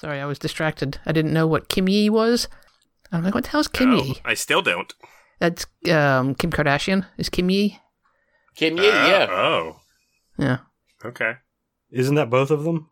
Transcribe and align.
Sorry, 0.00 0.20
I 0.20 0.24
was 0.26 0.38
distracted. 0.38 0.98
I 1.04 1.12
didn't 1.12 1.32
know 1.34 1.46
what 1.46 1.68
Kimye 1.68 2.08
was. 2.10 2.48
I'm 3.12 3.22
like, 3.24 3.34
what 3.34 3.44
the 3.44 3.50
hell's 3.50 3.68
Kim 3.68 3.92
Oh, 3.92 4.02
Yi? 4.02 4.20
I 4.24 4.34
still 4.34 4.62
don't. 4.62 4.92
That's 5.40 5.66
um, 5.90 6.34
Kim 6.34 6.50
Kardashian. 6.50 7.06
Is 7.18 7.28
Kimye? 7.28 7.76
Kim 8.56 8.76
Yi, 8.78 8.88
Uh, 8.88 9.06
yeah. 9.08 9.26
Oh, 9.30 9.76
Yeah. 10.38 10.58
okay. 11.04 11.34
Isn't 11.90 12.14
that 12.14 12.30
both 12.30 12.50
of 12.50 12.64
them? 12.64 12.88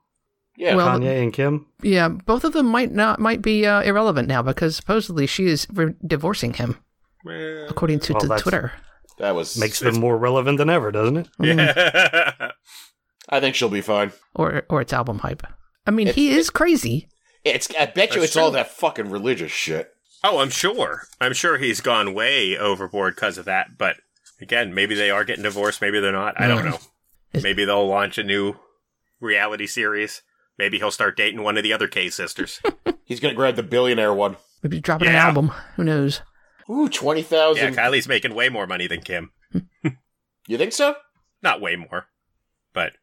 Yeah. 0.56 0.74
Well, 0.74 0.98
Kanye 0.98 1.22
and 1.22 1.32
Kim? 1.32 1.66
Yeah, 1.82 2.08
both 2.08 2.42
of 2.44 2.52
them 2.52 2.66
might 2.66 2.90
not 2.92 3.21
might 3.21 3.40
be 3.43 3.65
uh, 3.65 3.81
irrelevant 3.83 4.27
now 4.29 4.43
because 4.43 4.75
supposedly 4.77 5.27
she 5.27 5.47
is 5.47 5.69
re- 5.72 5.95
divorcing 6.04 6.53
him, 6.54 6.77
Well, 7.25 7.67
according 7.69 8.01
to, 8.01 8.13
Well, 8.15 8.21
to 8.22 8.27
that's- 8.27 8.43
Twitter. 8.43 8.72
that 9.19 9.35
was 9.37 9.56
Makes 9.56 9.79
them 9.81 10.01
more 10.01 10.19
relevant 10.19 10.59
than 10.59 10.69
ever, 10.69 10.90
doesn't 10.90 11.17
it? 11.17 11.29
yeah. 11.40 12.51
I 13.29 13.38
think 13.40 13.54
she'll 13.54 13.69
be 13.69 13.83
fine. 13.83 14.13
or 14.35 14.65
or 14.69 14.81
it's 14.81 14.93
album 14.93 15.21
hype. 15.21 15.47
I 15.88 15.90
mean, 15.90 16.06
It's- 16.09 16.14
he 16.16 16.30
is 16.36 16.50
crazy. 16.50 17.09
It's 17.45 17.68
I 17.78 17.86
bet 17.86 18.10
you 18.14 18.20
That's 18.20 18.32
it's 18.32 18.37
all 18.37 18.50
that 18.50 18.70
fucking 18.70 19.10
religious 19.10 19.51
shit. 19.51 19.91
oh, 20.23 20.38
I'm 20.38 20.51
sure. 20.51 21.05
I'm 21.20 21.33
sure 21.33 21.56
he's 21.56 21.80
gone 21.80 22.12
way 22.12 22.56
overboard 22.59 23.15
because 23.15 23.38
of 23.38 23.46
that. 23.46 23.79
But 23.79 23.96
again, 24.41 24.74
maybe 24.74 24.95
they 24.95 25.10
are 25.10 25.24
getting 25.24 25.45
divorced. 25.45 25.80
Maybe 25.80 25.98
they're 26.01 26.12
not. 26.12 26.38
I 26.41 26.46
don't 26.46 26.65
know. 26.65 26.79
Maybe 27.32 27.65
they'll 27.65 27.87
launch 27.88 28.19
a 28.19 28.23
new 28.24 28.56
reality 29.20 29.66
series. 29.66 30.23
Maybe 30.59 30.79
he'll 30.79 30.91
start 30.91 31.16
dating 31.16 31.43
one 31.43 31.56
of 31.56 31.62
the 31.62 31.73
other 31.73 31.88
K 31.88 32.10
sisters. 32.10 32.60
He's 33.05 33.20
gonna 33.20 33.34
grab 33.34 33.57
the 33.57 33.62
billionaire 33.62 34.12
one. 34.12 34.37
Maybe 34.62 34.80
dropping 34.80 35.09
an 35.09 35.15
album. 35.15 35.52
Who 35.77 35.84
knows? 35.84 36.20
Ooh, 36.68 36.88
twenty 36.88 37.23
thousand. 37.23 37.74
yeah. 37.74 37.80
Kylie's 37.88 38.09
making 38.09 38.34
way 38.34 38.48
more 38.51 38.66
money 38.66 38.87
than 38.88 39.01
Kim. 39.01 39.30
you 40.46 40.59
think 40.59 40.73
so? 40.73 40.96
Not 41.43 41.60
way 41.60 41.77
more, 41.77 42.09
but 42.74 42.95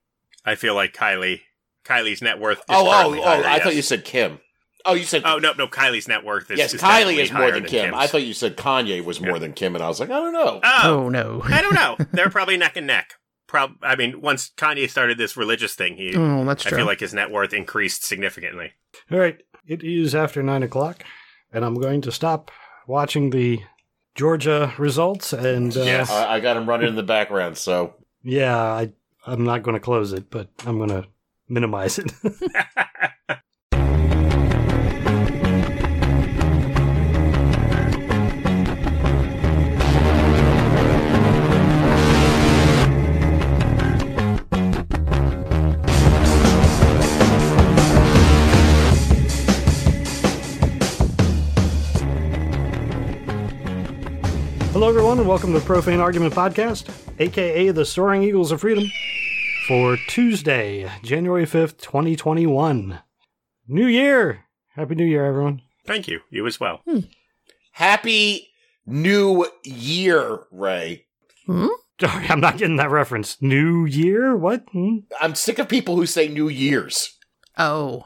I 0.45 0.55
feel 0.55 0.75
like 0.75 0.93
Kylie, 0.93 1.39
Kylie's 1.85 2.21
net 2.21 2.39
worth. 2.39 2.59
Is 2.59 2.63
Oh, 2.69 2.87
oh, 2.87 2.91
currently 2.91 3.19
oh! 3.19 3.23
higher, 3.23 3.43
I 3.45 3.55
yes. 3.55 3.63
thought 3.63 3.75
you 3.75 3.81
said 3.81 4.05
Kim. 4.05 4.39
Oh, 4.87 4.93
you 4.93 5.03
said 5.03 5.23
Oh 5.25 5.37
no, 5.39 5.53
no, 5.53 5.67
Kylie's 5.67 6.07
net 6.07 6.23
worth 6.23 6.51
is 6.51 6.59
yes. 6.59 6.73
is 6.73 6.81
Kylie 6.81 7.17
is 7.17 7.31
more 7.31 7.41
higher 7.43 7.51
than 7.53 7.63
Kim. 7.65 7.85
Kim's. 7.91 7.95
I 7.97 8.07
thought 8.07 8.21
you 8.23 8.33
said 8.33 8.55
Kanye 8.57 9.03
was 9.03 9.19
more 9.19 9.31
Yeah. 9.33 9.39
than 9.39 9.53
Kim, 9.53 9.75
and 9.75 9.83
I 9.83 9.87
was 9.87 9.99
like, 9.99 10.09
I 10.09 10.13
don't 10.19 10.33
know. 10.33 10.59
Oh, 10.63 10.79
Oh 10.83 11.09
no. 11.09 11.41
I 11.45 11.61
don't 11.61 11.73
know. 11.73 11.97
They're 12.11 12.29
probably 12.29 12.57
neck 12.57 12.77
and 12.77 12.85
neck. 12.87 13.15
Prob- 13.47 13.77
I 13.81 13.95
mean, 13.95 14.21
once 14.21 14.51
Kanye 14.57 14.89
started 14.89 15.17
this 15.17 15.35
religious 15.37 15.73
thing, 15.75 15.95
he 15.97 16.15
Oh, 16.15 16.43
that's 16.45 16.63
true. 16.63 16.77
I 16.77 16.79
feel 16.81 16.85
like 16.87 16.99
his 16.99 17.13
net 17.13 17.31
worth 17.31 17.53
increased 17.53 18.03
significantly. 18.03 18.73
All 19.11 19.17
right. 19.19 19.41
It 19.67 19.83
is 19.83 20.13
after 20.13 20.43
nine 20.43 20.61
o'clock, 20.63 21.03
and 21.51 21.65
I'm 21.65 21.75
going 21.79 22.01
to 22.01 22.11
stop 22.11 22.51
watching 22.87 23.31
the 23.31 23.61
Georgia 24.13 24.73
results. 24.77 25.33
And 25.33 25.75
uh, 25.75 25.81
Yes. 25.81 26.09
I, 26.11 26.35
I 26.35 26.39
got 26.39 26.57
him 26.57 26.67
running 26.69 26.87
in 26.89 26.95
the 26.95 27.03
background. 27.03 27.57
So 27.57 27.95
yeah, 28.23 28.55
I, 28.57 28.91
I'm 29.25 29.43
not 29.43 29.63
going 29.63 29.73
to 29.75 29.79
close 29.79 30.13
it, 30.13 30.29
but 30.29 30.49
I'm 30.65 30.77
going 30.77 30.89
to 30.89 31.05
minimize 31.47 31.99
it. 31.99 32.11
Hello, 54.75 54.89
everyone, 54.89 55.19
and 55.19 55.27
welcome 55.27 55.53
to 55.53 55.59
the 55.59 55.65
Profane 55.65 56.01
Argument 56.01 56.33
Podcast, 56.33 56.93
aka 57.17 57.71
the 57.71 57.85
Soaring 57.85 58.23
Eagles 58.23 58.51
of 58.51 58.59
Freedom, 58.61 58.83
for 59.67 59.97
Tuesday, 59.97 60.89
January 61.01 61.45
5th, 61.45 61.77
2021. 61.77 62.99
New 63.67 63.87
Year! 63.87 64.45
Happy 64.75 64.93
New 64.93 65.05
Year, 65.05 65.25
everyone. 65.25 65.61
Thank 65.87 66.07
you. 66.07 66.19
You 66.29 66.45
as 66.45 66.59
well. 66.59 66.81
happy 67.71 68.49
New 68.85 69.47
Year, 69.63 70.41
Ray. 70.51 71.05
Hmm? 71.47 71.67
Sorry, 71.99 72.27
I'm 72.27 72.41
not 72.41 72.57
getting 72.57 72.75
that 72.75 72.91
reference. 72.91 73.41
New 73.41 73.85
Year? 73.85 74.35
What? 74.35 74.65
Hmm? 74.71 74.97
I'm 75.19 75.33
sick 75.33 75.57
of 75.57 75.67
people 75.67 75.95
who 75.95 76.05
say 76.05 76.27
New 76.27 76.47
Year's. 76.49 77.17
Oh, 77.57 78.03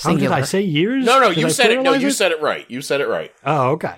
How 0.00 0.16
did. 0.16 0.32
I 0.32 0.42
say 0.42 0.62
years? 0.62 1.04
No, 1.04 1.20
no, 1.20 1.28
Did 1.28 1.38
you 1.38 1.46
I 1.46 1.50
said 1.50 1.70
it. 1.70 1.82
No, 1.82 1.92
pluralize 1.92 2.00
you 2.00 2.10
said 2.10 2.32
it 2.32 2.40
right. 2.40 2.68
You 2.68 2.82
said 2.82 3.00
it 3.00 3.08
right. 3.08 3.32
Oh, 3.44 3.70
okay. 3.72 3.96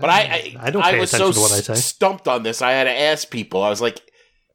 But 0.00 0.08
I, 0.08 0.20
I, 0.20 0.56
I 0.60 0.70
don't 0.70 0.82
pay 0.82 0.98
was 0.98 1.12
attention 1.12 1.32
so 1.34 1.40
to 1.40 1.40
what 1.40 1.52
I 1.52 1.60
say. 1.60 1.74
stumped 1.74 2.26
on 2.26 2.42
this. 2.42 2.62
I 2.62 2.72
had 2.72 2.84
to 2.84 2.90
ask 2.90 3.28
people. 3.30 3.62
I 3.62 3.68
was 3.68 3.82
like, 3.82 4.00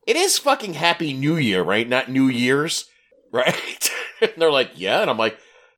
"It 0.08 0.16
is 0.16 0.40
fucking 0.40 0.74
Happy 0.74 1.14
New 1.14 1.36
Year, 1.38 1.62
right? 1.62 1.88
Not 1.88 2.10
New 2.10 2.28
Year's, 2.28 2.86
right?" 3.32 3.92
and 4.22 4.32
they're 4.38 4.52
like, 4.52 4.72
"Yeah," 4.76 5.02
and 5.02 5.10
I'm 5.10 5.18
like, 5.18 5.38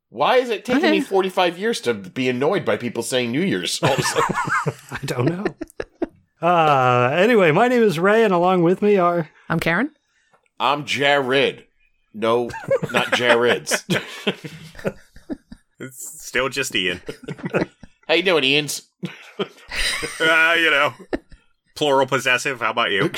"Why 0.10 0.38
is 0.38 0.50
it 0.50 0.64
taking 0.64 0.92
me 0.92 1.02
45 1.02 1.58
years 1.58 1.82
to 1.82 1.94
be 1.94 2.30
annoyed 2.30 2.64
by 2.64 2.78
people 2.78 3.04
saying 3.04 3.32
New 3.32 3.42
Year's?" 3.42 3.80
All 3.84 3.92
of 3.92 4.00
a 4.00 4.04
sudden? 4.04 4.36
I 4.92 5.00
don't 5.06 5.26
know. 5.26 5.46
uh, 6.48 7.10
anyway, 7.14 7.52
my 7.52 7.68
name 7.68 7.84
is 7.84 8.00
Ray, 8.00 8.24
and 8.24 8.34
along 8.34 8.64
with 8.64 8.82
me 8.82 8.96
are. 8.98 9.30
I'm 9.50 9.60
Karen. 9.60 9.92
I'm 10.60 10.86
Jared. 10.86 11.66
No, 12.14 12.50
not 12.92 13.12
Jared's. 13.14 13.84
It's 15.80 16.26
still 16.26 16.50
just 16.50 16.76
Ian. 16.76 17.02
How 18.08 18.16
you 18.16 18.24
doing, 18.24 18.44
Ian's? 18.44 18.90
uh, 19.40 20.56
you 20.58 20.70
know, 20.72 20.94
plural 21.76 22.06
possessive. 22.08 22.60
How 22.60 22.72
about 22.72 22.92
you? 22.92 23.12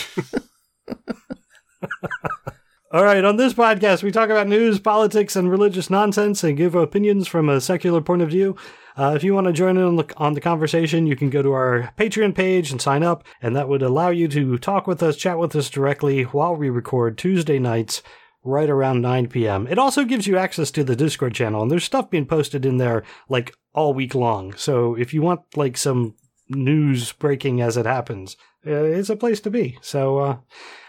All 2.93 3.05
right, 3.05 3.23
on 3.23 3.37
this 3.37 3.53
podcast, 3.53 4.03
we 4.03 4.11
talk 4.11 4.29
about 4.29 4.49
news, 4.49 4.79
politics, 4.79 5.37
and 5.37 5.49
religious 5.49 5.89
nonsense 5.89 6.43
and 6.43 6.57
give 6.57 6.75
opinions 6.75 7.27
from 7.27 7.47
a 7.47 7.61
secular 7.61 8.01
point 8.01 8.21
of 8.21 8.29
view. 8.29 8.57
Uh, 8.97 9.13
if 9.15 9.23
you 9.23 9.33
want 9.33 9.47
to 9.47 9.53
join 9.53 9.77
in 9.77 9.83
on 9.83 9.95
the, 9.95 10.13
on 10.17 10.33
the 10.33 10.41
conversation, 10.41 11.07
you 11.07 11.15
can 11.15 11.29
go 11.29 11.41
to 11.41 11.53
our 11.53 11.93
Patreon 11.97 12.35
page 12.35 12.69
and 12.69 12.81
sign 12.81 13.03
up, 13.03 13.23
and 13.41 13.55
that 13.55 13.69
would 13.69 13.81
allow 13.81 14.09
you 14.09 14.27
to 14.27 14.57
talk 14.57 14.87
with 14.87 15.01
us, 15.01 15.15
chat 15.15 15.37
with 15.37 15.55
us 15.55 15.69
directly 15.69 16.23
while 16.23 16.53
we 16.55 16.69
record 16.69 17.17
Tuesday 17.17 17.59
nights 17.59 18.01
right 18.43 18.69
around 18.69 19.01
9 19.01 19.27
p.m. 19.27 19.67
It 19.67 19.77
also 19.77 20.03
gives 20.03 20.27
you 20.27 20.37
access 20.37 20.71
to 20.71 20.83
the 20.83 20.95
Discord 20.95 21.33
channel, 21.33 21.61
and 21.61 21.71
there's 21.71 21.83
stuff 21.83 22.09
being 22.09 22.25
posted 22.25 22.65
in 22.65 22.77
there 22.77 23.03
like 23.29 23.53
all 23.73 23.93
week 23.93 24.15
long. 24.15 24.53
So 24.55 24.95
if 24.95 25.13
you 25.13 25.21
want 25.21 25.41
like 25.55 25.77
some 25.77 26.15
news 26.49 27.11
breaking 27.13 27.61
as 27.61 27.77
it 27.77 27.85
happens, 27.85 28.35
uh, 28.65 28.71
it's 28.71 29.09
a 29.09 29.15
place 29.15 29.39
to 29.41 29.49
be. 29.49 29.77
So 29.81 30.17
uh, 30.17 30.37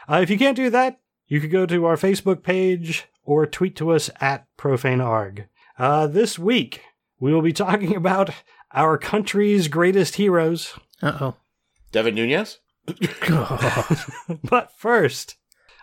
uh, 0.08 0.20
if 0.22 0.30
you 0.30 0.38
can't 0.38 0.56
do 0.56 0.70
that, 0.70 1.00
you 1.26 1.40
could 1.40 1.50
go 1.50 1.66
to 1.66 1.84
our 1.84 1.96
Facebook 1.96 2.42
page 2.42 3.06
or 3.24 3.46
tweet 3.46 3.76
to 3.76 3.90
us 3.90 4.10
at 4.20 4.46
profanearg. 4.58 5.46
Uh, 5.78 6.06
this 6.06 6.38
week, 6.38 6.82
we 7.18 7.32
will 7.32 7.42
be 7.42 7.52
talking 7.52 7.96
about 7.96 8.30
our 8.72 8.98
country's 8.98 9.68
greatest 9.68 10.16
heroes. 10.16 10.74
Uh 11.00 11.32
Devin 11.90 12.14
Nunes. 12.14 12.58
oh. 13.30 13.96
but 14.44 14.72
first, 14.76 15.36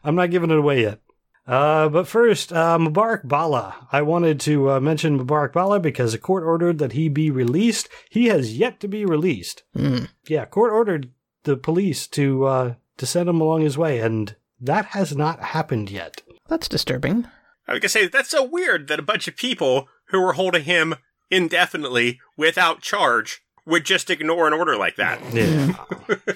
I'm 0.03 0.15
not 0.15 0.31
giving 0.31 0.49
it 0.49 0.57
away 0.57 0.81
yet. 0.81 1.01
Uh, 1.47 1.89
but 1.89 2.07
first, 2.07 2.53
uh, 2.53 2.77
Mubarak 2.77 3.27
Bala. 3.27 3.87
I 3.91 4.03
wanted 4.03 4.39
to 4.41 4.69
uh, 4.71 4.79
mention 4.79 5.19
Mubarak 5.19 5.53
Bala 5.53 5.79
because 5.79 6.13
a 6.13 6.19
court 6.19 6.43
ordered 6.43 6.77
that 6.77 6.91
he 6.91 7.09
be 7.09 7.31
released. 7.31 7.89
He 8.09 8.27
has 8.27 8.57
yet 8.57 8.79
to 8.81 8.87
be 8.87 9.03
released. 9.03 9.63
Hmm. 9.75 10.05
Yeah, 10.27 10.45
court 10.45 10.71
ordered 10.71 11.11
the 11.43 11.57
police 11.57 12.07
to 12.09 12.45
uh, 12.45 12.73
to 12.99 13.05
send 13.05 13.27
him 13.27 13.41
along 13.41 13.61
his 13.61 13.77
way, 13.77 13.99
and 13.99 14.35
that 14.61 14.85
has 14.87 15.15
not 15.15 15.39
happened 15.41 15.89
yet. 15.89 16.21
That's 16.47 16.67
disturbing. 16.67 17.27
I 17.67 17.73
was 17.73 17.81
gonna 17.81 17.89
say 17.89 18.07
that's 18.07 18.29
so 18.29 18.43
weird 18.43 18.87
that 18.87 18.99
a 18.99 19.03
bunch 19.03 19.27
of 19.27 19.35
people 19.35 19.87
who 20.09 20.21
were 20.21 20.33
holding 20.33 20.63
him 20.63 20.95
indefinitely 21.29 22.19
without 22.37 22.81
charge 22.81 23.41
would 23.65 23.85
just 23.85 24.09
ignore 24.09 24.47
an 24.47 24.53
order 24.53 24.75
like 24.75 24.95
that. 24.95 25.19
Yeah. 25.33 25.75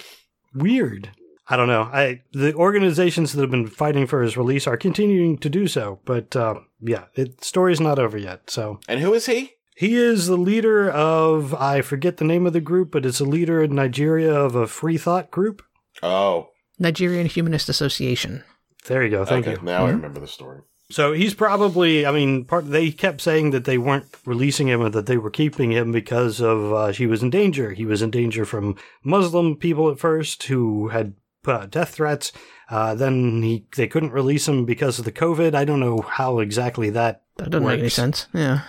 Weird. 0.53 1.09
I 1.50 1.57
don't 1.57 1.68
know. 1.68 1.90
I 1.91 2.22
the 2.31 2.53
organizations 2.53 3.34
that 3.34 3.41
have 3.41 3.52
been 3.52 3.68
fighting 3.68 4.07
for 4.07 4.22
his 4.22 4.38
release 4.38 4.68
are 4.68 4.78
continuing 4.78 5.38
to 5.40 5.50
do 5.50 5.68
so, 5.68 6.00
but 6.06 6.35
uh, 6.35 6.56
yeah, 6.79 7.06
it 7.16 7.44
story's 7.44 7.81
not 7.81 8.00
over 8.00 8.18
yet. 8.18 8.50
So 8.50 8.79
And 8.88 9.00
who 9.00 9.13
is 9.13 9.25
he? 9.25 9.53
he 9.76 9.96
is 9.96 10.28
the 10.28 10.37
leader 10.37 10.90
of 10.90 11.53
I 11.55 11.82
forget 11.82 12.17
the 12.17 12.26
name 12.26 12.46
of 12.46 12.53
the 12.53 12.61
group, 12.61 12.91
but 12.91 13.05
it's 13.05 13.20
a 13.20 13.26
leader 13.26 13.61
in 13.64 13.73
Nigeria 13.76 14.34
of 14.34 14.55
a 14.55 14.67
free 14.67 14.97
thought 14.97 15.32
group. 15.32 15.64
Oh, 16.02 16.49
Nigerian 16.79 17.28
Humanist 17.28 17.70
Association. 17.70 18.43
There 18.87 19.03
you 19.03 19.09
go. 19.09 19.25
Thank 19.25 19.47
okay. 19.47 19.59
you. 19.59 19.66
Now 19.66 19.85
I 19.85 19.90
Mhm. 19.90 19.96
remember 19.96 20.20
the 20.20 20.28
story. 20.28 20.61
So 20.91 21.14
he's 21.14 21.34
probably. 21.34 22.05
I 22.05 22.11
mean, 22.11 22.46
part 22.46 22.70
they 22.70 22.91
kept 22.91 23.22
saying 23.22 23.52
that 23.52 23.66
they 23.66 23.78
weren't 23.78 24.05
releasing 24.25 24.67
him 24.67 24.81
and 24.81 24.93
that 24.93 25.05
they 25.05 25.17
were 25.17 25.31
keeping 25.31 25.72
him 25.72 25.91
because 25.91 26.41
of 26.41 26.73
uh, 26.73 26.87
he 26.91 27.08
was 27.08 27.23
in 27.23 27.29
danger. 27.29 27.72
He 27.72 27.85
was 27.85 28.02
in 28.02 28.11
danger 28.11 28.46
from 28.46 28.75
Muslim 29.03 29.55
people 29.55 29.90
at 29.90 29.97
first 29.99 30.43
who 30.43 30.90
had 30.90 31.14
put 31.41 31.55
out 31.55 31.72
death 31.72 31.90
threats. 31.96 32.31
Uh, 32.70 32.93
then 32.96 33.41
he 33.41 33.66
they 33.75 33.87
couldn't 33.87 34.11
release 34.11 34.47
him 34.47 34.66
because 34.66 34.99
of 34.99 35.05
the 35.05 35.11
COVID. 35.11 35.55
I 35.55 35.66
don't 35.66 35.79
know 35.79 36.02
how 36.02 36.40
exactly 36.40 36.90
that. 36.91 37.23
That 37.37 37.49
doesn't 37.49 37.66
make 37.67 37.79
any 37.79 37.90
sense. 37.90 38.28
Yeah. 38.34 38.61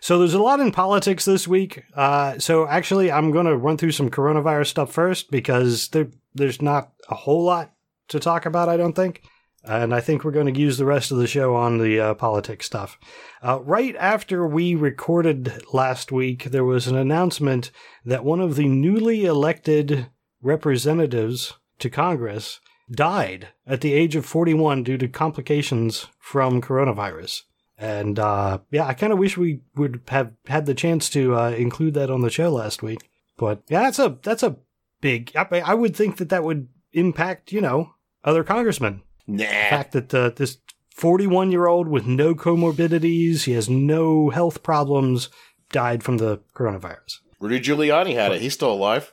So 0.00 0.18
there's 0.18 0.34
a 0.34 0.42
lot 0.42 0.60
in 0.60 0.70
politics 0.72 1.24
this 1.24 1.46
week. 1.48 1.82
Uh, 1.94 2.38
so 2.38 2.66
actually, 2.66 3.10
I'm 3.12 3.30
going 3.30 3.46
to 3.46 3.56
run 3.56 3.78
through 3.78 3.92
some 3.92 4.10
coronavirus 4.10 4.66
stuff 4.66 4.92
first 4.92 5.30
because 5.30 5.88
there 5.88 6.08
there's 6.34 6.60
not 6.60 6.92
a 7.08 7.14
whole 7.14 7.44
lot 7.44 7.72
to 8.08 8.20
talk 8.20 8.46
about. 8.46 8.68
I 8.68 8.76
don't 8.76 8.94
think. 8.94 9.22
And 9.66 9.94
I 9.94 10.00
think 10.00 10.24
we're 10.24 10.30
going 10.30 10.52
to 10.52 10.60
use 10.60 10.76
the 10.76 10.84
rest 10.84 11.10
of 11.10 11.16
the 11.16 11.26
show 11.26 11.56
on 11.56 11.78
the 11.78 11.98
uh, 11.98 12.14
politics 12.14 12.66
stuff. 12.66 12.98
Uh, 13.42 13.60
right 13.62 13.96
after 13.96 14.46
we 14.46 14.74
recorded 14.74 15.64
last 15.72 16.12
week, 16.12 16.44
there 16.44 16.64
was 16.64 16.86
an 16.86 16.96
announcement 16.96 17.70
that 18.04 18.24
one 18.24 18.40
of 18.40 18.56
the 18.56 18.68
newly 18.68 19.24
elected 19.24 20.08
representatives 20.42 21.54
to 21.78 21.88
Congress 21.88 22.60
died 22.90 23.48
at 23.66 23.80
the 23.80 23.94
age 23.94 24.14
of 24.16 24.26
41 24.26 24.82
due 24.82 24.98
to 24.98 25.08
complications 25.08 26.08
from 26.18 26.60
coronavirus. 26.60 27.42
And 27.78 28.18
uh, 28.18 28.58
yeah, 28.70 28.86
I 28.86 28.94
kind 28.94 29.12
of 29.12 29.18
wish 29.18 29.36
we 29.36 29.60
would 29.76 30.02
have 30.08 30.32
had 30.46 30.66
the 30.66 30.74
chance 30.74 31.08
to 31.10 31.34
uh, 31.34 31.50
include 31.50 31.94
that 31.94 32.10
on 32.10 32.20
the 32.20 32.30
show 32.30 32.50
last 32.50 32.82
week. 32.82 33.10
But 33.36 33.62
yeah, 33.68 33.82
that's 33.82 33.98
a 33.98 34.18
that's 34.22 34.42
a 34.42 34.56
big. 35.04 35.30
I, 35.36 35.60
I 35.60 35.74
would 35.74 35.94
think 35.94 36.16
that 36.16 36.30
that 36.30 36.44
would 36.44 36.68
impact 36.92 37.52
you 37.52 37.60
know 37.60 37.94
other 38.24 38.42
congressmen. 38.42 39.02
Nah. 39.26 39.44
The 39.44 39.44
fact 39.76 39.92
that 39.92 40.14
uh, 40.14 40.30
this 40.30 40.58
41 40.96 41.52
year 41.52 41.66
old 41.66 41.88
with 41.88 42.06
no 42.06 42.34
comorbidities, 42.34 43.44
he 43.44 43.52
has 43.52 43.68
no 43.68 44.30
health 44.30 44.62
problems, 44.62 45.28
died 45.70 46.02
from 46.02 46.16
the 46.18 46.40
coronavirus. 46.54 47.18
Rudy 47.40 47.60
Giuliani 47.60 48.14
had 48.14 48.32
it. 48.32 48.40
He's 48.40 48.54
still 48.54 48.72
alive. 48.72 49.12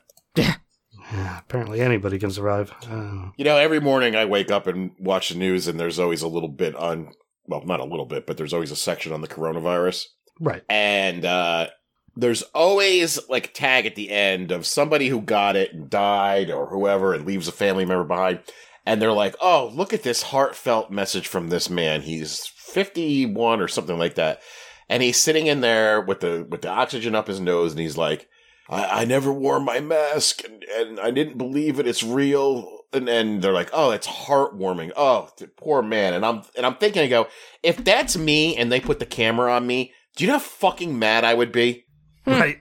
Yeah, 1.14 1.40
apparently 1.40 1.82
anybody 1.82 2.18
can 2.20 2.32
survive. 2.32 2.72
Uh, 2.90 3.32
You 3.36 3.44
know, 3.44 3.58
every 3.58 3.82
morning 3.82 4.16
I 4.16 4.24
wake 4.26 4.50
up 4.50 4.66
and 4.68 4.92
watch 4.98 5.28
the 5.30 5.36
news, 5.36 5.68
and 5.68 5.78
there's 5.78 6.00
always 6.00 6.22
a 6.22 6.28
little 6.28 6.48
bit 6.48 6.74
on, 6.76 7.12
well, 7.48 7.66
not 7.66 7.82
a 7.82 7.86
little 7.86 8.06
bit, 8.06 8.26
but 8.26 8.38
there's 8.38 8.54
always 8.54 8.72
a 8.72 8.78
section 8.78 9.12
on 9.12 9.20
the 9.20 9.28
coronavirus. 9.28 10.06
right. 10.40 10.64
And 10.70 11.26
uh, 11.26 11.68
there's 12.16 12.42
always 12.54 13.20
like 13.30 13.48
a 13.48 13.52
tag 13.52 13.86
at 13.86 13.96
the 13.96 14.12
end 14.12 14.52
of 14.52 14.66
somebody 14.66 15.08
who 15.08 15.22
got 15.22 15.56
it 15.56 15.74
and 15.74 15.90
died 15.90 16.50
or 16.50 16.68
whoever 16.68 17.14
and 17.14 17.26
leaves 17.26 17.48
a 17.48 17.54
family 17.54 17.86
member 17.86 18.04
behind. 18.04 18.40
And 18.86 19.02
they're 19.02 19.12
like, 19.14 19.36
oh, 19.42 19.72
look 19.74 19.94
at 19.94 20.04
this 20.04 20.24
heartfelt 20.24 20.92
message 20.92 21.28
from 21.28 21.50
this 21.50 21.70
man. 21.70 22.02
He's 22.02 22.48
51 22.48 23.62
or 23.62 23.68
something 23.68 23.98
like 23.98 24.16
that. 24.16 24.42
And 24.90 25.02
he's 25.02 25.20
sitting 25.20 25.48
in 25.48 25.62
there 25.62 26.02
with 26.02 26.20
the 26.20 26.46
with 26.50 26.64
the 26.64 26.70
oxygen 26.70 27.16
up 27.16 27.28
his 27.28 27.40
nose, 27.40 27.72
and 27.72 27.80
he's 27.80 27.98
like, 27.98 28.28
I, 28.70 29.02
I 29.02 29.06
never 29.06 29.32
wore 29.32 29.60
my 29.60 29.80
mask 29.80 30.44
and, 30.44 30.64
and 30.64 31.00
I 31.00 31.12
didn't 31.12 31.38
believe 31.38 31.80
it. 31.80 31.88
It's 31.88 32.04
real. 32.04 32.80
And 32.92 33.08
and 33.08 33.42
they're 33.42 33.54
like, 33.54 33.70
oh, 33.72 33.92
it's 33.92 34.08
heartwarming. 34.08 34.92
Oh, 34.98 35.30
poor 35.56 35.82
man. 35.82 36.14
And 36.14 36.26
I'm 36.26 36.42
and 36.58 36.66
I'm 36.66 36.76
thinking, 36.76 37.04
I 37.04 37.08
go, 37.08 37.28
if 37.64 37.84
that's 37.84 38.18
me 38.18 38.58
and 38.58 38.70
they 38.72 38.82
put 38.82 39.00
the 39.00 39.06
camera 39.06 39.54
on 39.54 39.66
me, 39.66 39.94
do 40.16 40.24
you 40.24 40.28
know 40.28 40.38
how 40.38 40.44
fucking 40.44 40.98
mad 40.98 41.24
I 41.24 41.36
would 41.36 41.52
be? 41.52 41.86
Right. 42.26 42.60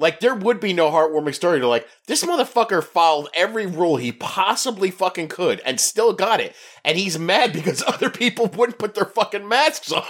Like 0.00 0.20
there 0.20 0.34
would 0.34 0.60
be 0.60 0.72
no 0.72 0.90
heartwarming 0.90 1.34
story 1.34 1.60
to 1.60 1.68
like 1.68 1.86
this 2.06 2.24
motherfucker 2.24 2.82
followed 2.82 3.28
every 3.34 3.66
rule 3.66 3.98
he 3.98 4.12
possibly 4.12 4.90
fucking 4.90 5.28
could 5.28 5.60
and 5.60 5.78
still 5.78 6.14
got 6.14 6.40
it, 6.40 6.56
and 6.82 6.96
he's 6.96 7.18
mad 7.18 7.52
because 7.52 7.82
other 7.86 8.08
people 8.08 8.46
wouldn't 8.46 8.78
put 8.78 8.94
their 8.94 9.04
fucking 9.04 9.46
masks 9.46 9.92
on. 9.92 10.02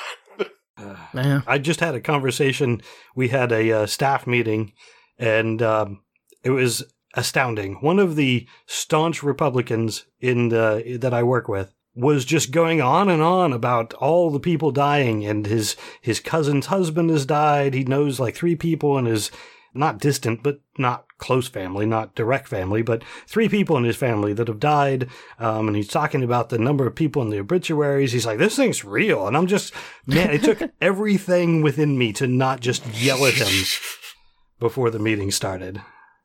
Yeah. 1.12 1.43
I 1.47 1.58
just 1.58 1.81
had 1.81 1.94
a 1.94 2.00
conversation. 2.00 2.81
We 3.14 3.29
had 3.29 3.52
a 3.52 3.70
uh, 3.70 3.87
staff 3.87 4.26
meeting, 4.26 4.73
and 5.19 5.61
um, 5.61 6.00
it 6.43 6.50
was 6.50 6.82
astounding. 7.12 7.75
One 7.82 7.99
of 7.99 8.17
the 8.17 8.49
staunch 8.64 9.23
Republicans 9.23 10.06
in 10.20 10.49
the 10.49 10.97
that 10.99 11.12
I 11.12 11.23
work 11.23 11.49
with 11.49 11.75
was 11.94 12.25
just 12.25 12.50
going 12.50 12.81
on 12.81 13.08
and 13.08 13.22
on 13.22 13.52
about 13.52 13.92
all 13.94 14.31
the 14.31 14.40
people 14.40 14.70
dying, 14.70 15.25
and 15.26 15.46
his 15.46 15.76
his 16.00 16.20
cousin's 16.20 16.66
husband 16.66 17.10
has 17.10 17.26
died. 17.26 17.75
He 17.75 17.84
knows 17.84 18.20
like 18.20 18.34
three 18.34 18.56
people 18.56 18.96
in 18.98 19.06
his 19.06 19.31
not 19.72 19.98
distant, 19.98 20.42
but 20.42 20.60
not 20.78 21.06
close 21.19 21.48
family, 21.48 21.87
not 21.87 22.14
direct 22.16 22.48
family, 22.48 22.82
but 22.82 23.04
three 23.26 23.48
people 23.48 23.76
in 23.76 23.84
his 23.84 23.96
family 23.96 24.32
that 24.32 24.48
have 24.48 24.58
died. 24.58 25.08
Um, 25.38 25.69
and 25.69 25.76
he's 25.76 25.87
talking 25.87 26.25
about 26.25 26.48
the 26.48 26.58
number 26.58 26.87
of 26.87 26.96
people 26.96 27.22
in 27.22 27.31
the 27.31 27.38
obituaries. 27.38 28.10
He's 28.10 28.26
like, 28.26 28.38
this 28.38 28.56
thing's 28.56 28.84
real. 28.84 29.28
And 29.28 29.37
I'm 29.37 29.46
just, 29.46 29.72
man, 30.06 30.31
it 30.31 30.42
took 30.42 30.60
everything 30.81 31.62
within 31.62 31.96
me 31.96 32.12
to 32.14 32.26
not 32.26 32.58
just 32.58 32.84
yell 32.87 33.25
at 33.26 33.34
him 33.34 33.64
before 34.58 34.90
the 34.90 34.98
meeting 34.98 35.31
started 35.31 35.81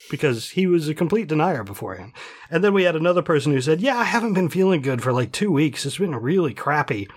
because 0.10 0.52
he 0.52 0.68
was 0.68 0.88
a 0.88 0.94
complete 0.94 1.28
denier 1.28 1.64
beforehand. 1.64 2.14
And 2.50 2.64
then 2.64 2.74
we 2.74 2.84
had 2.84 2.96
another 2.96 3.22
person 3.22 3.52
who 3.52 3.62
said, 3.62 3.82
yeah, 3.82 3.98
I 3.98 4.04
haven't 4.04 4.34
been 4.34 4.50
feeling 4.50 4.82
good 4.82 5.02
for 5.02 5.12
like 5.14 5.32
two 5.32 5.52
weeks. 5.52 5.86
It's 5.86 5.98
been 5.98 6.16
really 6.16 6.54
crappy. 6.54 7.08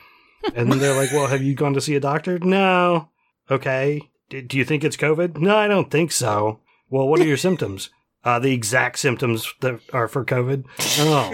And 0.55 0.73
they're 0.73 0.95
like, 0.97 1.13
well, 1.13 1.27
have 1.27 1.43
you 1.43 1.55
gone 1.55 1.75
to 1.75 1.81
see 1.81 1.97
a 1.97 2.01
doctor? 2.01 2.39
No. 2.39 3.11
Okay. 3.51 4.01
D- 4.31 4.43
Do 4.43 4.57
you 4.57 4.65
think 4.65 4.85
it's 4.85 4.97
COVID? 4.97 5.37
No, 5.39 5.57
I 5.57 5.69
don't 5.69 5.91
think 5.91 6.13
so. 6.13 6.61
Well, 6.91 7.09
what 7.09 7.21
are 7.21 7.27
your 7.27 7.37
symptoms? 7.37 7.91
Uh, 8.25 8.39
the 8.39 8.53
exact 8.53 8.99
symptoms 8.99 9.53
that 9.61 9.81
are 9.93 10.09
for 10.09 10.25
COVID. 10.25 10.65
Oh. 11.01 11.31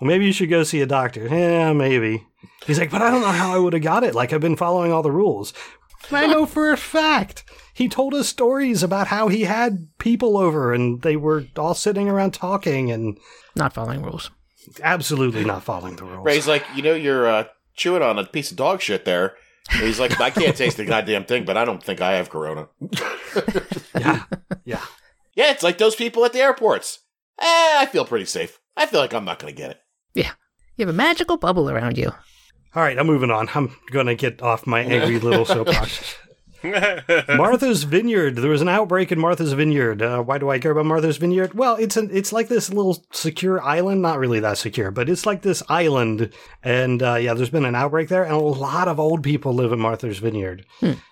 Well, 0.00 0.06
maybe 0.06 0.26
you 0.26 0.32
should 0.32 0.50
go 0.50 0.62
see 0.62 0.80
a 0.80 0.86
doctor. 0.86 1.26
Yeah, 1.28 1.72
maybe. 1.72 2.24
He's 2.66 2.78
like, 2.78 2.90
but 2.90 3.02
I 3.02 3.10
don't 3.10 3.20
know 3.22 3.28
how 3.28 3.52
I 3.52 3.58
would 3.58 3.72
have 3.72 3.82
got 3.82 4.04
it. 4.04 4.14
Like, 4.14 4.32
I've 4.32 4.40
been 4.40 4.56
following 4.56 4.92
all 4.92 5.02
the 5.02 5.10
rules. 5.10 5.52
I 6.12 6.26
know 6.28 6.46
for 6.46 6.70
a 6.70 6.76
fact. 6.76 7.44
He 7.78 7.88
told 7.88 8.12
us 8.12 8.28
stories 8.28 8.82
about 8.82 9.06
how 9.06 9.28
he 9.28 9.44
had 9.44 9.88
people 9.98 10.36
over 10.36 10.74
and 10.74 11.00
they 11.02 11.16
were 11.16 11.44
all 11.56 11.74
sitting 11.74 12.08
around 12.08 12.32
talking 12.34 12.90
and 12.90 13.16
Not 13.54 13.72
following 13.72 14.02
rules. 14.02 14.30
absolutely 14.82 15.44
not 15.44 15.62
following 15.62 15.94
the 15.96 16.04
rules. 16.04 16.24
Ray's 16.26 16.48
like, 16.48 16.64
you 16.74 16.82
know, 16.82 16.94
you're 16.94 17.26
uh, 17.28 17.44
chewing 17.76 18.02
on 18.02 18.18
a 18.18 18.24
piece 18.24 18.50
of 18.50 18.56
dog 18.56 18.80
shit 18.82 19.04
there. 19.04 19.34
And 19.70 19.82
he's 19.82 20.00
like, 20.00 20.20
I 20.20 20.30
can't 20.30 20.56
taste 20.56 20.76
the 20.78 20.84
goddamn 20.86 21.24
thing, 21.24 21.44
but 21.44 21.56
I 21.56 21.64
don't 21.64 21.82
think 21.82 22.00
I 22.00 22.12
have 22.16 22.30
corona. 22.30 22.68
Yeah. 23.98 24.24
Yeah. 24.64 24.84
Yeah, 25.34 25.50
it's 25.52 25.62
like 25.62 25.78
those 25.78 25.94
people 25.94 26.24
at 26.24 26.32
the 26.32 26.40
airports. 26.40 27.00
Eh, 27.40 27.44
I 27.78 27.86
feel 27.90 28.04
pretty 28.04 28.24
safe. 28.24 28.58
I 28.76 28.86
feel 28.86 28.98
like 29.00 29.14
I'm 29.14 29.24
not 29.24 29.38
going 29.38 29.54
to 29.54 29.56
get 29.60 29.70
it. 29.70 29.80
Yeah. 30.14 30.32
You 30.76 30.86
have 30.86 30.94
a 30.94 30.96
magical 30.96 31.36
bubble 31.36 31.70
around 31.70 31.96
you. 31.98 32.10
All 32.74 32.82
right, 32.82 32.98
I'm 32.98 33.06
moving 33.06 33.30
on. 33.30 33.48
I'm 33.54 33.76
going 33.92 34.06
to 34.06 34.14
get 34.14 34.42
off 34.42 34.66
my 34.66 34.80
angry 34.80 35.18
little 35.20 35.44
soapbox. 35.54 36.16
Martha's 37.28 37.84
Vineyard. 37.84 38.36
There 38.36 38.50
was 38.50 38.62
an 38.62 38.68
outbreak 38.68 39.12
in 39.12 39.18
Martha's 39.18 39.52
Vineyard. 39.52 40.02
Uh, 40.02 40.22
why 40.22 40.38
do 40.38 40.50
I 40.50 40.58
care 40.58 40.72
about 40.72 40.86
Martha's 40.86 41.16
Vineyard? 41.16 41.54
Well, 41.54 41.76
it's 41.76 41.96
an 41.96 42.10
it's 42.12 42.32
like 42.32 42.48
this 42.48 42.70
little 42.70 43.04
secure 43.12 43.62
island. 43.62 44.02
Not 44.02 44.18
really 44.18 44.40
that 44.40 44.58
secure, 44.58 44.90
but 44.90 45.08
it's 45.08 45.26
like 45.26 45.42
this 45.42 45.62
island. 45.68 46.32
And 46.62 47.02
uh, 47.02 47.14
yeah, 47.14 47.34
there's 47.34 47.50
been 47.50 47.64
an 47.64 47.74
outbreak 47.74 48.08
there, 48.08 48.24
and 48.24 48.32
a 48.32 48.38
lot 48.38 48.88
of 48.88 48.98
old 48.98 49.22
people 49.22 49.52
live 49.54 49.72
in 49.72 49.80
Martha's 49.80 50.18
Vineyard. 50.18 50.66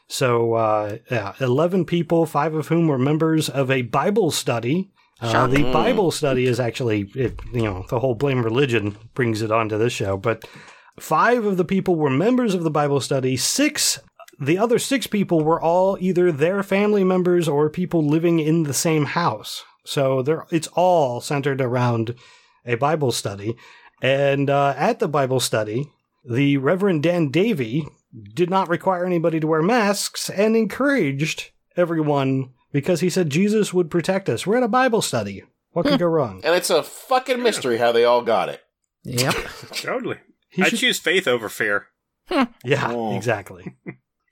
So 0.08 0.54
uh, 0.54 0.98
yeah, 1.10 1.34
eleven 1.40 1.84
people, 1.84 2.26
five 2.26 2.54
of 2.54 2.68
whom 2.68 2.88
were 2.88 2.98
members 2.98 3.48
of 3.48 3.70
a 3.70 3.82
Bible 3.82 4.30
study. 4.30 4.90
Uh, 5.20 5.46
the 5.46 5.62
Bible 5.72 6.10
study 6.10 6.44
is 6.44 6.60
actually, 6.60 7.10
it, 7.14 7.40
you 7.50 7.62
know, 7.62 7.86
the 7.88 7.98
whole 7.98 8.14
blame 8.14 8.42
religion 8.44 8.94
brings 9.14 9.40
it 9.40 9.50
onto 9.50 9.78
this 9.78 9.94
show, 9.94 10.18
but 10.18 10.46
five 11.00 11.46
of 11.46 11.56
the 11.56 11.64
people 11.64 11.96
were 11.96 12.10
members 12.10 12.52
of 12.52 12.64
the 12.64 12.70
Bible 12.70 13.00
study. 13.00 13.34
Six 13.34 13.98
the 14.38 14.58
other 14.58 14.78
six 14.78 15.06
people 15.06 15.42
were 15.42 15.60
all 15.60 15.96
either 16.00 16.30
their 16.32 16.62
family 16.62 17.04
members 17.04 17.48
or 17.48 17.70
people 17.70 18.04
living 18.06 18.38
in 18.38 18.64
the 18.64 18.74
same 18.74 19.06
house. 19.06 19.62
So 19.84 20.22
they're, 20.22 20.46
it's 20.50 20.68
all 20.68 21.20
centered 21.20 21.60
around 21.60 22.14
a 22.64 22.74
Bible 22.74 23.12
study. 23.12 23.56
And 24.02 24.50
uh, 24.50 24.74
at 24.76 24.98
the 24.98 25.08
Bible 25.08 25.40
study, 25.40 25.90
the 26.28 26.56
Reverend 26.58 27.02
Dan 27.02 27.30
Davy 27.30 27.86
did 28.34 28.50
not 28.50 28.68
require 28.68 29.04
anybody 29.06 29.40
to 29.40 29.46
wear 29.46 29.62
masks 29.62 30.28
and 30.28 30.56
encouraged 30.56 31.50
everyone 31.76 32.50
because 32.72 33.00
he 33.00 33.08
said 33.10 33.30
Jesus 33.30 33.72
would 33.72 33.90
protect 33.90 34.28
us. 34.28 34.46
We're 34.46 34.56
at 34.58 34.62
a 34.62 34.68
Bible 34.68 35.02
study. 35.02 35.44
What 35.70 35.86
could 35.86 35.98
go 36.00 36.06
wrong? 36.06 36.40
And 36.44 36.54
it's 36.54 36.70
a 36.70 36.82
fucking 36.82 37.42
mystery 37.42 37.76
how 37.78 37.92
they 37.92 38.04
all 38.04 38.22
got 38.22 38.48
it. 38.48 38.60
Yep. 39.04 39.34
totally. 39.72 40.18
He 40.48 40.62
I 40.62 40.68
should- 40.68 40.78
choose 40.80 40.98
faith 40.98 41.28
over 41.28 41.48
fear. 41.48 41.86
yeah, 42.64 42.90
Oh. 42.90 43.14
exactly. 43.16 43.76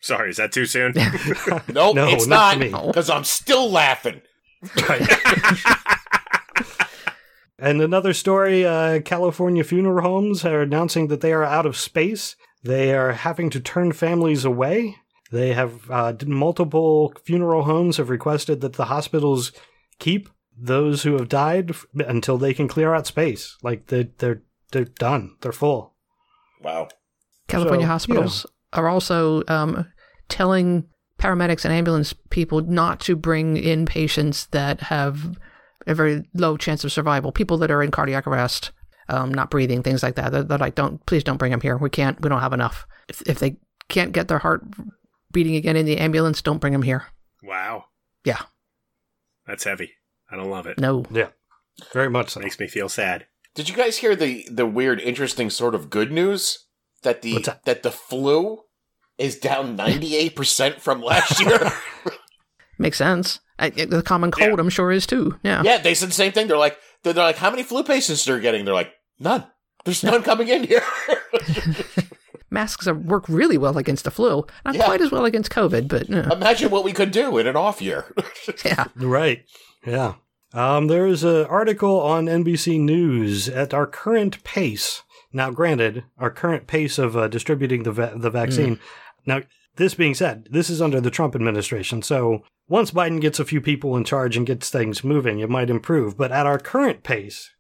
Sorry, 0.05 0.29
is 0.29 0.37
that 0.37 0.53
too 0.53 0.67
soon? 0.67 0.93
Nope, 1.73 1.95
No, 1.97 2.09
it's 2.09 2.27
not 2.27 2.59
not 2.59 2.65
to 2.65 2.83
me. 2.83 2.87
because 2.89 3.09
I'm 3.09 3.25
still 3.25 3.71
laughing. 3.71 4.21
And 7.57 7.81
another 7.81 8.13
story 8.13 8.67
uh, 8.67 9.01
California 9.01 9.63
funeral 9.65 10.03
homes 10.03 10.45
are 10.45 10.61
announcing 10.63 11.07
that 11.09 11.21
they 11.21 11.33
are 11.33 11.45
out 11.45 11.67
of 11.67 11.77
space. 11.77 12.35
They 12.65 12.93
are 12.95 13.13
having 13.13 13.49
to 13.51 13.61
turn 13.61 13.93
families 13.93 14.45
away. 14.45 14.97
They 15.31 15.53
have 15.55 15.89
uh, 15.91 16.15
multiple 16.27 17.15
funeral 17.25 17.63
homes 17.63 17.97
have 17.99 18.11
requested 18.11 18.61
that 18.61 18.75
the 18.75 18.87
hospitals 18.87 19.53
keep 20.01 20.29
those 20.59 21.05
who 21.05 21.13
have 21.15 21.29
died 21.29 21.71
f- 21.71 21.87
until 21.95 22.37
they 22.39 22.53
can 22.55 22.69
clear 22.69 22.93
out 22.93 23.07
space. 23.07 23.57
Like 23.63 23.87
they, 23.87 24.09
they're 24.19 24.43
they're 24.73 24.85
done. 24.85 25.37
They're 25.41 25.53
full. 25.53 25.95
Wow. 26.61 26.89
California 27.47 27.87
So, 27.87 27.91
hospitals 27.93 28.47
are 28.73 28.89
also 28.89 29.45
um, 29.49 29.87
telling 30.29 30.87
paramedics 31.19 31.65
and 31.65 31.73
ambulance 31.73 32.15
people 32.31 32.61
not 32.61 33.01
to 33.01 33.17
bring 33.17 33.57
in 33.57 33.87
patients 33.87 34.47
that 34.47 34.81
have 34.83 35.39
a 35.87 35.95
very 35.95 36.25
low 36.35 36.57
chance 36.57 36.85
of 36.85 36.93
survival. 36.93 37.33
People 37.33 37.59
that 37.59 37.71
are 37.71 37.83
in 37.83 37.91
cardiac 37.91 38.27
arrest, 38.27 38.73
um, 39.09 39.33
not 39.33 39.51
breathing, 39.51 39.83
things 39.83 40.03
like 40.03 40.17
that. 40.17 40.33
They're, 40.33 40.43
they're 40.43 40.59
like, 40.59 40.75
don't 40.75 41.05
please 41.07 41.25
don't 41.25 41.37
bring 41.37 41.53
them 41.53 41.61
here. 41.61 41.77
We 41.77 41.91
can't. 41.91 42.21
We 42.21 42.29
don't 42.29 42.41
have 42.41 42.53
enough. 42.53 42.87
If, 43.09 43.23
if 43.23 43.39
they 43.39 43.57
can't 43.89 44.13
get 44.13 44.29
their 44.29 44.39
heart 44.39 44.65
beating 45.31 45.57
again 45.57 45.77
in 45.77 45.87
the 45.87 45.99
ambulance, 45.99 46.41
don't 46.43 46.61
bring 46.61 46.73
them 46.73 46.83
here. 46.83 47.07
wow. 47.43 47.85
Yeah. 48.25 48.41
That's 49.47 49.65
heavy. 49.65 49.93
I 50.31 50.37
don't 50.37 50.51
love 50.51 50.67
it. 50.67 50.79
No. 50.81 51.05
Yeah, 51.11 51.29
very 51.93 52.09
much 52.09 52.31
so. 52.31 52.41
Makes 52.41 52.59
me 52.59 52.67
feel 52.67 52.89
sad. 52.89 53.27
Did 53.55 53.69
you 53.69 53.77
guys 53.77 53.99
hear 53.99 54.17
the 54.17 54.49
the 54.51 54.67
weird, 54.67 55.01
interesting 55.01 55.51
sort 55.51 55.75
of 55.75 55.91
good 55.91 56.11
news 56.11 56.67
that 57.03 57.23
the 57.23 57.39
that? 57.43 57.65
that 57.67 57.83
the 57.83 57.91
flu 57.91 58.63
is 59.19 59.37
down 59.39 59.77
ninety 59.77 60.17
eight 60.17 60.35
percent 60.37 60.81
from 60.81 61.01
last 61.03 61.41
year? 61.41 61.73
Makes 62.79 62.99
sense. 62.99 63.41
I, 63.59 63.71
the 63.71 64.03
common 64.03 64.33
cold, 64.33 64.51
Yeah. 64.51 64.61
I'm 64.61 64.69
sure, 64.69 64.91
is 64.91 65.07
too. 65.07 65.39
Yeah. 65.45 65.63
yeah, 65.65 65.79
they 65.79 65.95
said 65.95 66.09
the 66.09 66.13
same 66.15 66.33
thing. 66.33 66.49
They're 66.49 66.59
like, 66.59 66.77
they're, 67.05 67.13
they're 67.13 67.23
like, 67.25 67.37
how 67.37 67.51
many 67.51 67.63
flu 67.63 67.85
patients 67.85 68.29
are 68.29 68.35
you 68.37 68.43
getting? 68.43 68.65
They're 68.65 68.75
like, 68.75 68.91
none. 69.21 69.47
There's 69.85 70.03
none 70.03 70.23
coming 70.25 70.49
in 70.49 70.65
here. 70.65 70.83
Masks 72.51 72.87
are, 72.87 72.95
work 72.95 73.29
really 73.29 73.59
well 73.59 73.79
against 73.79 74.05
the 74.05 74.11
flu. 74.11 74.45
Not 74.65 74.75
Yeah. 74.75 74.85
quite 74.85 75.01
as 75.01 75.11
well 75.11 75.25
against 75.25 75.51
COVID, 75.53 75.89
but 75.89 76.13
uh, 76.13 76.35
Imagine 76.35 76.71
what 76.71 76.85
we 76.85 76.93
could 76.93 77.11
do 77.11 77.39
in 77.39 77.47
an 77.47 77.57
off 77.57 77.83
year. 77.83 78.13
yeah. 78.65 78.87
Right. 78.97 79.45
Yeah. 79.87 80.15
Um, 80.53 80.87
there's 80.87 81.25
an 81.25 81.47
article 81.47 82.01
on 82.01 82.27
NBC 82.27 82.79
News 82.81 83.49
at 83.49 83.75
our 83.75 83.87
current 83.87 84.43
pace. 84.45 85.03
Now, 85.33 85.51
granted, 85.51 86.05
our 86.17 86.31
current 86.31 86.69
pace 86.69 86.97
of 86.97 87.17
uh, 87.17 87.27
distributing 87.27 87.83
the 87.83 87.91
va- 87.93 88.15
the 88.17 88.31
vaccine. 88.31 88.79
Now, 89.27 89.43
this 89.77 89.95
being 89.95 90.15
said, 90.15 90.49
this 90.51 90.71
is 90.71 90.81
under 90.83 91.01
the 91.01 91.11
Trump 91.11 91.35
administration. 91.35 92.03
So 92.03 92.43
once 92.69 92.91
Biden 92.93 93.21
gets 93.21 93.41
a 93.41 93.45
few 93.45 93.61
people 93.61 93.97
in 93.97 94.05
charge 94.05 94.37
and 94.37 94.47
gets 94.47 94.71
things 94.71 95.03
moving, 95.05 95.41
it 95.41 95.51
might 95.51 95.71
improve. 95.71 96.17
But 96.17 96.33
at 96.33 96.47
our 96.47 96.59
current 96.59 97.03
pace, 97.03 97.51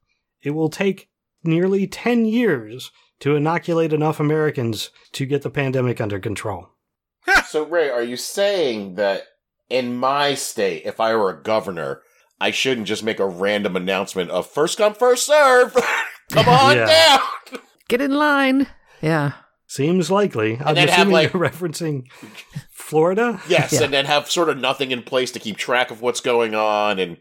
it 0.42 0.50
will 0.50 0.68
take 0.70 1.08
nearly 1.42 1.86
10 1.86 2.24
years 2.26 2.90
to 3.20 3.36
inoculate 3.36 3.92
enough 3.92 4.20
Americans 4.20 4.90
to 5.12 5.26
get 5.26 5.42
the 5.42 5.50
pandemic 5.50 6.00
under 6.00 6.18
control. 6.18 6.68
so, 7.46 7.64
Ray, 7.64 7.90
are 7.90 8.02
you 8.02 8.16
saying 8.16 8.94
that 8.96 9.22
in 9.70 9.94
my 9.96 10.34
state, 10.34 10.82
if 10.84 11.00
I 11.00 11.14
were 11.16 11.30
a 11.30 11.42
governor, 11.42 12.02
I 12.40 12.50
shouldn't 12.50 12.86
just 12.86 13.02
make 13.02 13.18
a 13.20 13.26
random 13.26 13.76
announcement 13.76 14.30
of 14.30 14.46
first 14.46 14.78
come, 14.78 14.94
first 14.94 15.26
serve? 15.26 15.74
Come 16.30 16.48
on 16.48 16.76
Yeah. 16.76 16.86
down. 16.86 17.60
Get 17.88 18.00
in 18.00 18.14
line. 18.14 18.66
Yeah. 19.02 19.32
Seems 19.74 20.08
likely. 20.08 20.56
I'm 20.64 20.76
then 20.76 20.86
have, 20.86 20.98
assuming 21.00 21.12
like- 21.14 21.32
you're 21.32 21.42
referencing 21.50 22.06
Florida. 22.70 23.40
Yes, 23.48 23.72
Yeah. 23.72 23.82
and 23.82 23.92
then 23.92 24.04
have 24.04 24.30
sort 24.30 24.48
of 24.48 24.56
nothing 24.58 24.92
in 24.92 25.02
place 25.02 25.32
to 25.32 25.40
keep 25.40 25.56
track 25.56 25.90
of 25.90 26.00
what's 26.00 26.20
going 26.20 26.54
on 26.54 27.00
and 27.00 27.16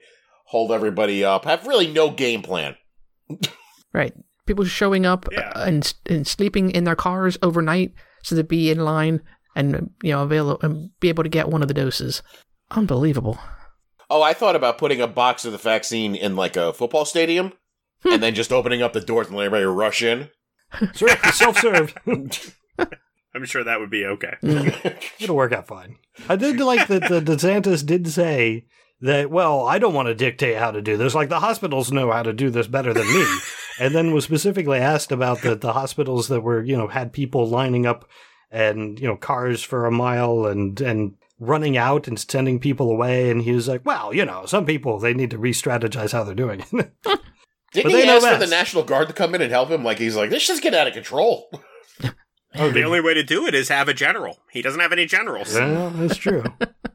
hold 0.46 0.72
everybody 0.72 1.26
up. 1.26 1.46
Have 1.46 1.66
really 1.66 1.92
no 1.92 2.12
game 2.12 2.44
plan. 2.44 2.76
Right. 3.92 4.14
People 4.46 4.66
showing 4.66 5.06
up 5.08 5.26
Yeah. 5.32 5.52
and, 5.56 5.92
and 6.08 6.28
sleeping 6.28 6.70
in 6.72 6.84
their 6.84 6.96
cars 6.96 7.38
overnight 7.42 7.94
so 8.24 8.36
they'd 8.36 8.48
be 8.48 8.70
in 8.72 8.84
line 8.86 9.22
and 9.56 9.90
you 10.04 10.12
know 10.12 10.24
avail- 10.24 10.60
and 10.62 10.90
be 11.00 11.10
able 11.10 11.24
to 11.24 11.30
get 11.30 11.50
one 11.50 11.62
of 11.64 11.68
the 11.68 11.74
doses. 11.74 12.22
Unbelievable. 12.72 13.40
Oh, 14.12 14.22
I 14.22 14.34
thought 14.34 14.56
about 14.56 14.78
putting 14.78 15.02
a 15.02 15.08
box 15.08 15.44
of 15.46 15.52
the 15.54 15.58
vaccine 15.58 16.14
in 16.16 16.36
like 16.36 16.56
a 16.56 16.72
football 16.74 17.06
stadium 17.06 17.54
hmm. 18.04 18.14
and 18.14 18.22
then 18.24 18.36
just 18.36 18.52
opening 18.52 18.82
up 18.84 18.94
the 18.94 19.02
doors 19.02 19.28
and 19.28 19.36
letting 19.36 19.48
everybody 19.54 19.66
rush 19.66 20.04
in. 20.04 20.30
Sure, 20.94 21.10
self-served. 21.32 21.98
I'm 23.36 23.46
sure 23.46 23.63
that 23.63 23.80
would 23.80 23.89
be 23.89 24.06
okay. 24.06 24.38
It'll 25.20 25.36
work 25.36 25.53
out 25.53 25.68
fine. 25.68 25.98
I 26.30 26.36
did 26.36 26.60
like 26.60 26.88
that 26.88 27.10
the 27.10 27.20
DeSantis 27.20 27.86
did 27.86 28.08
say 28.08 28.65
that, 29.01 29.32
well, 29.32 29.68
I 29.68 29.80
don't 29.80 29.94
want 29.94 30.08
to 30.08 30.15
dictate 30.15 30.58
how 30.58 30.72
to 30.72 30.82
do 30.82 30.98
this. 30.98 31.15
Like 31.15 31.30
the 31.30 31.39
hospitals 31.39 31.92
know 31.92 32.12
how 32.12 32.24
to 32.24 32.34
do 32.34 32.50
this 32.50 32.68
better 32.68 32.94
than 32.94 33.08
me. 33.08 33.25
and 33.80 33.96
then 33.96 34.13
was 34.13 34.24
specifically 34.24 34.77
asked 34.77 35.12
about 35.12 35.42
the, 35.42 35.56
the 35.56 35.74
hospitals 35.74 36.27
that 36.27 36.42
were, 36.42 36.63
you 36.63 36.77
know, 36.77 36.88
had 36.88 37.12
people 37.12 37.48
lining 37.48 37.86
up 37.86 38.08
and, 38.51 39.00
you 39.00 39.08
know, 39.08 39.18
cars 39.18 39.63
for 39.63 39.86
a 39.86 39.92
mile 39.92 40.46
and, 40.46 40.80
and 40.80 41.15
running 41.39 41.75
out 41.75 42.08
and 42.08 42.20
sending 42.20 42.60
people 42.60 42.92
away. 42.92 43.32
And 43.32 43.42
he 43.42 43.51
was 43.51 43.68
like, 43.68 43.84
well, 43.84 44.13
you 44.13 44.25
know, 44.25 44.46
some 44.46 44.65
people, 44.65 45.00
they 45.00 45.13
need 45.13 45.32
to 45.32 45.39
re 45.39 45.51
strategize 45.53 46.12
how 46.12 46.24
they're 46.24 46.36
doing 46.36 46.63
it. 46.72 46.94
Didn't 47.74 47.92
But 47.92 48.03
he 48.03 48.08
ask 48.08 48.27
for 48.27 48.38
the. 48.38 48.48
National 48.48 48.84
Guard 48.84 49.08
to 49.08 49.13
come 49.13 49.34
in 49.34 49.42
and 49.42 49.51
help 49.51 49.70
him? 49.70 49.84
Like 49.84 49.98
he's 49.98 50.15
like, 50.15 50.30
this 50.30 50.48
just 50.48 50.62
get 50.62 50.74
out 50.74 50.88
of 50.88 50.94
control. 50.94 51.50
oh, 52.56 52.70
The 52.72 52.84
only 52.84 53.01
way 53.01 53.15
to 53.15 53.24
do 53.24 53.48
it 53.48 53.56
is 53.56 53.70
have 53.70 53.88
a 53.88 53.94
general. 53.94 54.38
He 54.51 54.62
doesn't 54.62 54.80
have 54.80 54.92
any 54.92 55.06
generals. 55.06 55.56
Yeah, 55.56 55.92
that's 55.96 56.18
true. 56.18 56.44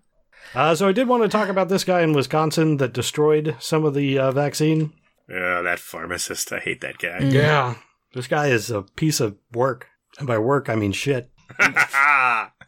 uh, 0.55 0.75
so 0.77 0.89
I 0.89 0.93
did 0.93 1.09
want 1.09 1.25
to 1.25 1.29
talk 1.29 1.49
about 1.49 1.69
this 1.69 1.83
guy 1.83 2.03
in 2.03 2.13
Wisconsin 2.13 2.77
that 2.77 2.93
destroyed 2.93 3.57
some 3.59 3.85
of 3.85 3.95
the 3.95 4.19
uh, 4.19 4.31
vaccine. 4.31 4.93
Oh, 5.31 5.63
that 5.65 5.81
pharmacist. 5.81 6.53
I 6.53 6.61
hate 6.61 6.81
that 6.83 6.99
guy. 6.99 7.19
Yeah. 7.21 7.75
This 8.15 8.29
guy 8.29 8.49
is 8.49 8.71
a 8.71 8.83
piece 8.83 9.21
of 9.21 9.37
work. 9.53 9.89
And 10.19 10.27
by 10.27 10.39
work, 10.39 10.69
I 10.69 10.77
mean 10.77 10.93
shit. 10.93 11.31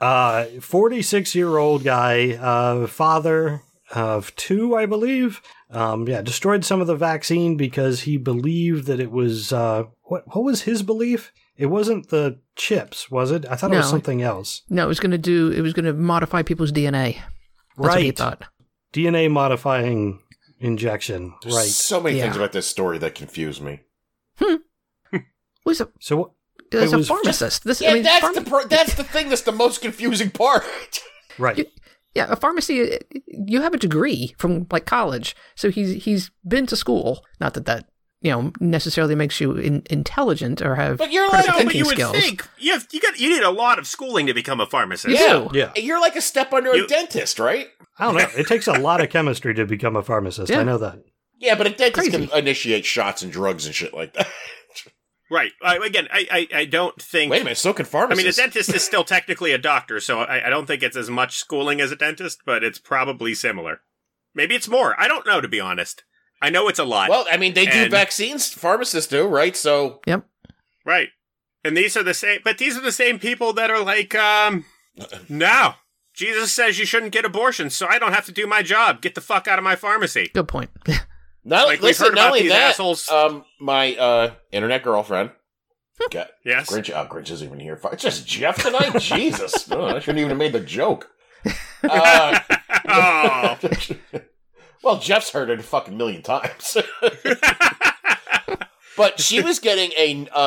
Uh, 0.00 0.44
46 0.60 1.34
year 1.34 1.58
old 1.58 1.84
guy, 1.84 2.30
uh, 2.32 2.86
father 2.86 3.62
of 3.92 4.34
two, 4.36 4.74
I 4.74 4.86
believe. 4.86 5.42
Um, 5.72 6.08
yeah, 6.08 6.20
destroyed 6.22 6.64
some 6.64 6.80
of 6.80 6.86
the 6.88 6.96
vaccine 6.96 7.56
because 7.56 8.00
he 8.00 8.16
believed 8.16 8.86
that 8.86 8.98
it 8.98 9.10
was, 9.12 9.52
uh, 9.52 9.84
what, 10.02 10.24
what 10.34 10.44
was 10.44 10.62
his 10.62 10.82
belief? 10.82 11.32
It 11.56 11.66
wasn't 11.66 12.08
the 12.08 12.40
chips, 12.56 13.10
was 13.10 13.30
it? 13.30 13.44
I 13.48 13.54
thought 13.54 13.72
it 13.72 13.76
was 13.76 13.88
something 13.90 14.20
else. 14.22 14.62
No, 14.68 14.84
it 14.84 14.88
was 14.88 14.98
going 14.98 15.10
to 15.12 15.18
do. 15.18 15.50
It 15.52 15.60
was 15.60 15.72
going 15.72 15.84
to 15.84 15.92
modify 15.92 16.42
people's 16.42 16.72
DNA. 16.72 17.14
That's 17.16 17.22
what 17.76 18.00
he 18.00 18.08
right. 18.08 18.16
thought. 18.16 18.44
DNA 18.92 19.30
modifying 19.30 20.20
injection. 20.58 21.34
There's 21.42 21.54
right. 21.54 21.66
so 21.66 22.00
many 22.00 22.16
Yeah. 22.18 22.24
things 22.24 22.36
about 22.36 22.52
this 22.52 22.66
story 22.66 22.98
that 22.98 23.14
confuse 23.14 23.60
me. 23.60 23.80
Was 25.64 25.80
a 25.80 25.88
So 26.00 26.16
what? 26.16 26.30
as 26.72 26.90
It 26.90 26.94
a 26.94 26.96
was 26.98 27.06
just- 27.06 27.08
pharmacist. 27.08 27.64
this, 27.64 27.80
Yeah, 27.80 27.90
I 27.90 27.94
mean, 27.94 28.02
that's 28.02 28.24
pharma- 28.24 28.34
the 28.34 28.40
pro- 28.50 28.64
that's 28.64 28.94
the 28.94 29.04
thing 29.04 29.28
that's 29.28 29.42
the 29.42 29.52
most 29.52 29.82
confusing 29.82 30.30
part. 30.30 30.64
Right. 31.38 31.68
Yeah, 32.14 32.26
a 32.30 32.36
pharmacy. 32.36 32.98
You 33.26 33.60
have 33.62 33.74
a 33.74 33.78
degree 33.78 34.34
from 34.38 34.66
like 34.70 34.86
college, 34.86 35.36
so 35.54 35.70
he's 35.70 36.04
he's 36.04 36.30
been 36.46 36.66
to 36.66 36.76
school. 36.76 37.24
Not 37.40 37.54
that 37.54 37.66
that 37.66 37.86
you 38.20 38.30
know 38.30 38.52
necessarily 38.60 39.14
makes 39.14 39.40
you 39.40 39.52
in, 39.52 39.82
intelligent 39.90 40.60
or 40.60 40.74
have 40.76 40.98
But 40.98 41.12
you're 41.12 41.28
like, 41.28 41.46
No, 41.46 41.52
but 41.52 41.58
thinking 41.58 41.78
you 41.78 41.86
would 41.86 41.96
think 42.12 42.46
you 42.58 42.72
have, 42.72 42.86
you 42.92 43.00
got 43.00 43.18
you 43.20 43.30
need 43.30 43.42
a 43.42 43.50
lot 43.50 43.78
of 43.78 43.86
schooling 43.86 44.26
to 44.26 44.34
become 44.34 44.60
a 44.60 44.66
pharmacist. 44.66 45.14
yeah, 45.18 45.46
do. 45.50 45.58
Yeah. 45.58 45.72
You're 45.76 46.00
like 46.00 46.16
a 46.16 46.20
step 46.20 46.52
under 46.52 46.74
You- 46.76 46.84
a 46.84 46.88
dentist, 46.88 47.38
right? 47.38 47.68
I 47.98 48.04
don't 48.04 48.16
know. 48.16 48.28
It 48.40 48.46
takes 48.46 48.66
a 48.66 48.72
lot 48.72 49.00
of 49.02 49.10
chemistry 49.10 49.54
to 49.54 49.64
become 49.66 49.94
a 49.96 50.02
pharmacist. 50.02 50.50
Yeah. 50.50 50.60
I 50.60 50.62
know 50.64 50.78
that. 50.78 50.98
Yeah, 51.38 51.54
but 51.54 51.66
a 51.66 51.70
dentist 51.70 51.94
Crazy. 52.10 52.26
can 52.26 52.38
initiate 52.38 52.84
shots 52.84 53.22
and 53.22 53.32
drugs 53.32 53.64
and 53.66 53.74
shit 53.74 53.94
like 53.94 54.12
that. 54.14 54.26
Right. 55.30 55.52
I, 55.62 55.76
again, 55.76 56.08
I, 56.12 56.26
I 56.52 56.58
I 56.60 56.64
don't 56.64 57.00
think. 57.00 57.30
Wait 57.30 57.40
a 57.42 57.44
minute, 57.44 57.58
so 57.58 57.72
can 57.72 57.86
pharmacists. 57.86 58.38
I 58.38 58.42
mean, 58.42 58.48
a 58.48 58.52
dentist 58.52 58.74
is 58.74 58.82
still 58.82 59.04
technically 59.04 59.52
a 59.52 59.58
doctor, 59.58 60.00
so 60.00 60.20
I, 60.20 60.46
I 60.46 60.50
don't 60.50 60.66
think 60.66 60.82
it's 60.82 60.96
as 60.96 61.08
much 61.08 61.36
schooling 61.38 61.80
as 61.80 61.92
a 61.92 61.96
dentist, 61.96 62.40
but 62.44 62.64
it's 62.64 62.78
probably 62.80 63.34
similar. 63.34 63.80
Maybe 64.34 64.54
it's 64.56 64.68
more. 64.68 64.98
I 65.00 65.06
don't 65.08 65.26
know, 65.26 65.40
to 65.40 65.48
be 65.48 65.60
honest. 65.60 66.02
I 66.42 66.50
know 66.50 66.68
it's 66.68 66.78
a 66.78 66.84
lot. 66.84 67.10
Well, 67.10 67.26
I 67.30 67.36
mean, 67.36 67.54
they 67.54 67.66
do 67.66 67.70
And- 67.82 67.90
vaccines. 67.90 68.48
Pharmacists 68.52 69.10
do, 69.10 69.26
right? 69.26 69.56
So 69.56 70.00
Yep. 70.06 70.26
right. 70.84 71.08
And 71.62 71.76
these 71.76 71.96
are 71.96 72.02
the 72.02 72.14
same, 72.14 72.40
but 72.42 72.58
these 72.58 72.76
are 72.76 72.80
the 72.80 72.90
same 72.92 73.18
people 73.18 73.52
that 73.52 73.70
are 73.70 73.84
like, 73.84 74.14
um, 74.14 74.64
no. 75.28 75.74
Jesus 76.14 76.52
says 76.52 76.78
you 76.78 76.86
shouldn't 76.86 77.12
get 77.12 77.24
abortions, 77.24 77.76
so 77.76 77.86
I 77.86 77.98
don't 77.98 78.12
have 78.14 78.24
to 78.26 78.32
do 78.32 78.46
my 78.46 78.62
job. 78.62 79.00
Get 79.00 79.14
the 79.14 79.20
fuck 79.20 79.46
out 79.46 79.58
of 79.58 79.64
my 79.64 79.76
pharmacy. 79.76 80.30
Good 80.34 80.48
point. 80.48 80.70
not 81.44 81.66
Like, 81.66 81.78
we've 81.78 81.82
listen, 81.88 82.06
heard 82.06 82.14
not 82.14 82.20
about 82.20 82.26
only 82.28 82.42
these 82.42 82.50
that, 82.52 82.70
assholes. 82.70 83.08
um, 83.08 83.44
my 83.60 83.94
uh, 83.96 84.32
internet 84.52 84.82
girlfriend. 84.82 85.30
got 86.10 86.28
Yes. 86.44 86.70
Grinch. 86.70 86.90
Oh, 86.94 87.06
Grinch 87.06 87.30
isn't 87.30 87.46
even 87.46 87.60
here. 87.60 87.76
Fuck, 87.76 87.94
It's 87.94 88.02
just 88.02 88.26
Jeff 88.26 88.62
tonight. 88.62 88.98
Jesus, 89.00 89.70
oh, 89.70 89.84
I 89.86 89.98
shouldn't 90.00 90.18
even 90.18 90.30
have 90.30 90.38
made 90.38 90.52
the 90.52 90.60
joke. 90.60 91.08
Uh, 91.82 92.38
oh. 92.90 93.58
well, 94.82 94.98
Jeff's 94.98 95.30
heard 95.30 95.48
it 95.48 95.60
a 95.60 95.62
fucking 95.62 95.96
million 95.96 96.20
times. 96.20 96.76
but 98.98 99.18
she 99.20 99.40
was 99.40 99.58
getting 99.58 99.90
a 99.96 100.28
a, 100.34 100.40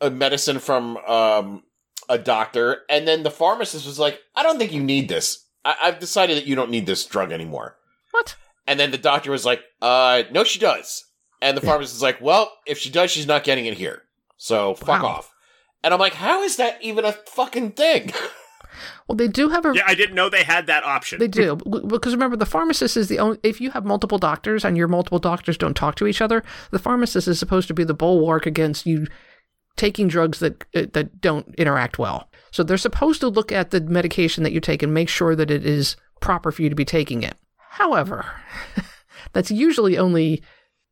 a, 0.00 0.06
a 0.06 0.10
medicine 0.10 0.58
from 0.60 0.98
um, 0.98 1.64
a 2.08 2.16
doctor, 2.18 2.82
and 2.88 3.08
then 3.08 3.24
the 3.24 3.30
pharmacist 3.30 3.86
was 3.86 3.98
like, 3.98 4.20
"I 4.36 4.42
don't 4.44 4.58
think 4.58 4.72
you 4.72 4.82
need 4.82 5.08
this. 5.08 5.44
I- 5.64 5.76
I've 5.82 5.98
decided 5.98 6.36
that 6.36 6.46
you 6.46 6.54
don't 6.54 6.70
need 6.70 6.86
this 6.86 7.04
drug 7.06 7.32
anymore." 7.32 7.76
what? 8.12 8.36
And 8.66 8.78
then 8.78 8.90
the 8.90 8.98
doctor 8.98 9.30
was 9.30 9.44
like, 9.44 9.60
"Uh, 9.80 10.22
no, 10.30 10.44
she 10.44 10.58
does." 10.58 11.04
And 11.40 11.56
the 11.56 11.60
pharmacist 11.60 11.96
was 11.96 12.02
like, 12.02 12.20
"Well, 12.20 12.52
if 12.66 12.78
she 12.78 12.90
does, 12.90 13.10
she's 13.10 13.26
not 13.26 13.44
getting 13.44 13.66
it 13.66 13.74
here. 13.76 14.02
So 14.36 14.74
fuck 14.74 15.02
Wow. 15.02 15.08
off." 15.08 15.32
And 15.82 15.92
I'm 15.92 15.98
like, 16.00 16.14
"How 16.14 16.42
is 16.42 16.56
that 16.56 16.78
even 16.82 17.04
a 17.04 17.12
fucking 17.12 17.72
thing?" 17.72 18.12
Well, 19.06 19.16
they 19.16 19.28
do 19.28 19.50
have 19.50 19.66
a. 19.66 19.72
yeah, 19.74 19.82
I 19.86 19.94
didn't 19.94 20.14
know 20.14 20.30
they 20.30 20.44
had 20.44 20.66
that 20.68 20.82
option. 20.84 21.18
They 21.18 21.28
do 21.28 21.56
because 21.56 22.14
remember 22.14 22.36
the 22.36 22.46
pharmacist 22.46 22.96
is 22.96 23.08
the 23.08 23.18
only. 23.18 23.38
If 23.42 23.60
you 23.60 23.70
have 23.72 23.84
multiple 23.84 24.16
doctors 24.16 24.64
and 24.64 24.78
your 24.78 24.88
multiple 24.88 25.18
doctors 25.18 25.58
don't 25.58 25.74
talk 25.76 25.94
to 25.96 26.06
each 26.06 26.22
other, 26.22 26.42
the 26.70 26.78
pharmacist 26.78 27.28
is 27.28 27.38
supposed 27.38 27.68
to 27.68 27.74
be 27.74 27.84
the 27.84 27.92
bulwark 27.94 28.46
against 28.46 28.86
you 28.86 29.06
taking 29.76 30.08
drugs 30.08 30.38
that 30.38 30.64
uh, 30.74 30.86
that 30.94 31.20
don't 31.20 31.54
interact 31.56 31.98
well. 31.98 32.30
So 32.50 32.62
they're 32.62 32.78
supposed 32.78 33.20
to 33.20 33.28
look 33.28 33.52
at 33.52 33.72
the 33.72 33.80
medication 33.82 34.42
that 34.44 34.52
you 34.52 34.60
take 34.60 34.82
and 34.82 34.94
make 34.94 35.10
sure 35.10 35.36
that 35.36 35.50
it 35.50 35.66
is 35.66 35.96
proper 36.20 36.50
for 36.50 36.62
you 36.62 36.70
to 36.70 36.74
be 36.76 36.84
taking 36.86 37.22
it. 37.22 37.36
However, 37.76 38.26
that's 39.32 39.50
usually 39.50 39.96
only 39.98 40.42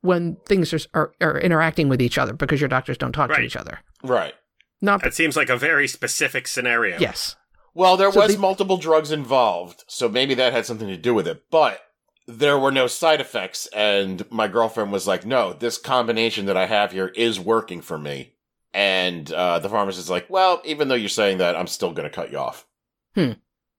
when 0.01 0.37
things 0.47 0.73
are, 0.73 0.81
are, 0.95 1.13
are 1.21 1.39
interacting 1.39 1.89
with 1.89 2.01
each 2.01 2.17
other 2.19 2.33
because 2.33 2.61
your 2.61 2.69
doctors 2.69 2.97
don't 2.99 3.13
talk 3.13 3.31
to 3.31 3.41
each 3.41 3.57
other. 3.57 3.81
right. 4.03 4.35
Not 4.83 5.03
That 5.03 5.13
seems 5.13 5.37
like 5.37 5.51
a 5.51 5.59
very 5.59 5.87
specific 5.87 6.49
scenario. 6.49 6.99
yes, 6.99 7.37
Well, 7.75 7.99
there 7.99 8.11
So 8.11 8.21
was 8.21 8.33
they- 8.35 8.41
multiple 8.41 8.79
drugs 8.79 9.13
involved, 9.13 9.85
so 9.89 10.09
maybe 10.09 10.33
that 10.35 10.55
had 10.55 10.65
something 10.65 10.89
to 10.89 10.97
do 10.97 11.13
with 11.13 11.29
it. 11.29 11.45
But 11.51 11.81
there 12.27 12.59
were 12.59 12.71
no 12.73 12.87
side 12.87 13.21
effects. 13.21 13.67
And 13.75 14.25
my 14.31 14.49
girlfriend 14.49 14.91
was 14.91 15.07
like, 15.07 15.27
no, 15.27 15.53
this 15.53 15.77
combination 15.77 16.47
that 16.47 16.57
I 16.57 16.65
have 16.65 16.93
here 16.93 17.09
is 17.09 17.39
working 17.39 17.83
for 17.83 17.99
me. 17.99 18.33
And 18.73 19.31
uh, 19.33 19.59
the 19.59 19.69
pharmacist 19.69 20.07
is 20.07 20.11
like, 20.11 20.31
well, 20.31 20.63
even 20.65 20.89
though 20.89 20.95
you're 20.95 21.09
saying 21.11 21.39
that, 21.39 21.57
I'm 21.57 21.67
still 21.67 21.93
going 21.93 22.09
to 22.09 22.15
cut 22.15 22.33
you 22.33 22.39
off. 22.39 22.67
Hmm. 23.15 23.33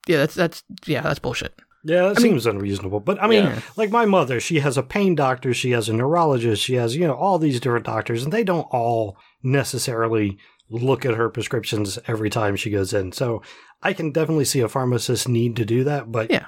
Yeah, 0.06 0.18
that's 0.18 0.36
that's 0.36 0.64
yeah, 0.86 1.02
that's 1.02 1.18
bullshit. 1.20 1.58
Yeah, 1.84 2.02
that 2.10 2.20
I 2.20 2.22
mean- 2.22 2.32
seems 2.34 2.46
unreasonable. 2.46 3.00
But 3.00 3.22
I 3.22 3.28
mean, 3.28 3.44
Yeah. 3.46 3.62
like 3.76 3.90
my 3.92 4.06
mother, 4.06 4.40
she 4.40 4.60
has 4.60 4.78
a 4.78 4.84
pain 4.84 5.16
doctor, 5.16 5.54
she 5.54 5.72
has 5.72 5.90
a 5.90 5.94
neurologist, 5.94 6.62
she 6.64 6.76
has, 6.76 6.96
you 6.96 7.08
know, 7.08 7.14
all 7.16 7.40
these 7.40 7.60
different 7.60 7.86
doctors, 7.86 8.24
and 8.24 8.32
they 8.32 8.44
don't 8.44 8.68
all 8.72 9.18
necessarily 9.42 10.38
look 10.70 11.06
at 11.06 11.16
her 11.16 11.30
prescriptions 11.30 12.00
every 12.08 12.30
time 12.30 12.56
she 12.56 12.70
goes 12.70 12.94
in. 12.94 13.12
So 13.12 13.42
I 13.82 13.94
can 13.94 14.12
definitely 14.12 14.46
see 14.46 14.62
a 14.62 14.70
pharmacist 14.70 15.28
need 15.28 15.56
to 15.58 15.66
do 15.66 15.84
that, 15.84 16.12
but 16.12 16.32
Yeah. 16.32 16.46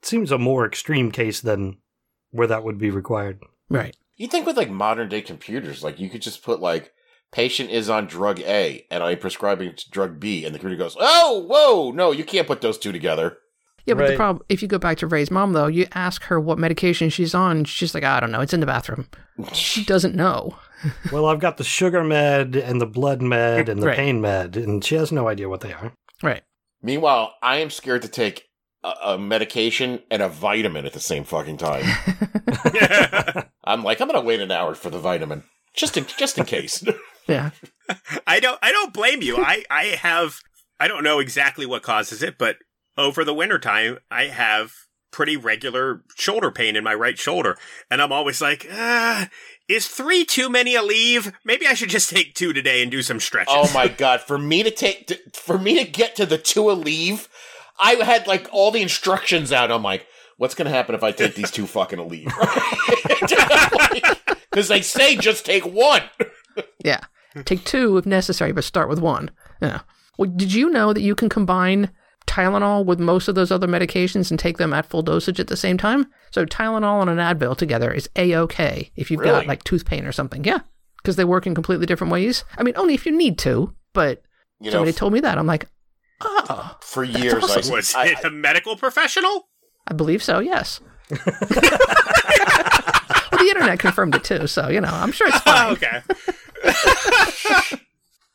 it 0.00 0.06
seems 0.06 0.30
a 0.32 0.38
more 0.38 0.64
extreme 0.64 1.10
case 1.10 1.40
than 1.40 1.76
where 2.30 2.46
that 2.46 2.64
would 2.64 2.78
be 2.78 2.90
required. 2.90 3.40
Right. 3.68 3.94
You 4.16 4.28
think 4.28 4.46
with 4.46 4.56
like 4.56 4.70
modern 4.70 5.08
day 5.08 5.20
computers, 5.20 5.82
like 5.84 5.98
you 6.00 6.08
could 6.08 6.22
just 6.22 6.42
put 6.42 6.60
like 6.60 6.92
patient 7.32 7.70
is 7.70 7.90
on 7.90 8.06
drug 8.06 8.40
A 8.40 8.86
and 8.90 9.02
I'm 9.02 9.18
prescribing 9.18 9.74
drug 9.90 10.18
B, 10.20 10.44
and 10.44 10.54
the 10.54 10.58
computer 10.58 10.82
goes, 10.82 10.96
oh, 10.98 11.44
whoa, 11.46 11.90
no, 11.90 12.12
you 12.12 12.24
can't 12.24 12.46
put 12.46 12.60
those 12.62 12.78
two 12.78 12.92
together. 12.92 13.38
Yeah, 13.86 13.94
but 13.94 14.08
the 14.08 14.16
problem, 14.16 14.44
if 14.48 14.62
you 14.62 14.68
go 14.68 14.78
back 14.78 14.98
to 14.98 15.06
Ray's 15.06 15.30
mom, 15.30 15.52
though, 15.52 15.68
you 15.68 15.86
ask 15.94 16.24
her 16.24 16.40
what 16.40 16.58
medication 16.58 17.08
she's 17.08 17.34
on, 17.34 17.64
she's 17.64 17.94
like, 17.94 18.02
I 18.04 18.18
don't 18.18 18.32
know, 18.32 18.40
it's 18.40 18.52
in 18.52 18.60
the 18.60 18.66
bathroom. 18.66 19.08
She 19.52 19.84
doesn't 19.84 20.14
know. 20.16 20.56
well, 21.12 21.26
I've 21.26 21.38
got 21.40 21.56
the 21.56 21.64
sugar 21.64 22.02
med 22.02 22.56
and 22.56 22.80
the 22.80 22.86
blood 22.86 23.22
med 23.22 23.68
and 23.68 23.80
the 23.80 23.86
Right. 23.86 23.96
pain 23.96 24.20
med, 24.20 24.56
and 24.56 24.84
she 24.84 24.96
has 24.96 25.12
no 25.12 25.28
idea 25.28 25.48
what 25.48 25.60
they 25.60 25.72
are. 25.72 25.92
Right. 26.22 26.42
Meanwhile, 26.82 27.34
I 27.42 27.58
am 27.58 27.70
scared 27.70 28.02
to 28.02 28.08
take 28.08 28.44
a, 28.82 28.92
a 29.04 29.18
medication 29.18 30.00
and 30.10 30.20
a 30.20 30.28
vitamin 30.28 30.84
at 30.84 30.92
the 30.92 31.00
same 31.00 31.24
fucking 31.24 31.58
time. 31.58 31.84
I'm 33.64 33.82
like, 33.82 34.00
I'm 34.00 34.08
gonna 34.08 34.20
wait 34.20 34.40
an 34.40 34.50
hour 34.50 34.74
for 34.74 34.90
the 34.90 34.98
vitamin, 34.98 35.44
just 35.74 35.96
in 35.96 36.06
just 36.18 36.38
in 36.38 36.44
case. 36.44 36.84
Yeah. 37.28 37.50
I 38.26 38.40
don't 38.40 38.58
I 38.62 38.70
don't 38.72 38.92
blame 38.94 39.22
you. 39.22 39.38
I 39.38 39.64
I 39.70 39.84
have 40.00 40.38
I 40.78 40.88
don't 40.88 41.02
know 41.04 41.18
exactly 41.18 41.66
what 41.66 41.82
causes 41.82 42.22
it, 42.22 42.36
but 42.38 42.56
over 42.96 43.24
the 43.24 43.34
wintertime 43.34 43.98
I 44.10 44.24
have 44.24 44.72
pretty 45.10 45.36
regular 45.36 46.02
shoulder 46.16 46.50
pain 46.50 46.76
in 46.76 46.84
my 46.84 46.94
right 46.94 47.18
shoulder. 47.18 47.56
And 47.90 48.02
I'm 48.02 48.12
always 48.12 48.42
like, 48.42 48.66
ah, 48.70 49.28
is 49.68 49.88
three 49.88 50.24
too 50.24 50.50
many 50.50 50.74
Aleve? 50.74 51.32
Maybe 51.44 51.66
I 51.66 51.74
should 51.74 51.88
just 51.88 52.10
take 52.10 52.34
two 52.34 52.52
today 52.52 52.82
and 52.82 52.90
do 52.90 53.02
some 53.02 53.20
stretches. 53.20 53.54
oh 53.56 53.70
my 53.72 53.88
god, 53.98 54.20
for 54.20 54.38
me 54.38 54.62
to 54.62 54.70
take 54.70 55.06
to, 55.06 55.18
for 55.32 55.58
me 55.58 55.82
to 55.82 55.90
get 55.90 56.16
to 56.16 56.26
the 56.26 56.38
two 56.38 56.64
Aleve, 56.64 57.28
I 57.80 57.94
had 57.94 58.26
like 58.26 58.48
all 58.52 58.70
the 58.70 58.82
instructions 58.82 59.52
out. 59.52 59.70
I'm 59.70 59.82
like, 59.82 60.06
what's 60.36 60.54
gonna 60.54 60.70
happen 60.70 60.94
if 60.94 61.02
I 61.02 61.12
take 61.12 61.34
these 61.34 61.50
two 61.50 61.66
fucking 61.66 61.98
Aleve? 61.98 62.30
Because 64.50 64.68
they 64.72 64.80
say 64.80 65.16
just 65.16 65.44
take 65.44 65.64
one. 65.64 66.02
Yeah. 66.82 67.00
Take 67.44 67.64
two 67.64 67.98
if 67.98 68.06
necessary, 68.06 68.52
but 68.52 68.64
start 68.64 68.88
with 68.88 69.00
one. 69.00 69.30
Yeah. 69.60 69.80
Well, 70.16 70.30
did 70.30 70.54
you 70.54 70.70
know 70.70 70.92
that 70.92 71.02
you 71.02 71.14
can 71.14 71.28
combine 71.28 71.90
Tylenol 72.36 72.84
with 72.84 73.00
most 73.00 73.28
of 73.28 73.34
those 73.34 73.50
other 73.50 73.66
medications 73.66 74.30
and 74.30 74.38
take 74.38 74.58
them 74.58 74.74
at 74.74 74.84
full 74.84 75.02
dosage 75.02 75.40
at 75.40 75.46
the 75.46 75.56
same 75.56 75.78
time? 75.78 76.06
So 76.32 76.44
Tylenol 76.44 77.00
and 77.00 77.08
an 77.10 77.16
Advil 77.18 77.56
together 77.56 77.90
is 77.90 78.10
a-okay 78.16 78.90
if 78.94 79.10
you've 79.10 79.22
got 79.22 79.46
like 79.46 79.64
tooth 79.64 79.86
pain 79.86 80.04
or 80.04 80.12
something. 80.12 80.44
Yeah. 80.44 80.58
Because 80.98 81.16
they 81.16 81.24
work 81.24 81.46
in 81.46 81.54
completely 81.54 81.86
different 81.86 82.12
ways. 82.12 82.44
I 82.58 82.62
mean, 82.62 82.74
only 82.76 82.92
if 82.92 83.06
you 83.06 83.16
need 83.16 83.38
to, 83.38 83.74
but 83.94 84.22
You 84.60 84.66
know, 84.66 84.72
somebody 84.78 84.92
told 84.92 85.14
me 85.14 85.20
that. 85.20 85.38
I'm 85.38 85.46
like, 85.46 85.66
oh, 86.20 86.76
for 86.82 87.04
years 87.04 87.42
awesome. 87.42 87.72
I, 87.72 87.76
Was 87.76 87.94
I, 87.94 88.06
it 88.08 88.22
a 88.24 88.30
medical 88.30 88.76
professional? 88.76 89.48
I 89.88 89.94
believe 89.94 90.22
so, 90.22 90.40
yes. 90.40 90.80
well, 91.10 91.20
the 91.30 93.46
internet 93.48 93.78
confirmed 93.78 94.14
it 94.14 94.24
too, 94.24 94.46
so, 94.46 94.68
you 94.68 94.80
know, 94.80 94.90
I'm 94.92 95.12
sure 95.12 95.28
it's 95.28 95.38
Oh, 95.46 95.74
fine. 95.74 95.74
okay. 95.76 96.02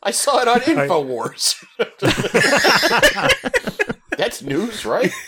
I 0.04 0.12
saw 0.12 0.42
it 0.42 0.48
on 0.48 0.60
Infowars. 0.62 1.64
That's 4.18 4.42
news, 4.42 4.86
right? 4.86 5.12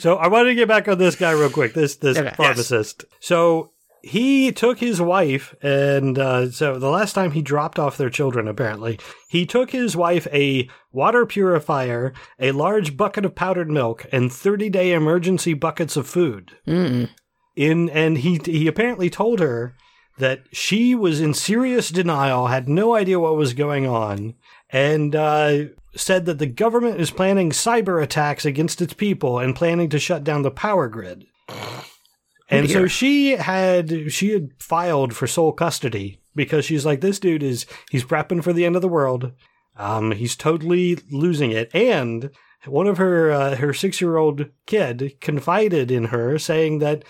So 0.00 0.16
I 0.16 0.28
wanted 0.28 0.50
to 0.50 0.54
get 0.54 0.68
back 0.68 0.86
on 0.86 0.98
this 0.98 1.16
guy 1.16 1.30
real 1.32 1.48
quick. 1.48 1.72
This 1.72 1.96
this 1.96 2.18
Okay. 2.18 2.34
pharmacist. 2.36 3.06
So 3.20 3.70
he 4.02 4.52
took 4.52 4.78
his 4.78 5.00
wife, 5.00 5.54
and 5.62 6.18
uh, 6.18 6.50
so 6.50 6.78
the 6.78 6.90
last 6.90 7.14
time 7.14 7.30
he 7.32 7.40
dropped 7.40 7.78
off 7.78 7.96
their 7.96 8.10
children, 8.10 8.48
apparently 8.48 9.00
he 9.30 9.46
took 9.46 9.70
his 9.70 9.96
wife 9.96 10.26
a 10.30 10.68
water 10.92 11.24
purifier, 11.24 12.12
a 12.38 12.52
large 12.52 12.98
bucket 12.98 13.24
of 13.24 13.34
powdered 13.34 13.70
milk, 13.70 14.04
and 14.12 14.30
thirty 14.30 14.68
day 14.68 14.92
emergency 14.92 15.54
buckets 15.54 15.96
of 15.96 16.06
food. 16.06 16.52
Mm. 16.66 17.08
In 17.56 17.88
and 17.88 18.18
he 18.18 18.38
he 18.44 18.66
apparently 18.68 19.08
told 19.08 19.40
her 19.40 19.74
that 20.18 20.42
she 20.52 20.94
was 20.94 21.20
in 21.20 21.34
serious 21.34 21.90
denial, 21.90 22.48
had 22.48 22.68
no 22.68 22.94
idea 22.94 23.20
what 23.20 23.36
was 23.36 23.54
going 23.54 23.86
on, 23.86 24.34
and 24.70 25.14
uh, 25.14 25.64
said 25.96 26.26
that 26.26 26.38
the 26.38 26.46
government 26.46 27.00
is 27.00 27.10
planning 27.10 27.50
cyber 27.50 28.02
attacks 28.02 28.44
against 28.44 28.82
its 28.82 28.94
people 28.94 29.38
and 29.38 29.56
planning 29.56 29.88
to 29.88 29.98
shut 29.98 30.24
down 30.24 30.42
the 30.42 30.50
power 30.50 30.88
grid. 30.88 31.26
And 32.50 32.70
so 32.70 32.86
she 32.86 33.32
had 33.32 34.10
she 34.10 34.30
had 34.30 34.50
filed 34.58 35.14
for 35.14 35.26
sole 35.26 35.52
custody 35.52 36.20
because 36.34 36.64
she's 36.64 36.86
like 36.86 37.00
this 37.00 37.18
dude 37.18 37.42
is 37.42 37.66
he's 37.90 38.04
prepping 38.04 38.42
for 38.42 38.52
the 38.52 38.64
end 38.64 38.76
of 38.76 38.82
the 38.82 38.88
world. 38.88 39.32
Um, 39.76 40.12
he's 40.12 40.34
totally 40.34 40.98
losing 41.10 41.52
it, 41.52 41.70
and 41.74 42.30
one 42.66 42.86
of 42.86 42.96
her 42.96 43.30
uh, 43.30 43.56
her 43.56 43.74
six 43.74 44.00
year 44.00 44.16
old 44.16 44.46
kid 44.66 45.16
confided 45.20 45.90
in 45.90 46.06
her, 46.06 46.38
saying 46.38 46.78
that 46.78 47.04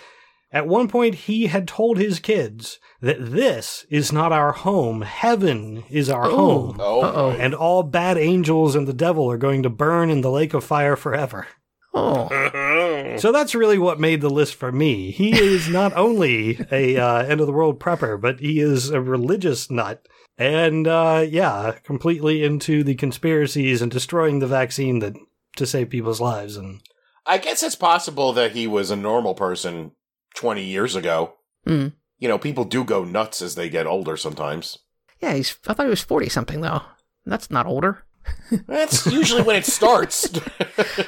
at 0.52 0.66
one 0.66 0.88
point 0.88 1.14
he 1.14 1.46
had 1.48 1.68
told 1.68 1.98
his 1.98 2.18
kids 2.20 2.78
that 3.00 3.18
this 3.32 3.84
is 3.90 4.12
not 4.12 4.32
our 4.32 4.52
home, 4.52 5.02
heaven 5.02 5.84
is 5.90 6.08
our 6.11 6.26
Oh. 6.26 6.37
home, 6.37 6.76
Oh, 6.80 7.00
Uh-oh. 7.02 7.30
and 7.38 7.54
all 7.54 7.82
bad 7.82 8.16
angels 8.18 8.74
and 8.74 8.87
the 8.88 8.92
devil 8.92 9.30
are 9.30 9.37
going 9.38 9.62
to 9.62 9.70
burn 9.70 10.11
in 10.11 10.20
the 10.22 10.30
lake 10.30 10.54
of 10.54 10.64
fire 10.64 10.96
forever. 10.96 11.46
Oh. 11.94 12.28
So 13.18 13.32
that's 13.32 13.54
really 13.54 13.78
what 13.78 13.98
made 13.98 14.20
the 14.20 14.30
list 14.30 14.54
for 14.54 14.70
me. 14.70 15.11
He 15.11 15.37
is 15.37 15.68
not 15.68 15.92
only 15.96 16.61
a 16.70 16.96
uh, 16.96 17.22
end 17.24 17.40
of 17.40 17.48
the 17.48 17.52
world 17.52 17.80
prepper, 17.80 18.20
but 18.20 18.38
he 18.38 18.61
is 18.61 18.90
a 18.90 19.00
religious 19.00 19.70
nut, 19.72 20.06
and 20.37 20.87
uh, 20.87 21.24
yeah, 21.28 21.72
completely 21.82 22.44
into 22.44 22.84
the 22.84 22.94
conspiracies 22.94 23.82
and 23.82 23.90
destroying 23.90 24.38
the 24.38 24.46
vaccine 24.46 25.00
that 25.00 25.14
to 25.56 25.66
save 25.66 25.90
people's 25.90 26.20
lives. 26.20 26.56
And 26.56 26.80
I 27.26 27.38
guess 27.38 27.64
it's 27.64 27.74
possible 27.74 28.32
that 28.34 28.52
he 28.52 28.68
was 28.68 28.92
a 28.92 28.96
normal 28.96 29.34
person 29.34 29.90
20 30.35 30.62
years 30.64 30.95
ago. 30.97 31.35
Mm. 31.67 31.93
You 32.19 32.29
know, 32.29 32.38
people 32.38 32.64
do 32.64 32.85
go 32.85 33.05
nuts 33.05 33.43
as 33.43 33.55
they 33.55 33.69
get 33.69 33.87
older 33.87 34.17
sometimes. 34.17 34.79
Yeah, 35.21 35.35
he's. 35.35 35.57
I 35.67 35.75
thought 35.75 35.85
he 35.87 35.91
was 35.91 36.01
forty 36.01 36.29
something 36.29 36.61
though. 36.61 36.83
That's 37.27 37.51
not 37.51 37.67
older. 37.67 38.05
That's 38.67 39.07
usually 39.07 39.43
when 39.43 39.57
it 39.57 39.64
starts. 39.67 40.29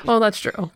Oh, 0.09 0.19
that's 0.19 0.41
true. 0.41 0.71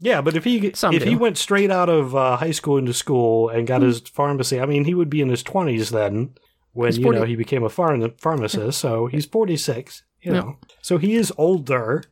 yeah, 0.00 0.20
but 0.20 0.36
if 0.36 0.44
he 0.44 0.72
Some 0.74 0.94
if 0.94 1.02
he 1.04 1.16
went 1.16 1.38
straight 1.38 1.70
out 1.70 1.88
of 1.88 2.14
uh, 2.16 2.36
high 2.36 2.50
school 2.50 2.76
into 2.78 2.92
school 2.92 3.48
and 3.48 3.66
got 3.66 3.82
his 3.82 4.00
pharmacy, 4.00 4.60
I 4.60 4.66
mean, 4.66 4.84
he 4.84 4.94
would 4.94 5.08
be 5.10 5.20
in 5.20 5.28
his 5.28 5.42
twenties 5.42 5.90
then 5.90 6.34
when 6.72 6.94
you 6.94 7.10
know 7.12 7.24
he 7.24 7.36
became 7.36 7.62
a 7.62 7.68
pharm- 7.68 8.18
pharmacist. 8.20 8.78
So 8.80 9.06
he's 9.06 9.26
forty 9.26 9.56
six. 9.56 10.02
You 10.20 10.32
Yeah. 10.32 10.40
know, 10.40 10.56
so 10.82 10.98
he 10.98 11.14
is 11.14 11.32
older. 11.38 12.02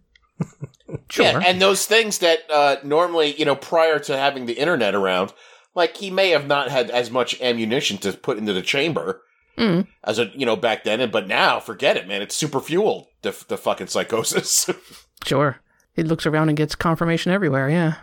Sure. 1.08 1.24
Yeah, 1.26 1.40
and 1.44 1.60
those 1.60 1.86
things 1.86 2.18
that 2.18 2.40
uh, 2.50 2.76
normally, 2.84 3.34
you 3.38 3.44
know, 3.44 3.56
prior 3.56 3.98
to 4.00 4.16
having 4.16 4.46
the 4.46 4.54
internet 4.54 4.94
around, 4.94 5.32
like 5.74 5.96
he 5.96 6.10
may 6.10 6.30
have 6.30 6.46
not 6.46 6.70
had 6.70 6.90
as 6.90 7.10
much 7.10 7.40
ammunition 7.40 7.98
to 7.98 8.12
put 8.12 8.38
into 8.38 8.52
the 8.52 8.62
chamber 8.62 9.22
Mm. 9.58 9.86
as 10.02 10.18
a, 10.18 10.30
you 10.34 10.46
know, 10.46 10.56
back 10.56 10.82
then. 10.82 11.10
But 11.10 11.28
now, 11.28 11.60
forget 11.60 11.98
it, 11.98 12.08
man. 12.08 12.22
It's 12.22 12.34
super 12.34 12.58
fuel, 12.58 13.10
the, 13.20 13.36
the 13.48 13.58
fucking 13.58 13.88
psychosis. 13.88 14.68
Sure. 15.24 15.60
He 15.94 16.02
looks 16.02 16.26
around 16.26 16.48
and 16.48 16.56
gets 16.58 16.74
confirmation 16.74 17.30
everywhere, 17.30 17.68
yeah. 17.70 17.94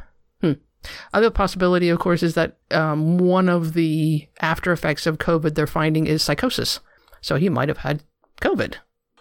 Hmm. 0.41 0.53
Other 1.13 1.29
possibility, 1.29 1.89
of 1.89 1.99
course, 1.99 2.23
is 2.23 2.36
that 2.36 2.58
um, 2.71 3.17
one 3.17 3.49
of 3.49 3.73
the 3.73 4.27
after 4.39 4.71
effects 4.71 5.05
of 5.05 5.17
COVID 5.17 5.53
they're 5.55 5.67
finding 5.67 6.08
is 6.08 6.23
psychosis. 6.23 6.79
So 7.19 7.36
he 7.36 7.49
might 7.49 7.67
have 7.67 7.79
had 7.79 8.03
COVID. 8.41 8.75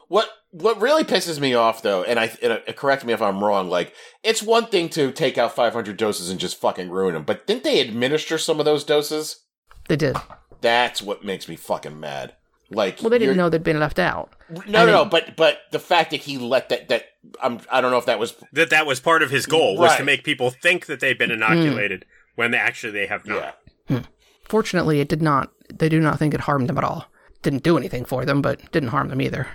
What 0.06 0.28
what 0.50 0.80
really 0.80 1.04
pisses 1.04 1.40
me 1.40 1.54
off 1.54 1.82
though, 1.82 2.02
and 2.02 2.18
I 2.18 2.36
and, 2.42 2.52
uh, 2.52 2.72
correct 2.72 3.04
me 3.04 3.12
if 3.12 3.20
I'm 3.22 3.42
wrong, 3.42 3.68
like 3.68 3.92
it's 4.22 4.42
one 4.42 4.66
thing 4.66 4.88
to 4.90 5.12
take 5.12 5.38
out 5.38 5.54
500 5.54 5.96
doses 5.96 6.30
and 6.30 6.40
just 6.40 6.60
fucking 6.60 6.90
ruin 6.90 7.14
them, 7.14 7.24
but 7.24 7.46
didn't 7.46 7.64
they 7.64 7.80
administer 7.80 8.38
some 8.38 8.58
of 8.58 8.64
those 8.64 8.84
doses? 8.84 9.44
They 9.88 9.96
did. 9.96 10.16
That's 10.60 11.02
what 11.02 11.24
makes 11.24 11.48
me 11.48 11.56
fucking 11.56 11.98
mad. 11.98 12.34
Like, 12.70 13.00
Well, 13.00 13.08
they 13.08 13.18
didn't 13.18 13.38
know 13.38 13.48
they'd 13.48 13.62
been 13.62 13.80
left 13.80 13.98
out. 13.98 14.34
No, 14.50 14.84
no, 14.84 14.86
no, 14.86 15.04
but 15.04 15.36
but 15.36 15.60
the 15.72 15.78
fact 15.78 16.10
that 16.10 16.20
he 16.20 16.36
let 16.36 16.68
that 16.68 16.88
that 16.88 17.04
I'm 17.42 17.60
I 17.70 17.80
don't 17.80 17.90
know 17.90 17.98
if 17.98 18.06
that 18.06 18.18
was 18.18 18.34
that 18.52 18.70
that 18.70 18.86
was 18.86 19.00
part 19.00 19.22
of 19.22 19.30
his 19.30 19.46
goal 19.46 19.76
was 19.78 19.96
to 19.96 20.04
make 20.04 20.24
people 20.24 20.50
think 20.50 20.86
that 20.86 21.00
they've 21.00 21.18
been 21.18 21.30
inoculated 21.30 22.04
when 22.34 22.50
they 22.50 22.58
actually 22.58 22.92
they 22.92 23.06
have 23.06 23.26
not. 23.26 23.58
yeah. 23.88 24.02
Fortunately, 24.44 25.00
it 25.00 25.08
did 25.08 25.22
not. 25.22 25.50
They 25.72 25.88
do 25.88 26.00
not 26.00 26.18
think 26.18 26.32
it 26.34 26.40
harmed 26.40 26.68
them 26.68 26.78
at 26.78 26.84
all. 26.84 27.06
Didn't 27.42 27.62
do 27.62 27.76
anything 27.76 28.04
for 28.04 28.24
them, 28.24 28.40
but 28.42 28.70
didn't 28.72 28.88
harm 28.90 29.08
them 29.08 29.20
either. 29.20 29.46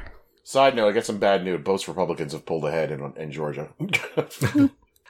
Side 0.43 0.75
note: 0.75 0.89
I 0.89 0.91
got 0.91 1.05
some 1.05 1.19
bad 1.19 1.43
news. 1.43 1.61
Both 1.63 1.87
Republicans 1.87 2.33
have 2.33 2.45
pulled 2.45 2.65
ahead 2.65 2.91
in 2.91 3.13
in 3.17 3.31
Georgia. 3.31 3.69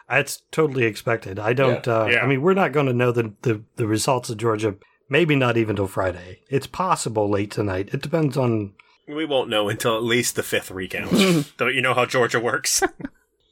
That's 0.09 0.43
totally 0.51 0.85
expected. 0.85 1.39
I 1.39 1.53
don't. 1.53 1.87
Uh, 1.87 2.07
Yeah. 2.11 2.19
I 2.19 2.27
mean, 2.27 2.41
we're 2.41 2.53
not 2.53 2.71
going 2.71 2.85
to 2.87 2.93
know 2.93 3.11
the, 3.11 3.33
the 3.41 3.63
the 3.77 3.87
results 3.87 4.29
of 4.29 4.37
Georgia. 4.37 4.75
Maybe 5.09 5.35
not 5.35 5.57
even 5.57 5.75
till 5.75 5.87
Friday. 5.87 6.41
It's 6.49 6.67
possible 6.67 7.29
late 7.29 7.51
tonight. 7.51 7.89
It 7.93 8.01
depends 8.01 8.37
on. 8.37 8.73
We 9.07 9.25
won't 9.25 9.49
know 9.49 9.67
until 9.69 9.97
at 9.97 10.03
least 10.03 10.35
the 10.35 10.43
fifth 10.43 10.71
recount. 10.71 11.11
Don't 11.57 11.73
you 11.75 11.81
know 11.81 11.93
how 11.93 12.05
Georgia 12.05 12.39
works? 12.39 12.81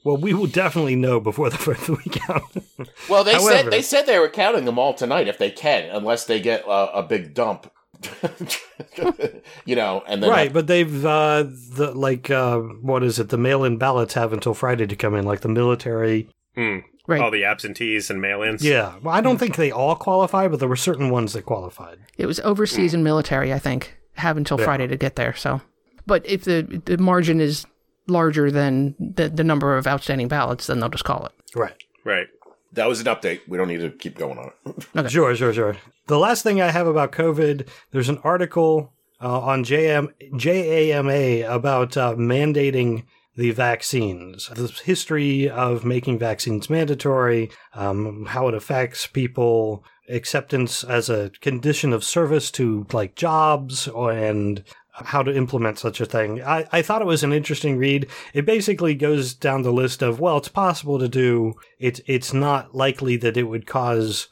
Well, 0.04 0.18
we 0.18 0.34
will 0.34 0.48
definitely 0.48 0.96
know 0.96 1.20
before 1.20 1.52
the 1.52 1.60
first 1.60 1.88
recount. 1.88 2.44
Well, 3.08 3.24
they 3.24 3.34
However- 3.34 3.50
said 3.52 3.66
they 3.72 3.84
said 3.84 4.08
they 4.08 4.18
were 4.18 4.30
counting 4.30 4.66
them 4.66 4.80
all 4.80 4.96
tonight 4.96 5.28
if 5.28 5.38
they 5.38 5.52
can, 5.52 5.92
unless 5.96 6.26
they 6.26 6.40
get 6.40 6.68
uh, 6.68 6.90
a 6.92 7.04
big 7.04 7.36
dump. 7.36 7.72
you 9.66 9.76
know, 9.76 10.04
and 10.08 10.22
then 10.24 10.30
right, 10.30 10.52
but 10.54 10.68
they've 10.68 11.06
uh, 11.06 11.44
the 11.44 11.92
like 11.96 12.30
uh, 12.30 12.58
what 12.60 13.04
is 13.04 13.20
it? 13.20 13.30
The 13.30 13.38
mail-in 13.38 13.78
ballots 13.78 14.14
have 14.16 14.34
until 14.34 14.54
Friday 14.54 14.88
to 14.88 14.96
come 14.96 15.16
in, 15.16 15.26
like 15.26 15.42
the 15.42 15.50
military. 15.50 16.30
Hmm. 16.56 16.80
Right. 17.08 17.20
All 17.22 17.32
the 17.32 17.44
absentees 17.44 18.10
and 18.12 18.22
mail-ins. 18.22 18.64
Yeah, 18.64 18.96
well, 19.02 19.14
I 19.14 19.22
don't 19.22 19.38
think 19.40 19.56
they 19.56 19.72
all 19.72 19.96
qualify, 19.96 20.48
but 20.48 20.60
there 20.60 20.70
were 20.70 20.76
certain 20.76 21.10
ones 21.10 21.34
that 21.34 21.46
qualified. 21.46 21.98
It 22.18 22.28
was 22.28 22.40
overseas 22.42 22.94
and 22.94 23.04
military, 23.04 23.52
I 23.52 23.60
think, 23.60 23.98
have 24.14 24.38
until 24.38 24.60
Yeah. 24.60 24.66
Friday 24.66 24.88
to 24.88 24.96
get 24.98 25.16
there. 25.16 25.34
So, 25.36 25.62
but 26.06 26.26
if 26.26 26.44
the 26.44 26.82
the 26.86 26.98
margin 27.00 27.42
is 27.42 27.66
larger 28.08 28.52
than 28.52 28.96
the, 29.00 29.30
the 29.30 29.44
number 29.44 29.78
of 29.78 29.88
outstanding 29.88 30.28
ballots, 30.28 30.68
then 30.68 30.80
they'll 30.80 30.90
just 30.90 31.04
call 31.04 31.26
it. 31.26 31.32
Right. 31.56 31.74
Right. 32.06 32.28
that 32.74 32.88
was 32.88 33.00
an 33.02 33.08
update. 33.08 33.42
We 33.48 33.58
don't 33.58 33.68
need 33.68 33.82
to 33.82 33.90
keep 33.92 34.18
going 34.18 34.38
on 34.38 34.52
it. 34.96 35.12
Sure, 35.12 35.36
sure, 35.36 35.54
sure. 35.54 35.76
The 36.12 36.20
last 36.20 36.44
thing 36.44 36.60
I 36.60 36.72
have 36.72 36.88
about 36.88 37.14
COVID, 37.14 37.70
there's 37.92 38.10
an 38.10 38.18
article 38.18 38.92
uh, 39.22 39.40
on 39.40 39.64
JM, 39.64 40.12
JAMA 40.36 41.50
about 41.50 41.96
uh, 41.96 42.16
mandating 42.16 43.06
the 43.38 43.52
vaccines, 43.52 44.50
the 44.50 44.68
history 44.84 45.50
of 45.50 45.86
making 45.86 46.20
vaccines 46.20 46.70
mandatory, 46.70 47.50
um, 47.76 48.26
how 48.26 48.50
it 48.50 48.54
affects 48.54 49.08
people, 49.08 49.86
acceptance 50.10 50.84
as 50.84 51.10
a 51.10 51.32
condition 51.40 51.94
of 51.94 52.04
service 52.04 52.52
to 52.52 52.86
like 52.92 53.16
jobs, 53.16 53.88
and 53.88 54.66
how 54.92 55.24
to 55.24 55.34
implement 55.34 55.80
such 55.80 56.02
a 56.02 56.06
thing. 56.06 56.44
I, 56.44 56.68
I 56.74 56.82
thought 56.82 57.02
it 57.02 57.06
was 57.08 57.24
an 57.24 57.32
interesting 57.32 57.78
read. 57.78 58.06
It 58.34 58.46
basically 58.46 58.96
goes 58.96 59.34
down 59.34 59.62
the 59.62 59.72
list 59.72 60.02
of 60.02 60.20
well, 60.20 60.40
it's 60.40 60.50
possible 60.50 61.00
to 61.00 61.08
do. 61.08 61.54
It's 61.80 62.02
it's 62.06 62.34
not 62.34 62.76
likely 62.76 63.16
that 63.16 63.38
it 63.38 63.44
would 63.44 63.66
cause 63.66 64.28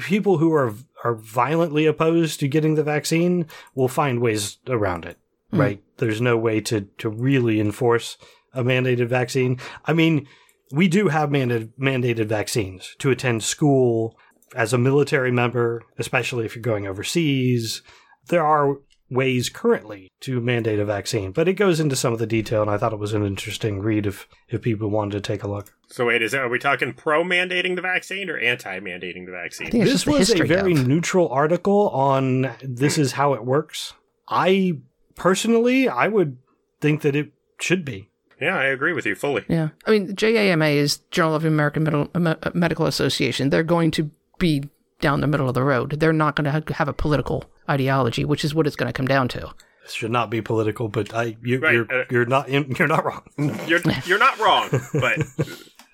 people 0.00 0.38
who 0.38 0.52
are 0.52 0.74
are 1.04 1.14
violently 1.14 1.86
opposed 1.86 2.40
to 2.40 2.48
getting 2.48 2.74
the 2.74 2.82
vaccine 2.82 3.46
will 3.74 3.88
find 3.88 4.20
ways 4.20 4.58
around 4.66 5.04
it. 5.04 5.18
Hmm. 5.50 5.60
Right? 5.60 5.82
There's 5.98 6.20
no 6.20 6.36
way 6.36 6.60
to 6.62 6.82
to 6.98 7.08
really 7.08 7.60
enforce 7.60 8.16
a 8.52 8.64
mandated 8.64 9.08
vaccine. 9.08 9.58
I 9.84 9.92
mean, 9.92 10.26
we 10.72 10.88
do 10.88 11.08
have 11.08 11.30
mandated 11.30 11.70
mandated 11.78 12.26
vaccines 12.26 12.94
to 12.98 13.10
attend 13.10 13.42
school 13.42 14.18
as 14.54 14.72
a 14.72 14.78
military 14.78 15.30
member, 15.30 15.84
especially 15.98 16.44
if 16.44 16.54
you're 16.54 16.62
going 16.62 16.86
overseas. 16.86 17.82
There 18.28 18.44
are 18.44 18.78
ways 19.10 19.48
currently 19.48 20.10
to 20.20 20.40
mandate 20.40 20.78
a 20.78 20.84
vaccine, 20.84 21.32
but 21.32 21.48
it 21.48 21.54
goes 21.54 21.80
into 21.80 21.96
some 21.96 22.12
of 22.12 22.18
the 22.18 22.26
detail, 22.26 22.62
and 22.62 22.70
I 22.70 22.76
thought 22.76 22.92
it 22.92 22.98
was 22.98 23.14
an 23.14 23.24
interesting 23.24 23.80
read 23.80 24.06
if 24.06 24.28
if 24.48 24.62
people 24.62 24.90
wanted 24.90 25.12
to 25.12 25.20
take 25.20 25.42
a 25.42 25.48
look. 25.48 25.72
So 25.90 26.06
wait, 26.06 26.20
is 26.20 26.32
that, 26.32 26.42
are 26.42 26.48
we 26.48 26.58
talking 26.58 26.92
pro 26.92 27.24
mandating 27.24 27.74
the 27.74 27.82
vaccine 27.82 28.28
or 28.28 28.36
anti 28.38 28.78
mandating 28.80 29.24
the 29.24 29.32
vaccine? 29.32 29.68
I 29.68 29.70
think 29.70 29.84
it's 29.84 29.92
this 29.92 30.06
was 30.06 30.30
a 30.30 30.44
very 30.44 30.72
of. 30.72 30.86
neutral 30.86 31.28
article 31.28 31.88
on 31.90 32.54
this 32.62 32.98
is 32.98 33.12
how 33.12 33.32
it 33.32 33.44
works. 33.44 33.94
I 34.28 34.78
personally, 35.16 35.88
I 35.88 36.08
would 36.08 36.36
think 36.80 37.00
that 37.02 37.16
it 37.16 37.32
should 37.58 37.84
be. 37.84 38.10
Yeah, 38.40 38.56
I 38.56 38.66
agree 38.66 38.92
with 38.92 39.06
you 39.06 39.14
fully. 39.14 39.44
Yeah, 39.48 39.70
I 39.86 39.90
mean, 39.90 40.14
JAMA 40.14 40.66
is 40.66 40.98
Journal 41.10 41.34
of 41.34 41.42
the 41.42 41.48
American 41.48 41.82
Medical, 41.82 42.52
Medical 42.54 42.86
Association. 42.86 43.50
They're 43.50 43.64
going 43.64 43.90
to 43.92 44.10
be 44.38 44.68
down 45.00 45.20
the 45.20 45.26
middle 45.26 45.48
of 45.48 45.54
the 45.54 45.64
road. 45.64 45.98
They're 45.98 46.12
not 46.12 46.36
going 46.36 46.62
to 46.62 46.74
have 46.74 46.88
a 46.88 46.92
political 46.92 47.44
ideology, 47.68 48.24
which 48.24 48.44
is 48.44 48.54
what 48.54 48.66
it's 48.66 48.76
going 48.76 48.88
to 48.88 48.92
come 48.92 49.08
down 49.08 49.28
to. 49.28 49.52
This 49.82 49.94
should 49.94 50.10
not 50.10 50.30
be 50.30 50.42
political, 50.42 50.88
but 50.88 51.14
I 51.14 51.36
you, 51.42 51.58
Right, 51.58 51.72
you're 51.72 51.92
uh, 51.92 52.04
you're 52.10 52.26
not 52.26 52.48
in, 52.48 52.74
you're 52.78 52.88
not 52.88 53.04
wrong. 53.04 53.22
You're 53.66 53.80
you're 54.04 54.18
not 54.18 54.38
wrong, 54.38 54.68
but 54.92 55.18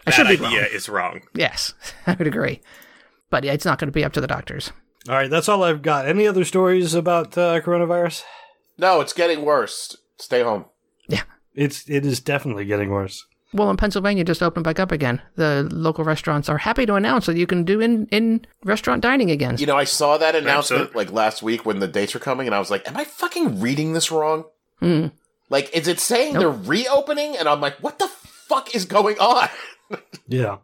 I 0.07 0.11
should 0.11 0.27
that 0.27 0.38
be 0.38 0.45
idea 0.47 0.61
wrong. 0.62 0.71
is 0.73 0.88
wrong. 0.88 1.21
Yes, 1.35 1.75
I 2.07 2.14
would 2.14 2.27
agree. 2.27 2.61
But 3.31 3.45
yeah, 3.45 3.53
it's 3.53 3.64
not 3.64 3.79
going 3.79 3.88
to 3.88 3.93
be 3.93 4.05
up 4.05 4.12
to 4.14 4.21
the 4.21 4.27
doctors. 4.27 4.73
All 5.09 5.14
right, 5.14 5.31
that's 5.31 5.49
all 5.49 5.62
I've 5.64 5.83
got. 5.83 6.07
Any 6.07 6.27
other 6.27 6.45
stories 6.45 6.95
about 6.95 7.37
uh, 7.37 7.61
coronavirus? 7.61 8.23
No, 8.79 9.01
it's 9.01 9.12
getting 9.12 9.45
worse. 9.45 9.97
Stay 10.19 10.43
home. 10.43 10.67
Yeah, 11.09 11.23
it's 11.55 11.88
it 11.88 12.07
is 12.07 12.21
definitely 12.21 12.64
getting 12.64 12.90
worse. 12.90 13.25
Well, 13.53 13.71
in 13.71 13.77
Pennsylvania, 13.77 14.25
just 14.25 14.43
opened 14.43 14.64
back 14.64 14.81
up 14.81 14.90
again. 14.90 15.23
The 15.37 15.69
local 15.71 16.03
restaurants 16.05 16.49
are 16.49 16.59
happy 16.59 16.87
to 16.87 16.95
announce 16.95 17.27
that 17.27 17.37
you 17.37 17.47
can 17.47 17.62
do 17.62 17.81
in, 17.81 18.07
in 18.07 18.45
restaurant 18.64 19.01
dining 19.01 19.31
again. 19.31 19.59
You 19.59 19.67
know, 19.67 19.77
I 19.77 19.85
saw 19.85 20.19
that 20.19 20.35
announcement 20.35 20.83
Absolutely. 20.83 21.05
like 21.05 21.12
last 21.12 21.40
week 21.40 21.64
when 21.64 21.79
the 21.79 21.87
dates 21.87 22.14
were 22.14 22.21
coming, 22.21 22.49
and 22.49 22.55
I 22.55 22.59
was 22.59 22.71
like, 22.71 22.88
"Am 22.88 22.97
I 22.97 23.05
fucking 23.05 23.61
reading 23.61 23.93
this 23.93 24.11
wrong? 24.11 24.45
Hmm. 24.81 25.09
Like, 25.51 25.71
is 25.77 25.87
it 25.87 26.01
saying 26.01 26.35
they're 26.35 26.51
reopening?" 26.51 27.37
And 27.37 27.49
I'm 27.49 27.61
like, 27.61 27.77
"What 27.81 27.99
the 28.01 28.09
fuck 28.09 28.75
is 28.75 28.87
going 28.87 29.19
on?" 29.19 29.49
Yeah. 30.27 30.59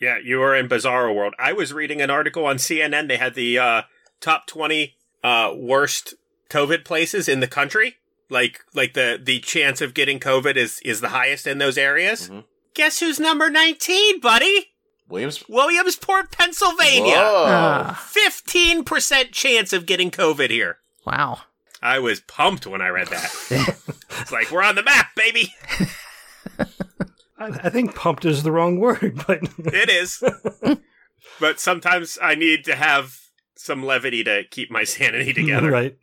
Yeah, 0.00 0.18
you 0.22 0.42
are 0.42 0.54
in 0.54 0.68
bizarro 0.68 1.14
world. 1.14 1.34
I 1.38 1.52
was 1.54 1.72
reading 1.72 2.02
an 2.02 2.10
article 2.10 2.44
on 2.44 2.56
CNN. 2.56 3.08
They 3.08 3.16
had 3.16 3.34
the 3.34 3.58
uh, 3.58 3.82
top 4.20 4.46
twenty 4.46 4.96
uh, 5.24 5.52
worst 5.56 6.14
COVID 6.50 6.84
places 6.84 7.28
in 7.28 7.40
the 7.40 7.46
country. 7.48 7.96
Like, 8.28 8.60
like 8.74 8.92
the 8.94 9.18
the 9.22 9.40
chance 9.40 9.80
of 9.80 9.94
getting 9.94 10.20
COVID 10.20 10.56
is 10.56 10.80
is 10.84 11.00
the 11.00 11.08
highest 11.10 11.46
in 11.46 11.58
those 11.58 11.78
areas. 11.78 12.28
Mhm. 12.28 12.44
Guess 12.74 13.00
who's 13.00 13.18
number 13.18 13.48
nineteen, 13.48 14.20
buddy? 14.20 14.72
Williams. 15.08 15.44
Williamsport, 15.48 16.30
Pennsylvania. 16.32 17.14
Whoa. 17.14 17.44
Ah, 17.48 18.06
Fifteen 18.10 18.84
percent 18.84 19.32
chance 19.32 19.72
of 19.72 19.86
getting 19.86 20.10
COVID 20.10 20.50
here. 20.50 20.78
wow. 21.06 21.40
I 21.82 21.98
was 22.00 22.20
pumped 22.20 22.66
when 22.66 22.80
I 22.80 22.88
read 22.88 23.08
that. 23.08 23.32
it's 24.20 24.32
like 24.32 24.50
we're 24.50 24.62
on 24.62 24.74
the 24.74 24.82
map, 24.82 25.08
baby. 25.14 25.54
I, 27.38 27.46
I 27.46 27.70
think 27.70 27.94
pumped 27.94 28.24
is 28.24 28.42
the 28.42 28.52
wrong 28.52 28.78
word, 28.78 29.22
but 29.26 29.40
It 29.58 29.90
is. 29.90 30.22
but 31.40 31.60
sometimes 31.60 32.18
I 32.22 32.34
need 32.34 32.64
to 32.64 32.74
have 32.76 33.18
some 33.56 33.84
levity 33.84 34.22
to 34.24 34.44
keep 34.50 34.70
my 34.70 34.84
sanity 34.84 35.32
together. 35.32 35.70
right. 35.70 35.96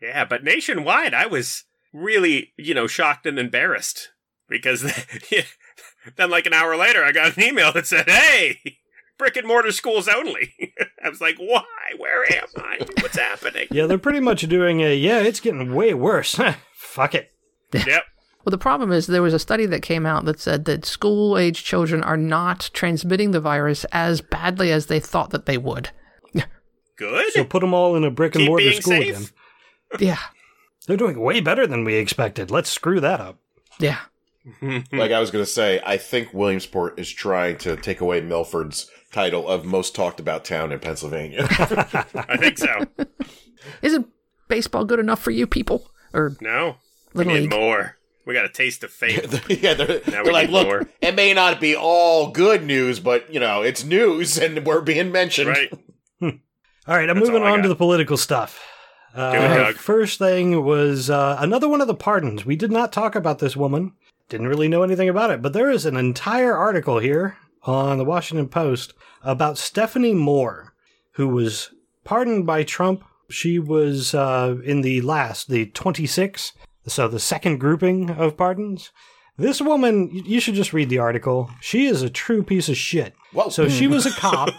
Yeah, 0.00 0.24
but 0.24 0.42
nationwide, 0.44 1.12
I 1.14 1.26
was 1.26 1.64
really, 1.92 2.52
you 2.56 2.72
know, 2.74 2.86
shocked 2.86 3.26
and 3.26 3.38
embarrassed 3.38 4.10
because 4.48 4.82
then, 6.16 6.30
like 6.30 6.46
an 6.46 6.54
hour 6.54 6.76
later, 6.76 7.04
I 7.04 7.12
got 7.12 7.36
an 7.36 7.42
email 7.42 7.70
that 7.72 7.86
said, 7.86 8.08
"Hey, 8.08 8.60
brick 9.18 9.36
and 9.36 9.46
mortar 9.46 9.72
schools 9.72 10.08
only." 10.08 10.54
I 11.04 11.10
was 11.10 11.20
like, 11.20 11.36
"Why? 11.36 11.64
Where 11.98 12.24
am 12.32 12.46
I? 12.56 12.78
What's 13.02 13.18
happening?" 13.18 13.66
Yeah, 13.70 13.84
they're 13.86 13.98
pretty 13.98 14.20
much 14.20 14.40
doing 14.48 14.80
a 14.80 14.94
yeah. 14.96 15.18
It's 15.18 15.40
getting 15.40 15.74
way 15.74 15.92
worse. 15.92 16.40
Fuck 16.74 17.14
it. 17.14 17.30
Yep. 17.74 18.04
Well, 18.44 18.50
the 18.50 18.58
problem 18.58 18.90
is 18.90 19.06
there 19.06 19.22
was 19.22 19.34
a 19.34 19.38
study 19.38 19.66
that 19.66 19.82
came 19.82 20.06
out 20.06 20.24
that 20.24 20.40
said 20.40 20.64
that 20.64 20.84
school 20.86 21.36
age 21.36 21.62
children 21.62 22.02
are 22.02 22.16
not 22.16 22.70
transmitting 22.72 23.32
the 23.32 23.40
virus 23.40 23.84
as 23.92 24.20
badly 24.22 24.72
as 24.72 24.86
they 24.86 24.98
thought 25.00 25.30
that 25.30 25.46
they 25.46 25.58
would. 25.58 25.90
Good. 26.96 27.32
So 27.32 27.44
put 27.44 27.60
them 27.60 27.72
all 27.72 27.96
in 27.96 28.04
a 28.04 28.10
brick 28.10 28.34
and 28.34 28.42
Keep 28.42 28.48
mortar 28.48 28.72
school 28.72 28.92
safe. 28.92 29.16
again. 29.16 29.28
Yeah. 29.98 30.18
They're 30.86 30.96
doing 30.98 31.18
way 31.18 31.40
better 31.40 31.66
than 31.66 31.82
we 31.84 31.94
expected. 31.94 32.50
Let's 32.50 32.70
screw 32.70 33.00
that 33.00 33.20
up. 33.20 33.38
Yeah. 33.80 33.98
like 34.92 35.10
I 35.10 35.18
was 35.18 35.30
going 35.30 35.44
to 35.44 35.50
say, 35.50 35.80
I 35.84 35.96
think 35.96 36.32
Williamsport 36.34 37.00
is 37.00 37.10
trying 37.10 37.56
to 37.58 37.76
take 37.76 38.00
away 38.00 38.20
Milford's 38.20 38.90
title 39.12 39.48
of 39.48 39.64
most 39.64 39.94
talked 39.94 40.20
about 40.20 40.44
town 40.44 40.72
in 40.72 40.78
Pennsylvania. 40.78 41.46
I 41.50 42.36
think 42.38 42.58
so. 42.58 42.86
Isn't 43.82 44.06
baseball 44.48 44.84
good 44.84 45.00
enough 45.00 45.20
for 45.20 45.30
you 45.32 45.46
people? 45.46 45.90
Or 46.12 46.36
No, 46.40 46.76
we 47.14 47.24
need 47.24 47.40
League? 47.40 47.50
more. 47.50 47.96
We 48.24 48.34
got 48.34 48.44
a 48.44 48.50
taste 48.50 48.84
of 48.84 48.90
fate. 48.90 49.42
yeah, 49.62 49.74
they're, 49.74 49.98
they're 50.00 50.24
like, 50.24 50.50
look, 50.50 50.66
more." 50.66 50.88
it 51.00 51.14
may 51.14 51.32
not 51.34 51.60
be 51.60 51.74
all 51.74 52.30
good 52.30 52.64
news, 52.64 53.00
but 53.00 53.32
you 53.32 53.40
know, 53.40 53.62
it's 53.62 53.84
news, 53.84 54.38
and 54.38 54.64
we're 54.64 54.82
being 54.82 55.10
mentioned. 55.10 55.48
right. 55.48 55.72
All 56.86 56.96
right, 56.96 57.08
I'm 57.08 57.16
That's 57.16 57.28
moving 57.28 57.42
all 57.42 57.48
I 57.48 57.52
on 57.52 57.62
to 57.62 57.68
the 57.68 57.76
political 57.76 58.16
stuff. 58.16 58.62
Uh, 59.14 59.66
it, 59.68 59.76
First 59.76 60.18
thing 60.18 60.64
was 60.64 61.10
uh, 61.10 61.36
another 61.38 61.68
one 61.68 61.80
of 61.80 61.86
the 61.86 61.94
pardons. 61.94 62.44
We 62.44 62.56
did 62.56 62.70
not 62.72 62.92
talk 62.92 63.14
about 63.14 63.38
this 63.38 63.56
woman. 63.56 63.92
Didn't 64.28 64.48
really 64.48 64.68
know 64.68 64.82
anything 64.82 65.08
about 65.08 65.30
it, 65.30 65.42
but 65.42 65.52
there 65.52 65.70
is 65.70 65.84
an 65.84 65.96
entire 65.96 66.56
article 66.56 66.98
here 66.98 67.36
on 67.64 67.98
the 67.98 68.04
Washington 68.04 68.48
Post 68.48 68.94
about 69.22 69.58
Stephanie 69.58 70.14
Moore, 70.14 70.74
who 71.12 71.28
was 71.28 71.70
pardoned 72.04 72.46
by 72.46 72.62
Trump. 72.62 73.04
She 73.28 73.58
was 73.58 74.14
uh, 74.14 74.56
in 74.64 74.80
the 74.80 75.00
last, 75.02 75.48
the 75.48 75.66
26, 75.66 76.52
so 76.86 77.08
the 77.08 77.20
second 77.20 77.58
grouping 77.58 78.10
of 78.10 78.36
pardons. 78.36 78.90
This 79.36 79.60
woman, 79.60 80.10
you 80.12 80.38
should 80.40 80.54
just 80.54 80.72
read 80.74 80.90
the 80.90 80.98
article. 80.98 81.50
She 81.60 81.86
is 81.86 82.02
a 82.02 82.10
true 82.10 82.42
piece 82.42 82.68
of 82.68 82.76
shit. 82.76 83.14
Whoa. 83.32 83.48
So 83.48 83.68
she 83.68 83.86
was 83.86 84.04
a 84.04 84.10
cop. 84.10 84.50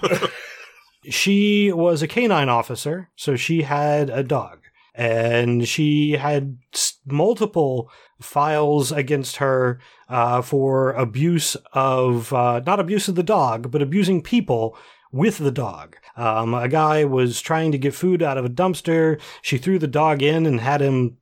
she 1.09 1.71
was 1.71 2.01
a 2.01 2.07
canine 2.07 2.49
officer, 2.49 3.09
so 3.15 3.35
she 3.35 3.61
had 3.61 4.09
a 4.09 4.23
dog. 4.23 4.59
and 4.93 5.67
she 5.67 6.13
had 6.13 6.57
multiple 7.05 7.89
files 8.19 8.91
against 8.91 9.37
her 9.37 9.79
uh, 10.09 10.41
for 10.41 10.91
abuse 10.93 11.55
of 11.73 12.31
uh, 12.33 12.61
not 12.65 12.79
abuse 12.79 13.07
of 13.07 13.15
the 13.15 13.23
dog, 13.23 13.71
but 13.71 13.81
abusing 13.81 14.21
people 14.21 14.75
with 15.11 15.37
the 15.37 15.51
dog. 15.51 15.95
Um, 16.17 16.53
a 16.53 16.67
guy 16.67 17.03
was 17.05 17.41
trying 17.41 17.71
to 17.71 17.77
get 17.77 17.93
food 17.95 18.21
out 18.21 18.37
of 18.37 18.45
a 18.45 18.49
dumpster. 18.49 19.19
She 19.41 19.57
threw 19.57 19.79
the 19.79 19.87
dog 19.87 20.21
in 20.21 20.45
and 20.45 20.59
had 20.59 20.81
him, 20.81 21.17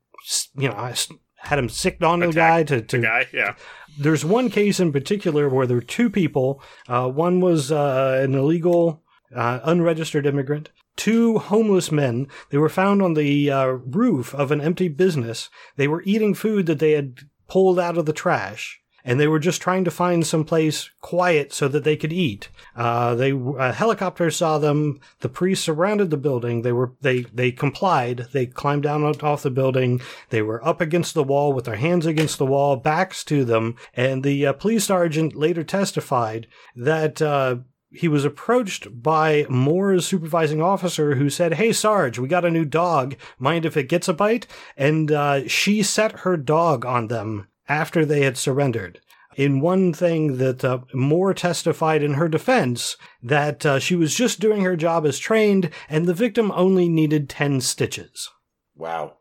you 0.56 0.70
know, 0.70 0.76
I 0.76 0.96
had 1.38 1.60
him 1.60 1.70
sicked 1.70 2.04
on 2.04 2.20
the 2.20 2.32
guy 2.32 2.64
to, 2.64 2.82
to 2.82 2.98
The 2.98 3.04
guy, 3.04 3.28
yeah. 3.34 3.56
there's 3.98 4.26
one 4.26 4.50
case 4.50 4.80
in 4.80 4.92
particular 4.92 5.50
where 5.50 5.66
there 5.66 5.78
were 5.78 5.82
two 5.82 6.10
people. 6.10 6.62
Uh, 6.88 7.10
one 7.10 7.40
was 7.40 7.72
uh, 7.72 8.20
an 8.22 8.36
illegal, 8.36 9.04
uh, 9.36 9.60
unregistered 9.64 10.26
immigrant. 10.26 10.70
Two 10.96 11.38
homeless 11.38 11.92
men. 11.92 12.28
They 12.50 12.58
were 12.58 12.70
found 12.70 13.02
on 13.02 13.14
the 13.14 13.50
uh, 13.50 13.66
roof 13.68 14.36
of 14.36 14.52
an 14.52 14.60
empty 14.60 14.90
business. 14.90 15.50
They 15.78 15.88
were 15.88 16.04
eating 16.04 16.34
food 16.34 16.66
that 16.66 16.80
they 16.80 16.92
had 16.92 17.20
pulled 17.48 17.80
out 17.80 17.98
of 17.98 18.06
the 18.06 18.14
trash. 18.14 18.79
And 19.04 19.20
they 19.20 19.28
were 19.28 19.40
just 19.40 19.62
trying 19.62 19.86
to 19.86 19.92
find 19.92 20.26
some 20.26 20.44
place 20.44 20.90
quiet 21.02 21.54
so 21.54 21.68
that 21.68 21.84
they 21.84 21.96
could 21.96 22.14
eat. 22.14 22.50
Uh, 22.76 23.16
they 23.16 23.32
a 23.32 23.72
helicopter 23.72 24.30
saw 24.32 24.58
them. 24.58 25.00
The 25.22 25.30
police 25.30 25.62
surrounded 25.62 26.10
the 26.10 26.18
building. 26.18 26.62
They 26.62 26.72
were 26.72 26.94
they 27.02 27.22
they 27.34 27.52
complied. 27.52 28.28
They 28.34 28.46
climbed 28.46 28.84
down 28.84 29.04
off 29.04 29.44
the 29.44 29.52
building. 29.52 30.02
They 30.30 30.42
were 30.42 30.66
up 30.66 30.82
against 30.82 31.14
the 31.14 31.24
wall 31.24 31.54
with 31.54 31.66
their 31.66 31.76
hands 31.76 32.06
against 32.06 32.38
the 32.38 32.46
wall, 32.46 32.76
backs 32.76 33.24
to 33.26 33.46
them. 33.46 33.76
And 33.94 34.24
the 34.24 34.48
uh, 34.48 34.54
police 34.54 34.86
sergeant 34.86 35.36
later 35.36 35.64
testified 35.64 36.48
that 36.76 37.22
uh, 37.22 37.58
he 37.92 38.08
was 38.08 38.24
approached 38.24 39.02
by 39.02 39.46
Moore's 39.50 40.06
supervising 40.06 40.62
officer 40.62 41.16
who 41.16 41.30
said, 41.30 41.56
Hey, 41.56 41.74
Sarge, 41.74 42.20
we 42.20 42.28
got 42.28 42.46
a 42.46 42.52
new 42.52 42.66
dog. 42.66 43.16
Mind 43.38 43.66
if 43.66 43.76
it 43.76 43.90
gets 43.90 44.08
a 44.08 44.14
bite? 44.14 44.46
And 44.78 45.12
uh, 45.12 45.48
she 45.48 45.82
set 45.82 46.20
her 46.20 46.38
dog 46.38 46.86
on 46.86 47.08
them 47.08 47.48
after 47.70 48.04
they 48.06 48.22
had 48.22 48.38
surrendered. 48.38 49.00
In 49.36 49.62
one 49.62 49.94
thing 49.94 50.38
that 50.38 50.66
uh, 50.66 50.80
Moore 50.94 51.34
testified 51.34 52.04
in 52.04 52.16
her 52.16 52.28
defense, 52.28 52.98
that 53.24 53.66
uh, 53.66 53.80
she 53.80 53.96
was 53.96 54.16
just 54.16 54.40
doing 54.42 54.64
her 54.64 54.76
job 54.76 55.06
as 55.06 55.18
trained, 55.18 55.70
and 55.88 56.06
the 56.06 56.14
victim 56.14 56.52
only 56.54 56.90
needed 56.90 57.30
10 57.30 57.62
stitches. 57.62 58.30
Wow. 58.76 59.18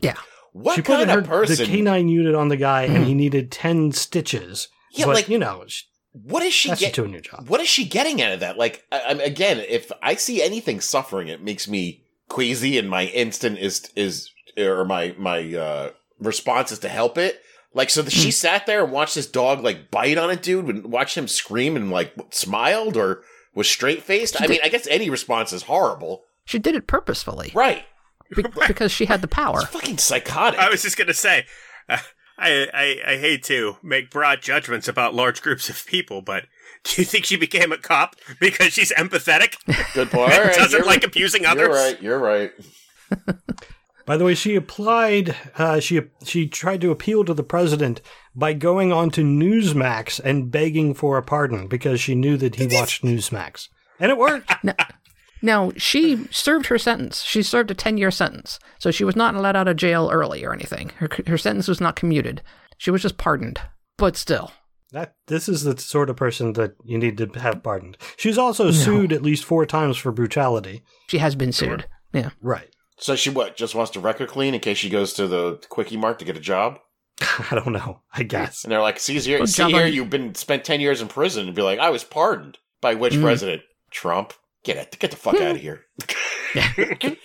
Yeah. 0.00 0.16
What 0.52 0.74
she 0.74 0.82
put 0.82 0.96
kind 0.96 1.10
her, 1.10 1.18
of 1.20 1.26
person? 1.26 1.56
the 1.56 1.70
canine 1.70 2.08
unit 2.08 2.34
on 2.34 2.48
the 2.48 2.56
guy, 2.56 2.82
and 2.82 3.06
he 3.06 3.14
needed 3.14 3.52
10 3.52 3.92
stitches. 3.92 4.66
Yeah, 4.92 5.06
but, 5.06 5.14
like- 5.14 5.28
you 5.28 5.38
know, 5.38 5.62
sh- 5.68 5.84
what 6.12 6.42
is 6.42 6.52
she 6.52 6.70
that's 6.70 6.80
get? 6.80 6.94
doing 6.94 7.12
your 7.12 7.20
job. 7.20 7.48
What 7.48 7.60
is 7.60 7.68
she 7.68 7.84
getting 7.84 8.20
out 8.20 8.32
of 8.32 8.40
that? 8.40 8.58
Like, 8.58 8.84
I, 8.90 9.02
I'm 9.08 9.20
again, 9.20 9.58
if 9.68 9.92
I 10.02 10.16
see 10.16 10.42
anything 10.42 10.80
suffering, 10.80 11.28
it 11.28 11.40
makes 11.40 11.68
me 11.68 12.02
queasy, 12.28 12.78
and 12.78 12.90
my 12.90 13.04
instant 13.04 13.58
is 13.58 13.88
is 13.94 14.28
or 14.58 14.84
my 14.84 15.14
my 15.16 15.54
uh 15.54 15.90
response 16.18 16.72
is 16.72 16.80
to 16.80 16.88
help 16.88 17.16
it. 17.16 17.40
Like, 17.72 17.90
so 17.90 18.02
that 18.02 18.12
Hmm. 18.12 18.20
she 18.20 18.30
sat 18.32 18.66
there 18.66 18.82
and 18.82 18.92
watched 18.92 19.14
this 19.14 19.26
dog 19.28 19.62
like 19.62 19.90
bite 19.90 20.18
on 20.18 20.30
a 20.30 20.36
dude, 20.36 20.66
and 20.66 20.84
watched 20.86 21.16
him 21.16 21.28
scream 21.28 21.76
and 21.76 21.90
like 21.90 22.12
smiled 22.30 22.96
or 22.96 23.22
was 23.54 23.68
straight 23.70 24.02
faced. 24.02 24.40
I 24.40 24.46
mean, 24.46 24.60
I 24.64 24.68
guess 24.68 24.86
any 24.88 25.08
response 25.10 25.52
is 25.52 25.62
horrible, 25.64 26.24
She 26.44 26.58
did 26.58 26.74
it 26.74 26.86
purposefully 26.86 27.52
right? 27.54 27.84
be- 28.34 28.42
because 28.66 28.90
she 28.92 29.06
had 29.06 29.22
the 29.22 29.28
power. 29.28 29.60
It's 29.62 29.70
fucking 29.70 29.98
psychotic. 29.98 30.58
I 30.58 30.68
was 30.70 30.82
just 30.82 30.96
gonna 30.96 31.14
say, 31.14 31.46
uh, 31.88 31.98
I, 32.38 32.68
I 32.72 33.12
I 33.12 33.16
hate 33.18 33.44
to 33.44 33.76
make 33.82 34.10
broad 34.10 34.40
judgments 34.42 34.88
about 34.88 35.14
large 35.14 35.42
groups 35.42 35.68
of 35.68 35.84
people, 35.86 36.22
but 36.22 36.46
do 36.84 37.02
you 37.02 37.04
think 37.04 37.24
she 37.26 37.36
became 37.36 37.70
a 37.70 37.76
cop 37.76 38.16
because 38.40 38.72
she's 38.72 38.90
empathetic 38.92 39.56
Good 39.94 40.10
point. 40.10 40.30
Right, 40.36 40.56
doesn't 40.56 40.86
like 40.86 41.04
abusing 41.04 41.44
others? 41.46 41.68
You're 41.68 41.74
right. 41.76 42.02
You're 42.02 42.18
right. 42.18 42.52
By 44.06 44.16
the 44.16 44.24
way, 44.24 44.34
she 44.34 44.54
applied. 44.56 45.36
Uh, 45.56 45.80
she 45.80 46.00
she 46.24 46.46
tried 46.48 46.80
to 46.80 46.90
appeal 46.90 47.24
to 47.24 47.34
the 47.34 47.42
president 47.42 48.00
by 48.34 48.52
going 48.52 48.92
on 48.92 49.10
to 49.10 49.22
Newsmax 49.22 50.20
and 50.22 50.50
begging 50.50 50.94
for 50.94 51.16
a 51.18 51.22
pardon 51.22 51.68
because 51.68 52.00
she 52.00 52.14
knew 52.14 52.36
that 52.36 52.56
he 52.56 52.66
watched 52.66 53.02
Newsmax, 53.04 53.68
and 53.98 54.10
it 54.10 54.18
worked. 54.18 54.52
Now, 55.42 55.72
she 55.76 56.26
served 56.30 56.66
her 56.66 56.78
sentence. 56.78 57.22
She 57.22 57.42
served 57.42 57.70
a 57.70 57.74
10 57.74 57.96
year 57.96 58.10
sentence. 58.10 58.58
So 58.78 58.90
she 58.90 59.04
was 59.04 59.16
not 59.16 59.34
let 59.34 59.56
out 59.56 59.68
of 59.68 59.76
jail 59.76 60.10
early 60.12 60.44
or 60.44 60.52
anything. 60.52 60.90
Her, 60.98 61.08
her 61.26 61.38
sentence 61.38 61.66
was 61.66 61.80
not 61.80 61.96
commuted. 61.96 62.42
She 62.76 62.90
was 62.90 63.02
just 63.02 63.16
pardoned. 63.16 63.58
But 63.96 64.16
still, 64.16 64.52
that 64.92 65.14
this 65.26 65.48
is 65.48 65.62
the 65.62 65.78
sort 65.78 66.10
of 66.10 66.16
person 66.16 66.54
that 66.54 66.74
you 66.84 66.98
need 66.98 67.18
to 67.18 67.26
have 67.40 67.62
pardoned. 67.62 67.96
She's 68.16 68.38
also 68.38 68.70
sued 68.70 69.12
at 69.12 69.22
least 69.22 69.44
four 69.44 69.66
times 69.66 69.96
for 69.96 70.10
brutality. 70.12 70.82
she 71.08 71.18
has 71.18 71.34
been 71.34 71.52
sued. 71.52 71.86
Yeah. 72.12 72.30
Right. 72.40 72.68
So 73.00 73.16
she 73.16 73.30
what? 73.30 73.56
Just 73.56 73.74
wants 73.74 73.90
to 73.92 74.00
record 74.00 74.28
clean 74.28 74.54
in 74.54 74.60
case 74.60 74.78
she 74.78 74.90
goes 74.90 75.12
to 75.14 75.26
the 75.26 75.56
quickie 75.68 75.96
mart 75.96 76.18
to 76.20 76.24
get 76.24 76.36
a 76.36 76.40
job. 76.40 76.78
I 77.50 77.54
don't 77.54 77.72
know. 77.72 78.00
I 78.12 78.22
guess. 78.22 78.62
And 78.64 78.70
they're 78.72 78.80
like, 78.80 79.00
"See 79.00 79.18
here, 79.18 79.44
see 79.46 79.64
here, 79.70 79.86
on- 79.86 79.92
you've 79.92 80.10
been 80.10 80.34
spent 80.34 80.64
ten 80.64 80.80
years 80.80 81.00
in 81.00 81.08
prison." 81.08 81.46
And 81.46 81.56
be 81.56 81.62
like, 81.62 81.78
"I 81.78 81.90
was 81.90 82.04
pardoned 82.04 82.58
by 82.80 82.94
which 82.94 83.14
Mm. 83.14 83.22
president? 83.22 83.62
Trump? 83.90 84.32
Get 84.64 84.76
it, 84.76 84.96
get 84.98 85.10
the 85.10 85.16
fuck 85.16 85.34
out 85.40 85.56
of 85.56 85.60
here." 85.60 85.84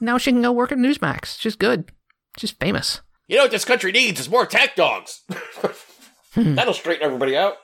Now 0.00 0.18
she 0.18 0.32
can 0.32 0.42
go 0.42 0.50
work 0.52 0.72
at 0.72 0.76
Newsmax. 0.78 1.38
She's 1.40 1.54
good. 1.56 1.90
She's 2.36 2.50
famous. 2.50 3.00
You 3.28 3.36
know 3.36 3.42
what 3.44 3.52
this 3.52 3.64
country 3.64 3.92
needs 3.92 4.18
is 4.20 4.28
more 4.28 4.44
tech 4.44 4.74
dogs. 4.76 5.22
That'll 6.36 6.74
straighten 6.74 7.04
everybody 7.06 7.36
out. 7.36 7.54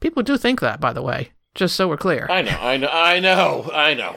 People 0.00 0.22
do 0.22 0.38
think 0.38 0.60
that, 0.60 0.80
by 0.80 0.92
the 0.94 1.02
way, 1.02 1.30
just 1.54 1.74
so 1.76 1.88
we're 1.88 1.96
clear. 1.98 2.26
I 2.30 2.42
know, 2.42 2.56
I 2.58 2.76
know, 2.78 2.88
I 2.90 3.18
know, 3.20 3.70
I 3.74 3.94
know. 3.94 4.16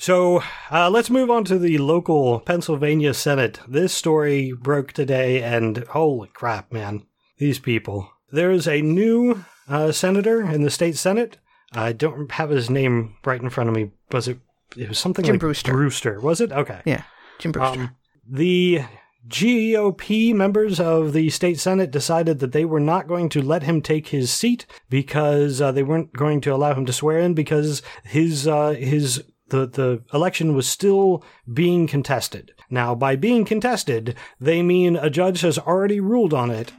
So 0.00 0.42
uh, 0.72 0.88
let's 0.88 1.10
move 1.10 1.30
on 1.30 1.44
to 1.44 1.58
the 1.58 1.76
local 1.76 2.40
Pennsylvania 2.40 3.12
Senate. 3.12 3.60
This 3.68 3.92
story 3.92 4.50
broke 4.50 4.94
today, 4.94 5.42
and 5.42 5.76
holy 5.88 6.28
crap, 6.28 6.72
man. 6.72 7.04
These 7.36 7.58
people. 7.58 8.10
There 8.32 8.50
is 8.50 8.66
a 8.66 8.80
new 8.80 9.44
uh, 9.68 9.92
senator 9.92 10.40
in 10.40 10.62
the 10.62 10.70
state 10.70 10.96
Senate. 10.96 11.36
I 11.74 11.92
don't 11.92 12.32
have 12.32 12.48
his 12.48 12.70
name 12.70 13.16
right 13.26 13.42
in 13.42 13.50
front 13.50 13.68
of 13.68 13.76
me. 13.76 13.90
Was 14.10 14.26
it? 14.26 14.38
It 14.74 14.88
was 14.88 14.98
something 14.98 15.22
Jim 15.22 15.34
like 15.34 15.40
Brewster. 15.40 15.70
Brewster, 15.70 16.18
was 16.18 16.40
it? 16.40 16.50
Okay. 16.50 16.80
Yeah. 16.86 17.02
Jim 17.38 17.52
Brewster. 17.52 17.80
Um, 17.80 17.96
the 18.26 18.84
GOP 19.28 20.34
members 20.34 20.80
of 20.80 21.12
the 21.12 21.28
state 21.28 21.60
senate 21.60 21.90
decided 21.90 22.38
that 22.38 22.52
they 22.52 22.64
were 22.64 22.80
not 22.80 23.06
going 23.06 23.28
to 23.28 23.42
let 23.42 23.64
him 23.64 23.82
take 23.82 24.08
his 24.08 24.32
seat 24.32 24.64
because 24.88 25.60
uh, 25.60 25.70
they 25.72 25.82
weren't 25.82 26.14
going 26.14 26.40
to 26.40 26.54
allow 26.54 26.72
him 26.72 26.86
to 26.86 26.92
swear 26.92 27.18
in 27.18 27.34
because 27.34 27.82
his 28.02 28.48
uh, 28.48 28.70
his 28.70 29.22
the 29.50 29.66
the 29.66 30.02
election 30.14 30.54
was 30.54 30.66
still 30.68 31.22
being 31.52 31.86
contested. 31.86 32.52
Now, 32.70 32.94
by 32.94 33.16
being 33.16 33.44
contested, 33.44 34.14
they 34.40 34.62
mean 34.62 34.96
a 34.96 35.10
judge 35.10 35.40
has 35.42 35.58
already 35.58 36.00
ruled 36.00 36.32
on 36.32 36.50
it, 36.50 36.72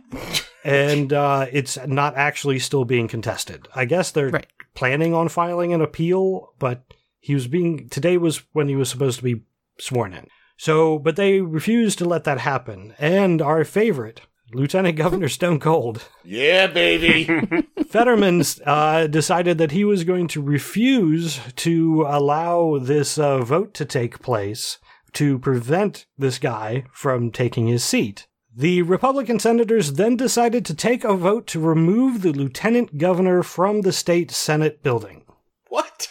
and 0.64 1.12
uh, 1.14 1.48
it's 1.52 1.78
not 1.86 2.16
actually 2.16 2.60
still 2.60 2.86
being 2.86 3.08
contested. 3.08 3.68
I 3.76 3.86
guess 3.86 4.12
they're 4.12 4.30
Right. 4.30 4.48
planning 4.74 5.14
on 5.14 5.28
filing 5.30 5.74
an 5.74 5.82
appeal, 5.82 6.54
but 6.60 6.84
he 7.20 7.34
was 7.34 7.48
being 7.48 7.90
today 7.90 8.18
was 8.18 8.42
when 8.54 8.68
he 8.68 8.76
was 8.76 8.90
supposed 8.90 9.18
to 9.20 9.24
be 9.24 9.42
sworn 9.80 10.14
in. 10.14 10.28
So, 10.58 10.98
but 11.00 11.16
they 11.16 11.42
refused 11.42 11.98
to 12.00 12.06
let 12.06 12.24
that 12.26 12.40
happen. 12.40 12.94
And 13.00 13.42
our 13.42 13.64
favorite, 13.66 14.22
Lieutenant 14.54 14.96
Governor 14.96 15.28
Stone 15.28 15.60
Cold, 15.60 16.08
Yeah, 16.24 16.68
baby. 16.68 17.28
Fetterman 17.92 18.42
uh, 18.66 19.08
decided 19.08 19.58
that 19.58 19.72
he 19.72 19.84
was 19.84 20.06
going 20.06 20.30
to 20.30 20.42
refuse 20.42 21.42
to 21.58 22.06
allow 22.08 22.78
this 22.80 23.18
uh, 23.18 23.40
vote 23.40 23.74
to 23.74 23.84
take 23.84 24.22
place 24.22 24.78
to 25.12 25.38
prevent 25.38 26.06
this 26.18 26.40
guy 26.40 26.86
from 26.94 27.32
taking 27.32 27.68
his 27.68 27.84
seat. 27.84 28.28
The 28.56 28.82
Republican 28.84 29.40
senators 29.40 29.94
then 29.94 30.16
decided 30.16 30.66
to 30.68 30.74
take 30.74 31.04
a 31.04 31.14
vote 31.14 31.48
to 31.48 31.60
remove 31.60 32.22
the 32.22 32.32
lieutenant 32.32 32.98
governor 32.98 33.44
from 33.44 33.82
the 33.82 33.92
state 33.92 34.32
Senate 34.32 34.82
building. 34.82 35.26
what? 35.68 36.08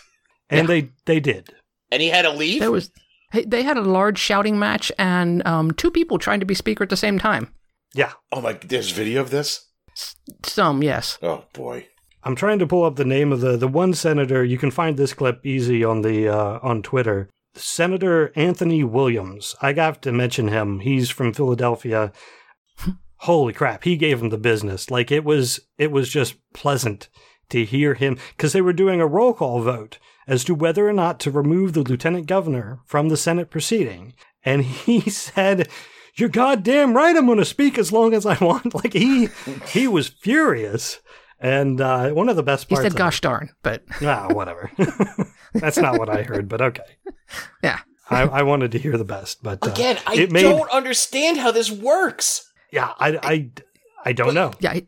And 0.51 0.69
they, 0.69 0.91
they 1.07 1.19
did. 1.19 1.55
And 1.91 2.03
he 2.03 2.09
had 2.09 2.23
to 2.23 2.31
leave. 2.31 2.61
There 2.61 2.71
was 2.71 2.91
they 3.47 3.63
had 3.63 3.79
a 3.79 3.83
large 3.83 4.19
shouting 4.19 4.59
match 4.59 4.93
and 4.99 5.47
um, 5.47 5.71
two 5.71 5.91
people 5.91 6.19
trying 6.19 6.41
to 6.41 6.47
be 6.47 6.55
speaker 6.55 6.85
at 6.85 6.91
the 6.91 6.97
same 6.97 7.19
time. 7.19 7.55
Yeah. 7.95 8.13
oh 8.33 8.43
my! 8.43 8.53
There's 8.53 8.91
video 8.91 9.23
of 9.23 9.31
this. 9.31 9.70
Some, 10.45 10.83
yes. 10.83 11.19
Oh 11.23 11.45
boy. 11.53 11.87
I'm 12.23 12.37
trying 12.37 12.59
to 12.59 12.67
pull 12.67 12.85
up 12.85 12.97
the 12.97 13.05
name 13.05 13.33
of 13.33 13.41
the 13.41 13.57
the 13.57 13.69
one 13.69 13.95
senator. 13.95 14.45
You 14.45 14.59
can 14.59 14.71
find 14.71 14.97
this 14.97 15.15
clip 15.15 15.45
easy 15.45 15.83
on 15.85 16.03
the 16.03 16.29
uh, 16.29 16.59
on 16.63 16.83
Twitter. 16.83 17.29
Senator 17.55 18.33
Anthony 18.37 18.85
Williams. 18.85 19.57
I 19.61 19.73
got 19.73 20.03
to 20.03 20.13
mention 20.13 20.49
him. 20.49 20.81
He's 20.81 21.11
from 21.11 21.33
Philadelphia. 21.33 22.13
Holy 23.17 23.53
crap, 23.53 23.85
he 23.85 23.97
gave 23.97 24.23
him 24.23 24.31
the 24.31 24.39
business. 24.39 24.91
Like 24.91 25.11
it 25.11 25.25
was 25.25 25.61
it 25.79 25.91
was 25.91 26.09
just 26.09 26.37
pleasant 26.55 27.09
to 27.51 27.65
hear 27.65 27.95
him 27.95 28.17
cuz 28.39 28.53
they 28.53 28.61
were 28.61 28.73
doing 28.73 29.01
a 29.01 29.07
roll 29.07 29.35
call 29.35 29.61
vote 29.63 29.99
as 30.27 30.45
to 30.45 30.55
whether 30.55 30.89
or 30.89 30.93
not 30.93 31.19
to 31.21 31.31
remove 31.31 31.73
the 31.73 31.83
lieutenant 31.83 32.27
governor 32.27 32.81
from 32.87 33.09
the 33.09 33.17
Senate 33.17 33.51
proceeding. 33.51 34.15
And 34.45 34.63
he 34.87 35.01
said, 35.11 35.69
"You're 36.21 36.29
goddamn 36.29 36.95
right 36.95 37.17
I'm 37.17 37.27
going 37.27 37.39
to 37.39 37.45
speak 37.45 37.79
as 37.79 37.91
long 37.93 38.15
as 38.15 38.27
I 38.27 38.37
want." 38.45 38.75
Like 38.75 38.93
he 38.93 39.29
he 39.67 39.89
was 39.89 40.09
furious. 40.09 41.01
And 41.43 41.81
uh, 41.81 42.11
one 42.11 42.29
of 42.29 42.37
the 42.37 42.43
best 42.43 42.69
parts. 42.69 42.69
He 42.69 42.75
parts 42.75 42.85
said, 42.85 42.93
of- 42.93 42.99
gosh 42.99 43.21
darn, 43.23 43.51
but 43.63 43.83
Ah, 44.03 44.29
whatever. 44.31 44.71
That's 45.55 45.79
not 45.79 45.99
what 45.99 46.11
I 46.11 46.23
heard, 46.23 46.49
but 46.51 46.61
okay. 46.61 46.83
yeah. 47.65 47.79
I, 48.11 48.23
I 48.25 48.43
wanted 48.43 48.73
to 48.73 48.79
hear 48.79 48.99
the 48.99 49.05
best, 49.05 49.43
but 49.43 49.67
uh, 49.67 49.71
Again, 49.71 49.99
I 50.07 50.17
it 50.17 50.31
made- 50.33 50.43
don't 50.43 50.69
understand 50.71 51.39
how 51.39 51.51
this 51.51 51.71
works. 51.71 52.51
yeah, 52.73 52.93
I, 52.99 53.19
I, 53.23 53.51
I 54.05 54.13
don't 54.13 54.35
know. 54.35 54.53
Yeah, 54.61 54.81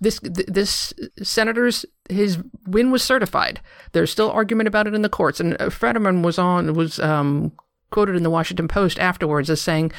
this 0.00 0.20
this 0.22 0.94
senator's 1.22 1.84
his 2.08 2.38
win 2.66 2.90
was 2.92 3.02
certified. 3.02 3.60
There's 3.92 4.10
still 4.12 4.30
argument 4.30 4.68
about 4.68 4.86
it 4.86 4.94
in 4.94 5.02
the 5.02 5.08
courts, 5.08 5.40
and 5.40 5.60
uh, 5.60 5.70
Fetterman 5.70 6.22
was 6.22 6.38
on 6.38 6.72
was 6.74 6.98
um, 7.00 7.52
quoted 7.90 8.14
in 8.16 8.22
the 8.22 8.30
Washington 8.30 8.68
Post 8.68 8.98
afterwards 9.00 9.50
as 9.50 9.60
saying 9.60 9.90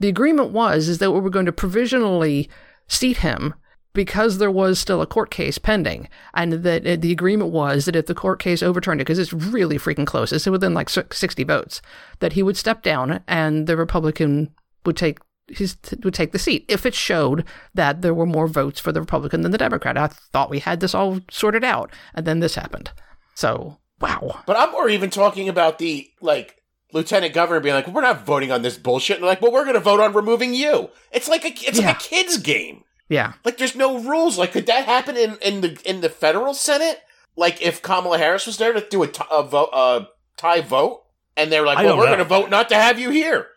the 0.00 0.08
agreement 0.08 0.50
was 0.50 0.88
is 0.88 0.98
that 0.98 1.12
we 1.12 1.20
were 1.20 1.30
going 1.30 1.46
to 1.46 1.52
provisionally 1.52 2.48
seat 2.88 3.18
him 3.18 3.54
because 3.94 4.38
there 4.38 4.50
was 4.50 4.78
still 4.78 5.02
a 5.02 5.06
court 5.06 5.30
case 5.30 5.58
pending, 5.58 6.08
and 6.34 6.52
that 6.52 7.00
the 7.00 7.10
agreement 7.10 7.50
was 7.50 7.84
that 7.84 7.96
if 7.96 8.06
the 8.06 8.14
court 8.14 8.38
case 8.38 8.62
overturned 8.62 9.00
it, 9.00 9.04
because 9.04 9.18
it's 9.18 9.32
really 9.32 9.76
freaking 9.76 10.06
close, 10.06 10.30
it's 10.32 10.46
within 10.46 10.72
like 10.72 10.88
60 10.88 11.42
votes, 11.44 11.82
that 12.20 12.34
he 12.34 12.42
would 12.42 12.56
step 12.56 12.82
down 12.82 13.24
and 13.26 13.66
the 13.66 13.76
Republican 13.76 14.54
would 14.86 14.96
take 14.96 15.18
his 15.48 15.76
would 16.04 16.14
take 16.14 16.32
the 16.32 16.38
seat 16.38 16.64
if 16.68 16.84
it 16.84 16.94
showed 16.94 17.42
that 17.74 18.02
there 18.02 18.14
were 18.14 18.26
more 18.26 18.46
votes 18.46 18.78
for 18.78 18.92
the 18.92 19.00
Republican 19.00 19.40
than 19.40 19.50
the 19.50 19.58
Democrat. 19.58 19.96
I 19.96 20.08
thought 20.08 20.50
we 20.50 20.58
had 20.58 20.80
this 20.80 20.94
all 20.94 21.20
sorted 21.30 21.64
out, 21.64 21.90
and 22.14 22.26
then 22.26 22.40
this 22.40 22.54
happened. 22.54 22.92
So 23.34 23.78
wow, 24.00 24.42
But 24.46 24.58
I'm 24.58 24.70
more 24.70 24.88
even 24.88 25.10
talking 25.10 25.48
about 25.48 25.78
the 25.78 26.08
like 26.20 26.57
lieutenant 26.92 27.34
governor 27.34 27.60
being 27.60 27.74
like, 27.74 27.86
"We're 27.88 28.02
not 28.02 28.24
voting 28.24 28.50
on 28.52 28.62
this 28.62 28.76
bullshit." 28.78 29.16
And 29.16 29.22
they're 29.24 29.30
like, 29.30 29.42
"Well, 29.42 29.52
we're 29.52 29.64
going 29.64 29.74
to 29.74 29.80
vote 29.80 30.00
on 30.00 30.12
removing 30.12 30.54
you." 30.54 30.90
It's 31.12 31.28
like 31.28 31.44
a 31.44 31.48
it's 31.48 31.78
Yeah. 31.80 31.88
like 31.88 31.96
a 31.96 32.00
kids 32.00 32.38
game. 32.38 32.84
yeah, 33.08 33.32
Like 33.44 33.58
there's 33.58 33.74
no 33.76 33.98
rules. 33.98 34.36
Like 34.38 34.52
could 34.52 34.66
that 34.66 34.84
happen 34.86 35.16
in 35.16 35.36
in 35.42 35.60
the 35.62 35.78
in 35.84 36.00
the 36.00 36.08
federal 36.08 36.54
senate? 36.54 37.00
Like 37.36 37.62
if 37.62 37.80
Kamala 37.82 38.18
Harris 38.18 38.46
was 38.46 38.56
there 38.58 38.72
to 38.72 38.80
do 38.88 39.02
a, 39.02 39.06
t- 39.08 39.22
a 39.30 39.42
vote 39.42 39.70
a 39.72 40.08
tie 40.36 40.60
vote, 40.60 41.02
and 41.36 41.50
they're 41.52 41.64
like, 41.64 41.78
I 41.78 41.84
"Well, 41.84 41.96
we're 41.96 42.06
going 42.06 42.18
to 42.18 42.24
vote 42.24 42.50
not 42.50 42.68
to 42.70 42.74
have 42.74 42.98
you 42.98 43.10
here." 43.10 43.48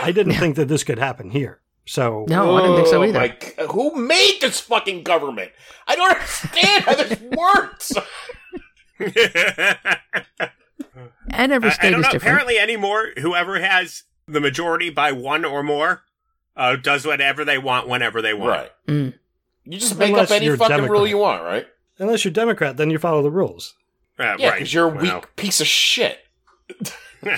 I 0.00 0.12
didn't 0.12 0.34
think 0.34 0.56
that 0.56 0.68
this 0.68 0.84
could 0.84 0.98
happen 0.98 1.30
here. 1.30 1.60
So 1.84 2.26
no, 2.28 2.56
I 2.56 2.60
didn't 2.62 2.76
think 2.76 2.88
so 2.88 3.00
Oh, 3.00 3.04
either. 3.04 3.18
my 3.18 3.28
g- 3.28 3.52
who 3.70 3.94
made 3.96 4.38
this 4.40 4.60
fucking 4.60 5.02
government? 5.04 5.50
I 5.86 5.96
don't 5.96 6.10
understand 6.12 6.84
how 6.84 6.94
this 6.94 7.18
works. 7.36 7.92
And 11.30 11.52
every 11.52 11.70
I, 11.70 11.72
state 11.72 11.88
I 11.88 11.90
don't 11.90 12.00
is 12.00 12.06
know. 12.06 12.12
different. 12.12 12.22
Apparently, 12.22 12.58
anymore, 12.58 13.08
whoever 13.18 13.60
has 13.60 14.04
the 14.26 14.40
majority 14.40 14.90
by 14.90 15.12
one 15.12 15.44
or 15.44 15.62
more 15.62 16.02
uh, 16.56 16.76
does 16.76 17.06
whatever 17.06 17.44
they 17.44 17.58
want 17.58 17.88
whenever 17.88 18.20
they 18.22 18.34
want. 18.34 18.50
Right. 18.50 18.70
Mm. 18.86 19.14
You 19.64 19.78
just 19.78 19.98
make 19.98 20.10
Unless 20.10 20.30
up 20.30 20.36
any 20.36 20.46
you're 20.46 20.56
fucking 20.56 20.86
rule 20.86 21.06
you 21.06 21.18
want, 21.18 21.42
right? 21.42 21.66
unless 21.98 22.24
you're 22.24 22.32
Democrat, 22.32 22.76
then 22.76 22.90
you 22.90 22.98
follow 22.98 23.22
the 23.22 23.30
rules. 23.30 23.74
Uh, 24.18 24.36
Yeah, 24.38 24.48
right. 24.48 24.54
because 24.54 24.72
you're 24.72 24.86
a 24.86 24.94
Well. 24.94 25.02
weak 25.16 25.36
piece 25.36 25.60
of 25.60 25.66
shit. 25.66 26.18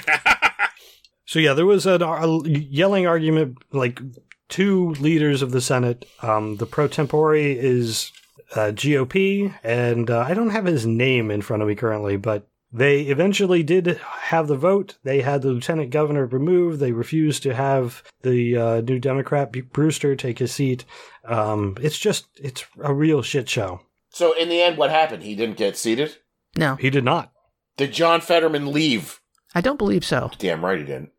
So 1.27 1.39
yeah, 1.39 1.53
there 1.53 1.65
was 1.67 1.87
an, 1.87 2.03
a 2.03 2.27
yelling 2.49 3.07
argument. 3.07 3.59
Like 3.73 4.01
two 4.49 4.91
leaders 4.95 5.43
of 5.43 5.53
the 5.53 5.61
Senate, 5.61 6.05
um, 6.23 6.57
the 6.57 6.67
pro 6.67 6.89
tempore 6.89 7.37
is 7.37 8.11
uh, 8.57 8.73
GOP, 8.75 9.55
and 9.63 10.11
uh, 10.11 10.19
I 10.27 10.35
don't 10.35 10.51
have 10.51 10.65
his 10.65 10.87
name 10.87 11.31
in 11.31 11.41
front 11.41 11.63
of 11.63 11.69
me 11.69 11.77
currently, 11.77 12.17
but 12.17 12.49
they 12.73 13.03
eventually 13.03 13.63
did 13.63 13.99
have 14.23 14.47
the 14.47 14.57
vote. 14.57 14.97
They 15.03 15.23
had 15.23 15.43
the 15.43 15.49
lieutenant 15.51 15.91
governor 15.91 16.27
removed. 16.27 16.79
They 16.81 16.93
refused 16.93 17.43
to 17.45 17.55
have 17.55 18.03
the 18.23 18.57
uh, 18.57 18.81
new 18.83 18.99
Democrat 18.99 19.53
Brewster 19.73 20.15
take 20.15 20.39
his 20.39 20.53
seat. 20.53 20.85
Um, 21.25 21.77
it's 21.81 21.99
just 21.99 22.27
it's 22.37 22.65
a 22.83 22.95
real 22.95 23.23
shit 23.23 23.49
show. 23.49 23.81
So 24.11 24.33
in 24.37 24.49
the 24.49 24.61
end, 24.61 24.77
what 24.77 24.91
happened? 24.91 25.23
He 25.23 25.35
didn't 25.35 25.57
get 25.57 25.77
seated. 25.77 26.17
no, 26.57 26.77
He 26.77 26.91
did 26.91 27.05
not. 27.05 27.33
Did 27.77 27.93
John 27.93 28.21
Fetterman 28.21 28.73
leave? 28.73 29.21
I 29.55 29.61
don't 29.61 29.79
believe 29.79 30.05
so. 30.05 30.31
Damn 30.39 30.65
right 30.65 30.79
he 30.79 30.85
didn't. 30.85 31.11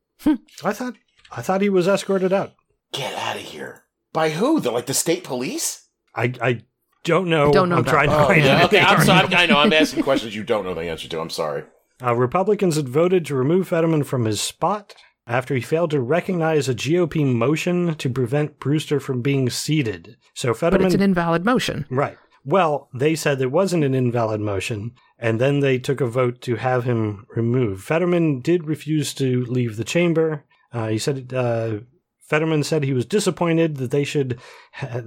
I 0.63 0.73
thought 0.73 0.95
I 1.31 1.41
thought 1.41 1.61
he 1.61 1.69
was 1.69 1.87
escorted 1.87 2.31
out. 2.31 2.53
Get 2.93 3.13
out 3.15 3.35
of 3.37 3.41
here. 3.41 3.83
By 4.13 4.29
who? 4.29 4.59
The 4.59 4.71
like 4.71 4.85
the 4.85 4.93
state 4.93 5.23
police? 5.23 5.87
I 6.15 6.33
I 6.41 6.61
don't 7.03 7.27
know. 7.29 7.51
Don't 7.51 7.69
know 7.69 7.75
I'm 7.75 7.81
about 7.81 7.91
trying 7.91 8.09
to 8.09 8.15
that. 8.15 8.23
Oh, 8.23 8.27
find 8.27 8.43
yeah. 8.43 8.57
out. 8.57 8.65
Okay, 8.65 8.79
I'm 8.79 9.03
sorry. 9.05 9.33
I 9.35 9.45
know. 9.45 9.57
I'm 9.57 9.73
asking 9.73 10.03
questions 10.09 10.35
you 10.35 10.43
don't 10.43 10.63
know 10.65 10.73
the 10.73 10.81
answer 10.83 11.07
to. 11.07 11.19
I'm 11.19 11.29
sorry. 11.29 11.63
Uh, 12.03 12.15
Republicans 12.15 12.75
had 12.77 12.89
voted 12.89 13.25
to 13.27 13.35
remove 13.35 13.67
Fetterman 13.67 14.03
from 14.03 14.25
his 14.25 14.41
spot 14.41 14.95
after 15.27 15.53
he 15.53 15.61
failed 15.61 15.91
to 15.91 16.01
recognize 16.01 16.67
a 16.67 16.73
GOP 16.75 17.25
motion 17.31 17.93
to 17.95 18.09
prevent 18.09 18.59
Brewster 18.59 18.99
from 18.99 19.21
being 19.21 19.49
seated. 19.49 20.17
So 20.33 20.53
Fetterman. 20.53 20.53
But 20.53 20.59
Fetterman, 20.59 20.85
it's 20.87 20.95
an 20.95 21.01
invalid 21.01 21.45
motion. 21.45 21.85
right? 21.89 22.17
Well, 22.43 22.89
they 22.93 23.13
said 23.13 23.37
there 23.37 23.49
wasn't 23.49 23.83
an 23.83 23.93
invalid 23.93 24.41
motion, 24.41 24.93
and 25.19 25.39
then 25.39 25.59
they 25.59 25.77
took 25.77 26.01
a 26.01 26.07
vote 26.07 26.41
to 26.41 26.55
have 26.55 26.85
him 26.85 27.27
removed. 27.35 27.83
Fetterman 27.83 28.39
did 28.39 28.65
refuse 28.65 29.13
to 29.15 29.45
leave 29.45 29.77
the 29.77 29.83
chamber. 29.83 30.43
Uh, 30.73 30.87
he 30.87 30.97
said 30.97 31.31
uh, 31.35 31.81
Fetterman 32.21 32.63
said 32.63 32.83
he 32.83 32.93
was 32.93 33.05
disappointed 33.05 33.77
that 33.77 33.91
they 33.91 34.03
should. 34.03 34.39
Ha- 34.73 35.01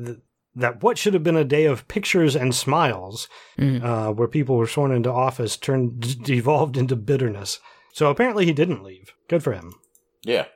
that 0.56 0.82
what 0.82 0.98
should 0.98 1.14
have 1.14 1.22
been 1.24 1.36
a 1.36 1.44
day 1.44 1.64
of 1.64 1.86
pictures 1.88 2.36
and 2.36 2.54
smiles 2.54 3.28
Mm. 3.58 3.82
uh, 3.84 4.12
where 4.12 4.28
people 4.28 4.56
were 4.56 4.66
sworn 4.66 4.92
into 4.92 5.10
office 5.10 5.56
turned 5.56 6.22
devolved 6.24 6.76
into 6.76 6.96
bitterness. 6.96 7.60
So 7.92 8.10
apparently 8.10 8.44
he 8.46 8.52
didn't 8.52 8.82
leave. 8.82 9.12
Good 9.28 9.42
for 9.42 9.52
him. 9.52 9.74
Yeah. 10.22 10.46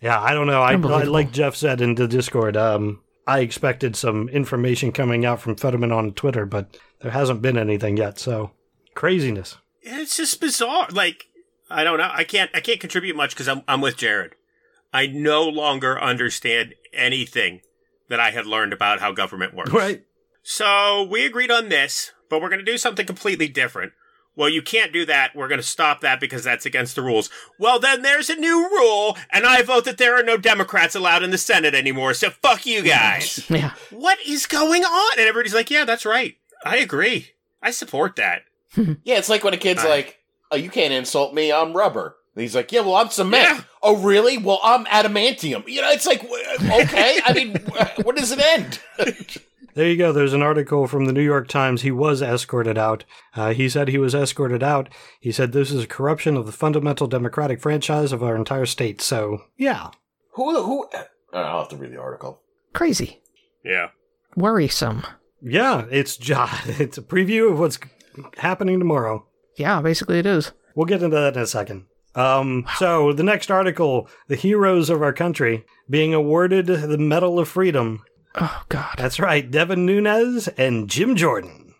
Yeah, 0.00 0.20
I 0.20 0.34
don't 0.34 0.46
know. 0.48 0.62
I, 0.62 0.72
I 0.72 1.04
like 1.04 1.32
Jeff 1.32 1.54
said 1.54 1.80
in 1.80 1.94
the 1.94 2.08
Discord. 2.08 2.56
Um, 2.56 3.02
I 3.26 3.38
expected 3.40 3.94
some 3.94 4.28
information 4.30 4.90
coming 4.90 5.24
out 5.24 5.40
from 5.40 5.54
Fetterman 5.56 5.92
on 5.92 6.12
Twitter, 6.12 6.44
but 6.44 6.76
there 7.00 7.12
hasn't 7.12 7.40
been 7.40 7.56
anything 7.56 7.96
yet. 7.96 8.18
So 8.18 8.50
craziness. 8.94 9.58
it's 9.80 10.16
just 10.16 10.40
bizarre. 10.40 10.88
Like 10.90 11.26
I 11.70 11.84
don't 11.84 11.98
know. 11.98 12.10
I 12.12 12.24
can't. 12.24 12.50
I 12.52 12.60
can't 12.60 12.80
contribute 12.80 13.16
much 13.16 13.30
because 13.30 13.48
I'm. 13.48 13.62
I'm 13.68 13.80
with 13.80 13.96
Jared. 13.96 14.34
I 14.92 15.06
no 15.06 15.44
longer 15.44 15.98
understand 16.02 16.74
anything 16.92 17.60
that 18.12 18.20
I 18.20 18.30
had 18.30 18.46
learned 18.46 18.72
about 18.72 19.00
how 19.00 19.10
government 19.10 19.54
works. 19.54 19.72
Right. 19.72 20.04
So 20.42 21.02
we 21.10 21.24
agreed 21.26 21.50
on 21.50 21.68
this, 21.68 22.12
but 22.30 22.40
we're 22.40 22.48
going 22.48 22.64
to 22.64 22.70
do 22.72 22.78
something 22.78 23.06
completely 23.06 23.48
different. 23.48 23.92
Well, 24.34 24.48
you 24.48 24.62
can't 24.62 24.92
do 24.92 25.04
that. 25.06 25.36
We're 25.36 25.48
going 25.48 25.60
to 25.60 25.66
stop 25.66 26.00
that 26.00 26.18
because 26.18 26.42
that's 26.44 26.64
against 26.64 26.94
the 26.96 27.02
rules. 27.02 27.28
Well, 27.58 27.78
then 27.78 28.00
there's 28.02 28.30
a 28.30 28.34
new 28.36 28.68
rule, 28.70 29.16
and 29.30 29.44
I 29.44 29.60
vote 29.62 29.84
that 29.84 29.98
there 29.98 30.18
are 30.18 30.22
no 30.22 30.36
Democrats 30.38 30.94
allowed 30.94 31.22
in 31.22 31.30
the 31.30 31.36
Senate 31.38 31.74
anymore. 31.74 32.14
So 32.14 32.30
fuck 32.30 32.64
you 32.64 32.82
guys. 32.82 33.44
Yeah, 33.50 33.72
what 33.90 34.18
is 34.26 34.46
going 34.46 34.84
on? 34.84 35.18
And 35.18 35.28
everybody's 35.28 35.54
like, 35.54 35.70
yeah, 35.70 35.84
that's 35.84 36.06
right. 36.06 36.36
I 36.64 36.78
agree. 36.78 37.32
I 37.62 37.70
support 37.72 38.16
that. 38.16 38.42
Yeah, 39.04 39.18
it's 39.18 39.28
like 39.28 39.44
when 39.44 39.52
a 39.54 39.58
kid's 39.58 39.82
Right. 39.84 39.90
like, 39.90 40.18
"Oh, 40.50 40.56
you 40.56 40.70
can't 40.70 40.94
insult 40.94 41.34
me. 41.34 41.52
I'm 41.52 41.74
rubber." 41.76 42.16
And 42.34 42.42
he's 42.42 42.54
like, 42.54 42.72
"Yeah, 42.72 42.80
well, 42.80 42.94
I'm 42.96 43.10
cement." 43.10 43.58
Yeah. 43.58 43.64
Oh, 43.82 43.96
really? 43.96 44.38
Well, 44.38 44.60
I'm 44.62 44.84
adamantium. 44.86 45.68
You 45.68 45.82
know, 45.82 45.90
it's 45.90 46.06
like, 46.06 46.24
okay. 46.24 47.20
I 47.24 47.32
mean, 47.34 47.56
wh- 47.68 47.98
where 48.06 48.14
does 48.16 48.32
it 48.32 48.40
end? 48.40 48.80
There 49.74 49.88
you 49.88 49.96
go. 49.96 50.12
There's 50.12 50.34
an 50.34 50.42
article 50.42 50.86
from 50.86 51.06
the 51.06 51.14
New 51.14 51.22
York 51.22 51.48
Times. 51.48 51.80
He 51.80 51.90
was 51.90 52.20
escorted 52.20 52.76
out. 52.76 53.06
Uh, 53.34 53.54
he 53.54 53.70
said 53.70 53.88
he 53.88 53.96
was 53.96 54.14
escorted 54.14 54.62
out. 54.62 54.90
He 55.18 55.32
said 55.32 55.52
this 55.52 55.70
is 55.70 55.84
a 55.84 55.86
corruption 55.86 56.36
of 56.36 56.44
the 56.44 56.52
fundamental 56.52 57.06
democratic 57.06 57.58
franchise 57.58 58.12
of 58.12 58.22
our 58.22 58.36
entire 58.36 58.66
state. 58.66 59.00
So, 59.00 59.44
yeah. 59.56 59.88
who? 60.32 60.62
Who? 60.62 60.88
I'll 61.32 61.60
have 61.60 61.70
to 61.70 61.76
read 61.76 61.90
the 61.92 61.98
article. 62.02 62.42
crazy, 62.74 63.22
Yeah. 63.64 63.88
worrisome. 64.36 65.04
Yeah, 65.40 65.86
it's 65.90 66.16
jo- 66.18 66.48
it's 66.66 66.98
a 66.98 67.02
preview 67.02 67.50
of 67.50 67.58
what's 67.58 67.78
happening 68.36 68.78
tomorrow. 68.78 69.26
Yeah, 69.56 69.80
basically 69.80 70.18
it 70.18 70.26
is. 70.26 70.52
We'll 70.74 70.84
get 70.84 71.02
into 71.02 71.16
that 71.16 71.34
in 71.36 71.42
a 71.42 71.46
second. 71.46 71.86
Um, 72.14 72.66
so 72.76 73.12
the 73.12 73.22
next 73.22 73.50
article, 73.50 74.08
the 74.28 74.36
heroes 74.36 74.90
of 74.90 75.02
our 75.02 75.12
country 75.12 75.64
being 75.88 76.12
awarded 76.14 76.66
the 76.66 76.98
Medal 76.98 77.38
of 77.38 77.48
Freedom. 77.48 78.02
Oh 78.34 78.62
God. 78.68 78.94
That's 78.98 79.20
right, 79.20 79.50
Devin 79.50 79.84
Nunes 79.86 80.48
and 80.48 80.88
Jim 80.90 81.16
Jordan. 81.16 81.74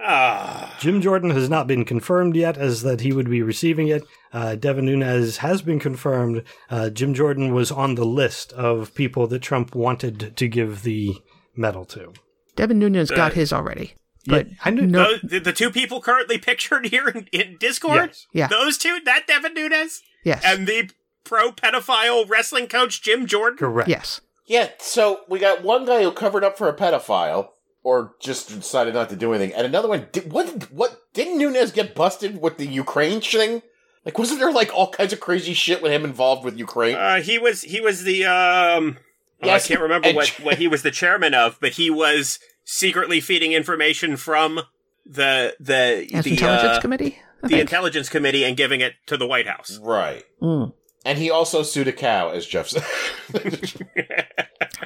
Ah. 0.00 0.76
Jim 0.80 1.00
Jordan 1.02 1.30
has 1.30 1.50
not 1.50 1.66
been 1.66 1.84
confirmed 1.84 2.36
yet 2.36 2.56
as 2.56 2.82
that 2.82 3.00
he 3.00 3.12
would 3.12 3.28
be 3.28 3.42
receiving 3.42 3.88
it. 3.88 4.04
Uh, 4.32 4.54
Devin 4.54 4.84
Nunes 4.86 5.38
has 5.38 5.60
been 5.60 5.80
confirmed. 5.80 6.44
Uh, 6.70 6.88
Jim 6.90 7.14
Jordan 7.14 7.52
was 7.52 7.72
on 7.72 7.94
the 7.96 8.04
list 8.06 8.52
of 8.52 8.94
people 8.94 9.26
that 9.26 9.40
Trump 9.42 9.74
wanted 9.74 10.36
to 10.36 10.48
give 10.48 10.82
the 10.82 11.16
medal 11.56 11.84
to. 11.86 12.12
Devin 12.54 12.78
Nunes 12.78 13.10
got 13.10 13.32
Uh, 13.32 13.34
his 13.34 13.52
already, 13.52 13.94
but 14.26 14.48
Yeah, 14.48 14.54
I 14.64 14.70
knew- 14.70 14.86
no, 14.86 15.04
Those, 15.04 15.20
the, 15.22 15.38
the 15.40 15.52
two 15.52 15.70
people 15.70 16.00
currently 16.00 16.38
pictured 16.50 16.86
here 16.86 17.08
in, 17.08 17.28
in 17.32 17.56
Discord, 17.58 18.10
Yes. 18.10 18.26
Yeah. 18.32 18.46
those 18.48 18.78
two, 18.78 18.98
that 19.04 19.26
Devin 19.26 19.54
Nunes 19.54 20.02
yes, 20.24 20.42
and 20.44 20.66
the 20.66 20.90
pro 21.24 21.52
pedophile 21.52 22.28
wrestling 22.28 22.66
coach 22.68 23.02
Jim 23.02 23.26
Jordan. 23.26 23.58
Correct. 23.58 23.88
yes. 23.88 24.20
Yeah, 24.46 24.70
so 24.78 25.20
we 25.28 25.38
got 25.38 25.62
one 25.62 25.84
guy 25.84 26.02
who 26.02 26.10
covered 26.10 26.42
up 26.42 26.56
for 26.56 26.68
a 26.68 26.74
pedophile, 26.74 27.48
or 27.82 28.14
just 28.18 28.48
decided 28.48 28.94
not 28.94 29.10
to 29.10 29.16
do 29.16 29.34
anything, 29.34 29.54
and 29.54 29.66
another 29.66 29.88
one. 29.88 30.08
Did, 30.10 30.32
what? 30.32 30.70
What? 30.72 31.00
Didn't 31.12 31.36
Nunes 31.36 31.70
get 31.70 31.94
busted 31.94 32.40
with 32.40 32.56
the 32.56 32.66
Ukraine 32.66 33.20
thing? 33.20 33.60
Like, 34.06 34.18
wasn't 34.18 34.40
there 34.40 34.50
like 34.50 34.74
all 34.74 34.90
kinds 34.90 35.12
of 35.12 35.20
crazy 35.20 35.52
shit 35.52 35.82
with 35.82 35.92
him 35.92 36.02
involved 36.02 36.46
with 36.46 36.56
Ukraine? 36.58 36.96
Uh, 36.96 37.20
he 37.20 37.38
was 37.38 37.60
he 37.60 37.80
was 37.82 38.04
the 38.04 38.24
um. 38.24 38.96
oh, 39.42 39.46
Yes, 39.46 39.66
I 39.66 39.68
can't 39.68 39.80
remember 39.82 40.08
and- 40.08 40.16
what 40.16 40.28
what 40.42 40.56
he 40.56 40.66
was 40.66 40.82
the 40.82 40.90
chairman 40.90 41.34
of, 41.34 41.58
but 41.60 41.72
he 41.72 41.90
was 41.90 42.38
secretly 42.70 43.18
feeding 43.18 43.52
information 43.52 44.14
from 44.18 44.60
the 45.06 45.56
the 45.58 46.06
As 46.12 46.24
the 46.24 46.32
intelligence 46.32 46.76
uh, 46.76 46.80
committee. 46.80 47.18
I 47.42 47.42
the 47.42 47.48
think. 47.48 47.60
intelligence 47.62 48.08
committee 48.10 48.44
and 48.44 48.56
giving 48.56 48.80
it 48.82 48.92
to 49.06 49.16
the 49.16 49.26
White 49.26 49.46
House. 49.46 49.78
right. 49.82 50.22
Mm. 50.42 50.74
And 51.04 51.18
he 51.18 51.30
also 51.30 51.62
sued 51.62 51.88
a 51.88 51.92
cow, 51.92 52.30
as 52.30 52.44
Jeff 52.44 52.68
said. 52.68 52.84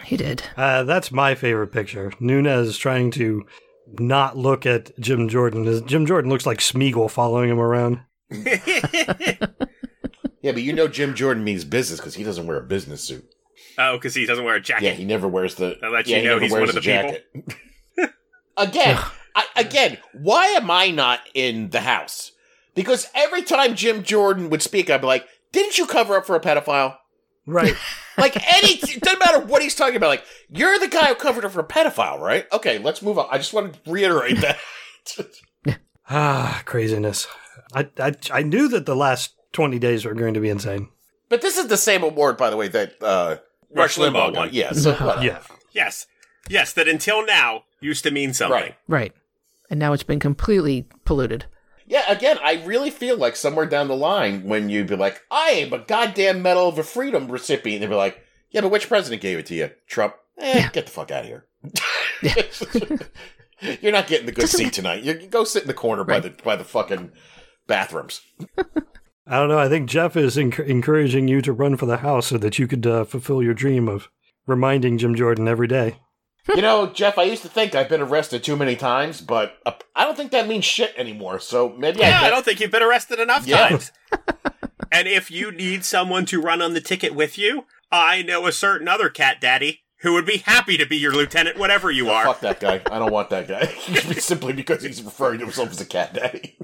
He 0.05 0.17
did. 0.17 0.43
Uh, 0.57 0.85
that's 0.85 1.11
my 1.11 1.35
favorite 1.35 1.69
picture. 1.69 2.13
Nunes 2.21 2.77
trying 2.77 3.11
to 3.13 3.45
not 3.99 4.37
look 4.37 4.67
at 4.67 4.97
Jim 5.01 5.29
Jordan. 5.29 5.87
Jim 5.87 6.07
Jordan 6.07 6.31
looks 6.31 6.47
like 6.47 6.59
Smeagol 6.59 7.11
following 7.11 7.51
him 7.51 7.59
around. 7.59 8.01
yeah, 8.31 10.53
but 10.53 10.63
you 10.63 10.73
know 10.73 10.89
Jim 10.89 11.15
Jordan 11.15 11.45
means 11.45 11.65
business 11.65 11.99
because 11.99 12.15
he 12.15 12.25
doesn't 12.25 12.47
wear 12.47 12.59
a 12.59 12.63
business 12.63 13.03
suit. 13.03 13.25
oh, 13.79 13.97
because 13.97 14.15
he 14.15 14.27
doesn't 14.27 14.45
wear 14.45 14.57
a 14.57 14.61
jacket. 14.61 14.85
Yeah, 14.85 14.93
he 14.93 15.05
never 15.05 15.27
wears 15.27 15.55
the. 15.55 15.79
That 15.81 15.93
lets 15.93 16.09
yeah, 16.09 16.19
you 16.19 16.25
know 16.25 16.31
never 16.35 16.43
he's 16.43 16.53
one 16.53 16.63
of 16.63 16.69
the 16.69 16.75
the 16.75 16.81
jacket. 16.81 17.27
Again, 18.63 18.99
I, 19.35 19.45
again, 19.57 19.99
why 20.13 20.47
am 20.49 20.71
I 20.71 20.91
not 20.91 21.21
in 21.35 21.71
the 21.71 21.81
house? 21.81 22.33
Because 22.75 23.09
every 23.15 23.43
time 23.43 23.75
Jim 23.75 24.03
Jordan 24.03 24.51
would 24.51 24.63
speak, 24.63 24.89
I'd 24.91 25.01
be 25.01 25.07
like, 25.07 25.27
"Didn't 25.53 25.79
you 25.79 25.87
cover 25.87 26.17
up 26.17 26.27
for 26.27 26.37
a 26.37 26.41
pedophile?" 26.41 26.97
Right. 27.47 27.75
Like 28.19 28.37
any, 28.37 28.75
it 28.75 29.01
doesn't 29.01 29.21
matter 29.21 29.41
what 29.41 29.63
he's 29.63 29.75
talking 29.75 29.97
about. 29.97 30.09
Like 30.09 30.25
you're 30.51 30.79
the 30.79 30.87
guy 30.87 31.07
who 31.07 31.15
covered 31.15 31.47
up 31.47 31.53
for 31.53 31.61
a 31.61 31.67
pedophile, 31.67 32.21
right? 32.21 32.45
Okay, 32.53 32.79
let's 32.79 33.01
move 33.01 33.19
on. 33.19 33.27
I 33.31 33.39
just 33.39 33.55
want 33.55 33.73
to 33.73 33.91
reiterate 33.91 34.37
that. 34.43 34.59
ah, 36.11 36.63
craziness. 36.67 37.27
I, 37.75 37.89
I 37.99 38.13
I 38.31 38.43
knew 38.43 38.69
that 38.69 38.85
the 38.85 38.95
last 38.95 39.35
twenty 39.53 39.79
days 39.79 40.05
were 40.05 40.13
going 40.13 40.35
to 40.35 40.41
be 40.41 40.51
insane. 40.51 40.91
but 41.31 41.41
this 41.41 41.57
is 41.57 41.69
the 41.69 41.79
same 41.79 42.03
award, 42.03 42.37
by 42.37 42.51
the 42.51 42.57
way, 42.59 42.69
that 42.69 43.03
uh, 43.03 43.37
Rush 43.75 43.97
Rush 43.97 43.99
Limbaugh 43.99 44.13
Limbaugh 44.13 44.25
won. 44.25 44.35
won. 44.35 44.49
Yeah, 44.53 44.73
so 44.75 44.93
whatever. 44.93 45.25
Yeah. 45.25 45.41
Yes. 45.73 46.07
Yes, 46.53 46.73
that 46.75 46.87
until 46.87 47.25
now 47.25 47.65
used 47.81 48.05
to 48.05 48.11
mean 48.11 48.35
something. 48.35 48.61
Right. 48.61 48.77
Right. 48.87 49.13
And 49.71 49.81
now 49.81 49.95
it's 49.95 50.03
been 50.03 50.21
completely 50.21 50.87
polluted. 51.07 51.47
Yeah, 51.87 52.05
again, 52.09 52.39
I 52.43 52.63
really 52.65 52.91
feel 52.91 53.17
like 53.17 53.37
somewhere 53.37 53.67
down 53.67 53.89
the 53.89 53.97
line 53.97 54.45
when 54.45 54.69
you'd 54.69 54.87
be 54.87 54.97
like, 54.97 55.23
I 55.31 55.51
am 55.51 55.73
a 55.73 55.79
goddamn 55.79 56.43
Medal 56.43 56.69
of 56.69 56.87
Freedom 56.87 57.31
recipient, 57.31 57.81
they'd 57.81 57.89
be 57.89 57.95
like, 57.95 58.23
yeah, 58.51 58.61
but 58.61 58.71
which 58.71 58.89
president 58.89 59.23
gave 59.23 59.39
it 59.39 59.47
to 59.47 59.55
you? 59.55 59.71
Trump? 59.87 60.15
Eh, 60.39 60.69
get 60.73 60.87
the 60.87 60.93
fuck 60.93 61.11
out 61.11 61.25
of 61.25 61.27
here. 61.27 61.47
You're 63.81 63.93
not 63.93 64.07
getting 64.07 64.27
the 64.27 64.33
good 64.33 64.49
seat 64.49 64.73
tonight. 64.73 65.05
You 65.05 65.15
go 65.15 65.45
sit 65.45 65.63
in 65.63 65.69
the 65.69 65.75
corner 65.75 66.05
by 66.05 66.21
the 66.21 66.31
by 66.31 66.57
the 66.57 66.65
fucking 66.65 67.13
bathrooms. 67.67 68.21
I 69.27 69.37
don't 69.39 69.49
know. 69.49 69.59
I 69.59 69.69
think 69.69 69.89
Jeff 69.89 70.17
is 70.17 70.37
enc- 70.37 70.67
encouraging 70.67 71.29
you 71.29 71.41
to 71.43 71.53
run 71.53 71.77
for 71.77 71.87
the 71.87 71.99
House 71.99 72.27
so 72.27 72.39
that 72.39 72.59
you 72.59 72.67
could 72.67 72.87
uh, 72.87 73.05
fulfill 73.05 73.43
your 73.43 73.55
dream 73.55 73.89
of 73.89 74.09
reminding 74.47 74.99
Jim 74.99 75.15
Jordan 75.15 75.47
every 75.47 75.69
day. 75.69 75.97
You 76.55 76.63
know, 76.63 76.87
Jeff, 76.89 77.19
I 77.19 77.23
used 77.25 77.43
to 77.43 77.49
think 77.49 77.75
I've 77.75 77.89
been 77.89 78.01
arrested 78.01 78.43
too 78.43 78.57
many 78.57 78.75
times, 78.77 79.21
but 79.21 79.59
uh, 79.65 79.73
I 79.95 80.05
don't 80.05 80.17
think 80.17 80.33
that 80.33 80.49
means 80.49 80.65
shit 80.65 80.93
anymore. 80.97 81.39
So 81.39 81.71
maybe 81.79 82.01
Yeah, 82.01 82.21
I, 82.23 82.27
I 82.27 82.31
don't 82.31 82.45
think 82.45 82.61
you've 82.61 82.71
been 82.71 82.83
arrested 82.83 83.21
enough 83.21 83.47
Yeah. 83.47 83.69
times. 83.69 83.93
and 84.93 85.07
if 85.09 85.31
you 85.31 85.53
need 85.53 85.85
someone 85.85 86.27
to 86.27 86.41
run 86.41 86.61
on 86.61 86.75
the 86.75 86.81
ticket 86.81 87.15
with 87.15 87.39
you, 87.39 87.67
I 87.91 88.23
know 88.23 88.47
a 88.47 88.53
certain 88.53 88.89
other 88.89 89.09
cat 89.09 89.41
daddy 89.41 89.81
who 90.01 90.15
would 90.15 90.27
be 90.27 90.39
happy 90.39 90.77
to 90.77 90.85
be 90.87 90.97
your 90.97 91.13
lieutenant, 91.13 91.57
whatever 91.59 91.91
you 91.91 92.11
are. 92.11 92.25
Fuck 92.25 92.41
that 92.41 92.59
guy. 92.59 92.81
I 92.91 92.99
don't 92.99 93.13
want 93.13 93.31
that 93.31 93.47
guy. 93.47 93.67
Simply 94.19 94.53
because 94.53 94.83
he's 94.83 95.03
referring 95.03 95.39
to 95.39 95.45
himself 95.45 95.71
as 95.71 95.81
a 95.81 95.87
cat 95.87 96.13
daddy. 96.15 96.59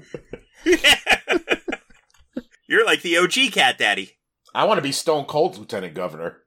You're 2.67 2.85
like 2.85 3.01
the 3.01 3.17
OG 3.17 3.51
cat 3.53 3.77
daddy. 3.77 4.17
I 4.53 4.65
want 4.65 4.77
to 4.77 4.81
be 4.81 4.91
Stone 4.91 5.25
Cold's 5.25 5.57
lieutenant 5.57 5.93
governor. 5.93 6.39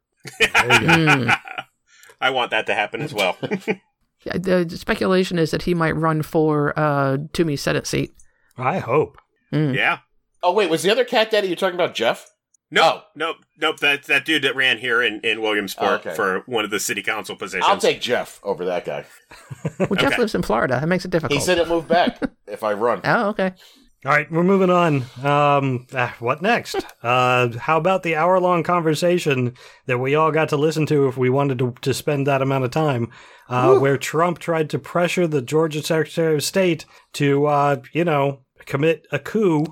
I 2.23 2.31
want 2.31 2.51
that 2.53 2.64
to 2.66 2.75
happen 2.75 3.03
as 3.03 3.12
well. 3.12 3.37
Yeah, 4.25 4.39
the 4.39 4.77
speculation 4.79 5.37
is 5.37 5.51
that 5.51 5.62
he 5.62 5.75
might 5.75 5.97
run 5.97 6.23
for 6.23 6.79
uh, 6.79 7.18
Toomey's 7.33 7.61
Senate 7.61 7.89
seat. 7.89 8.12
I 8.57 8.79
hope. 8.79 9.18
Mm. 9.53 9.75
yeah. 9.75 9.99
Oh 10.45 10.53
wait, 10.53 10.70
was 10.70 10.85
the 10.85 10.91
other 10.93 11.05
cat 11.05 11.33
daddy 11.33 11.49
you're 11.49 11.57
talking 11.57 11.75
about 11.75 11.97
Jeff? 11.97 12.31
No, 12.70 12.83
Oh. 12.85 13.03
nope, 13.16 13.37
nope. 13.59 13.81
That's 13.81 14.07
that 14.07 14.25
dude 14.25 14.43
that 14.45 14.55
ran 14.55 14.79
here 14.79 15.03
in, 15.03 15.18
in 15.23 15.43
Williamsport 15.43 16.07
Okay. 16.07 16.14
for 16.14 16.45
one 16.47 16.64
of 16.64 16.70
the 16.70 16.79
city 16.79 17.03
council 17.03 17.35
positions. 17.35 17.64
I'll 17.68 17.79
take 17.79 18.01
Jeff 18.01 18.39
over 18.45 18.64
that 18.66 18.85
guy. 18.85 19.07
Well, 19.81 19.89
Jeff 19.97 20.12
Okay. 20.12 20.18
lives 20.18 20.37
in 20.37 20.43
Florida. 20.43 20.79
That 20.79 20.89
makes 20.89 21.05
it 21.05 21.11
difficult. 21.11 21.41
He 21.41 21.45
said 21.45 21.59
it 21.59 21.66
moved 21.66 21.89
back 21.89 22.20
if 22.47 22.62
I 22.62 22.75
run. 22.75 23.01
oh, 23.03 23.31
okay. 23.31 23.55
All 24.05 24.11
right, 24.11 24.30
we're 24.32 24.42
moving 24.42 24.70
on. 24.70 25.03
Um, 25.22 25.86
ah, 25.94 26.14
what 26.18 26.42
next? 26.42 26.76
Uh, 27.03 27.59
how 27.59 27.78
about 27.78 28.05
the 28.05 28.14
hour 28.14 28.38
long 28.38 28.62
conversation 28.62 29.55
that 29.86 29.98
we 29.98 30.14
all 30.14 30.30
got 30.30 30.48
to 30.50 30.57
listen 30.57 30.86
to 30.86 31.09
if 31.09 31.16
we 31.16 31.28
wanted 31.28 31.59
to, 31.59 31.74
to 31.80 31.92
spend 31.92 32.28
that 32.28 32.40
amount 32.40 32.62
of 32.62 32.70
time, 32.70 33.11
uh, 33.48 33.76
where 33.80 33.98
Trump 33.98 34.38
tried 34.38 34.70
to 34.70 34.78
pressure 34.78 35.26
the 35.26 35.42
Georgia 35.42 35.82
Secretary 35.82 36.36
of 36.36 36.44
State 36.44 36.84
to, 37.14 37.46
uh, 37.46 37.82
you 37.92 38.05
know, 38.05 38.38
commit 38.66 39.05
a 39.11 39.18
coup. 39.18 39.66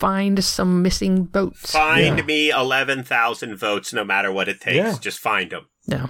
Find 0.00 0.42
some 0.42 0.82
missing 0.82 1.28
votes. 1.28 1.70
Find 1.70 2.18
Yeah. 2.18 2.24
me 2.24 2.50
eleven 2.50 3.04
thousand 3.04 3.54
votes, 3.56 3.92
no 3.92 4.02
matter 4.04 4.32
what 4.32 4.48
it 4.48 4.60
takes. 4.60 4.74
Yeah. 4.76 4.96
Just 5.00 5.20
find 5.20 5.52
them. 5.52 5.66
Yeah. 5.86 6.08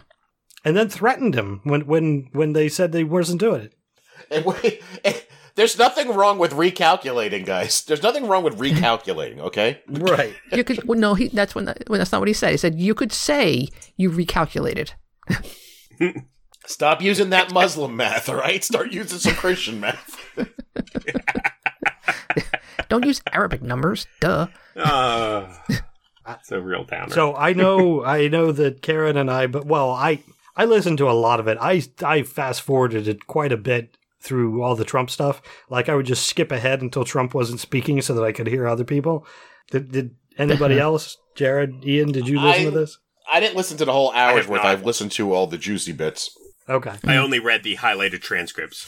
And 0.64 0.74
then 0.74 0.88
threatened 0.88 1.34
him 1.34 1.60
when, 1.64 1.82
when, 1.82 2.30
when 2.32 2.54
they 2.54 2.70
said 2.70 2.92
they 2.92 3.04
wasn't 3.04 3.40
doing 3.40 3.60
it. 3.64 3.74
And 4.30 4.46
wait, 4.46 4.82
there's 5.56 5.78
nothing 5.78 6.14
wrong 6.14 6.38
with 6.38 6.52
recalculating, 6.52 7.46
guys. 7.46 7.82
There's 7.84 8.02
nothing 8.02 8.26
wrong 8.26 8.42
with 8.42 8.58
recalculating. 8.58 9.38
Okay. 9.38 9.80
Right. 9.88 10.34
You 10.52 10.64
could 10.64 10.86
well, 10.86 10.98
no. 10.98 11.14
He 11.14 11.28
that's 11.28 11.54
when 11.54 11.66
well, 11.66 11.98
that's 11.98 12.12
not 12.12 12.20
what 12.20 12.28
he 12.28 12.34
said. 12.34 12.50
He 12.50 12.56
said 12.56 12.80
you 12.80 12.94
could 12.94 13.12
say 13.12 13.68
you 13.96 14.10
recalculated. 14.10 14.92
Stop 16.66 17.02
using 17.02 17.30
that 17.30 17.52
Muslim 17.52 17.96
math. 17.96 18.28
All 18.28 18.36
right. 18.36 18.64
Start 18.64 18.90
using 18.90 19.18
some 19.18 19.34
Christian 19.34 19.80
math. 19.80 20.18
Don't 22.88 23.04
use 23.04 23.20
Arabic 23.32 23.62
numbers. 23.62 24.06
Duh. 24.20 24.48
Uh, 24.76 25.54
that's 26.26 26.50
a 26.52 26.60
real 26.60 26.84
downer. 26.84 27.12
So 27.12 27.34
I 27.36 27.52
know, 27.52 28.04
I 28.04 28.28
know 28.28 28.50
that 28.52 28.82
Karen 28.82 29.16
and 29.16 29.30
I, 29.30 29.46
but 29.46 29.66
well, 29.66 29.90
I 29.90 30.22
I 30.56 30.64
listened 30.64 30.98
to 30.98 31.08
a 31.08 31.12
lot 31.12 31.38
of 31.38 31.48
it. 31.48 31.58
I 31.60 31.82
I 32.02 32.22
fast 32.22 32.62
forwarded 32.62 33.08
it 33.08 33.26
quite 33.26 33.52
a 33.52 33.56
bit 33.56 33.96
through 34.24 34.62
all 34.62 34.74
the 34.74 34.84
Trump 34.84 35.10
stuff. 35.10 35.40
Like 35.70 35.88
I 35.88 35.94
would 35.94 36.06
just 36.06 36.26
skip 36.26 36.50
ahead 36.50 36.82
until 36.82 37.04
Trump 37.04 37.34
wasn't 37.34 37.60
speaking, 37.60 38.00
so 38.02 38.14
that 38.14 38.24
I 38.24 38.32
could 38.32 38.46
hear 38.46 38.66
other 38.66 38.84
people. 38.84 39.26
Did, 39.70 39.92
did 39.92 40.16
anybody 40.38 40.78
else, 40.88 41.16
Jared, 41.36 41.84
Ian? 41.84 42.10
Did 42.12 42.26
you 42.28 42.40
listen 42.40 42.62
I- 42.62 42.70
to 42.70 42.70
this? 42.70 42.98
I 43.32 43.40
didn't 43.40 43.56
listen 43.56 43.78
to 43.78 43.86
the 43.86 43.92
whole 43.92 44.12
hour's 44.12 44.42
have 44.42 44.48
worth. 44.50 44.62
not. 44.62 44.66
I've 44.66 44.84
listened 44.84 45.10
to 45.12 45.32
all 45.32 45.46
the 45.46 45.56
juicy 45.56 45.92
bits. 45.92 46.30
Okay. 46.68 46.92
I 47.06 47.16
only 47.16 47.38
read 47.38 47.62
the 47.62 47.76
highlighted 47.76 48.20
transcripts. 48.20 48.86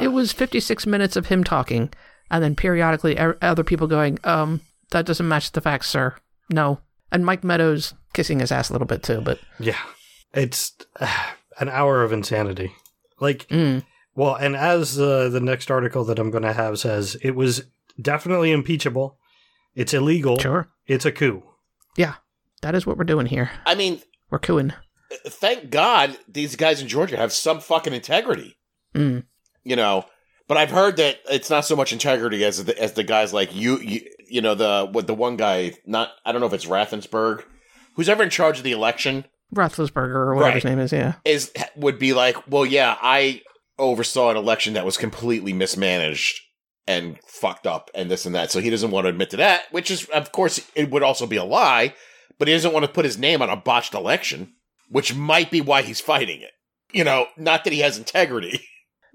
It 0.00 0.08
was 0.08 0.32
56 0.32 0.86
minutes 0.86 1.16
of 1.16 1.26
him 1.26 1.42
talking, 1.42 1.92
and 2.30 2.42
then 2.42 2.54
periodically 2.54 3.18
er- 3.18 3.36
other 3.42 3.64
people 3.64 3.88
going, 3.88 4.18
um, 4.22 4.60
that 4.92 5.06
doesn't 5.06 5.26
match 5.26 5.50
the 5.50 5.60
facts, 5.60 5.88
sir. 5.90 6.14
No. 6.52 6.78
And 7.10 7.26
Mike 7.26 7.42
Meadows 7.42 7.94
kissing 8.12 8.38
his 8.38 8.52
ass 8.52 8.70
a 8.70 8.72
little 8.72 8.86
bit 8.86 9.02
too, 9.02 9.20
but 9.20 9.40
Yeah, 9.58 9.78
it's 10.32 10.72
uh, 11.00 11.12
an 11.58 11.68
hour 11.68 12.02
of 12.04 12.12
insanity. 12.12 12.72
Like, 13.20 13.48
mm, 13.48 13.84
well, 14.14 14.34
and 14.34 14.56
as 14.56 14.98
uh, 15.00 15.28
the 15.28 15.40
next 15.40 15.70
article 15.70 16.04
that 16.04 16.18
I'm 16.18 16.30
going 16.30 16.42
to 16.44 16.52
have 16.52 16.78
says, 16.78 17.16
it 17.22 17.32
was 17.32 17.64
definitely 18.00 18.52
impeachable. 18.52 19.18
It's 19.74 19.92
illegal. 19.94 20.38
sure. 20.38 20.68
It's 20.86 21.04
a 21.04 21.12
coup. 21.12 21.42
Yeah, 21.96 22.14
that 22.62 22.74
is 22.74 22.86
what 22.86 22.96
we're 22.96 23.04
doing 23.04 23.26
here. 23.26 23.50
I 23.66 23.74
mean, 23.74 24.00
We're 24.30 24.38
cooing. 24.38 24.72
thank 25.26 25.70
God 25.70 26.16
these 26.28 26.56
guys 26.56 26.80
in 26.80 26.88
Georgia 26.88 27.16
have 27.16 27.32
some 27.32 27.60
fucking 27.60 27.92
integrity. 27.94 28.56
Mm. 28.94 29.24
You 29.64 29.76
know, 29.76 30.04
but 30.46 30.56
I've 30.56 30.70
heard 30.70 30.96
that 30.98 31.18
it's 31.30 31.50
not 31.50 31.64
so 31.64 31.74
much 31.74 31.92
integrity 31.92 32.44
as 32.44 32.64
the, 32.64 32.80
as 32.80 32.92
the 32.92 33.02
guys 33.02 33.32
like 33.32 33.54
you, 33.54 33.78
you, 33.78 34.00
you 34.28 34.40
know, 34.42 34.54
the 34.54 34.88
what 34.90 35.06
the 35.06 35.14
one 35.14 35.36
guy, 35.36 35.72
not 35.86 36.10
I 36.24 36.32
don't 36.32 36.40
know 36.40 36.46
if 36.46 36.52
it's 36.52 36.66
Rathensberg, 36.66 37.44
who's 37.94 38.08
ever 38.08 38.22
in 38.22 38.30
charge 38.30 38.58
of 38.58 38.64
the 38.64 38.72
election, 38.72 39.24
Roethlisberger 39.54 40.14
or 40.14 40.34
whatever 40.34 40.54
his 40.54 40.64
name 40.64 40.78
is, 40.78 40.92
yeah. 40.92 41.14
is 41.24 41.52
would 41.76 41.98
be 41.98 42.12
like, 42.12 42.36
well, 42.48 42.66
yeah, 42.66 42.96
I 43.00 43.42
oversaw 43.78 44.30
an 44.30 44.36
election 44.36 44.74
that 44.74 44.84
was 44.84 44.96
completely 44.96 45.52
mismanaged 45.52 46.40
and 46.86 47.18
fucked 47.26 47.66
up 47.66 47.90
and 47.94 48.10
this 48.10 48.26
and 48.26 48.34
that. 48.34 48.50
So 48.50 48.60
he 48.60 48.70
doesn't 48.70 48.90
want 48.90 49.04
to 49.04 49.08
admit 49.08 49.30
to 49.30 49.36
that, 49.38 49.62
which 49.70 49.90
is, 49.90 50.04
of 50.06 50.32
course, 50.32 50.60
it 50.74 50.90
would 50.90 51.02
also 51.02 51.26
be 51.26 51.36
a 51.36 51.44
lie, 51.44 51.94
but 52.38 52.48
he 52.48 52.54
doesn't 52.54 52.72
want 52.72 52.84
to 52.84 52.92
put 52.92 53.04
his 53.04 53.18
name 53.18 53.40
on 53.42 53.48
a 53.50 53.56
botched 53.56 53.94
election, 53.94 54.52
which 54.88 55.14
might 55.14 55.50
be 55.50 55.60
why 55.60 55.82
he's 55.82 56.00
fighting 56.00 56.40
it. 56.42 56.50
You 56.92 57.04
know, 57.04 57.26
not 57.36 57.64
that 57.64 57.72
he 57.72 57.80
has 57.80 57.98
integrity. 57.98 58.60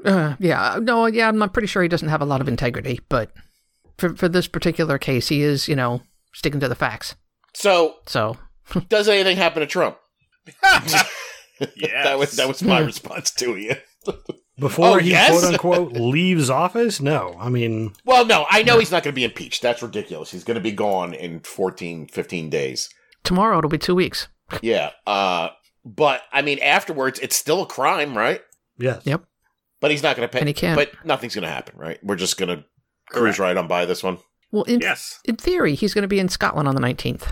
Uh, 0.06 0.38
yeah, 0.40 0.80
no, 0.82 1.08
yeah, 1.08 1.28
I'm 1.28 1.38
not 1.38 1.52
pretty 1.52 1.68
sure 1.68 1.84
he 1.84 1.90
doesn't 1.90 2.08
have 2.08 2.22
a 2.22 2.26
lot 2.26 2.40
of 2.40 2.48
integrity, 2.48 3.02
but 3.10 3.34
for 3.98 4.16
for 4.16 4.30
this 4.30 4.48
particular 4.48 4.98
case, 4.98 5.28
he 5.28 5.42
is, 5.42 5.68
you 5.68 5.76
know, 5.76 6.02
sticking 6.34 6.62
to 6.62 6.70
the 6.70 6.74
facts. 6.76 7.16
So, 7.54 7.96
So, 8.08 8.38
does 8.88 9.10
anything 9.10 9.36
happen 9.36 9.60
to 9.60 9.68
Trump? 9.68 9.98
yeah, 10.64 11.04
that 12.06 12.18
was 12.18 12.32
that 12.38 12.48
was 12.48 12.64
my 12.64 12.80
response 12.80 13.32
to 13.32 13.58
you. 13.58 13.76
Before 14.60 14.88
Oh, 14.88 14.98
he 14.98 15.12
yes? 15.12 15.30
quote 15.32 15.44
unquote 15.54 15.92
leaves 15.94 16.50
office? 16.50 17.00
No. 17.02 17.36
I 17.40 17.50
mean, 17.50 17.94
Well, 18.06 18.26
no, 18.26 18.46
I 18.50 18.64
know 18.64 18.80
he's 18.80 18.92
not 18.92 19.04
going 19.04 19.14
to 19.14 19.16
be 19.16 19.24
impeached. 19.24 19.62
That's 19.62 19.82
ridiculous. 19.82 20.32
He's 20.32 20.44
going 20.44 20.56
to 20.56 20.62
be 20.62 20.72
gone 20.72 21.14
in 21.14 21.40
14, 21.42 22.08
15 22.08 22.50
days. 22.50 22.90
tomorrow 23.24 23.58
it'll 23.60 23.70
be 23.70 23.78
two 23.78 23.96
weeks. 23.96 24.28
Yeah. 24.62 24.92
Uh, 25.08 25.50
but 25.86 26.22
I 26.34 26.42
mean, 26.42 26.60
afterwards, 26.60 27.20
it's 27.20 27.36
still 27.36 27.62
a 27.62 27.66
crime, 27.66 28.18
right? 28.18 28.42
yes. 28.78 29.02
Yep. 29.06 29.24
But 29.82 29.92
he's 29.92 30.04
not 30.04 30.18
going 30.18 30.28
to 30.28 30.32
pay. 30.32 30.40
And 30.40 30.48
he 30.50 30.54
can't. 30.54 30.76
But 30.78 30.92
nothing's 31.06 31.36
going 31.36 31.44
to 31.48 31.50
happen, 31.54 31.78
right? 31.78 32.00
We're 32.04 32.16
just 32.18 32.38
going 32.38 32.50
to 32.50 32.66
cruise 33.10 33.40
right 33.40 33.56
on 33.56 33.68
by 33.70 33.86
this 33.86 34.04
one. 34.04 34.18
Well, 34.52 34.64
in, 34.64 34.82
Yes. 34.82 35.20
in 35.26 35.38
theory, 35.38 35.76
he's 35.76 35.94
going 35.94 36.02
to 36.02 36.08
be 36.10 36.20
in 36.20 36.28
Scotland 36.28 36.68
on 36.68 36.76
the 36.76 36.82
19th. 36.82 37.32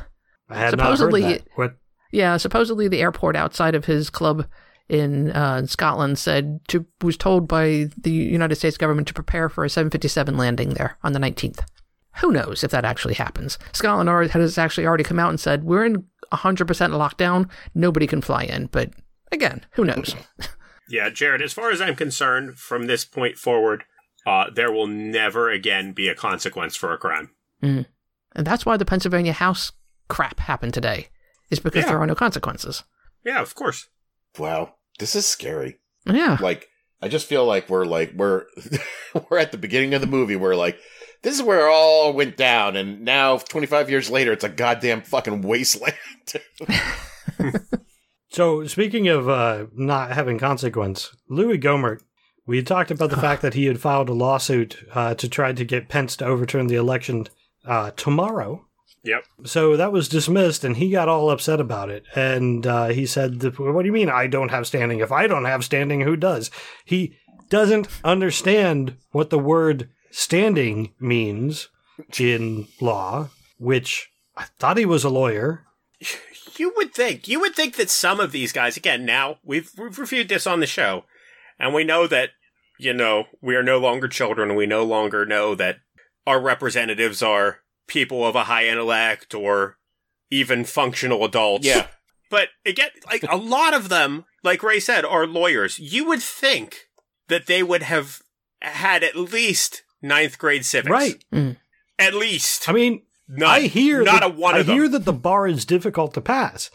I 0.50 0.56
had 0.56 0.70
Supposedly- 0.70 1.22
not 1.22 1.30
heard 1.32 1.40
that. 1.42 1.48
What? 1.56 1.76
Yeah, 2.12 2.38
supposedly 2.38 2.88
the 2.88 3.02
airport 3.02 3.36
outside 3.36 3.76
of 3.76 3.84
his 3.86 4.10
club 4.10 4.48
in 4.90 5.32
uh, 5.32 5.66
Scotland 5.66 6.18
said 6.18 6.62
to 6.70 6.86
was 7.02 7.18
told 7.18 7.48
by 7.48 7.90
the 7.98 8.12
United 8.12 8.56
States 8.56 8.78
government 8.78 9.08
to 9.10 9.14
prepare 9.14 9.50
for 9.50 9.66
a 9.66 9.70
757 9.70 10.38
landing 10.38 10.70
there 10.76 10.98
on 11.04 11.14
the 11.14 11.20
19th. 11.20 11.60
Who 12.18 12.32
knows 12.32 12.64
if 12.64 12.72
that 12.72 12.86
actually 12.86 13.14
happens? 13.16 13.60
Scotland 13.74 14.10
already, 14.10 14.30
has 14.32 14.58
actually 14.58 14.88
already 14.88 15.04
come 15.04 15.20
out 15.20 15.30
and 15.30 15.40
said 15.40 15.64
we're 15.64 15.86
in 15.86 16.06
100% 16.32 16.66
lockdown. 16.66 17.50
Nobody 17.76 18.08
can 18.08 18.22
fly 18.22 18.44
in. 18.44 18.68
But 18.68 18.92
again, 19.32 19.66
who 19.74 19.86
knows? 19.86 20.16
Yeah, 20.90 21.10
Jared, 21.10 21.42
as 21.42 21.52
far 21.52 21.70
as 21.70 21.82
I'm 21.82 21.98
concerned, 21.98 22.60
from 22.60 22.88
this 22.88 23.04
point 23.04 23.36
forward, 23.38 23.84
uh, 24.26 24.46
there 24.56 24.72
will 24.72 24.88
never 24.88 25.50
again 25.50 25.92
be 25.92 26.08
a 26.08 26.16
consequence 26.16 26.78
for 26.78 26.94
a 26.94 26.98
crime. 26.98 27.32
And 27.62 27.86
that's 28.34 28.66
why 28.66 28.78
the 28.78 28.86
Pennsylvania 28.86 29.34
House 29.34 29.74
crap 30.08 30.40
happened 30.40 30.74
today. 30.74 31.10
Is 31.50 31.60
because 31.60 31.84
Yeah. 31.84 31.90
there 31.90 32.00
are 32.00 32.08
no 32.08 32.16
consequences. 32.16 32.86
Yeah, 33.26 33.42
of 33.42 33.54
course. 33.54 33.90
Wow, 34.40 34.76
this 35.00 35.16
is 35.16 35.26
scary. 35.26 35.80
Yeah. 36.06 36.38
Like, 36.40 36.70
I 37.02 37.08
just 37.08 37.28
feel 37.28 37.46
like 37.46 37.70
we're 37.70 37.86
like 37.86 38.14
we're 38.16 38.46
we're 39.30 39.38
at 39.40 39.52
the 39.52 39.58
beginning 39.58 39.94
of 39.94 40.02
the 40.02 40.08
movie. 40.08 40.36
Where 40.36 40.56
like 40.56 40.80
this 41.22 41.36
is 41.36 41.44
where 41.44 41.68
it 41.68 41.72
all 41.72 42.14
went 42.14 42.38
down, 42.38 42.76
and 42.76 43.02
now 43.02 43.38
25 43.38 43.90
years 43.90 44.10
later, 44.10 44.32
it's 44.32 44.44
a 44.44 44.50
goddamn 44.50 45.02
fucking 45.02 45.42
wasteland. 45.42 45.96
So 48.38 48.68
speaking 48.68 49.08
of 49.08 49.28
uh, 49.28 49.66
not 49.74 50.12
having 50.12 50.38
consequence, 50.38 51.12
Louis 51.28 51.58
Gohmert, 51.58 52.02
we 52.46 52.58
had 52.58 52.68
talked 52.68 52.92
about 52.92 53.10
the 53.10 53.18
fact 53.22 53.42
that 53.42 53.56
he 53.56 53.66
had 53.66 53.82
filed 53.82 54.10
a 54.10 54.14
lawsuit 54.14 54.88
uh, 54.94 55.16
to 55.16 55.28
try 55.28 55.54
to 55.54 55.66
get 55.66 55.90
Pence 55.90 56.16
to 56.18 56.26
overturn 56.26 56.68
the 56.68 56.76
election 56.76 57.26
uh, 57.66 57.90
tomorrow. 57.96 58.67
Yep. 59.08 59.24
So 59.46 59.78
that 59.78 59.94
was 59.94 60.10
dismissed, 60.10 60.66
and 60.66 60.76
he 60.76 60.92
got 60.92 61.08
all 61.08 61.30
upset 61.30 61.62
about 61.62 61.90
it. 61.90 62.04
And 62.14 62.68
uh, 62.68 62.88
he 62.88 63.06
said, 63.06 63.42
"What 63.58 63.82
do 63.82 63.86
you 63.86 63.94
mean 63.94 64.10
I 64.10 64.28
don't 64.28 64.50
have 64.50 64.68
standing? 64.68 65.00
If 65.00 65.14
I 65.14 65.28
don't 65.28 65.46
have 65.46 65.64
standing, 65.64 66.02
who 66.02 66.18
does?" 66.18 66.52
He 66.84 67.16
doesn't 67.50 67.88
understand 68.04 68.98
what 69.12 69.30
the 69.30 69.40
word 69.40 69.90
standing 70.12 70.94
means 71.00 71.70
in 72.20 72.68
law, 72.82 73.30
which 73.58 74.12
I 74.36 74.46
thought 74.60 74.78
he 74.78 74.86
was 74.86 75.04
a 75.04 75.10
lawyer. 75.10 75.66
You 76.60 76.74
would 76.76 76.92
think. 76.92 77.28
You 77.28 77.40
would 77.42 77.56
think 77.56 77.76
that 77.76 77.88
some 77.88 78.20
of 78.20 78.32
these 78.32 78.52
guys, 78.52 78.78
again, 78.78 79.06
now 79.06 79.38
we've, 79.44 79.70
we've 79.78 80.00
reviewed 80.00 80.28
this 80.28 80.48
on 80.48 80.60
the 80.60 80.66
show, 80.66 81.04
and 81.60 81.72
we 81.72 81.84
know 81.84 82.08
that, 82.08 82.32
you 82.80 82.94
know, 82.94 83.26
we 83.44 83.56
are 83.56 83.62
no 83.62 83.78
longer 83.78 84.08
children. 84.08 84.56
We 84.56 84.66
no 84.66 84.84
longer 84.84 85.24
know 85.24 85.54
that 85.54 85.78
our 86.26 86.42
representatives 86.42 87.22
are 87.22 87.60
people 87.88 88.26
of 88.26 88.36
a 88.36 88.46
high 88.46 88.68
intellect 88.68 89.34
or 89.34 89.78
even 90.30 90.66
functional 90.66 91.24
adults. 91.24 91.66
yeah, 91.66 91.88
But 92.30 92.50
again, 92.66 92.90
like 93.10 93.24
a 93.30 93.38
lot 93.38 93.74
of 93.74 93.90
them, 93.90 94.26
like 94.44 94.62
Ray 94.62 94.80
said, 94.80 95.06
are 95.06 95.26
lawyers. 95.26 95.80
You 95.80 96.06
would 96.08 96.22
think 96.22 96.90
that 97.28 97.48
they 97.48 97.64
would 97.64 97.84
have 97.84 98.22
had 98.62 99.04
at 99.04 99.16
least 99.16 99.84
ninth 100.02 100.38
grade 100.38 100.66
civics. 100.66 100.92
Right. 100.92 101.24
Mm. 101.34 101.58
At 101.98 102.14
least. 102.14 102.68
I 102.70 102.74
mean, 102.74 103.04
None. 103.28 103.50
I 103.50 103.62
hear 103.62 104.04
not 104.04 104.22
that, 104.22 104.32
a 104.32 104.34
one 104.34 104.56
I 104.56 104.60
of 104.60 104.68
them. 104.68 104.76
hear 104.76 104.88
that 104.90 105.06
the 105.06 105.14
bar 105.14 105.48
is 105.48 105.66
difficult 105.66 106.14
to 106.14 106.22
pass. 106.22 106.70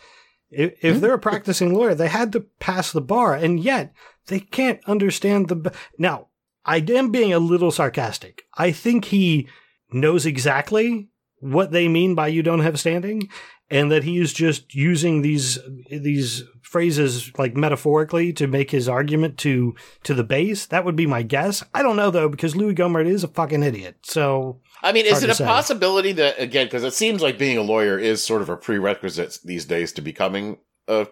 If, 0.50 0.74
if 0.82 0.96
hmm. 0.96 1.00
they're 1.00 1.14
a 1.14 1.18
practicing 1.18 1.72
lawyer, 1.72 1.94
they 1.94 2.08
had 2.08 2.30
to 2.32 2.40
pass 2.60 2.92
the 2.92 3.00
bar, 3.00 3.34
and 3.34 3.58
yet 3.58 3.94
they 4.26 4.40
can't 4.40 4.80
understand 4.86 5.48
the. 5.48 5.56
b- 5.56 5.70
Now, 5.96 6.28
I 6.66 6.84
am 6.88 7.10
being 7.10 7.32
a 7.32 7.38
little 7.38 7.70
sarcastic. 7.70 8.44
I 8.58 8.70
think 8.70 9.06
he 9.06 9.48
knows 9.92 10.26
exactly 10.26 11.08
what 11.40 11.72
they 11.72 11.88
mean 11.88 12.14
by 12.14 12.28
"you 12.28 12.42
don't 12.42 12.60
have 12.60 12.78
standing," 12.78 13.28
and 13.70 13.90
that 13.90 14.04
he's 14.04 14.32
just 14.32 14.74
using 14.74 15.22
these 15.22 15.58
these 15.90 16.44
phrases 16.62 17.30
like 17.36 17.54
metaphorically 17.54 18.32
to 18.32 18.46
make 18.46 18.70
his 18.70 18.88
argument 18.88 19.38
to 19.38 19.74
to 20.04 20.14
the 20.14 20.24
base. 20.24 20.66
That 20.66 20.84
would 20.84 20.96
be 20.96 21.06
my 21.06 21.22
guess. 21.22 21.62
I 21.74 21.82
don't 21.82 21.96
know 21.96 22.10
though 22.10 22.28
because 22.28 22.56
Louis 22.56 22.74
Gohmert 22.74 23.06
is 23.06 23.24
a 23.24 23.28
fucking 23.28 23.62
idiot. 23.62 23.96
So 24.02 24.60
I 24.82 24.92
mean, 24.92 25.06
is 25.06 25.22
it 25.22 25.30
a 25.30 25.34
say. 25.34 25.44
possibility 25.44 26.12
that 26.12 26.40
again, 26.40 26.66
because 26.66 26.84
it 26.84 26.94
seems 26.94 27.22
like 27.22 27.38
being 27.38 27.58
a 27.58 27.62
lawyer 27.62 27.98
is 27.98 28.22
sort 28.22 28.42
of 28.42 28.48
a 28.48 28.56
prerequisite 28.56 29.38
these 29.44 29.64
days 29.64 29.92
to 29.92 30.02
becoming 30.02 30.58
a, 30.88 31.06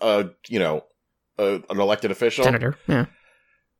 a 0.00 0.30
you 0.48 0.58
know, 0.58 0.84
a, 1.38 1.62
an 1.68 1.80
elected 1.80 2.10
official. 2.10 2.44
Senator. 2.44 2.76
Yeah. 2.86 3.06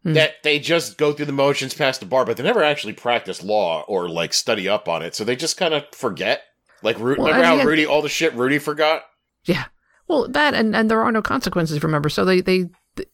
Hmm. 0.02 0.14
That 0.14 0.42
they 0.42 0.58
just 0.58 0.98
go 0.98 1.12
through 1.12 1.26
the 1.26 1.32
motions, 1.32 1.74
pass 1.74 1.98
the 1.98 2.06
bar, 2.06 2.24
but 2.24 2.36
they 2.36 2.42
never 2.42 2.62
actually 2.62 2.94
practice 2.94 3.42
law 3.42 3.84
or 3.86 4.08
like 4.08 4.32
study 4.32 4.68
up 4.68 4.88
on 4.88 5.02
it. 5.02 5.14
So 5.14 5.22
they 5.22 5.36
just 5.36 5.56
kind 5.56 5.74
of 5.74 5.84
forget. 5.92 6.42
Like, 6.82 6.98
Ru- 6.98 7.16
Well, 7.16 7.28
remember 7.28 7.44
I 7.44 7.58
how 7.58 7.64
Rudy, 7.64 7.86
all 7.86 8.02
the 8.02 8.08
shit 8.08 8.34
Rudy 8.34 8.58
forgot? 8.58 9.04
Yeah. 9.44 9.66
Well, 10.08 10.26
that 10.28 10.54
and, 10.54 10.74
and 10.74 10.90
there 10.90 11.02
are 11.02 11.12
no 11.12 11.22
consequences. 11.22 11.82
Remember, 11.82 12.08
so 12.08 12.24
they 12.24 12.40
they 12.40 12.70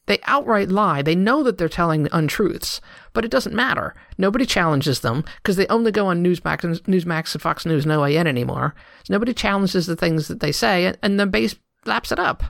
they 0.07 0.19
outright 0.25 0.71
lie. 0.71 1.03
They 1.03 1.15
know 1.15 1.43
that 1.43 1.59
they're 1.59 1.69
telling 1.69 2.09
untruths, 2.11 2.81
but 3.13 3.25
it 3.25 3.31
doesn't 3.31 3.55
matter. 3.55 3.95
Nobody 4.17 4.47
challenges 4.47 5.01
them 5.01 5.25
because 5.37 5.57
they 5.57 5.67
only 5.69 5.93
go 5.93 6.07
on 6.07 6.25
Newsmax, 6.25 6.65
and 6.65 6.83
Newsmax 6.85 7.35
and 7.35 7.43
Fox 7.43 7.67
News 7.67 7.85
no 7.87 8.03
AN 8.05 8.27
anymore. 8.27 8.75
So 9.05 9.13
nobody 9.13 9.35
challenges 9.35 9.87
the 9.87 9.95
things 9.97 10.29
that 10.29 10.41
they 10.41 10.51
say, 10.53 10.87
and, 10.87 10.99
and 11.03 11.21
the 11.21 11.27
base 11.27 11.55
laps 11.85 12.11
it 12.11 12.19
up. 12.19 12.43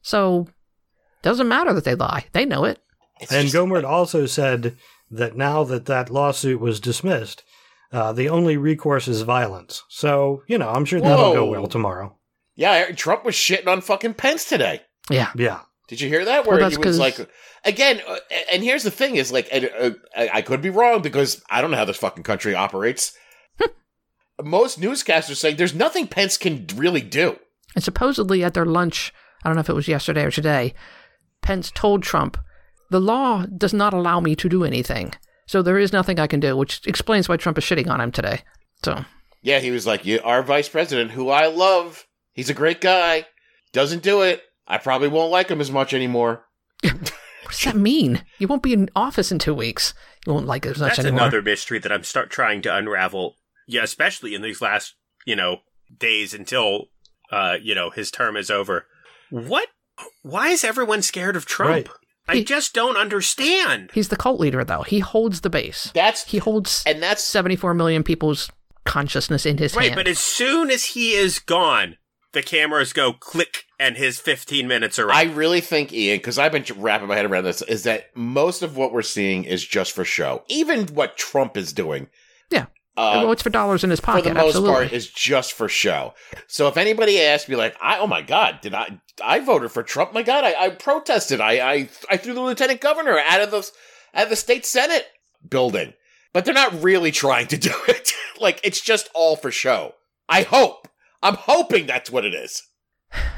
So 0.00 0.48
doesn't 1.20 1.48
matter 1.48 1.72
that 1.74 1.84
they 1.84 1.94
lie. 1.94 2.24
They 2.32 2.46
know 2.46 2.64
it. 2.64 2.80
It's 3.22 3.32
And 3.32 3.42
just- 3.48 3.54
Gohmert 3.54 3.84
also 3.84 4.26
said 4.26 4.76
that 5.10 5.36
now 5.36 5.64
that 5.64 5.86
that 5.86 6.10
lawsuit 6.10 6.60
was 6.60 6.80
dismissed, 6.80 7.42
uh, 7.92 8.12
the 8.12 8.28
only 8.28 8.56
recourse 8.56 9.06
is 9.08 9.22
violence. 9.22 9.82
So, 9.88 10.42
you 10.46 10.58
know, 10.58 10.70
I'm 10.70 10.84
sure 10.84 11.00
that'll 11.00 11.34
go 11.34 11.44
well 11.46 11.66
tomorrow. 11.66 12.16
yeah, 12.56 12.90
Trump 12.92 13.24
was 13.24 13.34
shitting 13.34 13.66
on 13.68 13.80
fucking 13.80 14.14
Pence 14.14 14.44
today. 14.48 14.82
Yeah. 15.10 15.30
Yeah. 15.36 15.60
Did 15.88 16.00
you 16.00 16.08
hear 16.08 16.24
that? 16.24 16.46
Well, 16.46 16.56
Where 16.56 16.60
that's 16.60 16.76
he 16.76 16.78
was 16.78 16.98
'cause- 16.98 17.18
like, 17.18 17.28
again, 17.64 18.00
uh, 18.06 18.16
and 18.50 18.62
here's 18.62 18.82
the 18.82 18.90
thing: 18.90 19.16
is 19.16 19.30
like, 19.32 19.48
and, 19.52 19.70
uh, 19.78 19.90
I 20.16 20.30
I 20.38 20.42
could 20.42 20.62
be 20.62 20.70
wrong 20.70 21.02
because 21.02 21.42
I 21.50 21.60
don't 21.60 21.70
know 21.70 21.76
how 21.76 21.84
this 21.84 21.98
fucking 21.98 22.22
country 22.22 22.54
operates. 22.54 23.12
Most 24.42 24.80
newscasters 24.80 25.36
saying 25.36 25.56
there's 25.56 25.74
nothing 25.74 26.06
Pence 26.06 26.36
can 26.38 26.66
really 26.74 27.02
do. 27.02 27.38
And 27.74 27.84
supposedly 27.84 28.42
at 28.42 28.54
their 28.54 28.64
lunch, 28.64 29.12
I 29.44 29.48
don't 29.48 29.56
know 29.56 29.60
if 29.60 29.68
it 29.68 29.74
was 29.74 29.88
yesterday 29.88 30.24
or 30.24 30.30
today, 30.30 30.74
Pence 31.42 31.70
told 31.74 32.02
Trump, 32.02 32.38
the 32.92 33.00
law 33.00 33.44
does 33.46 33.74
not 33.74 33.92
allow 33.92 34.20
me 34.20 34.36
to 34.36 34.48
do 34.48 34.64
anything. 34.64 35.14
So 35.46 35.62
there 35.62 35.78
is 35.78 35.92
nothing 35.92 36.20
I 36.20 36.26
can 36.26 36.40
do, 36.40 36.56
which 36.56 36.86
explains 36.86 37.28
why 37.28 37.36
Trump 37.36 37.58
is 37.58 37.64
shitting 37.64 37.90
on 37.90 38.00
him 38.00 38.12
today. 38.12 38.42
So, 38.84 39.04
Yeah, 39.42 39.58
he 39.58 39.70
was 39.70 39.86
like, 39.86 40.06
our 40.22 40.42
vice 40.42 40.68
president, 40.68 41.10
who 41.12 41.30
I 41.30 41.46
love, 41.46 42.06
he's 42.32 42.50
a 42.50 42.54
great 42.54 42.80
guy, 42.80 43.26
doesn't 43.72 44.02
do 44.02 44.22
it. 44.22 44.42
I 44.66 44.78
probably 44.78 45.08
won't 45.08 45.32
like 45.32 45.48
him 45.48 45.60
as 45.60 45.70
much 45.70 45.92
anymore." 45.92 46.44
what 46.82 47.12
does 47.48 47.64
that 47.64 47.76
mean? 47.76 48.24
You 48.38 48.46
won't 48.46 48.62
be 48.62 48.72
in 48.72 48.88
office 48.94 49.32
in 49.32 49.38
two 49.38 49.54
weeks. 49.54 49.94
You 50.26 50.32
won't 50.32 50.46
like 50.46 50.64
it 50.64 50.70
as 50.70 50.78
much 50.78 50.96
That's 50.96 51.06
anymore. 51.06 51.22
another 51.22 51.42
mystery 51.42 51.78
that 51.80 51.90
I'm 51.92 52.04
start 52.04 52.30
trying 52.30 52.62
to 52.62 52.74
unravel. 52.74 53.36
Yeah, 53.66 53.82
especially 53.82 54.34
in 54.34 54.42
these 54.42 54.62
last, 54.62 54.94
you 55.24 55.34
know, 55.36 55.58
days 55.98 56.32
until 56.34 56.88
uh, 57.32 57.56
you 57.60 57.74
know, 57.74 57.90
his 57.90 58.10
term 58.10 58.36
is 58.36 58.50
over. 58.50 58.86
What 59.30 59.68
why 60.22 60.48
is 60.48 60.62
everyone 60.62 61.02
scared 61.02 61.34
of 61.34 61.46
Trump? 61.46 61.88
Right. 61.88 61.96
I 62.28 62.36
He- 62.36 62.44
just 62.44 62.72
don't 62.72 62.96
understand. 62.96 63.90
He's 63.94 64.08
the 64.08 64.16
cult 64.16 64.38
leader, 64.40 64.64
though. 64.64 64.82
He 64.82 65.00
holds 65.00 65.40
the 65.40 65.50
base. 65.50 65.90
That's 65.94 66.24
He 66.24 66.38
holds 66.38 66.82
and 66.86 67.02
that's 67.02 67.24
74 67.24 67.74
million 67.74 68.02
people's 68.02 68.50
consciousness 68.84 69.44
in 69.46 69.58
his 69.58 69.74
Right, 69.74 69.86
hand. 69.86 69.96
but 69.96 70.08
as 70.08 70.18
soon 70.18 70.70
as 70.70 70.84
he 70.86 71.12
is 71.14 71.38
gone, 71.38 71.96
the 72.32 72.42
cameras 72.42 72.92
go 72.92 73.12
click 73.12 73.64
and 73.78 73.96
his 73.96 74.18
15 74.18 74.66
minutes 74.66 74.98
are 74.98 75.10
up. 75.10 75.16
I 75.16 75.24
really 75.24 75.60
think, 75.60 75.92
Ian, 75.92 76.18
because 76.18 76.38
I've 76.38 76.52
been 76.52 76.64
wrapping 76.76 77.08
my 77.08 77.16
head 77.16 77.26
around 77.26 77.44
this, 77.44 77.62
is 77.62 77.82
that 77.84 78.06
most 78.16 78.62
of 78.62 78.76
what 78.76 78.92
we're 78.92 79.02
seeing 79.02 79.44
is 79.44 79.64
just 79.64 79.92
for 79.92 80.04
show. 80.04 80.44
Even 80.48 80.86
what 80.88 81.16
Trump 81.16 81.56
is 81.56 81.72
doing. 81.72 82.08
Yeah. 82.50 82.66
Uh, 82.94 83.20
well, 83.22 83.32
it's 83.32 83.42
for 83.42 83.50
dollars 83.50 83.84
in 83.84 83.90
his 83.90 84.00
pocket. 84.00 84.24
for 84.24 84.28
the 84.28 84.34
most 84.34 84.48
absolutely. 84.48 84.74
part 84.74 84.92
is 84.92 85.08
just 85.08 85.54
for 85.54 85.68
show. 85.68 86.12
So 86.46 86.68
if 86.68 86.76
anybody 86.76 87.20
asks 87.22 87.48
me 87.48 87.56
like, 87.56 87.74
I, 87.80 87.98
oh 87.98 88.06
my 88.06 88.20
God, 88.20 88.58
did 88.60 88.74
I, 88.74 89.00
I 89.24 89.40
voted 89.40 89.70
for 89.70 89.82
Trump. 89.82 90.12
My 90.12 90.22
God, 90.22 90.44
I, 90.44 90.66
I 90.66 90.68
protested. 90.70 91.40
I, 91.40 91.52
I, 91.52 91.88
I 92.10 92.16
threw 92.18 92.34
the 92.34 92.42
lieutenant 92.42 92.82
governor 92.82 93.18
out 93.18 93.40
of 93.40 93.50
the, 93.50 93.66
out 94.14 94.24
of 94.24 94.30
the 94.30 94.36
state 94.36 94.66
Senate 94.66 95.06
building, 95.48 95.94
but 96.34 96.44
they're 96.44 96.52
not 96.52 96.82
really 96.82 97.10
trying 97.10 97.46
to 97.48 97.56
do 97.58 97.72
it. 97.88 98.12
like 98.38 98.60
it's 98.62 98.80
just 98.80 99.08
all 99.14 99.36
for 99.36 99.50
show. 99.50 99.94
I 100.28 100.42
hope. 100.42 100.88
I'm 101.22 101.36
hoping 101.36 101.86
that's 101.86 102.10
what 102.10 102.26
it 102.26 102.34
is. 102.34 102.62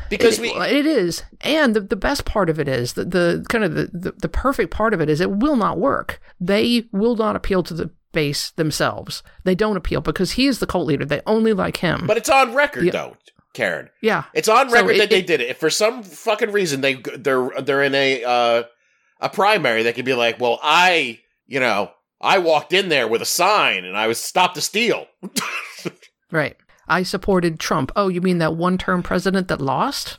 Because 0.08 0.38
it, 0.38 0.42
we, 0.42 0.50
it 0.50 0.86
is, 0.86 1.24
and 1.40 1.74
the, 1.74 1.80
the 1.80 1.96
best 1.96 2.24
part 2.24 2.48
of 2.48 2.60
it 2.60 2.68
is 2.68 2.92
that 2.92 3.10
the 3.10 3.44
kind 3.48 3.64
of 3.64 3.74
the, 3.74 3.90
the, 3.92 4.12
the 4.12 4.28
perfect 4.28 4.70
part 4.70 4.94
of 4.94 5.00
it 5.00 5.08
is 5.08 5.20
it 5.20 5.30
will 5.30 5.56
not 5.56 5.78
work. 5.78 6.20
They 6.38 6.88
will 6.92 7.16
not 7.16 7.34
appeal 7.34 7.62
to 7.64 7.74
the 7.74 7.90
base 8.14 8.50
themselves. 8.52 9.22
They 9.44 9.54
don't 9.54 9.76
appeal 9.76 10.00
because 10.00 10.32
he 10.32 10.46
is 10.46 10.58
the 10.60 10.66
cult 10.66 10.86
leader. 10.86 11.04
They 11.04 11.20
only 11.26 11.52
like 11.52 11.76
him. 11.78 12.04
but 12.06 12.16
it's 12.16 12.30
on 12.30 12.54
record 12.54 12.84
Yeah. 12.84 12.92
though, 12.92 13.16
Karen. 13.52 13.90
yeah, 14.00 14.24
It's 14.32 14.48
on 14.48 14.70
So 14.70 14.74
record 14.76 14.96
it- 14.96 14.98
that 15.00 15.10
they 15.10 15.18
it- 15.18 15.26
did 15.26 15.40
it. 15.42 15.50
If 15.50 15.58
for 15.58 15.68
some 15.70 16.02
fucking 16.02 16.52
reason 16.52 16.80
they 16.80 16.94
they're 17.18 17.50
they're 17.60 17.82
in 17.82 17.94
a 17.94 18.24
uh, 18.24 18.62
a 19.20 19.28
primary, 19.28 19.82
they 19.82 19.92
could 19.92 20.04
be 20.06 20.14
like, 20.14 20.40
"Well, 20.40 20.58
I, 20.62 21.20
you 21.46 21.60
know, 21.60 21.90
I 22.20 22.38
walked 22.38 22.72
in 22.72 22.88
there 22.88 23.06
with 23.08 23.20
a 23.22 23.26
sign 23.26 23.84
and 23.84 23.96
I 23.96 24.06
was 24.06 24.18
stopped 24.18 24.54
to 24.56 24.60
steal." 24.60 25.06
right. 26.30 26.56
I 26.86 27.02
supported 27.02 27.58
Trump. 27.58 27.92
Oh, 27.96 28.08
you 28.08 28.20
mean 28.20 28.38
that 28.38 28.56
one 28.56 28.76
term 28.78 29.02
president 29.02 29.48
that 29.48 29.60
lost? 29.60 30.18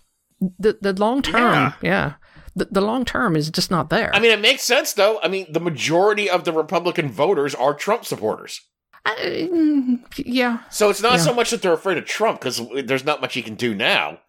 The 0.59 0.77
the 0.81 0.93
long 0.93 1.21
term, 1.21 1.53
Yeah. 1.53 1.73
yeah. 1.81 2.13
The, 2.55 2.65
the 2.71 2.81
long 2.81 3.03
term 3.05 3.35
is 3.35 3.49
just 3.49 3.69
not 3.69 3.89
there. 3.89 4.13
I 4.15 4.19
mean, 4.19 4.31
it 4.31 4.39
makes 4.39 4.61
sense 4.63 4.93
though. 4.93 5.19
I 5.21 5.27
mean, 5.27 5.45
the 5.51 5.59
majority 5.59 6.29
of 6.29 6.43
the 6.45 6.53
Republican 6.53 7.09
voters 7.09 7.53
are 7.55 7.73
Trump 7.73 8.05
supporters. 8.05 8.61
I- 9.05 9.99
yeah. 10.17 10.59
So 10.71 10.89
it's 10.89 11.01
not 11.01 11.13
Yeah. 11.13 11.17
so 11.19 11.33
much 11.33 11.51
that 11.51 11.61
they're 11.61 11.73
afraid 11.73 11.97
of 11.97 12.05
Trump 12.05 12.39
because 12.39 12.61
there's 12.85 13.03
not 13.05 13.21
much 13.21 13.33
he 13.33 13.41
can 13.41 13.55
do 13.55 13.75
now. 13.75 14.19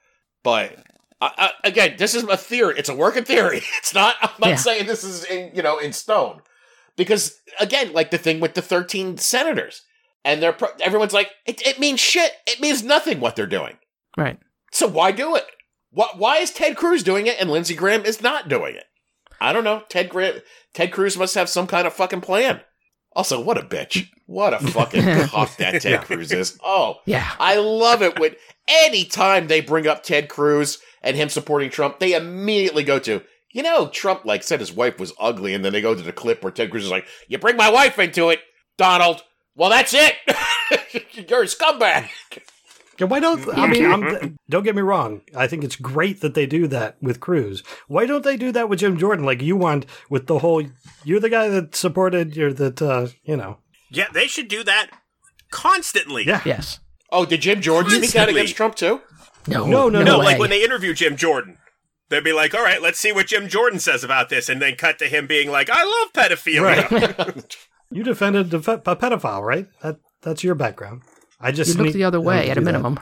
But 0.43 0.77
I, 1.21 1.31
I, 1.39 1.51
again, 1.69 1.95
this 1.99 2.15
is 2.15 2.25
a 2.25 2.37
theory. 2.37 2.75
It's 2.79 2.89
a 2.89 2.95
working 2.95 3.25
theory. 3.25 3.63
It's 3.79 3.95
not. 3.95 4.17
I'm 4.21 4.31
not 4.39 4.49
Yeah. 4.51 4.57
saying 4.57 4.87
this 4.87 5.05
is 5.05 5.25
in 5.25 5.53
you 5.55 5.63
know 5.63 5.79
in 5.79 5.93
stone. 5.93 6.43
Because 6.97 7.39
again, 7.61 7.93
like 7.93 8.11
the 8.11 8.19
thing 8.19 8.41
with 8.41 8.55
the 8.55 8.63
13 8.63 9.19
senators, 9.19 9.83
and 10.25 10.43
they're 10.43 10.53
pro- 10.53 10.69
everyone's 10.81 11.13
like, 11.13 11.31
it, 11.47 11.65
it 11.67 11.79
means 11.79 12.01
shit. 12.01 12.33
It 12.47 12.61
means 12.61 12.83
nothing 12.83 13.21
what 13.21 13.37
they're 13.37 13.47
doing. 13.47 13.77
Right. 14.17 14.39
So 14.73 14.87
why 14.89 15.13
do 15.13 15.37
it? 15.37 15.45
What? 15.97 16.19
Why 16.19 16.37
is 16.37 16.51
Ted 16.51 16.77
Cruz 16.77 17.03
doing 17.03 17.27
it 17.27 17.41
and 17.41 17.51
Lindsey 17.51 17.75
Graham 17.75 18.05
is 18.05 18.21
not 18.21 18.51
doing 18.51 18.75
it? 18.77 18.85
I 19.41 19.55
don't 19.55 19.65
know. 19.65 19.83
Ted 19.89 20.11
Graham, 20.11 20.43
Ted 20.75 20.93
Cruz 20.93 21.17
must 21.17 21.35
have 21.37 21.49
some 21.49 21.67
kind 21.67 21.87
of 21.87 21.95
fucking 21.95 22.21
plan. 22.21 22.61
Also, 23.15 23.41
what 23.41 23.57
a 23.57 23.63
bitch! 23.63 24.09
What 24.27 24.53
a 24.53 24.59
fucking 24.59 25.03
cock 25.29 25.57
that 25.57 25.81
Ted 25.81 26.03
Cruz 26.03 26.33
is. 26.33 26.59
Oh, 26.63 26.97
Yeah. 27.07 27.27
I 27.41 27.57
love 27.57 28.03
it 28.03 28.19
when 28.19 28.35
anytime 28.69 29.47
they 29.47 29.63
bring 29.63 29.87
up 29.87 30.03
Ted 30.03 30.29
Cruz 30.29 30.81
and 31.01 31.17
him 31.17 31.31
supporting 31.31 31.71
Trump, 31.71 31.99
they 31.99 32.13
immediately 32.13 32.85
go 32.85 32.99
to, 32.99 33.23
you 33.53 33.63
know, 33.63 33.89
Trump 33.89 34.27
like 34.27 34.43
said 34.43 34.61
his 34.61 34.73
wife 34.73 35.01
was 35.01 35.15
ugly, 35.19 35.55
and 35.55 35.65
then 35.65 35.73
they 35.73 35.81
go 35.81 35.95
to 35.95 36.03
the 36.03 36.13
clip 36.13 36.43
where 36.43 36.53
Ted 36.53 36.71
Cruz 36.71 36.85
is 36.85 36.91
like, 36.91 37.07
You 37.27 37.39
bring 37.39 37.57
my 37.57 37.71
wife 37.71 37.99
into 37.99 38.29
it, 38.29 38.41
Donald. 38.77 39.23
Well, 39.55 39.71
that's 39.71 39.95
it. 39.95 40.15
You're 41.31 41.45
a 41.45 41.47
scumbag. 41.47 42.11
Yeah, 42.99 43.07
why 43.07 43.21
don't 43.21 43.47
I 43.59 43.67
mean? 43.67 43.85
I'm, 43.85 44.39
don't 44.49 44.63
get 44.63 44.75
me 44.75 44.83
wrong. 44.83 45.21
I 45.35 45.47
think 45.47 45.65
it's 45.65 45.77
great 45.77 46.21
that 46.23 46.35
they 46.35 46.47
do 46.47 46.67
that 46.69 46.97
with 47.03 47.21
Cruz. 47.21 47.63
Why 47.89 48.07
don't 48.07 48.25
they 48.25 48.37
do 48.37 48.53
that 48.53 48.69
with 48.69 48.79
Jim 48.79 48.97
Jordan, 48.97 49.25
like 49.25 49.43
you 49.43 49.57
want 49.57 49.85
with 50.09 50.27
the 50.27 50.39
whole? 50.39 50.63
You're 51.05 51.21
the 51.21 51.29
guy 51.29 51.49
that 51.49 51.75
supported. 51.77 52.35
You're 52.37 52.53
that 52.55 52.81
uh, 52.81 53.09
you 53.25 53.37
know. 53.37 53.59
Yeah, 53.91 54.07
they 54.13 54.27
should 54.27 54.49
do 54.49 54.65
that 54.65 54.89
constantly. 55.51 56.25
Yeah. 56.27 56.41
Yes. 56.45 56.81
Oh, 57.11 57.25
did 57.25 57.41
Jim 57.43 57.61
Jordan 57.61 57.91
speak 57.91 58.03
out 58.03 58.13
Constantly. 58.27 58.41
against 58.41 58.57
Trump 58.57 58.75
too? 58.75 59.01
No. 59.47 59.67
No, 59.67 59.89
no, 59.89 60.03
No, 60.03 60.19
way. 60.19 60.25
like 60.25 60.39
when 60.39 60.51
they 60.51 60.65
interview 60.65 60.93
Jim 60.93 61.17
Jordan, 61.17 61.57
they'd 62.09 62.25
be 62.25 62.33
like, 62.33 62.53
"All 62.55 62.63
right, 62.65 62.83
let's 62.83 62.99
see 62.99 63.13
what 63.13 63.27
Jim 63.29 63.49
Jordan 63.49 63.79
says 63.79 64.03
about 64.03 64.29
this," 64.29 64.49
and 64.49 64.61
then 64.61 64.75
cut 64.75 64.99
to 64.99 65.07
him 65.07 65.27
being 65.27 65.51
like, 65.51 65.69
"I 65.71 65.85
love 65.85 66.13
pedophilia." 66.13 66.91
Right. 66.91 67.57
you 67.91 68.03
defended 68.03 68.53
a 68.53 68.59
pedophile, 68.59 69.43
right? 69.43 69.69
That 69.83 69.99
that's 70.23 70.43
your 70.43 70.55
background. 70.57 71.03
I 71.41 71.49
you 71.49 71.55
just 71.55 71.77
look 71.77 71.87
need- 71.87 71.95
the 71.95 72.05
other 72.05 72.21
way 72.21 72.51
at 72.51 72.59
a 72.59 72.61
minimum. 72.61 72.99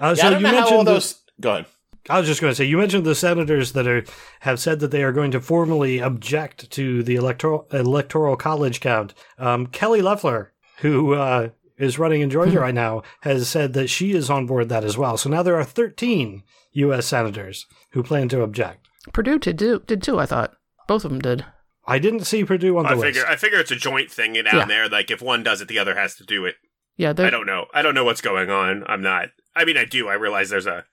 Uh, 0.00 0.08
Yeah, 0.08 0.14
so 0.14 0.26
I 0.26 0.30
don't 0.30 0.40
you 0.40 0.42
know 0.46 0.48
how 0.48 0.54
mentioned 0.60 0.78
all 0.78 0.84
the- 0.84 0.92
those. 0.92 1.22
Go 1.40 1.50
ahead. 1.52 1.66
I 2.10 2.18
was 2.18 2.26
just 2.26 2.40
going 2.40 2.50
to 2.50 2.54
say 2.56 2.64
you 2.64 2.78
mentioned 2.78 3.04
the 3.04 3.14
senators 3.14 3.72
that 3.72 3.86
are 3.86 4.04
have 4.40 4.58
said 4.58 4.80
that 4.80 4.90
they 4.90 5.04
are 5.04 5.12
going 5.12 5.30
to 5.30 5.40
formally 5.40 6.00
object 6.00 6.68
to 6.72 7.02
the 7.04 7.14
electoral 7.14 7.68
electoral 7.72 8.34
college 8.36 8.80
count. 8.80 9.14
Um, 9.38 9.66
Kelly 9.68 10.02
Loeffler, 10.02 10.52
who 10.78 11.14
uh, 11.14 11.50
is 11.78 12.00
running 12.00 12.20
in 12.20 12.28
Georgia 12.30 12.58
right 12.58 12.74
now, 12.74 13.02
has 13.20 13.48
said 13.48 13.72
that 13.74 13.88
she 13.88 14.12
is 14.14 14.28
on 14.30 14.46
board 14.46 14.68
that 14.68 14.82
as 14.84 14.98
well. 14.98 15.16
So 15.16 15.30
now 15.30 15.44
there 15.44 15.54
are 15.56 15.62
13 15.64 16.42
U.S. 16.72 17.06
senators 17.06 17.66
who 17.90 18.02
plan 18.02 18.28
to 18.30 18.42
object. 18.42 18.88
Perdue 19.12 19.38
did 19.38 19.56
do 19.56 19.80
did 19.86 20.02
too. 20.02 20.18
I 20.18 20.26
thought 20.26 20.54
both 20.88 21.04
of 21.04 21.12
them 21.12 21.20
did. 21.20 21.44
I 21.86 22.00
didn't 22.00 22.24
see 22.24 22.44
Perdue 22.44 22.78
on 22.78 22.84
the 22.84 22.90
I 22.90 22.94
list. 22.94 23.04
figure, 23.04 23.26
I 23.26 23.36
figure 23.36 23.58
it's 23.60 23.70
a 23.70 23.76
joint 23.76 24.10
thing 24.10 24.32
down 24.34 24.44
Yeah. 24.52 24.64
there. 24.64 24.88
Like 24.88 25.10
if 25.12 25.22
one 25.22 25.44
does 25.44 25.60
it, 25.60 25.68
the 25.68 25.78
other 25.78 25.94
has 25.96 26.16
to 26.16 26.24
do 26.24 26.44
it. 26.46 26.56
Yeah, 27.02 27.10
I 27.10 27.12
they're- 27.12 27.30
don't 27.30 27.46
know. 27.46 27.66
I 27.74 27.82
don't 27.82 27.94
know 27.94 28.04
what's 28.04 28.20
going 28.20 28.50
on. 28.50 28.84
I'm 28.86 29.02
not. 29.02 29.28
I 29.54 29.64
mean, 29.64 29.76
I 29.76 29.84
do. 29.84 30.08
I 30.08 30.14
realize 30.14 30.48
there's 30.50 30.66
a 30.66 30.84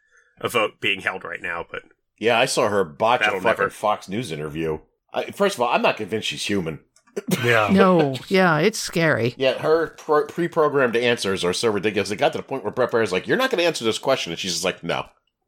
a 0.41 0.49
vote 0.49 0.79
being 0.81 1.01
held 1.01 1.23
right 1.23 1.41
now, 1.41 1.65
but 1.69 1.83
Yeah, 2.17 2.37
I 2.39 2.45
saw 2.45 2.67
her 2.69 2.83
botch 2.83 3.21
That'll 3.21 3.37
a 3.39 3.41
fucking 3.41 3.61
never- 3.63 3.69
Fox 3.69 4.07
News 4.09 4.31
interview. 4.31 4.79
I, 5.13 5.31
first 5.31 5.55
of 5.55 5.61
all, 5.61 5.69
I'm 5.73 5.81
not 5.81 5.97
convinced 5.97 6.27
she's 6.27 6.45
human. 6.45 6.79
yeah. 7.43 7.69
no. 7.71 8.15
Yeah, 8.27 8.59
it's 8.59 8.79
scary. 8.79 9.33
Yeah, 9.37 9.57
her 9.57 9.87
pro- 9.97 10.25
pre-programmed 10.27 10.95
answers 10.95 11.43
are 11.43 11.53
so 11.53 11.69
ridiculous. 11.71 12.11
It 12.11 12.17
got 12.17 12.31
to 12.33 12.37
the 12.37 12.43
point 12.43 12.63
where 12.63 12.71
Bret 12.71 12.91
Baier's 12.91 13.11
like, 13.11 13.27
"You're 13.27 13.35
not 13.37 13.49
going 13.49 13.59
to 13.59 13.65
answer 13.65 13.83
this 13.83 13.97
question," 13.97 14.31
and 14.31 14.39
she's 14.39 14.51
just 14.53 14.63
like, 14.63 14.83
"No, 14.83 15.05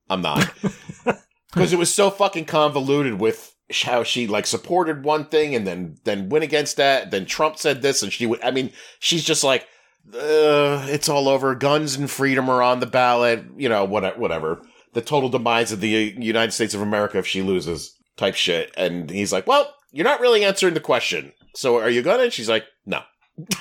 I'm 0.09 0.21
not," 0.21 0.51
because 1.53 1.71
it 1.73 1.79
was 1.79 1.93
so 1.93 2.09
fucking 2.09 2.45
convoluted 2.45 3.19
with 3.19 3.55
how 3.83 4.03
she 4.03 4.27
like 4.27 4.45
supported 4.47 5.05
one 5.05 5.25
thing 5.25 5.55
and 5.55 5.65
then 5.65 5.97
then 6.03 6.27
went 6.29 6.43
against 6.43 6.77
that. 6.77 7.11
Then 7.11 7.25
Trump 7.25 7.57
said 7.57 7.81
this, 7.81 8.01
and 8.03 8.11
she 8.11 8.25
would. 8.25 8.41
I 8.43 8.51
mean, 8.51 8.71
she's 8.99 9.23
just 9.23 9.43
like, 9.43 9.67
uh, 10.13 10.85
"It's 10.89 11.09
all 11.09 11.27
over. 11.29 11.55
Guns 11.55 11.95
and 11.95 12.09
freedom 12.09 12.49
are 12.49 12.61
on 12.61 12.79
the 12.79 12.85
ballot. 12.85 13.45
You 13.57 13.69
know, 13.69 13.85
what, 13.85 14.17
whatever. 14.19 14.61
The 14.93 15.01
total 15.01 15.29
demise 15.29 15.71
of 15.71 15.79
the 15.81 15.89
United 16.17 16.51
States 16.51 16.73
of 16.73 16.81
America 16.81 17.17
if 17.17 17.27
she 17.27 17.41
loses." 17.41 17.95
Type 18.17 18.35
shit, 18.35 18.71
and 18.77 19.09
he's 19.09 19.31
like, 19.31 19.47
"Well, 19.47 19.73
you're 19.91 20.03
not 20.03 20.19
really 20.19 20.43
answering 20.43 20.73
the 20.73 20.79
question. 20.81 21.31
So 21.55 21.79
are 21.79 21.89
you 21.89 22.01
gonna?" 22.01 22.23
And 22.23 22.33
she's 22.33 22.49
like, 22.49 22.65
"No." 22.85 23.01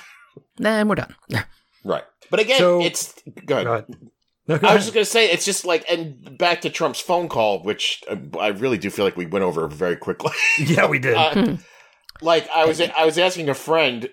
Then 0.57 0.89
we're 0.89 0.97
done. 0.97 1.15
Right. 1.85 2.05
But 2.31 2.41
again, 2.41 2.59
So- 2.59 2.83
it's 2.83 3.15
go 3.47 3.55
ahead. 3.57 3.67
Go 3.67 3.73
ahead. 3.73 3.87
No, 4.47 4.59
go 4.59 4.69
I 4.69 4.75
was 4.75 4.83
ahead. 4.83 4.83
just 4.83 4.95
going 4.95 5.05
to 5.05 5.11
say, 5.11 5.31
it's 5.31 5.45
just 5.45 5.65
like, 5.65 5.85
and 5.91 6.37
back 6.37 6.63
to 6.63 6.71
Trump's 6.71 7.01
phone 7.01 7.29
call, 7.29 7.63
which 7.63 8.03
uh, 8.11 8.17
I 8.39 8.49
really 8.49 8.79
do 8.79 8.91
feel 8.91 9.05
like 9.05 9.17
we 9.17 9.25
went 9.27 9.45
over 9.45 9.69
very 9.69 9.97
quickly. 9.97 10.33
yeah, 10.59 10.87
we 10.87 10.99
did. 10.99 11.15
Uh, 11.17 11.57
like 12.21 12.49
I 12.51 12.67
was, 12.67 12.81
I 12.81 13.05
was 13.07 13.17
asking 13.17 13.49
a 13.49 13.55
friend 13.55 14.09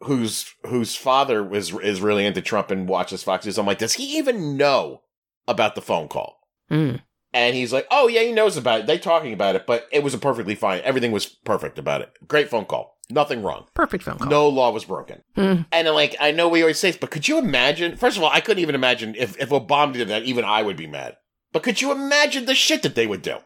whose 0.00 0.54
whose 0.66 0.96
father 0.96 1.42
was 1.42 1.72
is 1.80 2.00
really 2.00 2.26
into 2.26 2.42
Trump 2.42 2.70
and 2.70 2.88
watches 2.88 3.22
Fox 3.22 3.44
News. 3.44 3.58
I'm 3.58 3.66
like, 3.66 3.78
does 3.78 3.94
he 3.94 4.18
even 4.18 4.56
know 4.56 5.02
about 5.46 5.74
the 5.74 5.82
phone 5.82 6.08
call? 6.08 6.40
Mm. 6.70 7.02
And 7.32 7.54
he's 7.54 7.72
like, 7.72 7.86
oh 7.90 8.08
yeah, 8.08 8.22
he 8.22 8.32
knows 8.32 8.56
about 8.56 8.80
it. 8.80 8.86
They 8.86 8.98
talking 8.98 9.32
about 9.32 9.56
it, 9.56 9.66
but 9.66 9.86
it 9.92 10.02
was 10.02 10.14
a 10.14 10.18
perfectly 10.18 10.54
fine. 10.54 10.80
Everything 10.82 11.12
was 11.12 11.26
perfect 11.26 11.78
about 11.78 12.00
it. 12.00 12.10
Great 12.26 12.48
phone 12.48 12.64
call. 12.64 12.98
Nothing 13.10 13.42
wrong. 13.42 13.66
Perfect 13.74 14.04
phone 14.04 14.18
call. 14.18 14.28
No 14.28 14.48
law 14.48 14.70
was 14.70 14.84
broken. 14.84 15.22
Mm. 15.36 15.66
And 15.72 15.86
then, 15.86 15.94
like, 15.94 16.16
I 16.20 16.30
know 16.30 16.48
we 16.48 16.62
always 16.62 16.78
say 16.78 16.90
this, 16.90 16.98
but 16.98 17.10
could 17.10 17.28
you 17.28 17.38
imagine? 17.38 17.96
First 17.96 18.16
of 18.16 18.22
all, 18.22 18.30
I 18.30 18.40
couldn't 18.40 18.62
even 18.62 18.74
imagine 18.74 19.14
if, 19.16 19.38
if 19.40 19.50
Obama 19.50 19.92
did 19.92 20.08
that, 20.08 20.22
even 20.22 20.44
I 20.44 20.62
would 20.62 20.76
be 20.76 20.86
mad. 20.86 21.16
But 21.52 21.62
could 21.62 21.80
you 21.80 21.90
imagine 21.92 22.46
the 22.46 22.54
shit 22.54 22.82
that 22.82 22.94
they 22.94 23.06
would 23.06 23.22
do? 23.22 23.38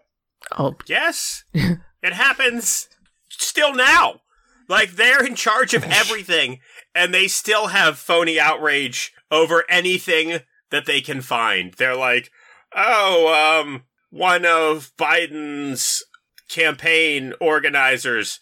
Oh, 0.59 0.75
yes, 0.87 1.45
it 1.55 2.13
happens 2.13 2.89
still 3.31 3.75
now. 3.75 4.21
Like 4.69 4.93
they're 4.93 5.25
in 5.25 5.35
charge 5.35 5.75
of 5.75 5.85
everything, 5.89 6.61
and 6.95 7.13
they 7.13 7.29
still 7.29 7.69
have 7.69 7.99
phony 7.99 8.39
outrage 8.39 9.13
over 9.31 9.65
anything 9.69 10.41
that 10.71 10.87
they 10.87 11.01
can 11.01 11.21
find. 11.21 11.73
They're 11.75 11.97
like, 11.97 12.31
oh, 12.75 13.63
um, 13.63 13.85
one 14.11 14.45
of 14.45 14.93
Biden's 14.99 16.03
campaign 16.49 17.33
organizers 17.41 18.41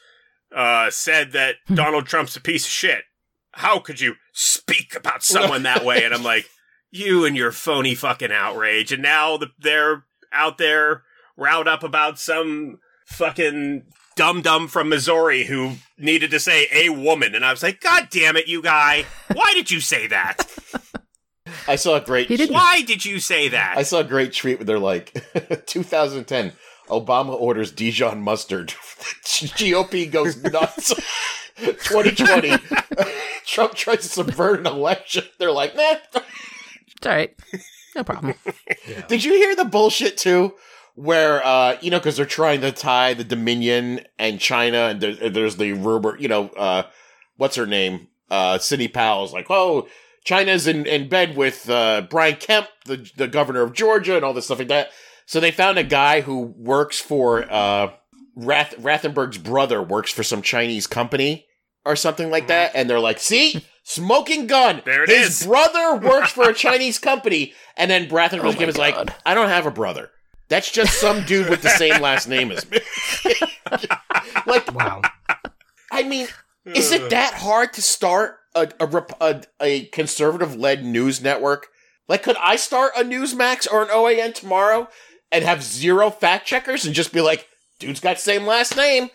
uh, 0.55 0.91
said 0.91 1.33
that 1.33 1.57
Donald 1.73 2.07
Trump's 2.07 2.37
a 2.37 2.41
piece 2.41 2.65
of 2.65 2.71
shit. 2.71 3.05
How 3.53 3.79
could 3.79 4.01
you 4.01 4.15
speak 4.33 4.95
about 4.97 5.23
someone 5.23 5.63
that 5.63 5.85
way? 5.85 6.05
And 6.05 6.15
I'm 6.15 6.23
like, 6.23 6.47
you 6.91 7.25
and 7.25 7.37
your 7.37 7.53
phony 7.53 7.95
fucking 7.95 8.33
outrage. 8.33 8.93
And 8.93 9.03
now 9.03 9.37
the, 9.37 9.49
they're 9.59 10.05
out 10.33 10.59
there 10.59 11.03
riled 11.37 11.69
up 11.69 11.83
about 11.83 12.19
some 12.19 12.79
fucking 13.07 13.85
dum 14.17 14.43
dum 14.43 14.69
from 14.69 14.89
Missouri 14.89 15.45
who 15.45 15.75
needed 15.99 16.31
to 16.33 16.41
say 16.41 16.69
a 16.73 16.89
woman. 16.91 17.35
And 17.35 17.45
I 17.45 17.51
was 17.51 17.63
like, 17.63 17.81
God 17.81 18.09
damn 18.11 18.37
it, 18.37 18.47
you 18.49 18.63
guy. 18.63 19.05
Why 19.33 19.53
did 19.55 19.71
you 19.71 19.81
say 19.81 20.07
that? 20.09 20.47
I 21.69 21.77
saw 21.77 21.97
a 21.97 22.01
great. 22.01 22.29
He 22.29 22.37
didn't- 22.37 22.55
Why 22.55 22.83
did 22.83 23.05
you 23.05 23.21
say 23.21 23.49
that? 23.49 23.77
I 23.77 23.83
saw 23.83 23.99
a 24.01 24.05
great 24.05 24.33
tweet 24.35 24.59
where 24.59 24.65
they're 24.67 24.79
like, 24.79 25.13
2010, 25.67 26.53
Obama 26.89 27.35
orders 27.41 27.71
Dijon 27.73 28.21
mustard. 28.23 28.69
GOP 29.25 30.11
goes 30.11 30.43
nuts. 30.43 30.95
2020, 31.57 32.55
Trump 33.47 33.75
tries 33.75 33.99
to 33.99 34.09
subvert 34.09 34.61
an 34.61 34.67
election. 34.67 35.25
They're 35.39 35.53
like, 35.53 35.77
nah. 35.77 35.97
it's 36.97 37.07
all 37.07 37.13
right. 37.13 37.35
No 37.95 38.03
problem. 38.03 38.35
Did 39.09 39.23
you 39.23 39.35
hear 39.35 39.55
the 39.55 39.67
bullshit 39.67 40.17
too? 40.17 40.55
Where 40.95 41.45
uh, 41.45 41.79
you 41.81 41.91
know, 41.91 41.99
because 41.99 42.17
they're 42.17 42.27
trying 42.27 42.61
to 42.61 42.71
tie 42.73 43.15
the 43.15 43.25
Dominion 43.25 44.01
and 44.19 44.39
China, 44.39 44.89
and 44.89 45.01
there, 45.01 45.31
there's 45.31 45.57
the 45.57 45.73
rumor, 45.73 46.19
you 46.19 46.29
know, 46.29 46.49
uh, 46.51 46.83
what's 47.37 47.57
her 47.57 47.67
name? 47.67 48.09
Uh, 48.31 48.59
Sidney 48.59 48.89
Powell's 48.89 49.33
like, 49.33 49.47
oh, 49.51 49.89
China's 50.25 50.67
in, 50.67 50.85
in 50.87 51.09
bed 51.09 51.37
with 51.37 51.69
uh, 51.71 52.03
Brian 52.11 52.37
Kemp, 52.37 52.69
the 52.85 53.11
the 53.17 53.27
governor 53.29 53.63
of 53.63 53.73
Georgia, 53.73 54.17
and 54.17 54.25
all 54.25 54.35
this 54.35 54.45
stuff 54.45 54.59
like 54.59 54.69
that. 54.69 54.91
So 55.25 55.41
they 55.41 55.51
found 55.51 55.79
a 55.79 55.83
guy 55.85 56.21
who 56.21 56.53
works 56.59 57.01
for 57.01 57.51
uh, 57.51 57.93
Rath- 58.37 58.77
Rathenberg's 58.79 59.39
brother 59.39 59.83
works 59.83 60.13
for 60.13 60.23
some 60.23 60.43
Chinese 60.43 60.87
company 60.87 61.47
or 61.87 61.97
something 61.97 62.31
like 62.31 62.49
that, 62.49 62.73
and 62.75 62.89
they're 62.89 63.01
like, 63.01 63.19
see. 63.19 63.65
Smoking 63.85 64.47
gun. 64.47 64.81
There 64.85 65.03
it 65.03 65.09
His 65.11 65.41
is. 65.41 65.47
brother 65.49 65.97
works 65.97 66.31
for 66.31 66.49
a 66.49 66.55
Chinese 66.55 67.01
company, 67.01 67.53
and 67.77 67.91
then 67.91 68.09
Rathenberg 68.09 68.55
Oh 68.55 68.61
my 68.61 68.67
is 68.67 68.79
like, 68.79 68.95
I 69.27 69.35
don't 69.35 69.49
have 69.49 69.67
a 69.67 69.73
brother. 69.73 70.11
That's 70.53 70.71
just 70.71 71.01
some 71.01 71.25
dude 71.25 71.49
with 71.49 71.63
the 71.63 71.71
same 71.71 72.03
last 72.03 72.29
name 72.29 72.53
as 72.53 72.71
me. 72.71 72.79
like, 74.47 74.71
wow. 74.75 75.01
I 75.91 76.03
mean, 76.03 76.29
is 76.67 76.93
it 76.93 77.09
that 77.09 77.33
hard 77.33 77.73
to 77.73 77.81
start 77.81 78.37
a 78.55 78.71
a, 78.79 79.07
a, 79.23 79.41
a 79.63 79.85
conservative 79.87 80.55
led 80.55 80.85
news 80.85 81.23
network 81.23 81.69
Like, 82.07 82.23
could 82.23 82.37
I 82.37 82.57
start 82.57 82.93
a 82.99 83.03
Newsmax 83.03 83.67
or 83.73 83.83
an 83.83 83.89
OAN 83.89 84.35
tomorrow 84.35 84.89
and 85.31 85.43
have 85.43 85.63
zero 85.63 86.11
fact 86.11 86.47
checkers 86.47 86.85
and 86.85 86.95
just 86.95 87.15
be 87.15 87.23
like, 87.23 87.49
dude's 87.79 88.01
got 88.01 88.21
same 88.21 88.45
last 88.45 88.77
name? 88.77 89.09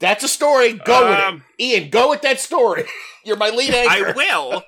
That's 0.00 0.22
a 0.22 0.28
story. 0.28 0.74
Go 0.74 1.08
with 1.08 1.18
Um, 1.18 1.44
it. 1.58 1.64
Ian, 1.64 1.88
go 1.88 2.10
with 2.10 2.20
that 2.20 2.40
story. 2.40 2.84
You're 3.24 3.38
my 3.38 3.48
lead 3.48 3.72
anchor. 3.72 4.08
I 4.08 4.12
will. 4.12 4.62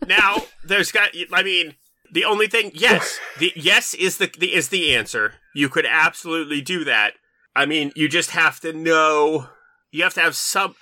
now, 0.06 0.44
there's 0.64 0.92
got. 0.92 1.10
I 1.30 1.42
mean, 1.42 1.74
the 2.14 2.24
only 2.24 2.46
thing, 2.46 2.70
yes, 2.74 3.18
the 3.38 3.52
yes 3.56 3.92
is 3.92 4.18
the, 4.18 4.30
the 4.38 4.54
is 4.54 4.68
the 4.68 4.94
answer. 4.94 5.34
You 5.52 5.68
could 5.68 5.84
absolutely 5.84 6.60
do 6.60 6.84
that. 6.84 7.14
I 7.56 7.66
mean, 7.66 7.92
you 7.96 8.08
just 8.08 8.30
have 8.30 8.60
to 8.60 8.72
know. 8.72 9.48
You 9.90 10.04
have 10.04 10.14
to 10.14 10.20
have 10.20 10.36
some. 10.36 10.76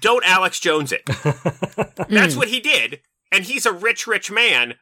Don't 0.00 0.24
Alex 0.26 0.58
Jones 0.58 0.92
it. 0.92 1.06
That's 2.08 2.36
what 2.36 2.48
he 2.48 2.58
did, 2.58 3.00
and 3.30 3.44
he's 3.44 3.64
a 3.64 3.72
rich, 3.72 4.08
rich 4.08 4.30
man. 4.30 4.74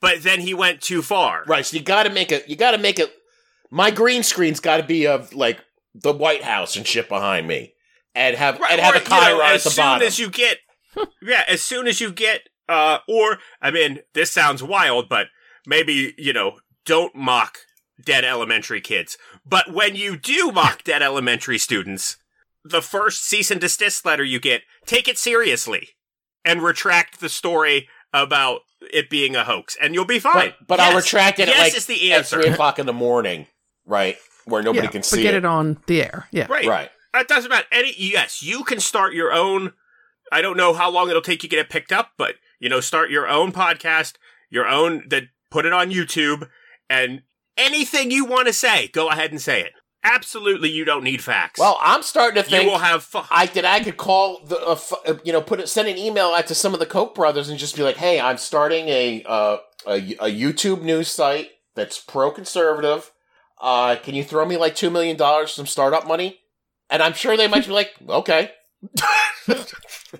But 0.00 0.22
then 0.22 0.40
he 0.40 0.52
went 0.52 0.82
too 0.82 1.02
far. 1.02 1.44
Right, 1.46 1.64
so 1.64 1.76
you 1.76 1.82
gotta 1.82 2.10
make 2.10 2.32
it, 2.32 2.48
you 2.48 2.56
gotta 2.56 2.76
make 2.76 2.98
it, 2.98 3.10
my 3.70 3.90
green 3.90 4.22
screen's 4.22 4.60
gotta 4.60 4.82
be 4.82 5.06
of, 5.06 5.32
like, 5.32 5.60
the 5.94 6.12
White 6.12 6.42
House 6.42 6.76
and 6.76 6.86
shit 6.86 7.08
behind 7.08 7.46
me. 7.46 7.74
And 8.14 8.36
have, 8.36 8.60
and 8.70 8.80
have 8.80 8.96
or, 8.96 8.98
a 8.98 9.00
Chiron 9.00 9.30
you 9.30 9.38
know, 9.38 9.42
at 9.44 9.54
as 9.54 9.64
the 9.64 9.70
soon 9.70 9.82
bottom. 9.84 10.06
as 10.06 10.18
you 10.18 10.30
get, 10.30 10.58
yeah, 11.22 11.44
as 11.48 11.62
soon 11.62 11.86
as 11.86 12.00
you 12.00 12.12
get, 12.12 12.42
uh, 12.68 12.98
or 13.08 13.38
I 13.62 13.70
mean, 13.70 14.00
this 14.12 14.30
sounds 14.30 14.62
wild, 14.62 15.08
but 15.08 15.28
maybe 15.66 16.14
you 16.18 16.32
know, 16.32 16.58
don't 16.84 17.14
mock 17.14 17.58
dead 18.02 18.24
elementary 18.24 18.80
kids. 18.80 19.16
But 19.46 19.72
when 19.72 19.96
you 19.96 20.16
do 20.16 20.50
mock 20.52 20.84
dead 20.84 21.02
elementary 21.02 21.58
students, 21.58 22.16
the 22.64 22.82
first 22.82 23.24
cease 23.24 23.50
and 23.50 23.60
desist 23.60 24.04
letter 24.04 24.24
you 24.24 24.40
get, 24.40 24.62
take 24.86 25.06
it 25.06 25.18
seriously 25.18 25.90
and 26.44 26.62
retract 26.62 27.20
the 27.20 27.28
story 27.28 27.88
about 28.12 28.60
it 28.92 29.10
being 29.10 29.34
a 29.34 29.44
hoax, 29.44 29.76
and 29.80 29.94
you'll 29.94 30.04
be 30.04 30.18
fine. 30.18 30.52
but, 30.60 30.66
but 30.66 30.80
I'll 30.80 30.96
retract 30.96 31.38
it 31.40 31.48
Yes 31.48 31.56
at, 31.58 31.62
like, 31.62 31.76
is 31.76 31.86
the 31.86 32.12
at 32.12 32.18
answer. 32.18 32.42
3 32.42 32.52
o'clock 32.52 32.78
in 32.78 32.86
the 32.86 32.92
morning, 32.92 33.46
right? 33.86 34.16
Where 34.44 34.62
nobody 34.62 34.86
yeah, 34.86 34.90
can 34.90 35.00
but 35.00 35.06
see 35.06 35.22
get 35.22 35.34
it. 35.34 35.38
it 35.38 35.44
on 35.44 35.78
the 35.86 36.02
air. 36.02 36.28
Yeah. 36.30 36.46
Right. 36.48 36.66
Right. 36.66 36.90
That 37.12 37.28
doesn't 37.28 37.48
matter. 37.48 37.66
Any 37.72 37.94
yes, 37.96 38.42
you 38.42 38.64
can 38.64 38.80
start 38.80 39.14
your 39.14 39.32
own. 39.32 39.72
I 40.30 40.42
don't 40.42 40.56
know 40.56 40.74
how 40.74 40.90
long 40.90 41.08
it'll 41.08 41.22
take 41.22 41.42
you 41.42 41.48
to 41.48 41.56
get 41.56 41.64
it 41.64 41.70
picked 41.70 41.92
up, 41.92 42.12
but 42.18 42.34
you 42.58 42.68
know, 42.68 42.80
start 42.80 43.10
your 43.10 43.28
own 43.28 43.52
podcast, 43.52 44.14
your 44.50 44.66
own 44.66 45.04
that 45.08 45.24
put 45.54 45.64
it 45.64 45.72
on 45.72 45.90
YouTube, 45.90 46.48
and 46.90 47.22
anything 47.56 48.10
you 48.10 48.24
want 48.24 48.48
to 48.48 48.52
say, 48.52 48.88
go 48.88 49.08
ahead 49.08 49.30
and 49.30 49.40
say 49.40 49.60
it. 49.60 49.72
Absolutely, 50.02 50.68
you 50.68 50.84
don't 50.84 51.04
need 51.04 51.22
facts. 51.22 51.60
Well, 51.60 51.78
I'm 51.80 52.02
starting 52.02 52.42
to 52.42 52.48
think 52.48 52.64
you 52.64 52.70
will 52.70 52.78
have 52.78 53.04
fun. 53.04 53.24
I 53.30 53.46
that 53.46 53.64
I 53.64 53.82
could 53.82 53.96
call 53.96 54.40
the 54.44 54.58
uh, 54.58 54.72
f- 54.72 54.92
uh, 55.06 55.14
you 55.24 55.32
know 55.32 55.40
put 55.40 55.60
it, 55.60 55.68
send 55.68 55.86
an 55.88 55.96
email 55.96 56.26
out 56.26 56.48
to 56.48 56.54
some 56.54 56.74
of 56.74 56.80
the 56.80 56.86
Koch 56.86 57.14
brothers 57.14 57.48
and 57.48 57.58
just 57.58 57.76
be 57.76 57.82
like, 57.82 57.96
hey, 57.96 58.20
I'm 58.20 58.36
starting 58.36 58.88
a 58.88 59.22
uh, 59.24 59.56
a, 59.86 59.94
a 59.94 60.30
YouTube 60.30 60.82
news 60.82 61.08
site 61.08 61.50
that's 61.76 61.98
pro 62.00 62.32
conservative. 62.32 63.12
Uh, 63.62 63.96
can 63.96 64.14
you 64.14 64.24
throw 64.24 64.44
me 64.44 64.56
like 64.56 64.74
two 64.74 64.90
million 64.90 65.16
dollars 65.16 65.52
some 65.52 65.66
startup 65.66 66.06
money? 66.06 66.40
And 66.90 67.00
I'm 67.00 67.14
sure 67.14 67.36
they 67.36 67.48
might 67.48 67.64
be 67.64 67.72
like, 67.72 67.92
okay, 68.06 68.50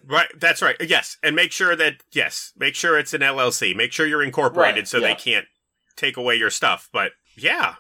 right, 0.06 0.28
that's 0.38 0.62
right. 0.62 0.76
Yes, 0.80 1.16
and 1.22 1.34
make 1.36 1.52
sure 1.52 1.74
that 1.76 1.94
yes, 2.12 2.52
make 2.56 2.74
sure 2.74 2.98
it's 2.98 3.14
an 3.14 3.20
LLC. 3.20 3.74
Make 3.74 3.92
sure 3.92 4.06
you're 4.06 4.22
incorporated 4.22 4.76
Right, 4.82 4.88
so 4.88 4.98
yeah. 4.98 5.08
they 5.08 5.14
can't 5.14 5.46
take 5.96 6.16
away 6.16 6.36
your 6.36 6.50
stuff. 6.50 6.88
But 6.92 7.12
yeah, 7.36 7.76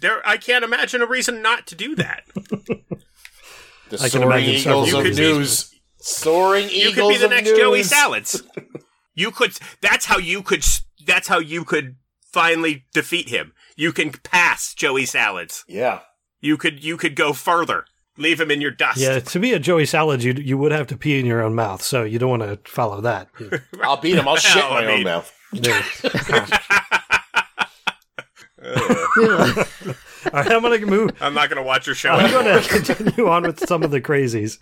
there. 0.00 0.26
I 0.26 0.36
can't 0.36 0.64
imagine 0.64 1.02
a 1.02 1.06
reason 1.06 1.42
not 1.42 1.66
to 1.68 1.74
do 1.74 1.94
that. 1.96 2.24
the 2.34 3.96
I 4.00 4.08
can 4.08 4.22
soaring 4.22 4.26
imagine 4.28 4.58
several 4.60 4.86
eagles 4.86 4.92
of 4.94 5.04
You 5.06 5.10
could 5.10 5.16
be- 5.16 5.22
news, 5.22 5.74
soaring 5.98 6.68
You 6.70 6.92
could 6.92 7.08
be 7.08 7.16
the 7.16 7.28
next 7.28 7.48
news. 7.50 7.58
Joey 7.58 7.82
Salads. 7.82 8.42
You 9.14 9.30
could. 9.30 9.58
That's 9.80 10.06
how 10.06 10.18
you 10.18 10.42
could. 10.42 10.64
That's 11.06 11.28
how 11.28 11.38
you 11.38 11.64
could 11.64 11.96
finally 12.32 12.84
defeat 12.92 13.28
him. 13.28 13.52
You 13.76 13.92
can 13.92 14.10
pass 14.10 14.74
Joey 14.74 15.06
Salads. 15.06 15.64
Yeah, 15.68 16.00
You 16.40 16.56
could. 16.56 16.82
You 16.84 16.96
could 16.96 17.14
go 17.16 17.32
further. 17.32 17.84
Leave 18.18 18.40
him 18.40 18.50
in 18.50 18.60
your 18.60 18.72
dust. 18.72 18.98
Yeah, 18.98 19.20
to 19.20 19.38
be 19.38 19.52
a 19.52 19.58
Joey 19.58 19.86
Salad, 19.86 20.22
you 20.22 20.32
you 20.34 20.58
would 20.58 20.72
have 20.72 20.86
to 20.88 20.96
pee 20.96 21.18
in 21.20 21.24
your 21.26 21.40
own 21.42 21.54
mouth, 21.54 21.82
so 21.82 22.02
you 22.02 22.18
don't 22.18 22.30
want 22.38 22.42
to 22.42 22.58
follow 22.70 23.00
that. 23.00 23.28
I'll 23.82 23.96
beat 23.96 24.16
him. 24.16 24.26
I'll 24.28 24.36
shit 24.36 24.62
in 24.62 24.68
my 24.70 24.80
I 24.80 24.86
own 24.86 24.94
mean- 24.94 25.04
mouth. 25.04 25.32
All 28.60 30.32
right, 30.34 30.50
I'm 30.52 30.62
gonna 30.62 30.78
move. 30.86 31.10
I'm 31.20 31.32
not 31.34 31.48
going 31.48 31.56
to 31.62 31.66
watch 31.66 31.86
your 31.86 31.94
show 31.94 32.10
I'm 32.10 32.24
anymore. 32.26 32.42
going 32.42 32.62
to 32.62 32.68
continue 32.94 33.28
on 33.28 33.44
with 33.44 33.66
some 33.66 33.82
of 33.82 33.90
the 33.90 34.00
crazies. 34.00 34.58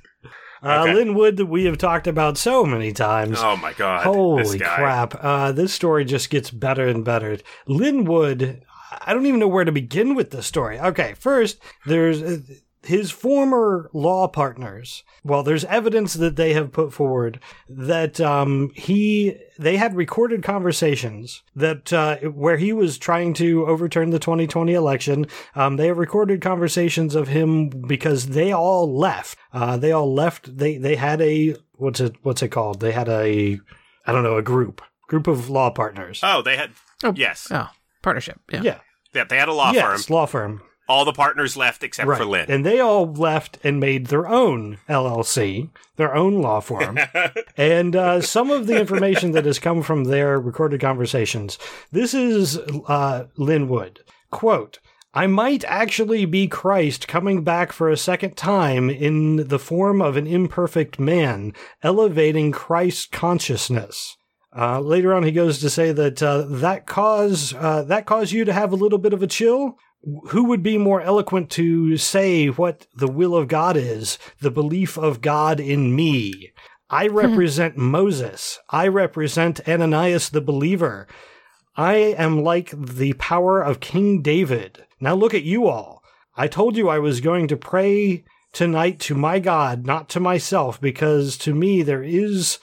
Uh, 0.62 0.82
Okay. 0.82 0.94
Lin 0.94 1.14
Wood, 1.14 1.36
that 1.36 1.46
we 1.46 1.64
have 1.64 1.76
talked 1.78 2.07
about 2.07 2.38
so 2.38 2.64
many 2.64 2.92
times. 2.92 3.38
Oh 3.40 3.57
my 3.57 3.72
god! 3.74 4.04
Holy 4.04 4.42
this 4.42 4.54
guy. 4.54 4.76
crap. 4.76 5.14
Uh, 5.22 5.52
this 5.52 5.72
story 5.72 6.04
just 6.04 6.30
gets 6.30 6.50
better 6.50 6.86
and 6.88 7.04
better. 7.04 7.38
Lin 7.66 8.04
Wood, 8.04 8.62
I 9.04 9.12
don't 9.12 9.26
even 9.26 9.38
know 9.40 9.48
where 9.48 9.64
to 9.66 9.72
begin 9.72 10.14
with 10.14 10.30
this 10.30 10.46
story. 10.46 10.78
Okay, 10.80 11.14
first, 11.18 11.59
there's 11.84 12.22
uh, 12.22 12.38
his 12.87 13.11
former 13.11 13.91
law 13.93 14.28
partners. 14.28 15.03
Well, 15.24 15.43
there's 15.43 15.64
evidence 15.64 16.14
that 16.14 16.37
they 16.37 16.53
have 16.55 16.72
put 16.72 16.93
forward 16.93 17.41
that 17.68 18.20
um, 18.20 18.70
he 18.74 19.37
they 19.59 19.76
had 19.76 19.95
recorded 19.97 20.43
conversations 20.43 21.43
that 21.55 21.93
uh, 21.93 22.16
where 22.18 22.57
he 22.57 22.72
was 22.72 22.99
trying 22.99 23.34
to 23.34 23.66
overturn 23.66 24.11
the 24.11 24.18
2020 24.18 24.72
election. 24.74 25.26
Um, 25.55 25.76
they 25.76 25.87
have 25.89 25.99
recorded 25.99 26.41
conversations 26.41 27.14
of 27.14 27.28
him 27.28 27.68
because 27.68 28.28
they 28.28 28.53
all 28.53 28.97
left. 28.97 29.37
Uh, 29.53 29.76
they 29.76 29.93
all 29.93 30.12
left. 30.12 30.57
They 30.57 30.78
they 30.78 30.97
had 30.97 31.20
a 31.20 31.57
what's 31.74 32.01
it 32.01 32.16
what's 32.22 32.43
it 32.43 32.49
called? 32.49 32.80
They 32.80 32.93
had 32.93 33.09
a 33.09 33.59
I 34.07 34.12
don't 34.12 34.22
know 34.22 34.37
a 34.37 34.43
group 34.43 34.80
group 35.09 35.26
of 35.26 35.49
law 35.51 35.70
partners. 35.70 36.20
Oh, 36.22 36.43
they 36.43 36.57
had. 36.57 36.70
Oh. 37.05 37.12
Yes. 37.16 37.49
Oh, 37.51 37.68
partnership. 38.03 38.41
Yeah. 38.51 38.62
yeah, 38.62 38.78
Yeah, 39.14 39.24
they 39.24 39.37
had 39.39 39.49
a 39.49 39.53
law 39.53 39.72
firm. 39.72 40.01
law 40.09 40.26
firm. 40.26 40.62
All 40.89 41.05
the 41.05 41.12
partners 41.12 41.57
left 41.57 41.82
except 41.82 42.09
right. 42.09 42.18
for 42.18 42.24
Lin. 42.24 42.47
And 42.49 42.64
they 42.64 42.78
all 42.78 43.12
left 43.12 43.59
and 43.64 43.80
made 43.80 44.07
their 44.07 44.28
own 44.28 44.78
LLC, 44.89 45.70
their 45.97 46.14
own 46.14 46.41
law 46.41 46.61
firm. 46.61 46.99
and 47.57 47.97
uh, 47.97 48.20
some 48.20 48.51
of 48.51 48.66
the 48.66 48.78
information 48.78 49.32
that 49.32 49.47
has 49.47 49.59
come 49.59 49.82
from 49.82 50.05
their 50.05 50.39
recorded 50.39 50.80
conversations. 50.80 51.59
This 51.91 52.14
is 52.14 52.59
uh, 52.87 53.24
Lin 53.37 53.68
Wood. 53.68 54.01
Quote, 54.30 54.78
I 55.16 55.26
might 55.26 55.64
actually 55.64 56.26
be 56.26 56.47
Christ 56.47 57.09
coming 57.09 57.43
back 57.43 57.72
for 57.72 57.89
a 57.89 57.97
second 57.97 58.37
time 58.37 58.91
in 58.91 59.49
the 59.49 59.59
form 59.59 60.03
of 60.03 60.16
an 60.16 60.26
imperfect 60.26 60.99
man, 60.99 61.55
elevating 61.82 62.53
Christ's 62.53 63.07
consciousness. 63.07 64.14
Uh, 64.55 64.78
later 64.80 65.14
on, 65.14 65.22
he 65.22 65.32
goes 65.32 65.59
to 65.61 65.70
say 65.70 65.91
that 65.93 66.22
uh, 66.22 66.45
that 66.47 66.87
cause 66.87 67.55
uh, 67.55 67.82
that 67.84 68.07
caused 68.07 68.32
you 68.32 68.45
to 68.45 68.53
have 68.53 68.72
a 68.72 68.76
little 68.76 68.99
bit 68.99 69.12
of 69.12 69.22
a 69.22 69.26
chill 69.26 69.78
who 70.28 70.44
would 70.44 70.62
be 70.62 70.78
more 70.78 71.00
eloquent 71.00 71.50
to 71.50 71.96
say 71.96 72.46
what 72.46 72.86
the 72.94 73.09
will 73.09 73.34
of 73.34 73.48
God 73.48 73.76
is, 73.76 74.18
the 74.40 74.50
belief 74.50 74.96
of 74.96 75.20
God 75.20 75.59
in 75.61 75.94
me? 75.94 76.52
I 76.88 77.09
hmm. 77.09 77.16
represent 77.16 77.76
Moses. 77.76 78.59
I 78.70 78.88
represent 78.88 79.66
Ananias 79.68 80.30
the 80.30 80.40
believer. 80.40 81.09
I 81.76 81.94
am 81.94 82.42
like 82.42 82.70
the 82.70 83.12
power 83.14 83.61
of 83.61 83.80
King 83.80 84.22
David. 84.22 84.84
Now 85.00 85.14
look 85.14 85.34
at 85.34 85.42
you 85.42 85.66
all. 85.66 86.02
I 86.36 86.48
told 86.48 86.76
you 86.76 86.88
I 86.88 86.98
was 86.98 87.20
going 87.20 87.48
to 87.48 87.57
pray 87.57 88.24
tonight 88.52 89.00
to 89.00 89.14
my 89.14 89.38
God, 89.38 89.84
not 89.84 90.09
to 90.11 90.20
myself, 90.20 90.80
because 90.80 91.36
to 91.38 91.54
me 91.54 91.82
there 91.82 92.02
is, 92.02 92.59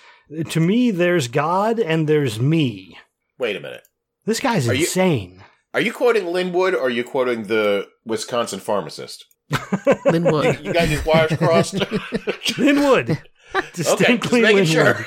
to 0.49 0.59
me 0.59 0.91
there's 0.91 1.27
God 1.27 1.79
and 1.79 2.07
there's 2.07 2.39
me. 2.39 2.97
Wait 3.37 3.55
a 3.55 3.59
minute. 3.59 3.83
This 4.25 4.39
guy's 4.39 4.67
Are 4.69 4.73
you- 4.73 4.81
insane. 4.81 5.43
Are 5.73 5.81
you 5.81 5.91
quoting 5.93 6.27
Lin 6.27 6.51
Wood 6.53 6.75
or 6.75 6.81
are 6.87 6.89
you 6.89 7.03
quoting 7.03 7.43
the 7.43 7.87
Wisconsin 8.05 8.59
pharmacist? 8.59 9.25
Lin 10.05 10.23
Wood. 10.23 10.59
You 10.63 10.73
got 10.73 10.87
these 10.87 11.05
wires 11.05 11.35
crossed? 11.37 11.75
Lin 12.57 12.79
Wood. 12.79 13.09
okay, 13.55 13.67
just 13.73 13.97
Distinctly 13.97 14.41
making 14.41 14.65
Lin 14.75 14.85
Wood. 14.85 14.97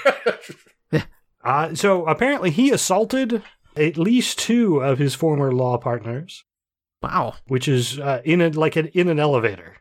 sure. 0.92 1.02
Uh, 1.44 1.74
so 1.74 2.04
apparently 2.06 2.50
he 2.50 2.70
assaulted 2.72 3.42
at 3.76 3.96
least 3.96 4.38
two 4.38 4.80
of 4.80 4.98
his 4.98 5.14
former 5.14 5.52
law 5.52 5.78
partners, 5.78 6.44
Wow. 7.02 7.34
which 7.46 7.68
is 7.68 8.00
uh, 8.00 8.20
in 8.24 8.40
a, 8.40 8.48
like 8.50 8.74
an, 8.74 8.88
in 8.88 9.08
an 9.08 9.20
elevator. 9.20 9.76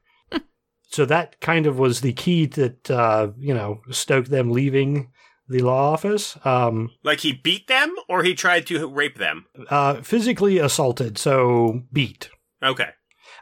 so 0.83 1.05
that 1.05 1.41
kind 1.41 1.65
of 1.65 1.79
was 1.79 2.01
the 2.01 2.13
key 2.13 2.45
that 2.45 2.91
uh, 2.91 3.29
you 3.37 3.53
know 3.53 3.81
stoked 3.89 4.29
them 4.29 4.51
leaving 4.51 5.09
the 5.47 5.59
law 5.59 5.91
office. 5.93 6.37
Um, 6.45 6.91
like 7.03 7.19
he 7.19 7.33
beat 7.33 7.67
them 7.67 7.95
or 8.09 8.23
he 8.23 8.33
tried 8.33 8.65
to 8.67 8.87
rape 8.87 9.17
them. 9.17 9.45
uh, 9.69 10.01
physically 10.01 10.57
assaulted, 10.57 11.17
so 11.17 11.83
beat. 11.91 12.29
Okay. 12.63 12.89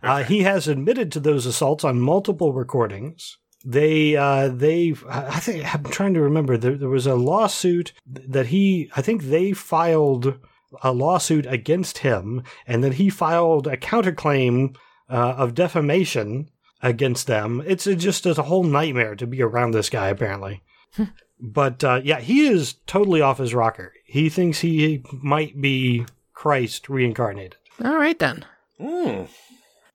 Uh, 0.02 0.24
he 0.24 0.42
has 0.42 0.68
admitted 0.68 1.12
to 1.14 1.20
those 1.20 1.46
assaults 1.46 1.84
on 1.84 2.02
multiple 2.02 2.52
recordings. 2.52 3.38
They, 3.66 4.18
uh, 4.18 4.50
they, 4.50 4.94
I 5.08 5.40
think, 5.40 5.74
I'm 5.74 5.86
trying 5.86 6.14
to 6.16 6.22
remember. 6.22 6.58
There, 6.58 6.76
there 6.76 6.90
was 6.90 7.08
a 7.08 7.16
lawsuit 7.16 7.94
that 8.06 8.48
he, 8.48 8.92
I 8.98 9.02
think 9.02 9.24
they 9.24 9.54
filed 9.54 10.38
a 10.82 10.92
lawsuit 10.92 11.46
against 11.46 12.00
him, 12.00 12.44
and 12.68 12.84
then 12.84 12.94
he 12.94 13.10
filed 13.10 13.68
a 13.68 13.78
counterclaim 13.78 14.76
uh, 15.10 15.36
of 15.38 15.54
defamation 15.54 16.50
against 16.82 17.28
them. 17.28 17.64
It's 17.66 17.88
a, 17.88 17.96
just 17.96 18.26
a 18.26 18.34
whole 18.34 18.64
nightmare 18.64 19.16
to 19.16 19.26
be 19.26 19.42
around 19.42 19.72
this 19.72 19.90
guy, 19.90 20.10
apparently. 20.10 20.64
but 21.44 21.84
uh, 21.84 22.00
yeah, 22.04 22.20
he 22.22 22.48
is 22.48 22.76
totally 22.88 23.20
off 23.22 23.38
his 23.38 23.54
rocker. 23.54 23.94
he 24.06 24.30
thinks 24.30 24.60
he 24.60 25.04
might 25.22 25.60
be 25.62 26.06
Christ 26.34 26.88
reincarnated. 26.90 27.58
All 27.84 27.96
right 27.98 28.18
then. 28.18 28.46
Hmm. 28.80 29.24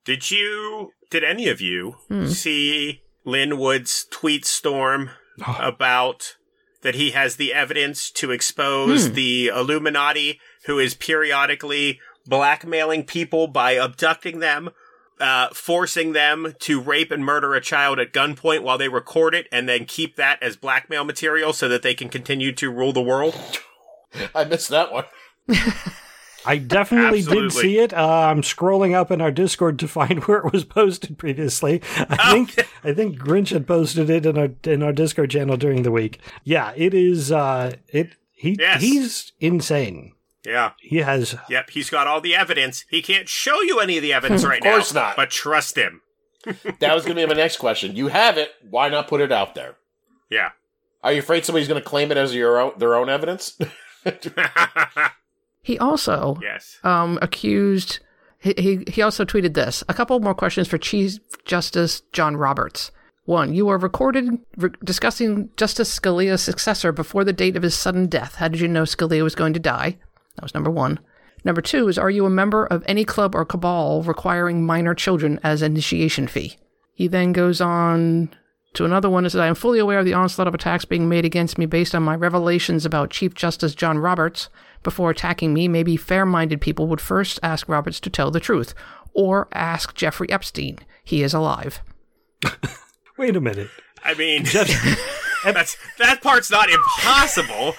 Did 0.05 0.29
you, 0.31 0.91
did 1.09 1.23
any 1.23 1.47
of 1.49 1.59
you 1.61 1.95
Hmm. 2.07 2.27
see 2.27 3.01
Lin 3.25 3.57
Wood's 3.57 4.05
tweet 4.09 4.45
storm 4.45 5.09
about 5.59 6.35
that 6.81 6.95
he 6.95 7.11
has 7.11 7.35
the 7.35 7.53
evidence 7.53 8.09
to 8.11 8.31
expose 8.31 9.07
Hmm. 9.07 9.13
the 9.13 9.47
Illuminati 9.47 10.39
who 10.65 10.79
is 10.79 10.93
periodically 10.93 11.99
blackmailing 12.25 13.03
people 13.05 13.47
by 13.47 13.71
abducting 13.71 14.39
them, 14.39 14.69
uh, 15.19 15.49
forcing 15.53 16.13
them 16.13 16.53
to 16.59 16.79
rape 16.81 17.11
and 17.11 17.23
murder 17.25 17.53
a 17.55 17.61
child 17.61 17.99
at 17.99 18.13
gunpoint 18.13 18.61
while 18.63 18.77
they 18.77 18.87
record 18.89 19.35
it 19.35 19.47
and 19.51 19.67
then 19.67 19.85
keep 19.85 20.15
that 20.15 20.41
as 20.41 20.55
blackmail 20.55 21.03
material 21.03 21.53
so 21.53 21.67
that 21.67 21.81
they 21.81 21.93
can 21.93 22.09
continue 22.09 22.51
to 22.53 22.69
rule 22.71 22.93
the 22.93 23.01
world? 23.01 23.35
I 24.33 24.43
missed 24.45 24.69
that 24.69 24.91
one. 24.91 25.05
I 26.45 26.57
definitely 26.57 27.21
did 27.21 27.51
see 27.51 27.79
it. 27.79 27.93
Uh, 27.93 28.07
I'm 28.31 28.41
scrolling 28.41 28.93
up 28.95 29.11
in 29.11 29.19
our 29.21 29.31
Discord 29.31 29.77
to 29.79 29.87
find 29.87 30.23
where 30.25 30.37
it 30.39 30.53
was 30.53 30.63
posted 30.63 31.17
previously. 31.17 31.81
I 31.97 32.17
Oh, 32.19 32.31
think 32.31 32.67
I 32.83 32.93
think 32.93 33.19
Grinch 33.19 33.49
had 33.49 33.67
posted 33.67 34.09
it 34.09 34.25
in 34.25 34.37
our 34.37 34.49
in 34.63 34.81
our 34.81 34.93
Discord 34.93 35.31
channel 35.31 35.57
during 35.57 35.83
the 35.83 35.91
week. 35.91 36.19
Yeah, 36.45 36.71
it 36.77 36.93
is. 36.93 37.31
Uh, 37.31 37.75
it 37.89 38.15
he 38.31 38.55
Yes. 38.57 38.81
he's 38.81 39.33
insane. 39.41 40.13
Yeah. 40.49 40.71
He 40.81 40.97
has 40.97 41.35
Yep. 41.49 41.69
He's 41.69 41.89
got 41.89 42.07
all 42.07 42.21
the 42.21 42.35
evidence. 42.35 42.85
He 42.89 43.01
can't 43.01 43.29
show 43.29 43.61
you 43.61 43.79
any 43.79 43.97
of 43.97 44.03
the 44.03 44.13
evidence 44.13 44.43
right 44.45 44.63
now. 44.63 44.71
Of 44.71 44.75
course 44.75 44.93
now. 44.93 45.01
not. 45.01 45.15
But 45.15 45.29
trust 45.29 45.77
him. 45.77 46.01
That 46.79 46.95
was 46.95 47.03
going 47.03 47.17
to 47.17 47.21
be 47.23 47.27
my 47.27 47.33
next 47.33 47.57
question. 47.57 47.95
You 47.95 48.07
have 48.07 48.37
it. 48.37 48.51
Why 48.69 48.87
not 48.87 49.07
put 49.09 49.19
it 49.21 49.31
out 49.31 49.55
there? 49.55 49.75
Yeah. 50.29 50.51
Are 51.03 51.11
you 51.11 51.19
afraid 51.19 51.43
somebody's 51.45 51.67
going 51.67 51.81
to 51.81 51.87
claim 51.87 52.11
it 52.11 52.17
as 52.17 52.33
your 52.33 52.59
own, 52.59 52.71
their 52.77 52.95
own 52.95 53.09
evidence? 53.09 53.57
He 55.61 55.77
also 55.77 56.39
yes. 56.41 56.79
um, 56.83 57.19
accused. 57.21 57.99
He, 58.39 58.53
he 58.57 58.83
he 58.87 59.01
also 59.01 59.25
tweeted 59.25 59.53
this. 59.53 59.83
A 59.89 59.93
couple 59.93 60.19
more 60.19 60.33
questions 60.33 60.67
for 60.67 60.77
Chief 60.77 61.19
Justice 61.45 62.01
John 62.13 62.37
Roberts. 62.37 62.91
One, 63.25 63.53
you 63.53 63.65
were 63.67 63.77
recorded 63.77 64.39
re- 64.57 64.71
discussing 64.83 65.49
Justice 65.57 65.99
Scalia's 65.99 66.41
successor 66.41 66.91
before 66.91 67.23
the 67.23 67.33
date 67.33 67.55
of 67.55 67.63
his 67.63 67.75
sudden 67.75 68.07
death. 68.07 68.35
How 68.35 68.47
did 68.47 68.61
you 68.61 68.67
know 68.67 68.83
Scalia 68.83 69.21
was 69.21 69.35
going 69.35 69.53
to 69.53 69.59
die? 69.59 69.97
That 70.39 70.43
was 70.43 70.53
number 70.53 70.71
one. 70.71 70.99
Number 71.43 71.61
two 71.61 71.89
is, 71.89 71.97
are 71.97 72.09
you 72.09 72.25
a 72.25 72.29
member 72.29 72.65
of 72.65 72.81
any 72.87 73.03
club 73.03 73.35
or 73.35 73.43
cabal 73.43 74.03
requiring 74.03 74.65
minor 74.65 74.95
children 74.95 75.37
as 75.43 75.61
initiation 75.61 76.27
fee? 76.27 76.57
He 76.93 77.07
then 77.07 77.33
goes 77.33 77.59
on 77.59 78.33
to 78.75 78.85
another 78.85 79.09
one 79.09 79.25
and 79.25 79.31
says, 79.33 79.41
I 79.41 79.47
am 79.47 79.55
fully 79.55 79.79
aware 79.79 79.99
of 79.99 80.05
the 80.05 80.13
onslaught 80.13 80.47
of 80.47 80.53
attacks 80.53 80.85
being 80.85 81.09
made 81.09 81.25
against 81.25 81.57
me 81.57 81.65
based 81.65 81.93
on 81.93 82.03
my 82.03 82.15
revelations 82.15 82.85
about 82.85 83.09
Chief 83.09 83.33
Justice 83.33 83.75
John 83.75 83.97
Roberts. 83.97 84.47
Before 84.81 85.09
attacking 85.09 85.53
me, 85.53 85.67
maybe 85.67 85.97
fair 85.97 86.25
minded 86.25 86.61
people 86.61 86.87
would 86.87 87.01
first 87.01 87.37
ask 87.43 87.67
Roberts 87.67 87.99
to 87.99 88.09
tell 88.09 88.31
the 88.31 88.39
truth, 88.39 88.73
or 89.13 89.49
ask 89.51 89.93
Jeffrey 89.93 90.29
Epstein. 90.31 90.79
He 91.03 91.21
is 91.21 91.33
alive. 91.33 91.81
wait 93.17 93.35
a 93.35 93.41
minute. 93.41 93.67
I 94.05 94.13
mean, 94.13 94.43
that's 95.43 95.75
that 95.97 96.21
part's 96.21 96.49
not 96.49 96.69
impossible. 96.69 97.75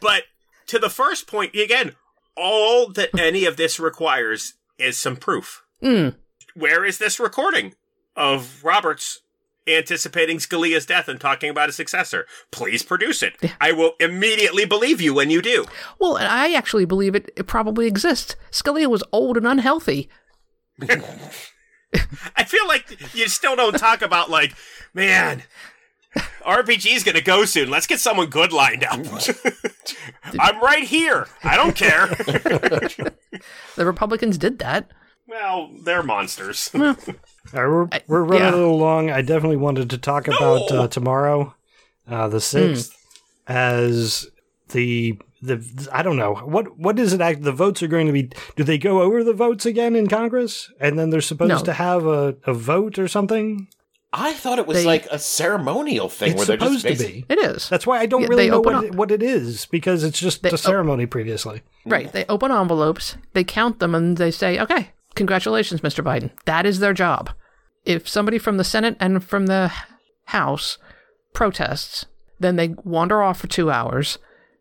but 0.00 0.22
to 0.70 0.78
the 0.78 0.88
first 0.88 1.26
point, 1.26 1.54
again, 1.54 1.96
all 2.36 2.92
that 2.92 3.10
any 3.18 3.44
of 3.44 3.56
this 3.56 3.80
requires 3.80 4.54
is 4.78 4.96
some 4.96 5.16
proof. 5.16 5.64
Mm. 5.82 6.14
Where 6.54 6.84
is 6.84 6.98
this 6.98 7.18
recording 7.18 7.74
of 8.16 8.62
Roberts 8.62 9.20
anticipating 9.66 10.38
Scalia's 10.38 10.86
death 10.86 11.08
and 11.08 11.20
talking 11.20 11.50
about 11.50 11.68
a 11.68 11.72
successor? 11.72 12.24
Please 12.52 12.84
produce 12.84 13.20
it. 13.20 13.34
I 13.60 13.72
will 13.72 13.92
immediately 13.98 14.64
believe 14.64 15.00
you 15.00 15.12
when 15.12 15.28
you 15.28 15.42
do. 15.42 15.66
Well, 15.98 16.16
and 16.16 16.28
I 16.28 16.54
actually 16.54 16.84
believe 16.84 17.16
it, 17.16 17.32
it 17.36 17.48
probably 17.48 17.88
exists. 17.88 18.36
Scalia 18.52 18.86
was 18.86 19.02
old 19.12 19.36
and 19.36 19.48
unhealthy. 19.48 20.08
I 22.36 22.44
feel 22.44 22.66
like 22.68 23.14
you 23.14 23.26
still 23.28 23.56
don't 23.56 23.76
talk 23.76 24.02
about 24.02 24.30
like, 24.30 24.54
man, 24.94 25.42
RBG's 26.44 27.04
gonna 27.04 27.20
go 27.20 27.44
soon. 27.44 27.70
Let's 27.70 27.86
get 27.86 28.00
someone 28.00 28.28
good 28.28 28.52
lined 28.52 28.84
up. 28.84 29.00
I'm 30.38 30.60
right 30.60 30.84
here. 30.84 31.26
I 31.44 31.56
don't 31.56 31.76
care. 31.76 32.06
The 33.76 33.86
Republicans 33.86 34.36
did 34.36 34.58
that. 34.58 34.90
well, 35.26 35.70
they're 35.84 36.02
monsters. 36.02 36.68
All 36.74 36.82
right, 36.84 36.96
we're, 37.54 37.88
we're 38.06 38.24
running 38.24 38.38
yeah. 38.48 38.50
a 38.50 38.56
little 38.56 38.76
long. 38.78 39.10
I 39.10 39.22
definitely 39.22 39.56
wanted 39.56 39.88
to 39.90 39.98
talk 39.98 40.28
about 40.28 40.70
uh, 40.70 40.88
tomorrow, 40.88 41.54
uh, 42.06 42.28
the 42.28 42.40
sixth, 42.40 42.94
as 43.46 44.28
the 44.70 45.18
the 45.40 45.88
I 45.92 46.02
don't 46.02 46.16
know 46.16 46.34
what 46.34 46.76
what 46.78 46.98
is 46.98 47.12
it? 47.14 47.20
Act 47.22 47.42
the 47.42 47.52
votes 47.52 47.82
are 47.82 47.88
going 47.88 48.08
to 48.08 48.12
be. 48.12 48.30
Do 48.56 48.64
they 48.64 48.76
go 48.76 49.00
over 49.00 49.24
the 49.24 49.32
votes 49.32 49.64
again 49.64 49.96
in 49.96 50.06
Congress, 50.08 50.70
and 50.80 50.98
then 50.98 51.08
they're 51.10 51.20
supposed 51.22 51.48
No. 51.50 51.62
to 51.62 51.72
have 51.72 52.04
a, 52.04 52.36
a 52.44 52.52
vote 52.52 52.98
or 52.98 53.08
something? 53.08 53.68
I 54.12 54.32
thought 54.32 54.58
it 54.58 54.66
was 54.66 54.78
They- 54.78 54.84
like 54.84 55.06
a 55.10 55.18
ceremonial 55.20 56.08
thing 56.08 56.30
It's 56.32 56.38
where 56.38 56.46
they're 56.46 56.56
just 56.56 56.80
supposed 56.80 57.00
to 57.00 57.06
be. 57.06 57.26
It 57.28 57.38
is. 57.38 57.68
That's 57.68 57.86
why 57.86 58.00
I 58.00 58.06
don't 58.06 58.22
Yeah, 58.22 58.28
really 58.28 58.50
know 58.50 58.56
open 58.58 58.74
what 58.74 58.84
it, 58.84 58.94
what 58.94 59.10
it 59.12 59.22
is 59.22 59.66
because 59.66 60.02
it's 60.02 60.18
just 60.18 60.42
They- 60.42 60.50
a 60.50 60.58
ceremony 60.58 61.06
previously. 61.06 61.62
Right. 61.86 62.12
They 62.12 62.24
open 62.28 62.50
envelopes, 62.50 63.16
they 63.34 63.44
count 63.44 63.78
them, 63.78 63.94
and 63.94 64.16
they 64.16 64.32
say, 64.32 64.58
okay, 64.58 64.90
congratulations, 65.14 65.80
Mr. 65.82 66.02
Biden. 66.04 66.30
That 66.44 66.66
is 66.66 66.80
their 66.80 66.92
job. 66.92 67.30
If 67.84 68.08
somebody 68.08 68.38
from 68.38 68.56
the 68.56 68.64
Senate 68.64 68.96
and 68.98 69.22
from 69.22 69.46
the 69.46 69.70
House 70.26 70.76
protests, 71.32 72.06
then 72.38 72.56
they 72.56 72.74
wander 72.84 73.22
off 73.22 73.38
for 73.40 73.46
two 73.46 73.70
hours, 73.70 74.18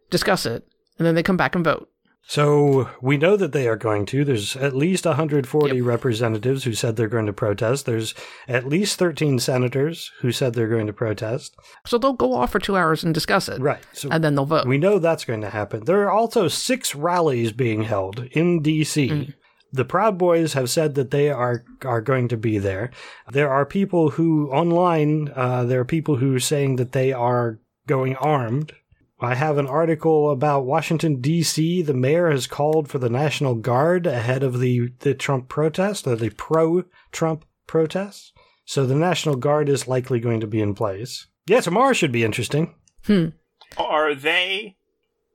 discuss 0.10 0.46
it, 0.46 0.66
and 0.98 1.08
then 1.08 1.16
they 1.16 1.24
come 1.24 1.38
back 1.38 1.56
and 1.56 1.64
vote. 1.66 1.89
So 2.30 2.88
we 3.02 3.18
know 3.18 3.36
that 3.36 3.54
they 3.54 3.68
are 3.68 3.76
going 3.76 4.06
to. 4.06 4.24
There's 4.24 4.56
at 4.56 4.76
least 4.76 5.06
140 5.08 5.76
Yep. 5.78 5.84
representatives 5.84 6.64
who 6.64 6.74
said 6.74 6.96
they're 6.96 7.08
going 7.08 7.26
to 7.26 7.34
protest. 7.34 7.88
There's 7.88 8.14
at 8.48 8.68
least 8.68 9.00
13 9.00 9.40
senators 9.40 10.12
who 10.22 10.32
said 10.32 10.54
they're 10.54 10.68
going 10.68 10.86
to 10.86 10.94
protest. 10.94 11.56
So 11.88 11.98
they'll 11.98 12.14
go 12.14 12.36
off 12.36 12.52
for 12.52 12.60
two 12.60 12.78
hours 12.78 13.04
and 13.04 13.16
discuss 13.16 13.50
it, 13.50 13.60
Right. 13.60 13.84
So 13.94 14.10
and 14.12 14.24
then 14.24 14.36
they'll 14.36 14.46
vote. 14.46 14.68
we 14.68 14.78
know 14.78 15.00
that's 15.00 15.26
going 15.26 15.42
to 15.42 15.50
happen. 15.50 15.86
There 15.86 16.04
are 16.04 16.12
also 16.12 16.48
six 16.48 16.94
rallies 16.94 17.52
being 17.52 17.82
held 17.86 18.20
in 18.34 18.62
D.C. 18.62 19.34
The 19.74 19.86
Proud 19.86 20.20
Boys 20.20 20.54
have 20.54 20.70
said 20.70 20.94
that 20.96 21.10
they 21.10 21.32
are 21.32 21.64
are 21.84 22.02
going 22.02 22.28
to 22.28 22.38
be 22.38 22.60
there. 22.60 22.92
There 23.32 23.50
are 23.50 23.66
people 23.66 24.12
who 24.12 24.52
online. 24.52 25.32
Uh, 25.36 25.64
there 25.66 25.80
are 25.80 25.86
people 25.86 26.18
who 26.18 26.36
are 26.36 26.40
saying 26.40 26.76
that 26.76 26.92
they 26.92 27.12
are 27.12 27.58
going 27.88 28.16
armed. 28.18 28.74
I 29.22 29.36
have 29.36 29.58
an 29.58 29.68
article 29.68 30.32
about 30.32 30.66
Washington 30.66 31.20
D.C. 31.20 31.82
The 31.82 31.94
mayor 31.94 32.30
has 32.32 32.48
called 32.48 32.88
for 32.88 33.00
the 33.00 33.10
National 33.10 33.56
Guard 33.56 34.06
ahead 34.08 34.44
of 34.44 34.60
the 34.60 34.94
the 35.00 35.14
Trump 35.14 35.50
protest 35.50 36.08
or 36.08 36.16
the 36.16 36.30
pro-Trump 36.30 37.44
protests. 37.68 38.32
So 38.66 38.86
the 38.86 38.96
National 38.96 39.36
Guard 39.36 39.68
is 39.68 39.88
likely 39.88 40.20
going 40.20 40.40
to 40.40 40.48
be 40.48 40.62
in 40.62 40.74
place. 40.74 41.28
Yeah, 41.48 41.60
tomorrow 41.62 41.94
should 41.94 42.12
be 42.12 42.24
interesting. 42.24 42.76
Hmm. 43.06 43.30
Are 43.78 44.14
they? 44.16 44.78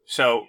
So, 0.07 0.47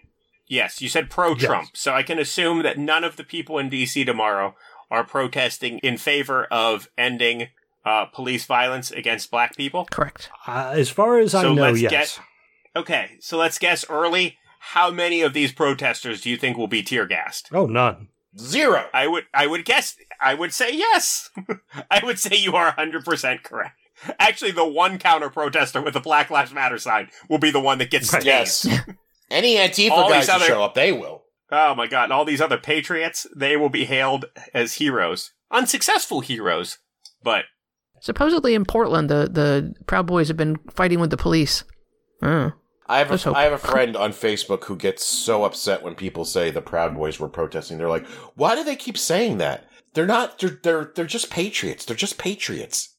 yes, 0.48 0.82
you 0.82 0.90
said 0.90 1.10
pro 1.10 1.34
Trump. 1.36 1.70
So 1.76 1.94
I 1.94 2.04
can 2.04 2.20
assume 2.20 2.62
that 2.64 2.78
none 2.78 3.04
of 3.04 3.16
the 3.16 3.24
people 3.24 3.58
in 3.58 3.70
DC 3.70 4.06
tomorrow 4.06 4.56
are 4.92 5.04
protesting 5.04 5.80
in 5.80 5.98
favor 5.98 6.46
of 6.52 6.88
ending 6.98 7.48
uh, 7.84 8.06
police 8.06 8.46
violence 8.46 8.92
against 8.92 9.32
black 9.32 9.56
people. 9.58 9.86
Correct. 9.92 10.30
Uh, 10.48 10.74
as 10.76 10.90
far 10.90 11.18
as 11.20 11.34
I 11.34 11.42
So 11.42 11.54
know, 11.54 11.62
let's 11.64 11.82
yes. 11.82 11.92
get- 11.92 12.20
Okay, 12.76 13.12
so 13.22 13.38
let's 13.38 13.58
guess 13.58 13.86
early. 13.90 14.38
How 14.60 14.92
many 14.92 15.22
of 15.22 15.34
these 15.34 15.52
protesters 15.54 16.22
do 16.22 16.30
you 16.30 16.38
think 16.38 16.58
will 16.58 16.68
be 16.68 16.84
tear 16.84 17.06
gassed? 17.06 17.50
Oh, 17.54 17.66
none. 17.68 18.10
zero. 18.38 18.86
I 18.94 19.08
would, 19.08 19.26
I 19.34 19.48
would 19.48 19.64
guess, 19.64 19.96
I 20.20 20.34
would 20.34 20.52
say 20.54 20.76
yes. 20.76 21.30
I 21.92 22.02
would 22.04 22.20
say 22.20 22.36
you 22.36 22.54
are 22.56 22.74
100% 22.76 23.44
correct. 23.44 23.76
Actually, 24.20 24.52
the 24.52 24.68
one 24.68 24.98
counter 25.00 25.30
protester 25.30 25.82
with 25.82 25.94
the 25.94 26.00
Black 26.02 26.30
Lives 26.30 26.52
Matter 26.52 26.78
sign 26.78 27.10
will 27.30 27.38
be 27.38 27.52
the 27.52 27.60
one 27.62 27.78
that 27.78 27.92
gets 27.92 28.12
Right. 28.12 28.22
staged. 28.48 28.66
Yes. 28.66 28.90
Any 29.32 29.56
Antifa 29.56 29.92
All 29.92 30.10
guys 30.10 30.26
these 30.26 30.36
other- 30.36 30.46
show 30.46 30.64
up, 30.64 30.74
they 30.74 30.92
will. 30.92 31.24
Oh 31.52 31.76
my 31.76 31.86
god, 31.88 32.06
and 32.06 32.14
all 32.14 32.26
these 32.26 32.42
other 32.42 32.58
patriots, 32.58 33.26
they 33.36 33.56
will 33.56 33.70
be 33.70 33.86
hailed 33.86 34.26
as 34.54 34.74
heroes. 34.74 35.32
Unsuccessful 35.52 36.22
heroes, 36.22 36.80
but 37.24 37.46
Supposedly 38.02 38.54
in 38.56 38.66
Portland, 38.66 39.10
the, 39.10 39.30
the 39.32 39.74
Proud 39.88 40.06
Boys 40.08 40.28
have 40.28 40.38
been 40.38 40.58
fighting 40.72 41.00
with 41.00 41.12
the 41.12 41.18
police. 41.18 41.64
Oh. 42.22 42.52
I 42.88 43.00
have 43.00 43.10
Let's 43.10 43.26
a, 43.26 43.30
hope. 43.30 43.38
I 43.38 43.44
have 43.44 43.54
a 43.54 43.58
friend 43.58 43.96
on 43.96 44.12
Facebook 44.12 44.66
who 44.66 44.76
gets 44.76 45.06
so 45.06 45.44
upset 45.44 45.82
when 45.82 45.96
people 45.96 46.24
say 46.26 46.52
the 46.52 46.62
Proud 46.62 46.96
Boys 46.96 47.20
were 47.20 47.30
protesting. 47.30 47.78
They're 47.78 47.90
like, 47.90 48.06
"Why 48.36 48.56
do 48.56 48.64
they 48.64 48.76
keep 48.76 48.98
saying 48.98 49.40
that? 49.40 49.68
They're 49.94 50.06
not. 50.06 50.40
They're 50.40 50.60
they're 50.62 50.92
they're 50.96 51.06
just 51.06 51.32
patriots. 51.32 51.86
They're 51.86 51.96
just 51.96 52.18
patriots." 52.18 52.96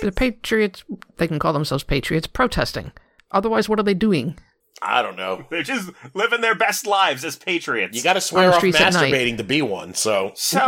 The 0.00 0.12
Patriots, 0.12 0.84
they 1.16 1.26
can 1.26 1.38
call 1.38 1.52
themselves 1.52 1.82
Patriots, 1.82 2.26
protesting. 2.26 2.92
Otherwise, 3.30 3.68
what 3.68 3.80
are 3.80 3.84
they 3.84 3.94
doing? 3.94 4.38
I 4.80 5.02
don't 5.02 5.16
know. 5.16 5.46
they're 5.50 5.62
just 5.62 5.90
living 6.14 6.40
their 6.40 6.54
best 6.54 6.86
lives 6.86 7.24
as 7.24 7.36
patriots. 7.36 7.96
You 7.96 8.02
got 8.02 8.14
to 8.14 8.20
swear 8.20 8.48
the 8.48 8.52
off 8.54 8.58
streets 8.58 8.80
at 8.80 8.92
night. 8.92 9.12
masturbating 9.12 9.36
to 9.38 9.44
be 9.44 9.62
one. 9.62 9.94
So 9.94 10.32
So, 10.34 10.66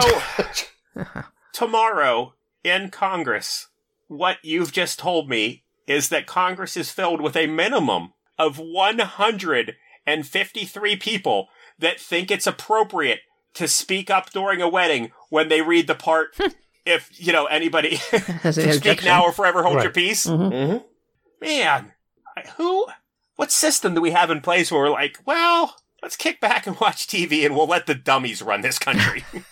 tomorrow 1.53 2.35
in 2.63 2.91
Congress, 2.91 3.69
what 4.09 4.39
you've 4.43 4.73
just 4.73 4.99
told 4.99 5.29
me 5.29 5.65
is 5.87 6.09
that 6.09 6.27
Congress 6.27 6.77
is 6.77 6.91
filled 6.91 7.21
with 7.21 7.37
a 7.37 7.47
minimum 7.47 8.14
of 8.39 8.59
153 8.59 10.97
people 10.97 11.49
that 11.79 11.99
think 12.01 12.31
it's 12.31 12.47
appropriate 12.47 13.21
to 13.55 13.67
speak 13.69 14.11
up 14.11 14.31
during 14.31 14.61
a 14.61 14.69
wedding 14.69 15.13
when 15.31 15.49
they 15.49 15.63
read 15.63 15.87
the 15.87 15.95
part, 15.95 16.37
if, 16.85 17.09
you 17.15 17.33
know, 17.33 17.47
anybody 17.47 17.97
Has 18.43 18.59
an 18.59 18.65
to 18.65 18.73
speak 18.73 18.77
objection. 18.79 19.07
now 19.09 19.23
or 19.25 19.33
forever 19.33 19.63
hold 19.63 19.77
your 19.77 19.85
Right. 19.85 19.95
peace. 19.95 20.27
Mhm. 20.27 20.51
Mm-hmm. 20.53 20.79
Man, 21.41 21.93
who, 22.57 22.87
what 23.37 23.51
system 23.53 23.95
do 23.95 24.01
we 24.01 24.11
have 24.13 24.31
in 24.31 24.41
place 24.41 24.73
where 24.73 24.81
we're 24.83 24.91
like, 24.91 25.19
well, 25.27 25.77
let's 26.03 26.17
kick 26.17 26.41
back 26.41 26.67
and 26.67 26.79
watch 26.81 27.07
TV 27.07 27.45
and 27.45 27.55
we'll 27.55 27.67
let 27.67 27.87
the 27.87 27.95
dummies 27.95 28.41
run 28.43 28.63
this 28.63 28.79
country? 28.79 29.25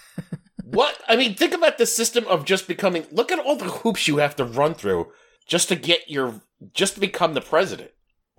What? 0.65 0.97
I 1.07 1.17
mean, 1.17 1.35
think 1.35 1.53
about 1.53 1.77
the 1.77 1.85
system 1.85 2.27
of 2.29 2.47
just 2.47 2.67
becoming. 2.67 3.05
Look 3.13 3.31
at 3.31 3.39
all 3.39 3.57
the 3.57 3.67
hoops 3.67 4.09
you 4.09 4.17
have 4.19 4.35
to 4.37 4.45
run 4.47 4.73
through 4.73 5.13
just 5.47 5.69
to 5.69 5.77
get 5.77 6.09
your, 6.09 6.41
just 6.73 6.95
to 6.95 7.01
become 7.01 7.35
the 7.35 7.43
president. 7.43 7.91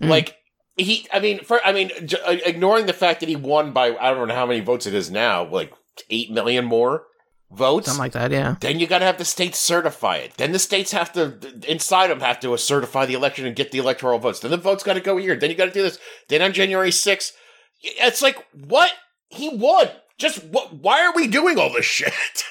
Mm. 0.01 0.09
Like 0.09 0.37
he, 0.75 1.07
I 1.13 1.19
mean, 1.19 1.43
for 1.43 1.59
I 1.65 1.71
mean, 1.73 1.91
j- 2.05 2.17
uh, 2.25 2.37
ignoring 2.45 2.85
the 2.85 2.93
fact 2.93 3.19
that 3.19 3.29
he 3.29 3.35
won 3.35 3.73
by 3.73 3.95
I 3.95 4.13
don't 4.13 4.27
know 4.27 4.35
how 4.35 4.45
many 4.45 4.59
votes 4.59 4.85
it 4.87 4.93
is 4.93 5.11
now, 5.11 5.45
like 5.45 5.73
eight 6.09 6.31
million 6.31 6.65
more 6.65 7.03
votes. 7.51 7.85
Something 7.85 7.99
like 7.99 8.11
that, 8.13 8.31
yeah. 8.31 8.55
then 8.61 8.79
you 8.79 8.87
got 8.87 8.99
to 8.99 9.05
have 9.05 9.19
the 9.19 9.25
states 9.25 9.59
certify 9.59 10.17
it. 10.17 10.33
Then 10.37 10.51
the 10.51 10.59
states 10.59 10.91
have 10.91 11.13
to, 11.13 11.37
inside 11.67 12.07
them, 12.07 12.19
have 12.21 12.39
to 12.39 12.57
certify 12.57 13.05
the 13.05 13.13
election 13.13 13.45
and 13.45 13.55
get 13.55 13.71
the 13.71 13.77
electoral 13.77 14.17
votes. 14.17 14.39
Then 14.39 14.49
the 14.49 14.57
votes 14.57 14.81
got 14.83 14.93
to 14.95 15.01
go 15.01 15.17
here. 15.17 15.35
Then 15.35 15.51
you 15.51 15.55
got 15.55 15.65
to 15.65 15.71
do 15.71 15.83
this. 15.83 15.99
Then 16.29 16.41
on 16.41 16.53
January 16.53 16.89
6th, 16.89 17.31
it's 17.83 18.23
like, 18.23 18.43
what? 18.65 18.91
He 19.29 19.49
won. 19.49 19.89
Just 20.17 20.43
what? 20.45 20.73
Why 20.73 21.05
are 21.05 21.13
we 21.13 21.27
doing 21.27 21.59
all 21.59 21.71
this 21.71 21.85
shit? 21.85 22.13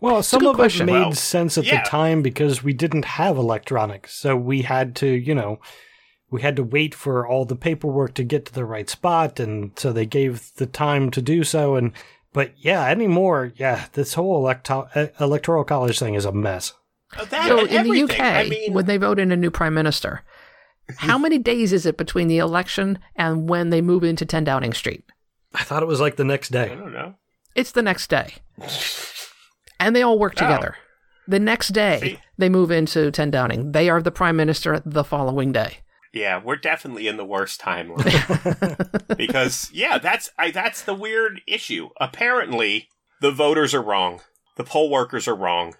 Well, 0.00 0.20
some 0.24 0.44
of 0.44 0.56
question. 0.56 0.88
it 0.88 0.92
made 0.92 0.98
Well, 0.98 1.12
sense 1.12 1.56
at 1.56 1.64
yeah. 1.64 1.84
the 1.84 1.88
time 1.88 2.22
because 2.22 2.60
we 2.60 2.72
didn't 2.72 3.04
have 3.04 3.36
electronics. 3.36 4.12
So 4.14 4.34
we 4.34 4.62
had 4.62 4.96
to, 4.96 5.06
you 5.06 5.32
know, 5.32 5.60
we 6.32 6.42
had 6.42 6.56
to 6.56 6.64
wait 6.64 6.94
for 6.94 7.24
all 7.26 7.44
the 7.44 7.54
paperwork 7.54 8.14
to 8.14 8.24
get 8.24 8.46
to 8.46 8.52
the 8.52 8.64
right 8.64 8.88
spot. 8.90 9.38
And 9.38 9.70
so 9.78 9.92
they 9.92 10.06
gave 10.06 10.52
the 10.56 10.66
time 10.66 11.10
to 11.12 11.22
do 11.22 11.44
so. 11.44 11.76
And, 11.76 11.92
but 12.32 12.52
yeah, 12.56 12.86
anymore, 12.88 13.52
yeah, 13.56 13.86
this 13.92 14.14
whole 14.14 14.42
electo- 14.42 14.88
electoral 15.20 15.62
college 15.62 15.98
thing 15.98 16.14
is 16.14 16.24
a 16.24 16.32
mess. 16.32 16.72
Uh, 17.16 17.26
that 17.26 17.46
So 17.46 17.60
and 17.66 17.70
in 17.70 17.88
the 17.92 18.02
UK. 18.04 18.18
I 18.20 18.48
mean, 18.48 18.72
when 18.72 18.86
they 18.86 18.96
vote 18.96 19.18
in 19.20 19.30
a 19.30 19.36
new 19.36 19.50
prime 19.50 19.74
minister, 19.74 20.22
how 20.96 21.18
many 21.18 21.36
days 21.38 21.72
is 21.72 21.84
it 21.86 21.96
between 21.98 22.26
the 22.28 22.38
election 22.38 22.98
and 23.14 23.48
when 23.48 23.68
they 23.70 23.82
move 23.82 24.02
into 24.02 24.24
10 24.24 24.44
Downing 24.44 24.72
Street? 24.72 25.04
I 25.54 25.62
thought 25.64 25.82
it 25.82 25.86
was 25.86 26.00
like 26.00 26.16
the 26.16 26.24
next 26.24 26.50
day 26.50 26.72
I 26.72 26.74
don't 26.74 26.92
know. 26.94 27.14
It's 27.54 27.72
the 27.72 27.82
next 27.82 28.08
day. 28.08 28.36
And 29.78 29.94
they 29.94 30.00
all 30.02 30.18
work 30.18 30.32
Oh. 30.38 30.40
together. 30.46 30.76
The 31.28 31.38
next 31.38 31.68
day, 31.68 32.00
See? 32.00 32.18
they 32.38 32.48
move 32.48 32.70
into 32.70 33.10
10 33.10 33.30
Downing. 33.30 33.72
They 33.72 33.88
are 33.90 34.00
the 34.02 34.10
prime 34.10 34.36
minister 34.36 34.80
the 34.84 35.04
following 35.04 35.52
day. 35.52 35.78
Yeah, 36.12 36.40
we're 36.44 36.56
definitely 36.56 37.08
in 37.08 37.16
the 37.16 37.24
worst 37.24 37.60
timeline. 37.60 38.06
because 39.16 39.70
yeah, 39.72 39.98
that's 39.98 40.30
I, 40.38 40.50
that's 40.50 40.82
the 40.82 40.94
weird 40.94 41.40
issue. 41.46 41.88
Apparently, 42.00 42.88
the 43.20 43.30
voters 43.32 43.72
are 43.74 43.82
wrong. 43.82 44.20
The 44.56 44.64
poll 44.64 44.90
workers 44.90 45.26
are 45.26 45.34
wrong. 45.36 45.74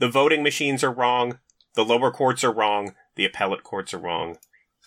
The 0.00 0.08
voting 0.08 0.42
machines 0.42 0.82
are 0.82 0.90
wrong. 0.92 1.38
The 1.74 1.84
lower 1.84 2.10
courts 2.10 2.42
are 2.42 2.52
wrong. 2.52 2.94
The 3.14 3.24
appellate 3.24 3.62
courts 3.62 3.94
are 3.94 3.98
wrong. 3.98 4.38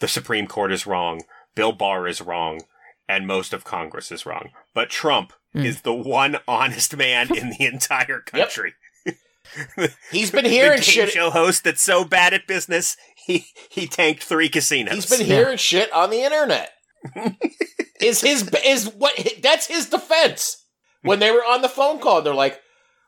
The 0.01 0.07
Supreme 0.07 0.47
Court 0.47 0.71
is 0.71 0.85
wrong. 0.85 1.21
Bill 1.55 1.71
Barr 1.71 2.07
is 2.07 2.21
wrong. 2.21 2.61
And 3.07 3.25
most 3.25 3.53
of 3.53 3.63
Congress 3.63 4.11
is 4.11 4.25
wrong. 4.25 4.49
But 4.73 4.89
Trump 4.89 5.33
Hmm. 5.53 5.65
is 5.65 5.81
the 5.81 5.93
one 5.95 6.37
honest 6.47 6.95
man 6.95 7.35
in 7.35 7.49
the 7.49 7.65
entire 7.65 8.19
country. 8.19 8.75
He's 10.11 10.29
been 10.29 10.43
the 10.43 10.49
hearing 10.49 10.75
game 10.77 10.83
shit. 10.83 11.09
show 11.09 11.31
host 11.31 11.63
that's 11.63 11.81
so 11.81 12.05
bad 12.05 12.33
at 12.35 12.45
business, 12.45 12.95
he 13.29 13.45
he 13.69 13.87
tanked 13.87 14.23
three 14.23 14.49
casinos. 14.49 14.93
He's 14.95 15.05
been 15.17 15.27
Yeah. 15.27 15.35
hearing 15.35 15.57
shit 15.57 15.91
on 15.93 16.09
the 16.09 16.21
internet. 16.23 16.71
is 18.01 18.21
his 18.21 18.49
is 18.65 18.87
what 18.93 19.13
that's 19.41 19.67
his 19.67 19.87
defense. 19.89 20.65
When 21.01 21.19
they 21.19 21.31
were 21.31 21.45
on 21.45 21.61
the 21.61 21.69
phone 21.69 21.99
call, 21.99 22.21
they're 22.21 22.33
like, 22.33 22.59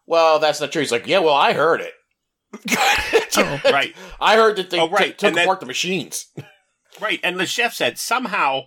"Well, 0.05 0.39
that's 0.39 0.61
not 0.61 0.71
true." 0.71 0.81
He's 0.81 0.91
like, 0.91 1.07
"Yeah, 1.07 1.19
well, 1.19 1.33
I 1.33 1.53
heard 1.53 1.81
it. 1.81 1.93
Oh. 3.37 3.61
right. 3.71 3.95
I 4.19 4.35
heard 4.35 4.57
that 4.57 4.69
they 4.71 4.79
Oh, 4.79 4.89
right. 4.89 5.05
t- 5.07 5.13
took 5.13 5.27
And 5.29 5.37
then- 5.37 5.45
apart 5.45 5.61
the 5.61 5.65
machines." 5.65 6.25
Right, 6.99 7.21
and 7.23 7.39
the 7.39 7.45
chef 7.45 7.73
said 7.73 7.97
somehow 7.97 8.63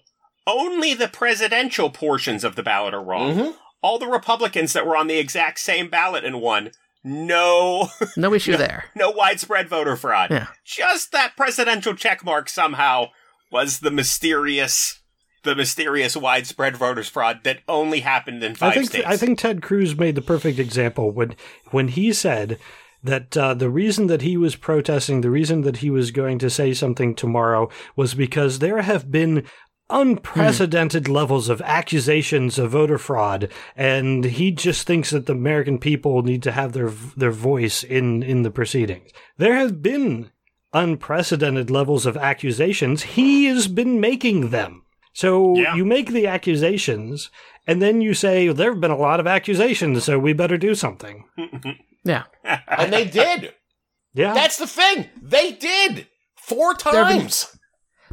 only 0.46 0.94
the 0.94 1.08
presidential 1.08 1.90
portions 1.90 2.42
of 2.44 2.56
the 2.56 2.62
ballot 2.62 2.94
are 2.94 3.02
wrong. 3.04 3.36
Mhm. 3.36 3.54
All 3.82 3.98
the 3.98 4.06
Republicans 4.08 4.72
that 4.72 4.86
were 4.86 4.96
on 4.96 5.06
the 5.06 5.18
exact 5.18 5.58
same 5.60 5.88
ballot 5.90 6.24
and 6.24 6.40
won, 6.40 6.72
no, 7.04 7.88
No 8.16 8.32
issue 8.34 8.56
there. 8.56 8.86
no 8.94 9.10
widespread 9.10 9.68
voter 9.68 9.96
fraud. 9.96 10.30
Yeah. 10.30 10.46
Just 10.64 11.12
that 11.12 11.36
presidential 11.36 11.92
checkmark 11.94 12.48
somehow 12.48 13.08
was 13.52 13.80
the 13.80 13.90
mysterious, 13.90 15.00
the 15.42 15.54
mysterious 15.54 16.16
widespread 16.16 16.76
voters 16.76 17.08
fraud 17.08 17.40
that 17.44 17.58
only 17.68 18.00
happened 18.00 18.42
in 18.42 18.54
five 18.54 18.72
I 18.72 18.74
think 18.74 18.88
states. 18.88 19.06
I 19.06 19.16
think 19.16 19.38
Ted 19.38 19.62
Cruz 19.62 19.96
made 19.96 20.14
the 20.14 20.22
perfect 20.22 20.58
example 20.58 21.10
when 21.12 21.36
when 21.70 21.88
he 21.88 22.12
said 22.12 22.58
that 23.02 23.36
uh, 23.36 23.52
the 23.52 23.68
reason 23.68 24.06
that 24.06 24.22
he 24.22 24.34
was 24.38 24.56
protesting, 24.56 25.20
the 25.20 25.30
reason 25.30 25.60
that 25.60 25.76
he 25.76 25.90
was 25.90 26.10
going 26.10 26.38
to 26.38 26.48
say 26.48 26.72
something 26.72 27.14
tomorrow, 27.14 27.68
was 27.96 28.14
because 28.14 28.60
there 28.60 28.80
have 28.80 29.10
been 29.12 29.44
unprecedented 29.90 31.08
levels 31.08 31.48
of 31.48 31.60
accusations 31.62 32.58
of 32.58 32.70
voter 32.70 32.98
fraud, 32.98 33.48
and 33.76 34.24
he 34.24 34.50
just 34.50 34.86
thinks 34.86 35.10
that 35.10 35.26
the 35.26 35.32
American 35.32 35.78
people 35.78 36.22
need 36.22 36.42
to 36.42 36.52
have 36.52 36.72
their 36.72 36.90
their 37.16 37.30
voice 37.30 37.82
in 37.82 38.22
in 38.22 38.42
the 38.42 38.50
proceedings. 38.50 39.10
There 39.38 39.54
have 39.56 39.82
been 39.82 40.30
unprecedented 40.72 41.70
levels 41.70 42.04
of 42.06 42.16
accusations. 42.16 43.02
He 43.02 43.44
has 43.46 43.68
been 43.68 44.00
making 44.00 44.50
them. 44.50 44.82
So 45.12 45.56
Yeah. 45.56 45.76
you 45.76 45.84
make 45.84 46.10
the 46.10 46.26
accusations, 46.26 47.30
and 47.66 47.80
then 47.80 48.00
you 48.00 48.14
say 48.14 48.48
there 48.48 48.72
have 48.72 48.80
been 48.80 48.90
a 48.90 48.96
lot 48.96 49.20
of 49.20 49.26
accusations, 49.28 50.02
so 50.04 50.18
we 50.18 50.32
better 50.32 50.58
do 50.58 50.74
something. 50.74 51.24
Yeah. 52.06 52.24
And 52.68 52.92
they 52.92 53.06
did. 53.06 53.54
Yeah, 54.12 54.34
That's 54.34 54.58
the 54.58 54.66
thing. 54.66 55.08
They 55.22 55.52
did 55.52 56.06
four 56.36 56.74
have 56.84 57.08
been- 57.08 57.20
times. 57.20 57.53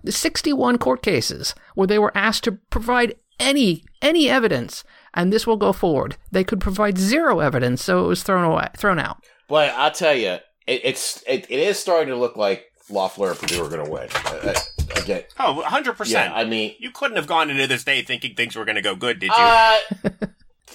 The 0.04 0.12
61 0.12 0.78
court 0.78 1.02
cases 1.02 1.54
where 1.76 1.88
they 1.88 2.00
were 2.00 2.16
asked 2.16 2.44
to 2.46 2.54
provide 2.70 3.16
any 3.40 3.84
any 4.02 4.30
evidence, 4.30 4.84
and 5.14 5.32
this 5.32 5.46
will 5.48 5.58
go 5.58 5.74
forward. 5.74 6.16
They 6.32 6.44
could 6.44 6.60
provide 6.60 6.98
zero 6.98 7.40
evidence, 7.40 7.84
so 7.84 8.06
it 8.06 8.08
was 8.08 8.24
thrown 8.24 8.44
away, 8.44 8.68
thrown 8.78 9.00
out. 9.00 9.24
But 9.48 9.72
I'll 9.76 9.92
tell 9.92 10.16
you, 10.16 10.38
it, 10.68 10.82
it's 10.84 11.24
it, 11.28 11.46
it 11.50 11.60
is 11.60 11.80
starting 11.80 12.10
to 12.10 12.16
look 12.16 12.36
like 12.38 12.66
Loeffler 12.90 13.32
and 13.32 13.40
Perdue 13.40 13.64
are 13.64 13.70
going 13.70 13.86
to 13.86 13.92
win. 13.92 14.08
I, 14.14 14.54
I, 14.56 15.00
I 15.00 15.02
get. 15.02 15.34
oh, 15.40 15.64
100%. 15.66 16.10
Yeah, 16.10 16.32
I 16.34 16.44
mean, 16.46 16.76
you 16.80 16.92
couldn't 16.92 17.18
have 17.18 17.28
gone 17.28 17.50
into 17.50 17.68
this 17.68 17.84
day 17.84 18.02
thinking 18.02 18.36
things 18.36 18.56
were 18.56 18.66
going 18.66 18.76
to 18.76 18.82
go 18.82 18.96
good, 18.96 19.20
did 19.20 19.28
you? 19.28 19.36
Uh, 19.38 19.78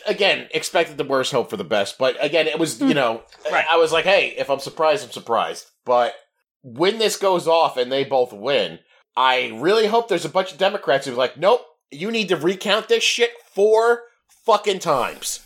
again, 0.07 0.49
expected 0.53 0.97
the 0.97 1.05
worst, 1.05 1.33
hope 1.33 1.51
for 1.51 1.57
the 1.57 1.65
best. 1.65 1.99
But 1.99 2.17
again, 2.25 2.47
it 2.47 2.59
was 2.59 2.81
you 2.81 2.95
know, 2.95 3.23
Right. 3.51 3.65
I 3.71 3.77
was 3.77 3.93
like, 3.93 4.05
hey, 4.05 4.35
if 4.39 4.51
I'm 4.51 4.61
surprised, 4.61 5.05
I'm 5.05 5.11
surprised. 5.13 5.67
But 5.85 6.15
when 6.63 6.99
this 6.99 7.17
goes 7.17 7.47
off 7.47 7.77
and 7.77 7.91
they 7.93 8.05
both 8.05 8.33
win, 8.33 8.79
I 9.17 9.53
really 9.55 9.87
hope 9.87 10.09
there's 10.09 10.25
a 10.25 10.29
bunch 10.31 10.53
of 10.53 10.59
Democrats 10.59 11.07
who's 11.07 11.17
like, 11.17 11.37
nope, 11.39 11.63
you 11.91 12.11
need 12.11 12.29
to 12.29 12.37
recount 12.37 12.89
this 12.89 13.03
shit 13.05 13.31
four 13.55 14.03
fucking 14.45 14.81
times. 14.81 15.41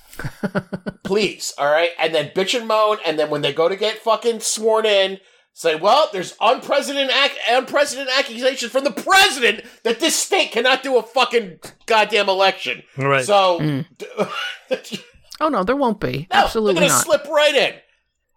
Please, 1.05 1.53
all 1.59 1.71
right? 1.71 1.91
And 1.99 2.15
then 2.15 2.31
bitch 2.35 2.59
and 2.59 2.67
moan, 2.69 2.99
and 3.07 3.19
then 3.19 3.31
when 3.31 3.43
they 3.43 3.53
go 3.53 3.69
to 3.69 3.77
get 3.77 3.99
fucking 3.99 4.41
sworn 4.41 4.87
in, 4.87 5.19
say, 5.53 5.75
well, 5.75 6.09
there's 6.13 6.37
unprecedented, 6.41 7.11
ac- 7.15 7.39
unprecedented 7.49 8.13
accusations 8.17 8.71
from 8.73 8.85
the 8.85 8.91
president 8.93 9.65
that 9.85 10.01
this 10.01 10.15
state 10.17 10.53
cannot 10.53 10.83
do 10.83 10.97
a 10.99 11.03
fucking 11.03 11.59
goddamn 11.87 12.29
election. 12.29 12.83
right. 12.97 13.25
So, 13.25 13.59
Mm. 13.61 13.87
no, 14.19 14.29
Oh 15.43 15.49
no, 15.49 15.65
there 15.65 15.75
won't 15.77 16.01
be. 16.01 16.29
absolutely 16.31 16.31
they're 16.31 16.35
Absolutely 16.45 16.75
going 16.75 16.89
to 16.89 16.93
not. 16.95 17.05
slip 17.05 17.27
right 17.29 17.55
in. 17.55 17.75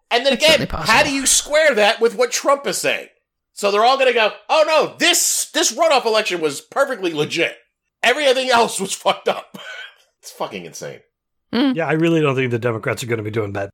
And 0.09 0.25
then 0.25 0.33
It's 0.33 0.45
again, 0.45 0.67
how 0.71 1.03
do 1.03 1.11
you 1.13 1.25
square 1.25 1.75
that 1.75 1.99
with 1.99 2.15
what 2.15 2.31
Trump 2.31 2.65
is 2.65 2.77
saying? 2.77 3.07
So 3.53 3.69
they're 3.71 3.85
all 3.85 3.97
going 3.97 4.07
to 4.09 4.13
go, 4.13 4.31
"Oh 4.49 4.63
no, 4.67 4.95
this 4.97 5.49
this 5.53 5.71
runoff 5.71 6.05
election 6.05 6.41
was 6.41 6.59
perfectly 6.61 7.13
legit. 7.13 7.55
Everything 8.01 8.49
else 8.49 8.79
was 8.79 8.93
fucked 9.03 9.27
up." 9.27 9.57
it's 10.21 10.31
fucking 10.31 10.65
insane. 10.65 10.99
yeah, 11.51 11.85
I 11.87 11.93
really 11.93 12.21
don't 12.21 12.35
think 12.35 12.51
the 12.51 12.59
Democrats 12.59 13.03
are 13.03 13.07
going 13.07 13.17
to 13.17 13.23
be 13.23 13.29
doing 13.31 13.53
that. 13.53 13.69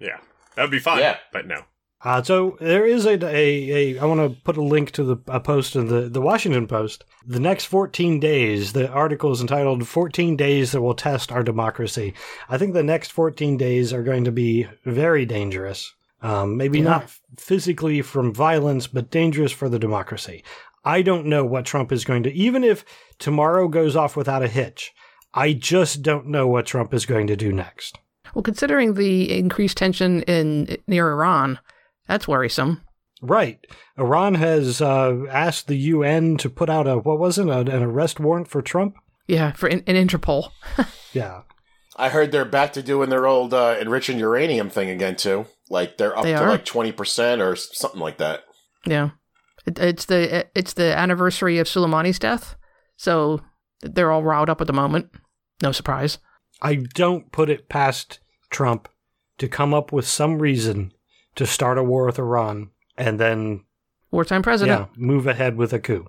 yeah. 0.00 0.18
That 0.56 0.62
would 0.62 0.70
be 0.72 0.78
fun, 0.80 0.98
Yeah. 0.98 1.18
but 1.32 1.46
no. 1.46 1.62
Uh, 2.02 2.22
so 2.22 2.56
there 2.60 2.86
is 2.86 3.06
a, 3.06 3.14
a, 3.24 3.94
a 3.96 3.98
I 3.98 4.04
want 4.04 4.20
to 4.20 4.40
put 4.42 4.56
a 4.56 4.62
link 4.62 4.92
to 4.92 5.02
the 5.04 5.16
a 5.26 5.40
post 5.40 5.74
in 5.76 5.88
the, 5.88 6.02
the 6.08 6.20
Washington 6.20 6.66
Post. 6.68 7.04
The 7.26 7.40
next 7.40 7.64
14 7.66 8.18
days, 8.20 8.72
the 8.72 8.88
article 8.88 9.30
is 9.32 9.40
entitled 9.40 9.86
14 9.86 10.36
Days 10.36 10.72
That 10.72 10.80
Will 10.80 10.94
Test 10.94 11.30
Our 11.32 11.42
Democracy. 11.42 12.14
I 12.48 12.56
think 12.56 12.72
the 12.74 12.82
next 12.84 13.10
14 13.12 13.56
days 13.56 13.92
are 13.92 14.02
going 14.04 14.24
to 14.24 14.32
be 14.32 14.66
very 14.84 15.26
dangerous. 15.26 15.92
Um, 16.20 16.56
maybe 16.56 16.78
Yeah. 16.78 16.84
not 16.84 17.10
physically 17.38 18.02
from 18.02 18.34
violence, 18.34 18.86
but 18.86 19.10
dangerous 19.10 19.52
for 19.52 19.68
the 19.68 19.78
democracy. 19.78 20.42
I 20.84 21.02
don't 21.02 21.26
know 21.26 21.44
what 21.44 21.64
Trump 21.64 21.92
is 21.92 22.04
going 22.04 22.22
to, 22.24 22.32
even 22.32 22.64
if 22.64 22.84
tomorrow 23.18 23.68
goes 23.68 23.94
off 23.96 24.16
without 24.16 24.42
a 24.42 24.48
hitch, 24.48 24.92
I 25.34 25.52
just 25.52 26.02
don't 26.02 26.26
know 26.26 26.46
what 26.48 26.66
Trump 26.66 26.92
is 26.94 27.06
going 27.06 27.26
to 27.28 27.36
do 27.36 27.52
next. 27.52 27.98
Well, 28.34 28.42
considering 28.42 28.94
the 28.94 29.36
increased 29.36 29.76
tension 29.76 30.22
in 30.22 30.76
near 30.86 31.10
Iran, 31.10 31.58
that's 32.06 32.26
worrisome. 32.28 32.82
Right. 33.20 33.58
Iran 33.98 34.34
has 34.36 34.80
uh, 34.80 35.24
asked 35.30 35.66
the 35.66 35.76
UN 35.76 36.36
to 36.38 36.48
put 36.50 36.70
out 36.70 36.86
a, 36.86 36.96
what 36.98 37.18
was 37.18 37.38
it, 37.38 37.48
an 37.48 37.82
arrest 37.82 38.20
warrant 38.20 38.48
for 38.48 38.62
Trump? 38.62 38.96
Yeah, 39.26 39.52
for 39.52 39.68
in, 39.68 39.80
in 39.80 39.94
Interpol. 40.08 40.50
Yeah. 41.12 41.42
I 41.98 42.08
heard 42.10 42.30
they're 42.32 42.44
back 42.44 42.72
to 42.74 42.82
doing 42.82 43.10
their 43.10 43.26
old 43.26 43.52
uh, 43.52 43.76
enriching 43.80 44.18
uranium 44.18 44.70
thing 44.70 44.88
again 44.88 45.16
too. 45.16 45.46
Like 45.68 45.98
they're 45.98 46.16
up 46.16 46.22
They 46.24 46.32
to 46.32 46.42
are? 46.42 46.48
like 46.48 46.64
twenty 46.64 46.92
percent 46.92 47.42
or 47.42 47.56
something 47.56 48.00
like 48.00 48.18
that. 48.18 48.44
Yeah, 48.86 49.10
it, 49.66 49.78
it's 49.78 50.04
the 50.06 50.46
it's 50.54 50.72
the 50.74 50.96
anniversary 50.96 51.58
of 51.58 51.66
Soleimani's 51.66 52.18
death, 52.18 52.56
so 52.96 53.40
they're 53.82 54.12
all 54.12 54.22
riled 54.22 54.48
up 54.48 54.60
at 54.60 54.66
the 54.66 54.72
moment. 54.72 55.10
No 55.62 55.72
surprise. 55.72 56.18
I 56.62 56.76
don't 56.94 57.30
put 57.32 57.50
it 57.50 57.68
past 57.68 58.20
Trump 58.50 58.88
to 59.38 59.48
come 59.48 59.74
up 59.74 59.92
with 59.92 60.06
some 60.06 60.38
reason 60.38 60.92
to 61.34 61.46
start 61.46 61.78
a 61.78 61.82
war 61.82 62.06
with 62.06 62.18
Iran 62.18 62.70
and 62.96 63.18
then 63.20 63.64
Wartime 64.10 64.42
president. 64.42 64.88
yeah, 64.90 64.94
move 64.96 65.26
ahead 65.26 65.56
with 65.56 65.72
a 65.72 65.78
coup. 65.78 66.06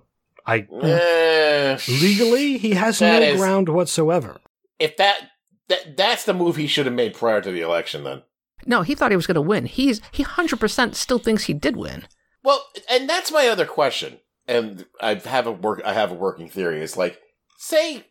I 0.47 0.65
Eh, 0.81 1.77
legally 1.87 2.57
he 2.57 2.71
has 2.71 3.01
no 3.01 3.19
is- 3.19 3.39
ground 3.39 3.69
whatsoever. 3.69 4.39
if 4.79 4.97
that, 4.97 5.29
that 5.69 5.95
that's 5.95 6.25
the 6.25 6.33
move 6.33 6.57
he 6.57 6.67
should 6.67 6.85
have 6.85 6.95
made 6.95 7.13
prior 7.13 7.41
to 7.41 7.51
the 7.51 7.61
election, 7.61 8.03
then. 8.03 8.23
No, 8.65 8.81
he 8.81 8.93
thought 8.93 9.11
he 9.11 9.15
was 9.15 9.27
going 9.27 9.35
to 9.35 9.41
win. 9.41 9.65
He's 9.65 10.01
he 10.11 10.23
hundred 10.23 10.59
percent 10.59 10.95
still 10.95 11.19
thinks 11.19 11.45
he 11.45 11.53
did 11.53 11.77
win. 11.77 12.07
Well, 12.43 12.65
and 12.89 13.09
that's 13.09 13.31
my 13.31 13.47
other 13.47 13.65
question, 13.65 14.19
and 14.47 14.85
I 14.99 15.15
have 15.15 15.47
a 15.47 15.51
work. 15.51 15.81
I 15.85 15.93
have 15.93 16.11
a 16.11 16.15
working 16.15 16.49
theory. 16.49 16.81
It's 16.81 16.97
like 16.97 17.19
say 17.57 18.05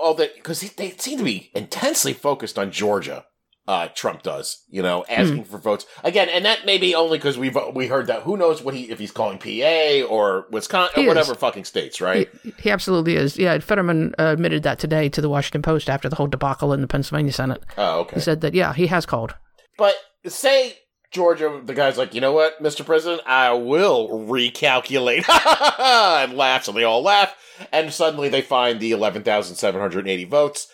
all 0.00 0.14
that 0.14 0.34
because 0.34 0.60
they 0.60 0.90
seem 0.90 1.18
to 1.18 1.24
be 1.24 1.50
intensely 1.54 2.12
focused 2.12 2.58
on 2.58 2.70
Georgia. 2.70 3.26
Uh, 3.66 3.88
Trump 3.94 4.22
does, 4.22 4.62
you 4.68 4.82
know, 4.82 5.06
asking 5.08 5.44
for 5.44 5.56
votes 5.56 5.86
again, 6.02 6.28
and 6.28 6.44
that 6.44 6.66
may 6.66 6.76
be 6.76 6.94
only 6.94 7.16
because 7.16 7.38
we've 7.38 7.56
we 7.72 7.86
heard 7.86 8.08
that. 8.08 8.22
Who 8.24 8.36
knows 8.36 8.60
what 8.62 8.74
he 8.74 8.90
if 8.90 8.98
he's 8.98 9.10
calling 9.10 9.38
PA 9.38 10.06
or 10.06 10.46
Wisconsin 10.50 11.00
He 11.00 11.08
or 11.08 11.12
is. 11.12 11.16
whatever 11.16 11.34
fucking 11.34 11.64
states, 11.64 11.98
right? 11.98 12.28
He, 12.42 12.52
he 12.58 12.70
absolutely 12.70 13.16
is. 13.16 13.38
Yeah, 13.38 13.58
Fetterman 13.60 14.14
uh, 14.18 14.24
admitted 14.24 14.64
that 14.64 14.78
today 14.78 15.08
to 15.08 15.22
the 15.22 15.30
Washington 15.30 15.62
Post 15.62 15.88
after 15.88 16.10
the 16.10 16.16
whole 16.16 16.26
debacle 16.26 16.74
in 16.74 16.82
the 16.82 16.86
Pennsylvania 16.86 17.32
Senate. 17.32 17.64
Oh, 17.78 18.00
okay. 18.00 18.16
He 18.16 18.20
said 18.20 18.42
that 18.42 18.52
yeah, 18.52 18.74
he 18.74 18.86
has 18.88 19.06
called. 19.06 19.34
But 19.78 19.94
say 20.26 20.74
Georgia, 21.10 21.62
the 21.64 21.72
guy's 21.72 21.96
like, 21.96 22.12
you 22.12 22.20
know 22.20 22.32
what, 22.32 22.62
Mr. 22.62 22.84
President, 22.84 23.22
I 23.26 23.52
will 23.52 24.10
recalculate, 24.28 25.24
and 25.78 26.36
laughs, 26.36 26.68
and 26.68 26.76
they 26.76 26.84
all 26.84 27.02
laugh, 27.02 27.34
and 27.72 27.90
suddenly 27.92 28.28
they 28.28 28.42
find 28.42 28.78
the 28.78 28.92
eleven 28.92 29.22
thousand 29.22 29.56
seven 29.56 29.80
hundred 29.80 30.06
eighty 30.06 30.24
votes. 30.24 30.66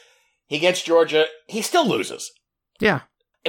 He 0.49 0.59
gets 0.59 0.83
Georgia, 0.83 1.27
he 1.47 1.63
still 1.63 1.87
loses. 1.89 2.33
Yeah. 2.81 3.01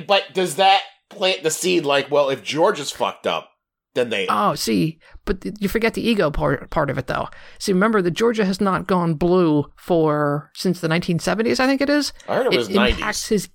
But 0.08 0.34
does 0.34 0.56
that 0.56 0.82
plant 1.10 1.44
the 1.44 1.52
seed? 1.52 1.86
Like, 1.86 2.10
well, 2.12 2.30
if 2.30 2.44
Georgia's 2.44 2.92
fucked 2.92 3.26
up, 3.28 3.50
then 3.94 4.10
they. 4.10 4.26
Oh, 4.30 4.56
see, 4.56 5.00
but 5.26 5.42
th- 5.42 5.56
you 5.60 5.68
forget 5.68 5.94
the 5.96 6.08
ego 6.08 6.32
part 6.32 6.70
part 6.70 6.90
of 6.90 6.98
it 6.98 7.08
though. 7.08 7.28
See, 7.60 7.74
remember 7.74 8.02
that 8.02 8.12
Georgia 8.12 8.46
has 8.46 8.62
not 8.62 8.88
gone 8.88 9.16
blue 9.16 9.66
for 9.76 10.50
since 10.56 10.80
the 10.80 10.88
1970s. 10.88 11.60
I 11.60 11.68
think 11.68 11.82
it 11.82 11.90
is. 11.90 12.14
I 12.28 12.36
heard 12.36 12.46
it 12.54 12.56
was 12.58 12.70
it 12.70 12.76
nineties. 12.76 13.00
impacts 13.00 13.28
his 13.28 13.50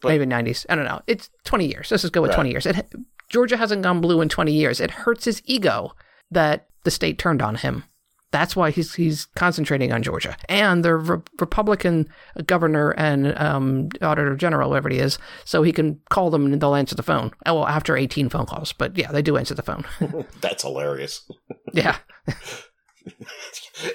But- 0.00 0.08
maybe 0.08 0.26
90s. 0.26 0.66
I 0.68 0.74
don't 0.74 0.84
know. 0.84 1.00
It's 1.06 1.30
20 1.44 1.66
years. 1.66 1.90
Let's 1.90 2.02
just 2.02 2.12
go 2.12 2.22
with 2.22 2.30
Right. 2.30 2.34
20 2.36 2.50
years. 2.50 2.66
It, 2.66 2.92
Georgia 3.28 3.56
hasn't 3.56 3.82
gone 3.82 4.00
blue 4.00 4.20
in 4.20 4.28
20 4.28 4.52
years. 4.52 4.80
It 4.80 4.90
hurts 4.90 5.24
his 5.26 5.42
ego 5.44 5.92
that 6.30 6.66
the 6.84 6.90
state 6.90 7.18
turned 7.18 7.42
on 7.42 7.56
him. 7.56 7.84
That's 8.30 8.54
why 8.54 8.70
he's 8.70 8.94
he's 8.94 9.24
concentrating 9.36 9.90
on 9.92 10.02
Georgia 10.02 10.36
and 10.50 10.84
the 10.84 10.94
re- 10.96 11.18
Republican 11.40 12.08
governor 12.44 12.90
and 12.90 13.36
um, 13.38 13.88
auditor 14.02 14.36
general, 14.36 14.70
whoever 14.70 14.90
he 14.90 14.98
is, 14.98 15.18
so 15.46 15.62
he 15.62 15.72
can 15.72 16.00
call 16.10 16.28
them 16.30 16.44
and 16.44 16.60
they'll 16.60 16.74
answer 16.74 16.94
the 16.94 17.02
phone. 17.02 17.30
Oh, 17.46 17.54
well, 17.54 17.66
after 17.66 17.96
18 17.96 18.28
phone 18.28 18.44
calls, 18.46 18.72
but 18.74 18.98
yeah, 18.98 19.10
they 19.12 19.22
do 19.22 19.36
answer 19.38 19.54
the 19.54 19.62
phone. 19.62 19.84
That's 20.42 20.62
hilarious. 20.62 21.30
yeah, 21.72 21.96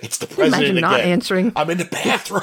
It's 0.01 0.17
the 0.17 0.25
Can 0.27 0.37
you 0.39 0.43
imagine 0.45 0.75
not 0.77 0.99
again. 1.01 1.09
answering. 1.11 1.51
I'm 1.55 1.69
in 1.69 1.77
the 1.77 1.85
bathroom. 1.85 2.41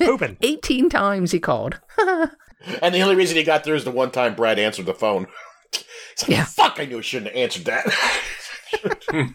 Open. 0.00 0.36
18 0.42 0.88
times 0.88 1.30
he 1.32 1.38
called. 1.40 1.80
and 2.82 2.94
the 2.94 3.00
only 3.02 3.14
reason 3.16 3.36
he 3.36 3.42
got 3.42 3.64
through 3.64 3.76
is 3.76 3.84
the 3.84 3.90
one 3.90 4.10
time 4.10 4.34
Brad 4.34 4.58
answered 4.58 4.86
the 4.86 4.94
phone. 4.94 5.26
He's 5.78 6.22
like, 6.22 6.30
Yeah. 6.30 6.44
Fuck! 6.44 6.76
I 6.78 6.84
knew 6.84 6.98
I 6.98 7.02
shouldn't 7.02 7.32
have 7.32 7.36
answered 7.36 7.64
that. 7.66 9.30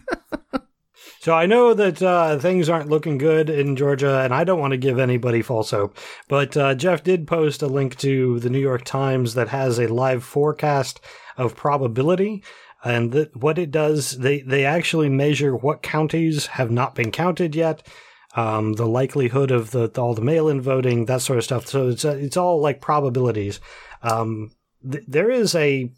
So 1.20 1.34
I 1.34 1.44
know 1.44 1.74
that 1.74 2.02
uh, 2.02 2.38
things 2.38 2.70
aren't 2.70 2.88
looking 2.88 3.18
good 3.18 3.50
in 3.50 3.76
Georgia, 3.76 4.20
and 4.20 4.32
I 4.32 4.42
don't 4.42 4.58
want 4.58 4.70
to 4.70 4.78
give 4.78 4.98
anybody 4.98 5.42
false 5.42 5.70
hope. 5.70 5.98
But 6.28 6.56
uh, 6.56 6.74
Jeff 6.74 7.04
did 7.04 7.26
post 7.26 7.60
a 7.60 7.66
link 7.66 7.98
to 7.98 8.40
the 8.40 8.48
New 8.48 8.58
York 8.58 8.86
Times 8.86 9.34
that 9.34 9.48
has 9.48 9.78
a 9.78 9.86
live 9.92 10.24
forecast 10.24 10.98
of 11.36 11.54
probability. 11.54 12.42
And 12.82 13.12
th- 13.12 13.32
what 13.34 13.58
it 13.58 13.70
does, 13.70 14.16
they, 14.16 14.40
they 14.40 14.64
actually 14.64 15.10
measure 15.10 15.54
what 15.54 15.82
counties 15.82 16.46
have 16.46 16.70
not 16.70 16.94
been 16.94 17.10
counted 17.12 17.54
yet, 17.54 17.86
um, 18.34 18.72
the 18.72 18.86
likelihood 18.86 19.50
of 19.50 19.72
the 19.72 19.90
all 20.00 20.14
the 20.14 20.22
mail-in 20.22 20.62
voting, 20.62 21.04
that 21.04 21.20
sort 21.20 21.36
of 21.36 21.44
stuff. 21.44 21.66
So 21.66 21.88
it's 21.88 22.04
uh, 22.06 22.16
it's 22.18 22.38
all 22.38 22.62
like 22.62 22.80
probabilities. 22.80 23.60
Um, 24.02 24.52
th- 24.90 25.04
there 25.06 25.30
is 25.30 25.54
a, 25.54 25.92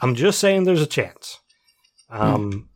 I'm 0.00 0.14
just 0.14 0.38
saying, 0.40 0.64
there's 0.64 0.82
a 0.82 0.86
chance. 0.86 1.38
Um, 2.10 2.68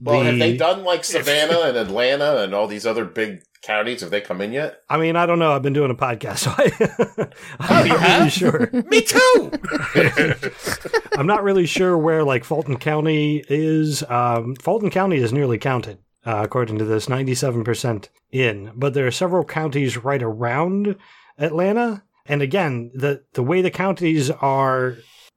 well, 0.00 0.22
have 0.22 0.38
they 0.38 0.56
done 0.56 0.84
like 0.84 1.04
Savannah 1.04 1.60
and 1.60 1.76
Atlanta 1.76 2.38
and 2.42 2.54
all 2.54 2.66
these 2.66 2.86
other 2.86 3.04
big 3.04 3.40
counties? 3.62 4.00
Have 4.00 4.10
they 4.10 4.20
come 4.20 4.40
in 4.40 4.52
yet? 4.52 4.78
I 4.90 4.98
mean, 4.98 5.16
I 5.16 5.26
don't 5.26 5.38
know. 5.38 5.52
I've 5.52 5.62
been 5.62 5.72
doing 5.72 5.90
a 5.90 5.94
podcast, 5.94 6.38
so 6.38 6.52
I, 6.56 7.28
I'm 7.60 7.86
Oh, 7.86 7.96
not 7.96 8.18
really 8.18 8.30
sure. 8.30 8.70
Me 8.88 9.00
too. 9.00 9.52
I'm 11.16 11.26
not 11.26 11.42
really 11.44 11.66
sure 11.66 11.96
where 11.96 12.24
like 12.24 12.44
Fulton 12.44 12.76
County 12.78 13.44
is. 13.48 14.02
Um, 14.04 14.56
Fulton 14.56 14.90
County 14.90 15.16
is 15.18 15.32
nearly 15.32 15.58
counted, 15.58 15.98
uh, 16.26 16.40
according 16.44 16.78
to 16.78 16.84
this, 16.84 17.06
97% 17.06 18.08
in. 18.32 18.72
But 18.74 18.94
there 18.94 19.06
are 19.06 19.10
several 19.12 19.44
counties 19.44 19.96
right 19.96 20.22
around 20.22 20.96
Atlanta, 21.38 22.02
and 22.26 22.42
again, 22.42 22.90
the 22.94 23.22
the 23.34 23.42
way 23.42 23.62
the 23.62 23.70
counties 23.70 24.30
are 24.30 24.96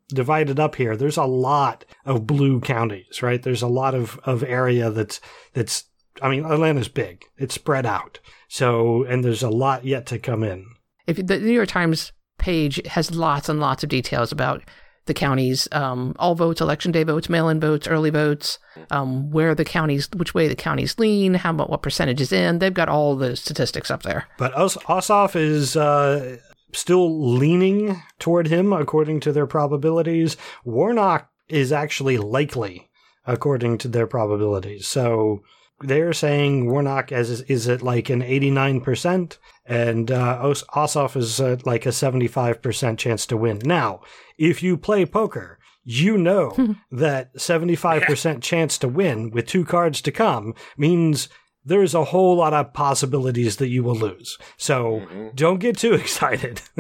divided 0.09 0.59
up 0.59 0.75
here, 0.75 0.95
there's 0.95 1.17
a 1.17 1.23
lot 1.25 1.85
of 2.05 2.25
blue 2.27 2.59
counties, 2.61 3.21
right? 3.21 3.41
There's 3.41 3.61
a 3.61 3.67
lot 3.67 3.93
of 3.95 4.19
of 4.23 4.43
area 4.43 4.89
that's 4.89 5.19
that's. 5.53 5.85
I 6.21 6.29
mean, 6.29 6.45
Atlanta's 6.45 6.87
big. 6.87 7.25
It's 7.37 7.53
spread 7.53 7.85
out. 7.85 8.19
So, 8.47 9.03
and 9.03 9.23
there's 9.23 9.43
a 9.43 9.49
lot 9.49 9.85
yet 9.85 10.07
to 10.07 10.17
come 10.19 10.43
in. 10.43 10.65
if 11.05 11.17
the 11.17 11.37
New 11.39 11.51
York 11.51 11.67
Times 11.69 12.11
page 12.39 12.81
has 12.87 13.11
lots 13.11 13.49
and 13.49 13.59
lots 13.59 13.83
of 13.83 13.89
details 13.89 14.31
about 14.31 14.63
the 15.05 15.13
counties, 15.13 15.67
um, 15.71 16.15
all 16.19 16.33
votes, 16.35 16.59
election 16.59 16.91
day 16.91 17.03
votes, 17.03 17.29
mail-in 17.29 17.59
votes, 17.59 17.87
early 17.87 18.09
votes, 18.09 18.59
um, 18.91 19.29
where 19.31 19.53
the 19.55 19.63
counties, 19.63 20.09
which 20.15 20.33
way 20.33 20.47
the 20.47 20.55
counties 20.55 20.97
lean, 20.99 21.33
how 21.35 21.51
about 21.51 21.69
what 21.69 21.81
percentage 21.81 22.19
is 22.19 22.31
in. 22.33 22.59
They've 22.59 22.73
got 22.73 22.89
all 22.89 23.15
the 23.15 23.35
statistics 23.35 23.89
up 23.91 24.03
there. 24.03 24.25
But 24.37 24.53
Os- 24.55 24.75
Ossoff 24.77 25.35
is 25.35 25.77
uh, 25.77 26.37
still 26.77 27.33
leaning 27.33 28.01
toward 28.19 28.47
him, 28.47 28.71
according 28.71 29.19
to 29.21 29.31
their 29.31 29.47
probabilities. 29.47 30.37
Warnock 30.63 31.29
is 31.49 31.71
actually 31.71 32.17
likely, 32.17 32.89
according 33.25 33.79
to 33.79 33.87
their 33.87 34.07
probabilities. 34.07 34.87
So 34.87 35.43
they're 35.79 36.13
saying 36.13 36.69
Warnock 36.69 37.11
is, 37.11 37.41
is 37.41 37.67
at 37.67 37.81
like 37.81 38.09
an 38.09 38.21
89%, 38.21 39.37
and 39.65 40.11
uh, 40.11 40.39
Os- 40.41 40.63
Ossoff 40.75 41.15
is 41.15 41.39
at 41.41 41.65
like 41.65 41.85
a 41.85 41.89
75% 41.89 42.97
chance 42.97 43.25
to 43.25 43.37
win. 43.37 43.59
Now, 43.63 44.01
if 44.37 44.61
you 44.61 44.77
play 44.77 45.05
poker, 45.05 45.59
you 45.83 46.17
know 46.17 46.75
that 46.91 47.33
75% 47.35 48.41
chance 48.41 48.77
to 48.77 48.87
win 48.87 49.31
with 49.31 49.47
two 49.47 49.65
cards 49.65 50.01
to 50.01 50.11
come 50.11 50.53
means 50.77 51.29
there's 51.67 51.93
a 51.93 52.05
whole 52.05 52.35
lot 52.37 52.53
of 52.53 52.73
possibilities 52.73 53.57
that 53.57 53.67
you 53.67 53.83
will 53.83 53.95
lose. 53.95 54.37
So 54.57 55.01
Mhm. 55.11 55.35
don't 55.35 55.59
get 55.59 55.77
too 55.77 55.93
excited. 56.03 56.61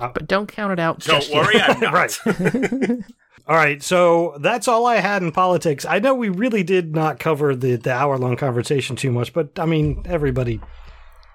But 0.00 0.28
don't 0.28 0.46
count 0.46 0.72
it 0.72 0.78
out. 0.78 1.00
Don't 1.00 1.16
just 1.20 1.28
yet. 1.30 1.44
worry, 1.44 1.60
I'm 1.60 1.80
not. 1.86 1.92
right. 1.92 2.16
all 3.48 3.56
right. 3.56 3.82
So 3.82 4.36
that's 4.40 4.68
all 4.68 4.86
I 4.86 4.96
had 4.96 5.24
in 5.24 5.32
politics. 5.32 5.84
I 5.84 5.98
know 5.98 6.14
we 6.14 6.28
really 6.28 6.62
did 6.62 6.94
not 6.94 7.18
cover 7.18 7.56
the, 7.56 7.74
the 7.74 7.92
hour 7.92 8.16
long 8.16 8.36
conversation 8.36 8.94
too 8.94 9.10
much, 9.10 9.32
but 9.32 9.58
I 9.58 9.66
mean, 9.66 10.02
everybody, 10.04 10.60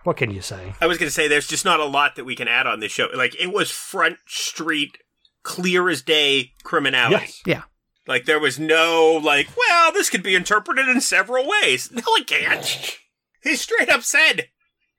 what 0.05 0.15
can 0.15 0.31
you 0.31 0.41
say? 0.41 0.75
I 0.79 0.87
was 0.87 0.97
going 0.97 1.07
to 1.07 1.13
say 1.13 1.27
there's 1.27 1.47
just 1.47 1.65
not 1.65 1.81
a 1.81 1.85
lot 1.85 2.15
that 2.15 2.23
we 2.23 2.37
can 2.37 2.47
add 2.47 2.65
on 2.65 2.79
this 2.79 2.93
show. 2.93 3.09
Like 3.13 3.35
it 3.37 3.51
was 3.51 3.69
front 3.69 4.15
street, 4.27 4.97
clear 5.43 5.89
as 5.89 6.01
day 6.01 6.53
criminality. 6.63 7.15
Yes. 7.25 7.41
Yeah. 7.45 7.61
Like 8.07 8.25
there 8.25 8.39
was 8.39 8.59
no 8.59 9.19
like, 9.23 9.47
well, 9.57 9.91
this 9.91 10.09
could 10.09 10.23
be 10.23 10.35
interpreted 10.35 10.87
in 10.89 11.01
several 11.01 11.47
ways. 11.47 11.91
No, 11.91 12.01
it 12.17 12.27
can't. 12.27 12.97
He 13.41 13.55
straight 13.55 13.89
up 13.89 14.03
said, 14.03 14.49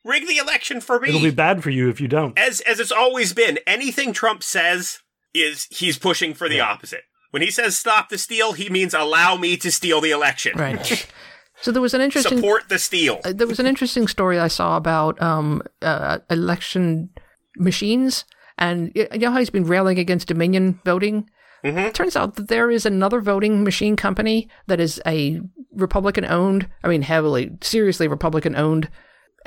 "Rig 0.05 0.27
the 0.27 0.37
election 0.39 0.81
for 0.81 0.99
me." 1.01 1.09
It'll 1.09 1.21
be 1.21 1.31
bad 1.31 1.63
for 1.63 1.71
you 1.71 1.89
if 1.89 2.01
you 2.01 2.09
don't. 2.09 2.39
as 2.39 2.61
as 2.63 2.81
it's 2.81 2.93
always 2.93 3.33
been. 3.33 3.59
Anything 3.67 4.13
Trump 4.13 4.43
says 4.43 5.01
is 5.35 5.67
he's 5.71 5.99
pushing 5.99 6.35
for 6.35 6.49
the 6.49 6.61
opposite. 6.61 7.03
When 7.31 7.43
he 7.43 7.51
says 7.51 7.77
stop 7.77 8.09
the 8.11 8.19
steal, 8.19 8.53
he 8.53 8.69
means 8.71 8.95
allow 8.95 9.37
me 9.37 9.57
to 9.59 9.71
steal 9.73 10.01
the 10.01 10.13
election. 10.13 10.57
Right. 10.57 11.07
So 11.61 11.71
there 11.73 11.83
was 11.83 11.95
an 11.95 12.01
interesting 12.01 12.39
Support 12.39 12.69
the 12.69 12.79
steal. 12.79 13.21
uh, 13.25 13.33
there 13.33 13.47
was 13.47 13.61
an 13.61 13.67
interesting 13.67 14.09
story 14.09 14.39
I 14.41 14.49
saw 14.49 14.77
about 14.77 15.21
um, 15.23 15.63
uh, 15.83 16.19
election 16.29 17.11
machines, 17.57 18.25
and 18.59 18.91
you 18.95 19.07
know 19.19 19.31
how 19.31 19.39
he's 19.39 19.51
been 19.51 19.65
railing 19.65 19.99
against 19.99 20.29
Dominion 20.29 20.81
voting. 20.85 21.29
Mhm. 21.65 21.93
Turns 21.95 22.15
out 22.17 22.35
that 22.37 22.49
there 22.49 22.71
is 22.71 22.85
another 22.85 23.21
voting 23.21 23.65
machine 23.65 23.97
company 23.97 24.49
that 24.67 24.81
is 24.81 25.01
a 25.07 25.41
Republican 25.75 26.25
owned, 26.25 26.69
I 26.83 26.89
mean, 26.89 27.03
heavily, 27.03 27.53
seriously 27.63 28.07
Republican 28.07 28.55
owned. 28.55 28.89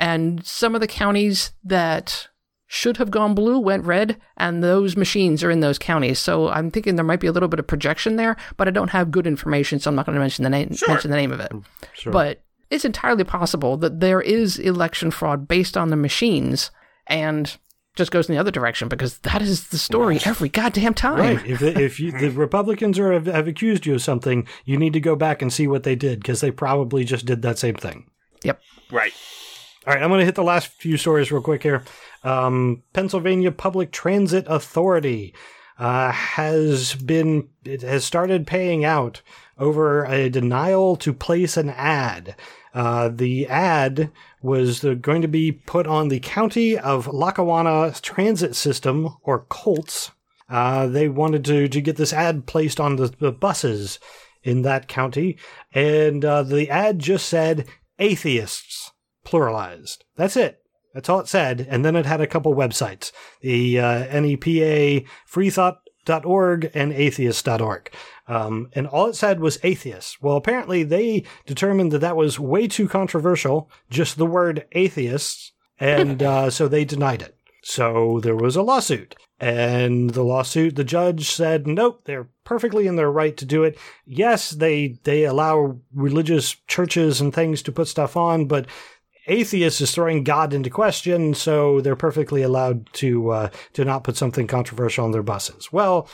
And 0.00 0.44
some 0.44 0.74
of 0.74 0.80
the 0.80 0.86
counties 0.86 1.52
that 1.64 2.28
should 2.66 2.98
have 2.98 3.10
gone 3.10 3.34
blue 3.34 3.58
went 3.58 3.84
red, 3.86 4.18
and 4.36 4.62
those 4.62 4.96
machines 4.96 5.42
are 5.42 5.50
in 5.50 5.60
those 5.60 5.78
counties. 5.78 6.18
So 6.18 6.48
I'm 6.50 6.70
thinking 6.70 6.96
there 6.96 7.04
might 7.04 7.20
be 7.20 7.26
a 7.26 7.32
little 7.32 7.48
bit 7.48 7.58
of 7.60 7.66
projection 7.66 8.16
there, 8.16 8.36
but 8.58 8.68
I 8.68 8.72
don't 8.72 8.90
have 8.90 9.10
good 9.10 9.26
information, 9.26 9.78
so 9.78 9.88
I'm 9.88 9.94
not 9.94 10.04
going 10.04 10.14
to 10.14 10.20
mention 10.20 10.42
the 10.42 10.50
name 10.50 10.74
Sure. 10.74 10.88
mention 10.88 11.10
the 11.10 11.16
name 11.16 11.32
of 11.32 11.40
it. 11.40 11.50
Sure. 11.94 12.12
But 12.12 12.42
it's 12.70 12.84
entirely 12.84 13.24
possible 13.24 13.78
that 13.78 14.00
there 14.00 14.20
is 14.20 14.58
election 14.58 15.10
fraud 15.10 15.48
based 15.48 15.76
on 15.78 15.88
the 15.88 15.96
machines, 15.96 16.70
and 17.06 17.56
just 17.98 18.10
goes 18.10 18.28
in 18.28 18.34
the 18.34 18.40
other 18.40 18.50
direction 18.50 18.88
because 18.88 19.18
that 19.18 19.42
is 19.42 19.68
the 19.68 19.76
story 19.76 20.18
every 20.24 20.48
goddamn 20.48 20.94
time. 20.94 21.18
Right. 21.18 21.46
If 21.46 21.60
if 21.60 22.00
you, 22.00 22.12
the 22.12 22.30
Republicans 22.30 22.98
are 22.98 23.12
have, 23.12 23.26
have 23.26 23.46
accused 23.46 23.84
you 23.84 23.94
of 23.94 24.02
something, 24.02 24.48
you 24.64 24.78
need 24.78 24.94
to 24.94 25.00
go 25.00 25.14
back 25.14 25.42
and 25.42 25.52
see 25.52 25.66
what 25.66 25.82
they 25.82 25.94
did 25.94 26.20
because 26.20 26.40
they 26.40 26.50
probably 26.50 27.04
just 27.04 27.26
did 27.26 27.42
that 27.42 27.58
same 27.58 27.74
thing. 27.74 28.10
Yep. 28.44 28.60
Right. 28.90 29.12
All 29.86 29.94
right, 29.94 30.02
I'm 30.02 30.10
going 30.10 30.20
to 30.20 30.24
hit 30.24 30.34
the 30.34 30.42
last 30.42 30.68
few 30.68 30.96
stories 30.96 31.32
real 31.32 31.42
quick 31.42 31.62
here. 31.62 31.82
Um, 32.22 32.82
Pennsylvania 32.92 33.52
Public 33.52 33.90
Transit 33.90 34.44
Authority 34.46 35.34
uh, 35.78 36.12
has 36.12 36.94
been 36.94 37.48
it 37.64 37.82
has 37.82 38.04
started 38.04 38.46
paying 38.46 38.84
out 38.84 39.22
over 39.58 40.04
a 40.04 40.28
denial 40.28 40.96
to 40.96 41.12
place 41.12 41.56
an 41.56 41.70
ad. 41.70 42.36
Uh, 42.74 43.08
the 43.08 43.46
ad 43.48 44.10
was 44.42 44.80
going 45.00 45.22
to 45.22 45.28
be 45.28 45.52
put 45.52 45.86
on 45.86 46.08
the 46.08 46.20
County 46.20 46.78
of 46.78 47.06
Lackawanna 47.06 47.92
Transit 48.00 48.54
System, 48.54 49.16
or 49.22 49.46
COLTS. 49.48 50.12
Uh, 50.48 50.86
they 50.86 51.08
wanted 51.08 51.44
to, 51.44 51.68
to 51.68 51.80
get 51.80 51.96
this 51.96 52.12
ad 52.12 52.46
placed 52.46 52.80
on 52.80 52.96
the, 52.96 53.08
the 53.18 53.32
buses 53.32 53.98
in 54.42 54.62
that 54.62 54.88
county, 54.88 55.36
and 55.74 56.24
uh, 56.24 56.42
the 56.42 56.70
ad 56.70 56.98
just 56.98 57.28
said 57.28 57.66
atheists 57.98 58.92
pluralized. 59.26 59.98
That's 60.16 60.36
it. 60.36 60.62
That's 60.94 61.08
all 61.08 61.20
it 61.20 61.28
said. 61.28 61.66
And 61.68 61.84
then 61.84 61.96
it 61.96 62.06
had 62.06 62.20
a 62.20 62.26
couple 62.26 62.54
websites 62.54 63.12
the 63.40 63.78
uh, 63.78 64.20
NEPA, 64.20 65.04
freethought.org, 66.08 66.70
and 66.74 66.92
atheist.org. 66.92 67.92
Um, 68.26 68.70
and 68.74 68.86
all 68.86 69.06
it 69.06 69.16
said 69.16 69.40
was 69.40 69.58
atheists. 69.62 70.20
Well, 70.20 70.36
apparently 70.36 70.82
they 70.82 71.24
determined 71.46 71.92
that 71.92 72.00
that 72.00 72.16
was 72.16 72.38
way 72.38 72.68
too 72.68 72.88
controversial, 72.88 73.70
just 73.90 74.18
the 74.18 74.26
word 74.26 74.66
atheists, 74.72 75.52
and 75.80 76.22
uh, 76.22 76.50
so 76.50 76.68
they 76.68 76.84
denied 76.84 77.22
it. 77.22 77.36
So 77.62 78.20
there 78.22 78.36
was 78.36 78.56
a 78.56 78.62
lawsuit. 78.62 79.14
And 79.40 80.10
the 80.10 80.24
lawsuit, 80.24 80.74
the 80.74 80.84
judge 80.84 81.30
said, 81.30 81.66
nope, 81.66 82.02
they're 82.04 82.28
perfectly 82.44 82.88
in 82.88 82.96
their 82.96 83.10
right 83.10 83.36
to 83.36 83.44
do 83.44 83.62
it. 83.62 83.78
Yes, 84.04 84.50
they, 84.50 84.98
they 85.04 85.24
allow 85.24 85.78
religious 85.94 86.56
churches 86.66 87.20
and 87.20 87.32
things 87.32 87.62
to 87.62 87.72
put 87.72 87.86
stuff 87.86 88.16
on, 88.16 88.46
but 88.46 88.66
atheists 89.28 89.80
is 89.80 89.94
throwing 89.94 90.24
God 90.24 90.52
into 90.52 90.70
question, 90.70 91.34
so 91.34 91.80
they're 91.80 91.94
perfectly 91.96 92.42
allowed 92.42 92.92
to, 92.94 93.30
uh, 93.30 93.50
to 93.74 93.84
not 93.84 94.02
put 94.04 94.16
something 94.16 94.46
controversial 94.46 95.04
on 95.04 95.12
their 95.12 95.22
buses. 95.22 95.72
Well, 95.72 96.08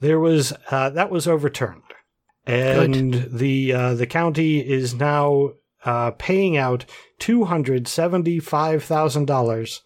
there 0.00 0.20
was, 0.20 0.52
uh, 0.70 0.90
that 0.90 1.10
was 1.10 1.26
overturned. 1.26 1.82
And 2.46 3.28
the, 3.30 3.72
uh, 3.72 3.94
the 3.94 4.06
county 4.06 4.60
is 4.60 4.94
now, 4.94 5.54
uh, 5.84 6.12
paying 6.12 6.56
out 6.56 6.84
$275,000 7.20 9.80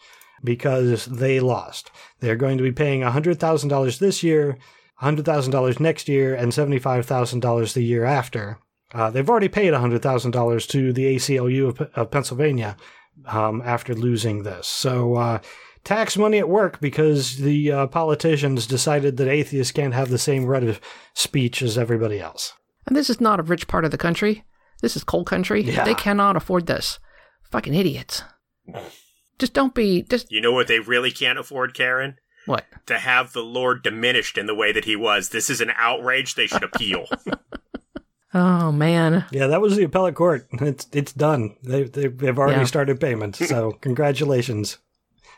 because 0.44 1.06
they 1.06 1.40
lost. 1.40 1.90
They're 2.20 2.36
going 2.36 2.58
to 2.58 2.64
be 2.64 2.72
paying 2.72 3.00
$100,000 3.00 3.98
this 3.98 4.22
year, 4.22 4.58
$100,000 5.02 5.80
next 5.80 6.08
year, 6.08 6.34
and 6.34 6.52
$75,000 6.52 7.72
the 7.72 7.82
year 7.82 8.04
after. 8.04 8.58
Uh, 8.94 9.10
they've 9.10 9.28
already 9.28 9.48
paid 9.48 9.72
$100,000 9.72 10.68
to 10.68 10.92
the 10.92 11.16
ACLU 11.16 11.68
of, 11.68 11.80
of 11.94 12.10
Pennsylvania 12.10 12.76
um, 13.26 13.62
after 13.64 13.94
losing 13.94 14.42
this. 14.42 14.66
So, 14.66 15.14
uh, 15.14 15.38
tax 15.84 16.16
money 16.16 16.38
at 16.38 16.48
work 16.48 16.80
because 16.80 17.38
the 17.38 17.72
uh, 17.72 17.86
politicians 17.88 18.66
decided 18.66 19.16
that 19.16 19.28
atheists 19.28 19.72
can't 19.72 19.94
have 19.94 20.10
the 20.10 20.18
same 20.18 20.44
right 20.44 20.64
of 20.64 20.80
speech 21.14 21.62
as 21.62 21.78
everybody 21.78 22.20
else. 22.20 22.52
And 22.86 22.96
this 22.96 23.10
is 23.10 23.20
not 23.20 23.40
a 23.40 23.44
rich 23.44 23.68
part 23.68 23.84
of 23.84 23.90
the 23.90 23.98
country. 23.98 24.44
This 24.80 24.96
is 24.96 25.04
coal 25.04 25.24
country. 25.24 25.62
Yeah. 25.62 25.84
They 25.84 25.94
cannot 25.94 26.36
afford 26.36 26.66
this. 26.66 26.98
Fucking 27.50 27.74
idiots. 27.74 28.22
Just 29.38 29.54
don't 29.54 29.74
be 29.74 30.02
just 30.02 30.30
You 30.30 30.40
know 30.40 30.52
what 30.52 30.68
they 30.68 30.78
really 30.78 31.10
can't 31.10 31.38
afford, 31.38 31.74
Karen? 31.74 32.16
what? 32.46 32.64
To 32.86 32.98
have 32.98 33.32
the 33.32 33.42
Lord 33.42 33.82
diminished 33.82 34.38
in 34.38 34.46
the 34.46 34.54
way 34.54 34.72
that 34.72 34.84
he 34.84 34.94
was. 34.94 35.30
This 35.30 35.50
is 35.50 35.60
an 35.60 35.72
outrage 35.76 36.34
they 36.34 36.46
should 36.46 36.62
appeal. 36.62 37.06
Oh 38.34 38.72
man. 38.72 39.26
Yeah, 39.30 39.46
that 39.48 39.60
was 39.60 39.76
the 39.76 39.84
appellate 39.84 40.14
court. 40.14 40.46
It's 40.52 40.86
it's 40.92 41.12
done. 41.12 41.56
They, 41.62 41.84
they 41.84 42.06
they've 42.08 42.38
already 42.38 42.60
Yeah. 42.60 42.66
started 42.66 43.00
payments. 43.00 43.46
So 43.46 43.72
congratulations, 43.80 44.78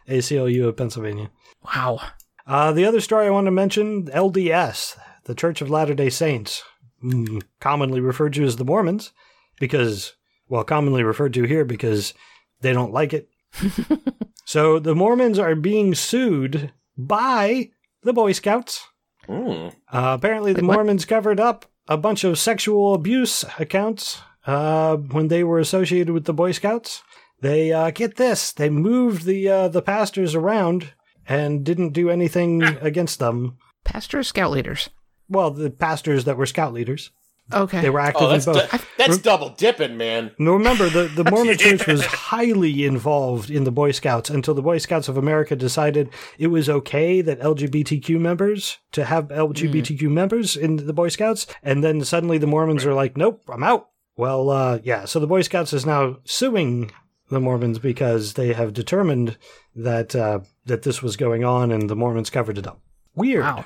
ACLU 0.09 0.69
of 0.69 0.77
Pennsylvania. 0.77 1.31
Wow. 1.75 2.01
Uh, 2.47 2.73
the 2.73 2.85
other 2.85 3.01
story 3.01 3.27
I 3.27 3.31
want 3.31 3.47
to 3.47 3.51
mention, 3.51 4.07
LDS, 4.07 4.99
the 5.25 5.35
Church 5.35 5.61
of 5.63 5.71
Latter 5.71 5.95
Day 5.95 6.11
Saints, 6.11 6.63
mm, 7.03 7.43
commonly 7.59 8.01
referred 8.01 8.35
to 8.35 8.45
as 8.45 8.57
the 8.57 8.65
Mormons, 8.67 9.13
because 9.59 10.15
well, 10.49 10.63
commonly 10.65 11.03
referred 11.03 11.33
to 11.35 11.45
here 11.45 11.65
because 11.65 12.13
they 12.61 12.73
don't 12.73 12.93
like 12.93 13.13
it. 13.15 13.29
so 14.45 14.79
the 14.79 14.95
Mormons 14.95 15.39
are 15.39 15.55
being 15.55 15.95
sued 15.95 16.73
by 16.97 17.71
the 18.03 18.13
Boy 18.13 18.33
Scouts. 18.33 18.87
Mm. 19.27 19.71
Uh, 19.91 20.17
apparently, 20.19 20.53
the 20.53 20.63
Wait. 20.65 20.75
Mormons 20.75 21.05
covered 21.07 21.41
up 21.41 21.65
a 21.89 21.97
bunch 21.97 22.25
of 22.25 22.39
sexual 22.39 22.95
abuse 22.95 23.45
accounts 23.59 24.21
uh, 24.47 24.97
when 24.97 25.29
they 25.29 25.45
were 25.45 25.59
associated 25.59 26.13
with 26.13 26.25
the 26.25 26.35
Boy 26.35 26.53
Scouts. 26.53 27.03
They 27.41 27.73
uh, 27.73 27.91
get 27.91 28.17
this: 28.17 28.53
they 28.53 28.71
moved 28.71 29.25
the 29.25 29.49
uh, 29.49 29.69
the 29.69 29.83
pastors 29.83 30.35
around 30.35 30.93
and 31.27 31.65
didn't 31.65 31.91
do 31.93 32.11
anything 32.11 32.63
against 32.63 33.19
them. 33.19 33.59
Pastors, 33.85 34.29
scout 34.29 34.51
leaders. 34.51 34.91
Well, 35.29 35.51
the 35.51 35.71
pastors 35.71 36.25
that 36.25 36.37
were 36.37 36.47
scout 36.47 36.73
leaders, 36.73 37.11
Okay. 37.53 37.83
they 37.83 37.91
were 37.91 38.01
active 38.01 38.23
Oh, 38.23 38.31
in 38.31 38.41
both. 38.43 38.71
du- 38.71 38.79
that's 38.97 39.19
double 39.19 39.51
dipping, 39.51 39.97
man. 39.99 40.31
Now 40.39 40.53
remember, 40.53 40.89
the, 40.89 41.05
the 41.09 41.25
Mormon 41.31 41.59
church 41.59 41.87
was 41.87 42.05
highly 42.05 42.85
involved 42.87 43.51
in 43.51 43.65
the 43.65 43.71
Boy 43.71 43.91
Scouts 43.93 44.31
until 44.31 44.55
the 44.55 44.63
Boy 44.63 44.79
Scouts 44.79 45.09
of 45.09 45.19
America 45.19 45.55
decided 45.55 46.09
it 46.39 46.47
was 46.47 46.71
okay 46.71 47.21
that 47.21 47.41
LGBTQ 47.41 48.19
members 48.19 48.79
to 48.93 49.05
have 49.05 49.29
LGBTQ 49.29 50.11
members 50.11 50.57
in 50.57 50.77
the 50.77 50.93
Boy 50.95 51.09
Scouts, 51.09 51.47
and 51.63 51.85
then 51.85 52.03
suddenly 52.03 52.39
the 52.39 52.47
Mormons 52.47 52.87
are 52.87 52.95
like, 52.95 53.17
"Nope, 53.17 53.43
I'm 53.49 53.63
out." 53.63 53.89
Well, 54.17 54.49
uh, 54.49 54.79
yeah, 54.83 55.05
so 55.05 55.21
the 55.21 55.27
Boy 55.27 55.43
Scouts 55.43 55.73
is 55.75 55.85
now 55.85 56.17
suing 56.25 56.93
the 57.29 57.41
Mormons 57.41 57.79
because 57.79 58.35
they 58.35 58.53
have 58.55 58.73
determined 58.73 59.37
that 59.77 60.17
uh, 60.17 60.41
that 60.65 60.83
this 60.83 61.03
was 61.03 61.17
going 61.17 61.45
on, 61.45 61.71
and 61.71 61.91
the 61.91 61.97
Mormons 61.97 62.31
covered 62.31 62.57
it 62.57 62.67
up. 62.67 62.81
Weird. 63.15 63.43
Wow. 63.45 63.65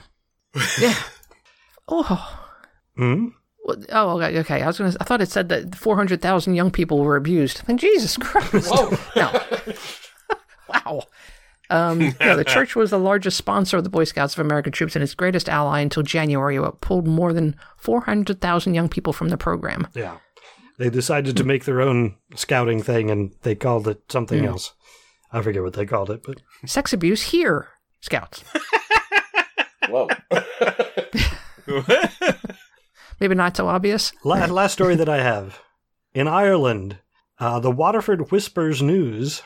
yeah. 0.80 0.94
Oh. 1.90 2.44
Hmm? 2.96 3.28
Well, 3.68 3.76
Oh, 3.90 4.20
okay. 4.20 4.38
okay. 4.40 4.62
I 4.62 4.66
was 4.66 4.78
gonna. 4.78 4.94
I 4.98 5.04
thought 5.04 5.20
it 5.20 5.30
said 5.30 5.48
that 5.50 5.74
four 5.74 5.94
hundred 5.96 6.22
thousand 6.22 6.54
young 6.54 6.70
people 6.70 7.00
were 7.00 7.16
abused. 7.16 7.62
And 7.68 7.78
Jesus 7.78 8.16
Christ! 8.20 8.72
no. 9.14 9.42
wow. 10.86 11.02
Um, 11.70 11.98
no, 12.20 12.34
the 12.34 12.44
church 12.44 12.74
was 12.74 12.90
the 12.90 12.98
largest 12.98 13.36
sponsor 13.36 13.76
of 13.76 13.84
the 13.84 13.90
Boy 13.90 14.04
Scouts 14.04 14.32
of 14.32 14.40
American 14.40 14.72
troops 14.72 14.96
and 14.96 15.02
its 15.02 15.14
greatest 15.14 15.50
ally 15.50 15.80
until 15.80 16.02
January. 16.02 16.56
It 16.56 16.80
pulled 16.80 17.06
more 17.06 17.34
than 17.34 17.56
four 17.76 18.00
hundred 18.00 18.40
thousand 18.40 18.72
young 18.74 18.88
people 18.88 19.12
from 19.12 19.28
the 19.28 19.36
program. 19.36 19.86
Yeah. 19.94 20.16
They 20.78 20.88
decided 20.90 21.36
to 21.36 21.44
make 21.44 21.64
their 21.64 21.82
own 21.82 22.14
scouting 22.36 22.82
thing, 22.82 23.10
and 23.10 23.34
they 23.42 23.54
called 23.56 23.86
it 23.88 24.00
something 24.08 24.44
else. 24.46 24.72
I 25.32 25.42
forget 25.42 25.62
what 25.62 25.72
they 25.74 25.84
called 25.84 26.08
it, 26.08 26.22
but 26.24 26.40
Sex 26.64 26.92
abuse 26.92 27.20
here, 27.22 27.68
Scouts. 28.00 28.44
Whoa. 29.90 30.08
Maybe 33.20 33.34
not 33.34 33.56
so 33.56 33.68
obvious. 33.68 34.12
La- 34.24 34.44
last 34.46 34.72
story 34.72 34.96
that 34.96 35.08
I 35.08 35.22
have. 35.22 35.60
In 36.14 36.28
Ireland, 36.28 36.98
uh, 37.38 37.60
the 37.60 37.70
Waterford 37.70 38.30
Whispers 38.30 38.82
News, 38.82 39.42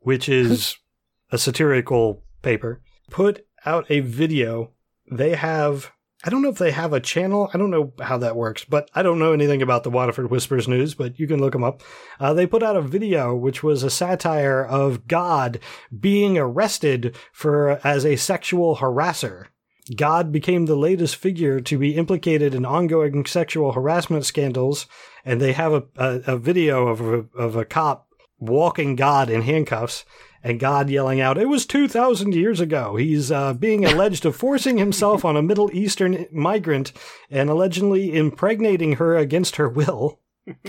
which 0.00 0.28
is 0.28 0.76
a 1.30 1.38
satirical 1.38 2.22
paper, 2.42 2.82
put 3.10 3.46
out 3.64 3.86
a 3.90 4.00
video. 4.00 4.72
They 5.10 5.34
have, 5.34 5.92
I 6.24 6.30
don't 6.30 6.42
know 6.42 6.48
if 6.48 6.58
they 6.58 6.72
have 6.72 6.92
a 6.92 7.00
channel. 7.00 7.50
I 7.52 7.58
don't 7.58 7.70
know 7.70 7.92
how 8.00 8.18
that 8.18 8.36
works, 8.36 8.64
but 8.64 8.90
I 8.94 9.02
don't 9.02 9.18
know 9.18 9.32
anything 9.32 9.62
about 9.62 9.84
the 9.84 9.90
Waterford 9.90 10.30
Whispers 10.30 10.66
News, 10.66 10.94
but 10.94 11.18
you 11.18 11.26
can 11.26 11.40
look 11.40 11.52
them 11.52 11.64
up. 11.64 11.82
Uh, 12.18 12.34
they 12.34 12.46
put 12.46 12.62
out 12.62 12.76
a 12.76 12.82
video 12.82 13.34
which 13.34 13.62
was 13.62 13.82
a 13.82 13.90
satire 13.90 14.64
of 14.64 15.06
God 15.06 15.60
being 15.98 16.38
arrested 16.38 17.16
for 17.32 17.80
as 17.86 18.04
a 18.04 18.16
sexual 18.16 18.76
harasser. 18.76 19.46
God 19.96 20.30
became 20.30 20.66
the 20.66 20.76
latest 20.76 21.16
figure 21.16 21.60
to 21.60 21.78
be 21.78 21.96
implicated 21.96 22.54
in 22.54 22.64
ongoing 22.64 23.26
sexual 23.26 23.72
harassment 23.72 24.24
scandals, 24.24 24.86
and 25.24 25.40
they 25.40 25.52
have 25.52 25.72
a, 25.72 25.82
a, 25.96 26.34
a 26.34 26.36
video 26.38 26.86
of 26.88 27.00
a, 27.00 27.26
of 27.36 27.56
a 27.56 27.64
cop 27.64 28.08
walking 28.38 28.94
God 28.96 29.28
in 29.28 29.42
handcuffs, 29.42 30.04
and 30.44 30.58
God 30.60 30.90
yelling 30.90 31.20
out, 31.20 31.38
It 31.38 31.48
was 31.48 31.66
2,000 31.66 32.34
years 32.34 32.58
ago. 32.60 32.96
He's 32.96 33.30
uh, 33.30 33.54
being 33.54 33.84
alleged 33.84 34.24
of 34.26 34.34
forcing 34.34 34.78
himself 34.78 35.24
on 35.24 35.36
a 35.36 35.42
Middle 35.42 35.70
Eastern 35.72 36.26
migrant 36.32 36.92
and 37.30 37.48
allegedly 37.48 38.16
impregnating 38.16 38.94
her 38.94 39.16
against 39.16 39.56
her 39.56 39.68
will. 39.68 40.18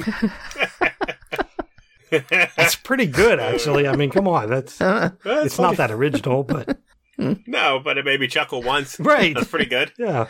That's 2.11 2.76
pretty 2.76 3.07
good, 3.07 3.40
actually. 3.40 3.88
I 3.88 3.95
mean, 3.95 4.11
come 4.11 4.27
on. 4.27 4.49
That's 4.49 4.80
Uh, 4.80 5.11
It's 5.26 5.57
not 5.57 5.77
that 5.77 5.90
original, 5.91 6.44
but 6.44 6.77
No, 7.48 7.80
but 7.84 7.98
it 7.98 8.06
made 8.06 8.19
me 8.19 8.27
chuckle 8.27 8.61
once. 8.61 8.99
right. 8.99 9.34
That's 9.35 9.48
pretty 9.48 9.65
good. 9.68 9.91
Yeah. 9.99 10.27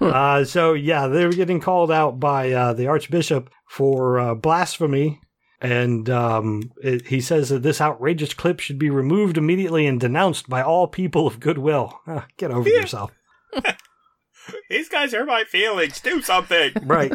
Uh, 0.00 0.44
so 0.44 0.72
yeah, 0.72 1.06
they're 1.06 1.30
getting 1.30 1.60
called 1.60 1.90
out 1.92 2.18
by 2.18 2.50
uh, 2.50 2.72
the 2.72 2.88
archbishop 2.88 3.50
for 3.68 4.18
uh, 4.18 4.34
blasphemy, 4.34 5.20
and 5.60 6.10
um, 6.10 6.72
it, 6.82 7.06
he 7.06 7.20
says 7.20 7.50
that 7.50 7.62
this 7.62 7.80
outrageous 7.80 8.34
clip 8.34 8.58
should 8.58 8.80
be 8.80 8.90
removed 8.90 9.38
immediately 9.38 9.86
and 9.86 10.00
denounced 10.00 10.48
by 10.48 10.60
all 10.60 10.88
people 10.88 11.28
of 11.28 11.38
goodwill. 11.38 12.00
Get 12.36 12.50
over 12.50 12.68
Yeah. 12.68 12.80
yourself, 12.80 13.12
These 14.68 14.88
guys 14.88 15.12
hurt 15.12 15.26
my 15.28 15.44
feelings. 15.44 16.00
Do 16.00 16.20
something. 16.20 16.72
right? 16.82 17.12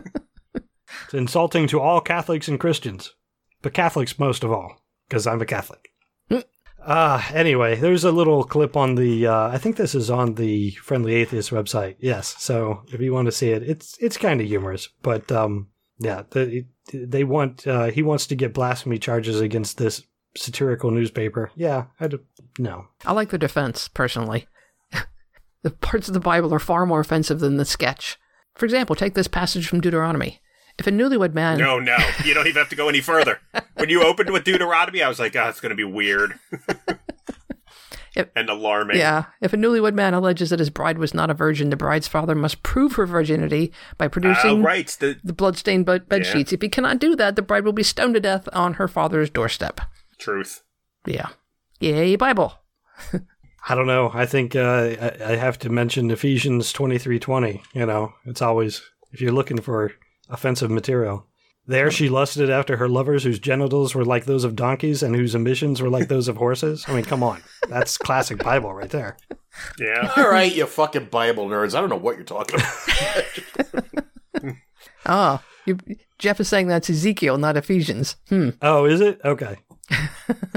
it's 0.56 1.14
insulting 1.14 1.68
to 1.68 1.82
all 1.82 1.99
Catholics 1.99 2.48
and 2.48 2.57
Christians, 2.60 3.14
but 3.61 3.74
Catholics 3.74 4.18
most 4.18 4.45
of 4.45 4.52
all, 4.52 4.82
because 5.10 5.28
I'm 5.28 5.41
a 5.41 5.45
Catholic. 5.45 5.90
Uh, 6.80 7.22
anyway, 7.34 7.76
there's 7.76 8.04
a 8.04 8.12
little 8.12 8.44
clip 8.44 8.78
on 8.78 8.95
the. 8.95 9.28
Uh, 9.28 9.49
I 9.49 9.58
think 9.58 9.76
this 9.76 9.95
is 9.95 10.10
on 10.10 10.36
the 10.36 10.72
Friendly 10.72 11.16
Atheist 11.16 11.52
website. 11.52 11.95
Yes, 11.99 12.36
so 12.40 12.84
if 12.88 13.02
you 13.02 13.14
want 13.14 13.26
to 13.26 13.32
see 13.32 13.49
it, 13.49 13.64
it's 13.64 13.98
it's 13.99 14.18
kind 14.18 14.40
of 14.40 14.48
humorous, 14.48 14.88
but 15.02 15.30
um, 15.32 15.68
yeah, 15.99 16.24
the, 16.30 16.66
they 16.94 17.24
want 17.24 17.68
uh, 17.68 17.86
he 17.86 18.04
wants 18.04 18.28
to 18.28 18.36
get 18.36 18.54
blasphemy 18.54 18.99
charges 18.99 19.41
against 19.41 19.78
this 19.78 20.04
satirical 20.38 20.91
newspaper. 20.91 21.52
Yeah, 21.56 21.86
I 21.99 22.10
no. 22.58 22.88
I 23.06 23.12
like 23.14 23.30
the 23.30 23.38
defense, 23.38 23.88
personally. 23.88 24.48
the 25.64 25.72
parts 25.72 26.08
of 26.08 26.14
the 26.14 26.20
Bible 26.20 26.54
are 26.54 26.60
far 26.60 26.86
more 26.86 26.99
offensive 26.99 27.40
than 27.40 27.58
the 27.58 27.66
sketch. 27.66 28.18
For 28.56 28.66
example, 28.66 28.95
take 28.95 29.14
this 29.14 29.28
passage 29.28 29.68
from 29.68 29.82
Deuteronomy. 29.82 30.41
If 30.80 30.86
a 30.88 30.91
newlywed 30.91 31.34
man. 31.34 31.58
No, 31.58 31.80
no. 31.80 31.98
You 32.24 32.34
don't 32.34 32.45
even 32.48 32.60
have 32.60 32.70
to 32.70 32.76
go 32.76 32.88
any 32.90 33.02
further. 33.02 33.40
When 33.78 33.90
you 33.90 34.04
opened 34.04 34.30
with 34.32 34.44
Deuteronomy, 34.44 35.02
I 35.02 35.10
was 35.10 35.20
like, 35.20 35.36
oh, 35.36 35.48
it's 35.49 35.60
going 35.60 35.72
to 35.72 35.76
be 35.76 35.84
weird 35.84 36.40
Yep. 38.16 38.32
and 38.36 38.49
alarming. 38.49 38.98
Yeah, 38.98 39.26
if 39.41 39.54
a 39.54 39.58
newlywed 39.58 39.94
man 39.94 40.16
alleges 40.16 40.49
that 40.49 40.58
his 40.60 40.72
bride 40.72 40.98
was 40.98 41.14
not 41.14 41.30
a 41.30 41.36
virgin, 41.36 41.70
the 41.70 41.76
bride's 41.78 42.08
father 42.08 42.34
must 42.34 42.64
prove 42.64 42.94
her 42.94 43.06
virginity 43.06 43.72
by 43.99 44.08
producing 44.08 44.64
right. 44.64 44.88
The 44.99 45.20
the 45.24 45.34
bloodstained 45.34 45.86
bed, 45.86 46.10
bed 46.10 46.26
Yeah. 46.26 46.32
sheets. 46.32 46.52
If 46.54 46.62
he 46.64 46.70
cannot 46.70 46.98
do 46.99 47.16
that, 47.16 47.36
the 47.36 47.44
bride 47.44 47.64
will 47.64 47.74
be 47.74 47.84
stoned 47.84 48.16
to 48.16 48.20
death 48.20 48.49
on 48.54 48.76
her 48.76 48.88
father's 48.88 49.30
doorstep. 49.30 49.82
truth. 50.18 50.64
Yeah. 51.06 51.30
Yay, 51.80 52.16
Bible. 52.16 52.54
I 53.70 53.76
don't 53.76 53.86
know. 53.88 54.10
I 54.14 54.26
think 54.26 54.56
uh, 54.56 54.95
I, 54.99 55.34
I 55.34 55.36
have 55.36 55.60
to 55.60 55.70
mention 55.70 56.10
Ephesians 56.10 56.74
twenty 56.74 56.98
three 56.98 57.20
twenty. 57.20 57.62
You 57.74 57.86
know, 57.86 58.14
it's 58.26 58.41
always 58.41 58.82
if 59.12 59.22
you're 59.22 59.32
looking 59.32 59.62
for 59.62 59.91
offensive 60.30 60.72
material. 60.72 61.26
There 61.66 61.91
she 61.91 62.08
lusted 62.08 62.49
after 62.49 62.78
her 62.78 62.88
lovers 62.88 63.24
whose 63.26 63.40
genitals 63.40 63.94
were 63.94 64.06
like 64.06 64.24
those 64.24 64.45
of 64.45 64.56
donkeys 64.56 65.04
and 65.04 65.14
whose 65.14 65.36
emissions 65.36 65.82
were 65.82 65.90
like 65.90 66.08
those 66.08 66.30
of 66.30 66.38
horses. 66.38 66.86
I 66.88 66.94
mean, 66.94 67.04
come 67.04 67.24
on. 67.24 67.44
That's 67.68 67.98
classic 67.98 68.41
Bible 68.41 68.74
right 68.74 68.90
there. 68.90 69.18
Yeah. 69.78 70.14
All 70.18 70.30
right, 70.30 70.54
you 70.54 70.66
fucking 70.66 71.06
Bible 71.06 71.48
nerds. 71.48 71.76
I 71.76 71.82
don't 71.82 71.90
know 71.90 71.98
what 71.98 72.16
you're 72.16 72.24
talking 72.24 72.60
about. 72.60 73.86
Ah, 75.10 75.41
you, 75.66 75.78
Jeff 76.20 76.40
is 76.41 76.49
saying 76.49 76.68
that's 76.68 76.90
Ezekiel, 76.90 77.38
not 77.38 77.56
Ephesians. 77.56 78.18
Hmm. 78.28 78.49
Oh, 78.62 78.84
is 78.86 78.99
it? 78.99 79.22
Okay. 79.24 79.56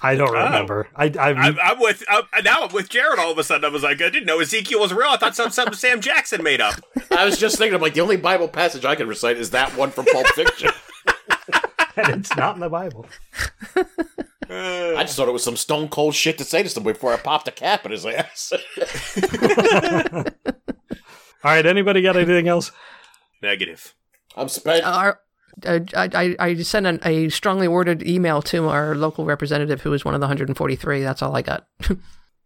I 0.00 0.14
don't 0.14 0.32
remember. 0.32 0.88
I, 0.94 1.06
I, 1.18 1.30
I'm, 1.32 1.58
I'm 1.60 1.80
with 1.80 2.04
I'm, 2.08 2.24
now. 2.44 2.62
I'm 2.62 2.72
with 2.72 2.88
Jared. 2.88 3.18
All 3.18 3.32
of 3.32 3.38
a 3.38 3.44
sudden, 3.44 3.64
I 3.64 3.68
was 3.68 3.82
like, 3.82 4.00
I 4.00 4.10
didn't 4.10 4.26
know 4.26 4.40
Ezekiel 4.40 4.80
was 4.80 4.92
real. 4.92 5.08
I 5.08 5.16
thought 5.16 5.34
some 5.34 5.50
something 5.50 5.74
Sam 5.74 6.00
Jackson 6.00 6.42
made 6.42 6.60
up. 6.60 6.80
I 7.10 7.24
was 7.24 7.38
just 7.38 7.58
thinking, 7.58 7.74
I'm 7.74 7.80
like, 7.80 7.94
the 7.94 8.00
only 8.00 8.16
Bible 8.16 8.48
passage 8.48 8.84
I 8.84 8.94
can 8.94 9.08
recite 9.08 9.36
is 9.36 9.50
that 9.50 9.76
one 9.76 9.90
from 9.90 10.06
Pulp 10.06 10.26
Fiction. 10.28 10.70
and 11.96 12.20
it's 12.20 12.36
not 12.36 12.54
in 12.54 12.60
the 12.60 12.68
Bible. 12.68 13.06
I 14.50 15.02
just 15.02 15.16
thought 15.16 15.28
it 15.28 15.32
was 15.32 15.44
some 15.44 15.56
stone 15.56 15.88
cold 15.88 16.14
shit 16.14 16.38
to 16.38 16.44
say 16.44 16.62
to 16.62 16.68
somebody 16.68 16.94
before 16.94 17.12
I 17.12 17.16
popped 17.16 17.48
a 17.48 17.52
cap 17.52 17.84
in 17.84 17.92
his 17.92 18.06
ass. 18.06 18.52
All 21.44 21.52
right. 21.52 21.66
Anybody 21.66 22.02
got 22.02 22.16
anything 22.16 22.48
else? 22.48 22.72
negative. 23.42 23.94
I'm 24.36 24.48
spent. 24.48 24.84
Our, 24.84 25.10
uh, 25.10 25.14
I, 25.66 25.80
I, 25.94 26.36
I 26.38 26.54
sent 26.56 26.86
an, 26.86 27.00
a 27.04 27.28
strongly 27.28 27.68
worded 27.68 28.06
email 28.06 28.42
to 28.42 28.68
our 28.68 28.94
local 28.94 29.24
representative 29.24 29.82
who 29.82 29.90
was 29.90 30.04
one 30.04 30.14
of 30.14 30.20
the 30.20 30.26
143. 30.26 31.02
That's 31.02 31.22
all 31.22 31.36
I 31.36 31.42
got. 31.42 31.66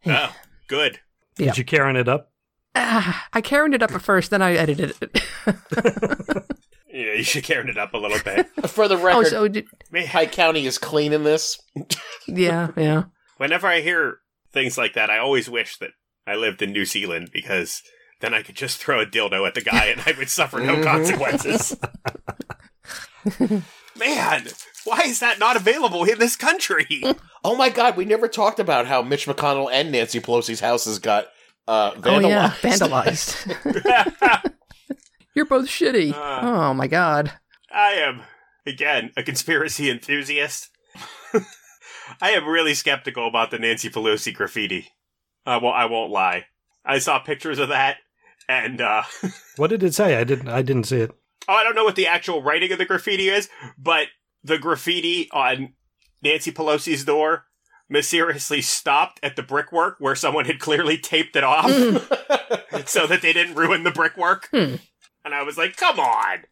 Oh, 0.04 0.34
good. 0.66 0.98
Yeah. 1.38 1.52
Did 1.52 1.58
you 1.58 1.64
Karen 1.64 1.94
it 1.94 2.08
up? 2.08 2.32
Ah, 2.74 3.28
I 3.32 3.40
Karened 3.40 3.72
it 3.72 3.84
up 3.84 3.92
at 3.92 4.02
first, 4.02 4.32
then 4.32 4.42
I 4.42 4.54
edited 4.54 4.96
it. 5.00 5.22
Yeah, 6.92 7.14
you 7.14 7.22
should 7.22 7.44
carry 7.44 7.68
it 7.70 7.78
up 7.78 7.94
a 7.94 7.98
little 7.98 8.18
bit. 8.22 8.48
For 8.68 8.86
the 8.86 8.96
oh, 8.96 9.02
record, 9.02 9.26
so 9.28 9.48
did, 9.48 9.66
Man, 9.90 10.06
Pike 10.06 10.32
County 10.32 10.66
is 10.66 10.76
clean 10.76 11.12
in 11.12 11.24
this. 11.24 11.58
yeah, 12.28 12.68
yeah. 12.76 13.04
whenever 13.38 13.66
I 13.66 13.80
hear 13.80 14.18
things 14.52 14.76
like 14.76 14.92
that, 14.92 15.08
I 15.08 15.18
always 15.18 15.48
wish 15.48 15.78
that 15.78 15.92
I 16.26 16.34
lived 16.34 16.60
in 16.60 16.72
New 16.72 16.84
Zealand 16.84 17.30
because 17.32 17.82
then 18.20 18.34
I 18.34 18.42
could 18.42 18.56
just 18.56 18.76
throw 18.76 19.00
a 19.00 19.06
dildo 19.06 19.46
at 19.46 19.54
the 19.54 19.62
guy 19.62 19.86
and 19.86 20.02
I 20.04 20.12
would 20.18 20.28
suffer 20.28 20.60
no 20.60 20.82
consequences. 20.82 21.76
Man, 23.98 24.46
why 24.84 25.00
is 25.04 25.20
that 25.20 25.38
not 25.38 25.56
available 25.56 26.04
in 26.04 26.18
this 26.18 26.36
country? 26.36 27.02
Oh 27.44 27.56
my 27.56 27.70
god, 27.70 27.96
we 27.96 28.04
never 28.04 28.28
talked 28.28 28.60
about 28.60 28.86
how 28.86 29.02
Mitch 29.02 29.26
McConnell 29.26 29.68
and 29.72 29.90
Nancy 29.90 30.20
Pelosi's 30.20 30.60
houses 30.60 31.00
got 31.00 31.26
uh, 31.66 31.90
vandalized. 31.90 32.24
Oh, 32.24 32.28
yeah, 32.28 32.50
vandalized. 32.62 34.52
You're 35.34 35.46
both 35.46 35.66
shitty. 35.66 36.12
Ah. 36.14 36.68
oh, 36.70 36.74
my 36.74 36.86
God. 36.86 37.32
I 37.68 37.94
am, 37.94 38.22
again, 38.64 39.10
a 39.16 39.24
conspiracy 39.24 39.90
enthusiast. 39.90 40.70
I 42.20 42.30
am 42.30 42.46
really 42.46 42.74
skeptical 42.74 43.26
about 43.26 43.50
the 43.50 43.58
Nancy 43.58 43.90
Pelosi 43.90 44.32
graffiti. 44.32 44.88
Uh, 45.44 45.58
well, 45.60 45.72
I 45.72 45.86
won't 45.86 46.12
lie. 46.12 46.46
I 46.84 46.98
saw 46.98 47.18
pictures 47.18 47.58
of 47.58 47.70
that, 47.70 47.96
and 48.48 48.80
uh, 48.80 49.02
What 49.56 49.70
did 49.70 49.82
it 49.82 49.94
say? 49.94 50.14
I 50.16 50.22
didn't. 50.22 50.48
I 50.48 50.62
didn't 50.62 50.84
see 50.84 50.98
it. 50.98 51.10
Oh, 51.48 51.54
I 51.54 51.64
don't 51.64 51.74
know 51.74 51.84
what 51.84 51.96
the 51.96 52.06
actual 52.06 52.42
writing 52.42 52.72
of 52.72 52.78
the 52.78 52.84
graffiti 52.84 53.28
is, 53.28 53.48
but 53.78 54.08
the 54.44 54.58
graffiti 54.58 55.28
on 55.32 55.74
Nancy 56.22 56.52
Pelosi's 56.52 57.04
door 57.04 57.44
mysteriously 57.88 58.62
stopped 58.62 59.20
at 59.22 59.36
the 59.36 59.42
brickwork 59.42 59.96
where 59.98 60.14
someone 60.14 60.46
had 60.46 60.58
clearly 60.58 60.96
taped 60.96 61.36
it 61.36 61.44
off 61.44 61.66
so 62.86 63.06
that 63.06 63.20
they 63.22 63.32
didn't 63.32 63.54
ruin 63.54 63.84
the 63.84 63.90
brickwork. 63.90 64.48
Hmm. 64.50 64.76
And 65.24 65.34
I 65.34 65.42
was 65.42 65.58
like, 65.58 65.76
come 65.76 66.00
on. 66.00 66.44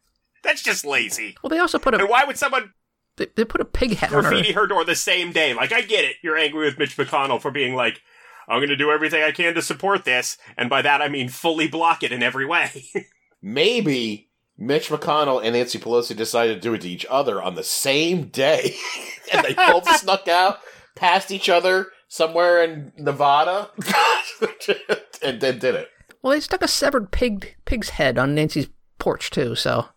That's 0.43 0.61
just 0.61 0.85
lazy. 0.85 1.35
Well, 1.41 1.49
they 1.49 1.59
also 1.59 1.79
put 1.79 1.93
And 1.93 2.03
a 2.03 2.05
why 2.05 2.23
would 2.25 2.37
someone 2.37 2.73
they, 3.17 3.27
they 3.35 3.45
put 3.45 3.61
a 3.61 3.65
pig 3.65 3.97
head 3.97 4.13
on 4.13 4.23
her. 4.23 4.29
graffiti 4.29 4.53
her 4.53 4.67
door 4.67 4.85
the 4.85 4.95
same 4.95 5.31
day? 5.31 5.53
Like, 5.53 5.71
I 5.71 5.81
get 5.81 6.05
it. 6.05 6.15
You're 6.23 6.37
angry 6.37 6.65
with 6.65 6.79
Mitch 6.79 6.95
McConnell 6.95 7.41
for 7.41 7.51
being 7.51 7.75
like, 7.75 8.01
I'm 8.47 8.59
going 8.59 8.69
to 8.69 8.77
do 8.77 8.91
everything 8.91 9.21
I 9.23 9.31
can 9.31 9.53
to 9.55 9.61
support 9.61 10.05
this. 10.05 10.37
And 10.57 10.69
by 10.69 10.81
that, 10.81 11.01
I 11.01 11.09
mean 11.09 11.29
fully 11.29 11.67
block 11.67 12.03
it 12.03 12.11
in 12.11 12.23
every 12.23 12.45
way. 12.45 12.85
Maybe 13.41 14.30
Mitch 14.61 14.89
McConnell 14.89 15.43
and 15.43 15.55
Nancy 15.55 15.79
Pelosi 15.79 16.15
decided 16.15 16.53
to 16.53 16.61
do 16.61 16.75
it 16.75 16.81
to 16.81 16.89
each 16.89 17.05
other 17.09 17.41
on 17.41 17.55
the 17.55 17.63
same 17.63 18.27
day. 18.27 18.75
and 19.33 19.43
they 19.43 19.55
both 19.55 19.89
snuck 19.99 20.27
out 20.27 20.59
past 20.95 21.31
each 21.31 21.49
other 21.49 21.87
somewhere 22.07 22.63
in 22.63 22.91
Nevada 22.95 23.71
and 25.23 25.41
then 25.41 25.57
did 25.57 25.73
it. 25.73 25.89
Well, 26.21 26.33
they 26.33 26.39
stuck 26.39 26.61
a 26.61 26.67
severed 26.67 27.09
pig 27.09 27.55
pig's 27.65 27.89
head 27.89 28.19
on 28.19 28.35
Nancy's 28.35 28.67
porch 28.99 29.31
too, 29.31 29.55
so 29.55 29.87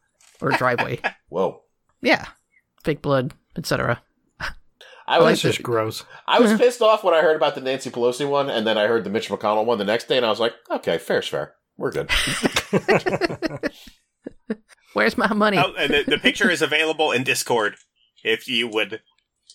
or 0.41 0.53
driveway. 0.53 0.99
Whoa. 1.28 1.61
yeah, 2.01 2.28
fake 2.82 3.03
blood, 3.03 3.35
etc. 3.57 4.03
I 5.07 5.19
was 5.19 5.43
just 5.43 5.62
gross. 5.62 6.05
I 6.27 6.41
was 6.41 6.55
pissed 6.55 6.81
off 6.81 7.05
when 7.05 7.12
I 7.12 7.20
heard 7.20 7.36
about 7.36 7.55
the 7.55 7.61
Nancy 7.61 7.91
Pelosi 7.91 8.27
one, 8.27 8.49
and 8.49 8.66
then 8.66 8.78
I 8.78 8.86
heard 8.86 9.05
the 9.05 9.11
Mitch 9.11 9.28
McConnell 9.28 9.66
one 9.66 9.77
the 9.77 9.85
next 9.85 10.09
day, 10.09 10.16
and 10.16 10.24
I 10.24 10.31
was 10.31 10.41
like, 10.41 10.55
okay, 10.70 10.97
fair's 10.97 11.28
fair. 11.28 11.53
We're 11.77 11.93
good. 11.93 12.11
Where's 14.95 15.19
my 15.19 15.33
money? 15.33 15.59
oh, 15.59 15.73
and 15.79 15.93
the, 15.93 16.05
the 16.07 16.19
picture 16.19 16.51
is 16.51 16.62
available 16.62 17.11
in 17.12 17.25
Discord 17.25 17.75
if 18.23 18.49
you 18.49 18.69
would 18.69 19.01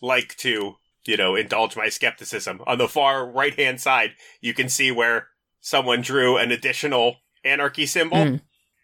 like 0.02 0.36
to, 0.38 0.76
you 1.06 1.18
know, 1.18 1.36
indulge 1.36 1.76
my 1.76 1.90
skepticism. 1.90 2.62
On 2.68 2.78
the 2.78 2.88
far 2.88 3.26
right 3.30 3.58
hand 3.58 3.80
side, 3.82 4.12
you 4.42 4.54
can 4.54 4.70
see 4.70 4.92
where 4.92 5.28
someone 5.62 6.02
drew 6.02 6.38
an 6.38 6.52
additional 6.52 7.18
anarchy 7.44 7.86
symbol, 7.86 8.18
Mm. 8.18 8.42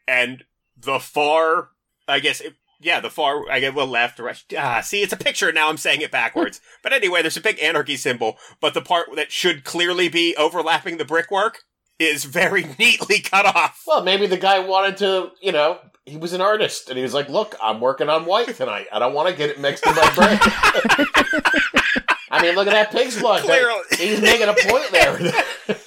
and 0.07 0.43
the 0.77 0.99
far, 0.99 1.69
I 2.07 2.19
guess, 2.19 2.41
it, 2.41 2.53
yeah, 2.81 2.99
the 2.99 3.09
far, 3.09 3.49
I 3.49 3.59
guess, 3.61 3.73
well, 3.73 3.87
left, 3.87 4.19
right. 4.19 4.41
Ah, 4.57 4.81
see, 4.81 5.01
it's 5.01 5.13
a 5.13 5.17
picture 5.17 5.51
now. 5.51 5.69
I'm 5.69 5.77
saying 5.77 6.01
it 6.01 6.11
backwards. 6.11 6.61
but 6.83 6.93
anyway, 6.93 7.21
there's 7.21 7.37
a 7.37 7.41
big 7.41 7.59
anarchy 7.61 7.95
symbol, 7.97 8.37
but 8.61 8.73
the 8.73 8.81
part 8.81 9.07
that 9.15 9.31
should 9.31 9.63
clearly 9.63 10.07
be 10.09 10.35
overlapping 10.37 10.97
the 10.97 11.05
brickwork 11.05 11.59
is 11.99 12.25
very 12.25 12.63
neatly 12.79 13.19
cut 13.19 13.45
off. 13.45 13.81
Well, 13.87 14.03
maybe 14.03 14.27
the 14.27 14.37
guy 14.37 14.59
wanted 14.59 14.97
to, 14.97 15.31
you 15.41 15.51
know, 15.53 15.79
he 16.05 16.17
was 16.17 16.33
an 16.33 16.41
artist, 16.41 16.89
and 16.89 16.97
he 16.97 17.03
was 17.03 17.13
like, 17.13 17.29
look, 17.29 17.55
I'm 17.61 17.79
working 17.79 18.09
on 18.09 18.25
white 18.25 18.55
tonight. 18.55 18.87
I 18.91 18.99
don't 18.99 19.13
want 19.13 19.29
to 19.29 19.35
get 19.35 19.49
it 19.49 19.59
mixed 19.59 19.85
in 19.87 19.95
my 19.95 20.13
brain. 20.13 20.39
I 22.29 22.41
mean, 22.41 22.55
look 22.55 22.67
at 22.67 22.73
that 22.73 22.91
pig's 22.91 23.19
blood. 23.19 23.43
Clearly. 23.43 23.81
He's 23.97 24.21
making 24.21 24.49
a 24.49 24.53
point 24.53 24.91
there. 24.91 25.33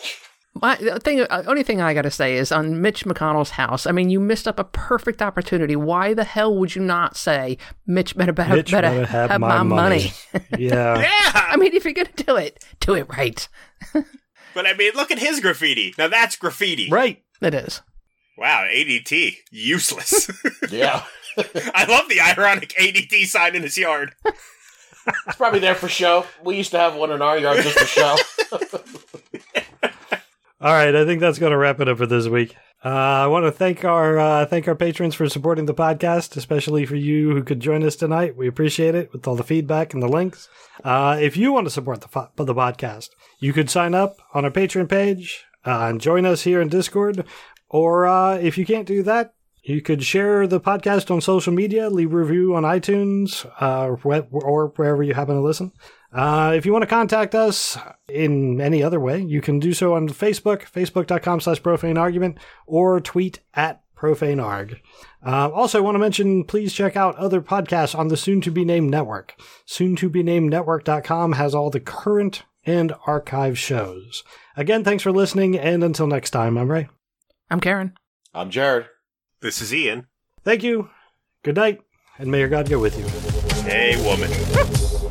My 0.61 0.75
the 0.77 0.99
thing, 0.99 1.21
uh, 1.21 1.45
only 1.47 1.63
thing 1.63 1.81
I 1.81 1.95
got 1.95 2.03
to 2.03 2.11
say 2.11 2.37
is 2.37 2.51
on 2.51 2.81
Mitch 2.81 3.05
McConnell's 3.05 3.51
house. 3.51 3.87
I 3.87 3.93
mean, 3.93 4.11
you 4.11 4.19
missed 4.19 4.49
up 4.49 4.59
a 4.59 4.65
perfect 4.65 5.23
opportunity. 5.23 5.77
Why 5.77 6.15
the 6.15 6.25
hell 6.25 6.57
would 6.57 6.75
you 6.75 6.83
not 6.83 7.17
say 7.17 7.59
Mitch 7.87 8.17
better 8.17 8.33
better, 8.33 8.57
Mitch 8.57 8.73
better 8.73 8.89
better 8.89 9.07
have 9.07 9.31
have, 9.31 9.41
my 9.41 9.63
my, 9.63 9.63
money? 9.63 10.13
yeah. 10.59 10.99
Yeah. 10.99 11.11
I 11.35 11.57
mean, 11.57 11.75
if 11.75 11.85
you're 11.85 11.95
gonna 11.95 12.09
do 12.17 12.35
it, 12.37 12.65
do 12.81 12.95
it 12.95 13.09
right. 13.17 13.49
But 14.55 14.67
I 14.67 14.75
mean, 14.75 14.93
look 14.97 15.13
at 15.13 15.21
his 15.21 15.39
graffiti. 15.39 15.95
Now 15.97 16.09
that's 16.09 16.35
graffiti. 16.35 16.89
Right. 16.91 17.23
It 17.41 17.55
is. 17.55 17.83
Wow, 18.39 18.67
ADT. 18.73 19.35
Useless. 19.51 20.31
yeah. 20.71 21.03
I 21.37 21.87
love 21.89 22.09
the 22.09 22.21
ironic 22.21 22.73
ADT 22.81 23.27
sign 23.27 23.57
in 23.57 23.63
his 23.63 23.77
yard. 23.77 24.15
It's 25.27 25.37
probably 25.37 25.59
there 25.59 25.75
for 25.75 25.89
show. 25.89 26.25
We 26.45 26.57
used 26.57 26.71
to 26.71 26.79
have 26.79 26.95
one 26.95 27.11
in 27.11 27.21
our 27.21 27.37
yard 27.37 27.65
just 27.65 27.77
for 27.77 27.87
show. 27.87 28.17
All 30.61 30.73
right, 30.73 30.95
I 30.95 31.05
think 31.05 31.21
that's 31.21 31.39
going 31.41 31.51
to 31.51 31.59
wrap 31.59 31.81
it 31.81 31.89
up 31.89 31.99
for 31.99 32.07
this 32.07 32.29
week. 32.29 32.55
Uh, 32.85 32.89
I 32.89 33.27
want 33.27 33.45
to 33.45 33.51
thank 33.51 33.85
our 33.85 34.19
uh, 34.19 34.47
thank 34.47 34.69
our 34.69 34.77
patrons 34.77 35.17
for 35.17 35.29
supporting 35.29 35.67
the 35.67 35.75
podcast, 35.75 36.37
especially 36.37 36.87
for 36.87 36.95
you 36.95 37.31
who 37.31 37.43
could 37.43 37.59
join 37.59 37.83
us 37.83 37.97
tonight. 37.97 38.37
We 38.37 38.47
appreciate 38.47 38.95
it 38.95 39.13
with 39.13 39.27
all 39.27 39.35
the 39.35 39.43
feedback 39.43 39.95
and 39.95 40.03
the 40.03 40.09
links. 40.09 40.49
Uh, 40.85 41.19
if 41.21 41.37
you 41.37 41.53
want 41.53 41.67
to 41.67 41.73
support 41.73 42.03
the 42.03 42.09
fo- 42.09 42.31
the 42.37 42.55
podcast, 42.55 43.09
you 43.41 43.53
could 43.53 43.69
sign 43.69 43.95
up 43.95 44.17
on 44.33 44.45
our 44.45 44.51
Patreon 44.51 44.89
page 44.89 45.45
uh, 45.65 45.87
and 45.89 46.01
join 46.01 46.25
us 46.25 46.43
here 46.43 46.61
in 46.61 46.69
Discord. 46.69 47.25
Or 47.71 48.07
uh, 48.07 48.37
if 48.39 48.57
you 48.57 48.65
can't 48.65 48.87
do 48.87 49.03
that, 49.03 49.35
you 49.63 49.83
could 49.83 50.03
share 50.03 50.47
the 50.47 50.61
podcast 50.61 51.11
on 51.11 51.21
social 51.21 51.53
media, 51.53 51.91
leave 51.91 52.13
a 52.13 52.17
review 52.17 52.55
on 52.55 52.63
iTunes, 52.63 53.45
uh, 53.61 53.95
or 54.31 54.69
wherever 54.77 55.03
you 55.03 55.15
happen 55.15 55.35
to 55.35 55.43
listen. 55.43 55.73
Uh, 56.13 56.55
if 56.57 56.65
you 56.65 56.73
want 56.73 56.83
to 56.83 56.87
contact 56.87 57.35
us 57.35 57.77
in 58.09 58.61
any 58.61 58.83
other 58.83 58.99
way, 58.99 59.21
you 59.21 59.43
can 59.43 59.59
do 59.59 59.75
so 59.75 59.95
on 59.95 60.09
Facebook, 60.09 60.63
facebook.com 60.63 61.41
slash 61.41 61.61
or 62.67 63.01
tweet 63.01 63.41
at 63.53 63.83
profanearg. 63.95 64.81
Uh, 65.27 65.51
also, 65.51 65.79
I 65.79 65.83
want 65.83 65.97
to 65.97 66.01
mention 66.01 66.45
please 66.45 66.73
check 66.73 66.97
out 66.97 67.17
other 67.17 67.43
podcasts 67.43 67.99
on 67.99 68.09
the 68.09 68.17
soon 68.17 68.41
to 68.43 68.51
be 68.51 68.65
named 68.65 68.91
network. 68.91 69.35
Soon 69.67 69.97
to 69.97 70.09
be 70.09 70.23
named 70.23 70.51
network.com 70.51 71.33
has 71.33 71.55
all 71.55 71.69
the 71.69 71.81
current 71.81 72.45
and 72.65 72.95
archive 73.07 73.59
shows. 73.59 74.23
Again, 74.57 74.85
thanks 74.85 75.03
for 75.03 75.13
listening, 75.13 75.59
and 75.59 75.83
until 75.83 76.07
next 76.07 76.31
time, 76.31 76.57
I'm 76.57 76.71
Ray. 76.71 76.89
I'm 77.51 77.61
Karen. 77.61 77.95
I'm 78.35 78.51
Jared. 78.51 78.89
This 79.41 79.63
is 79.63 79.73
Ian. 79.73 80.07
Thank 80.45 80.63
you, 80.63 80.91
good 81.45 81.57
night, 81.57 81.81
and 82.19 82.31
may 82.31 82.41
your 82.41 82.49
God 82.49 82.69
go 82.69 82.79
with 82.79 82.99
you. 82.99 83.07
Hey, 83.63 83.97
woman. 84.05 84.31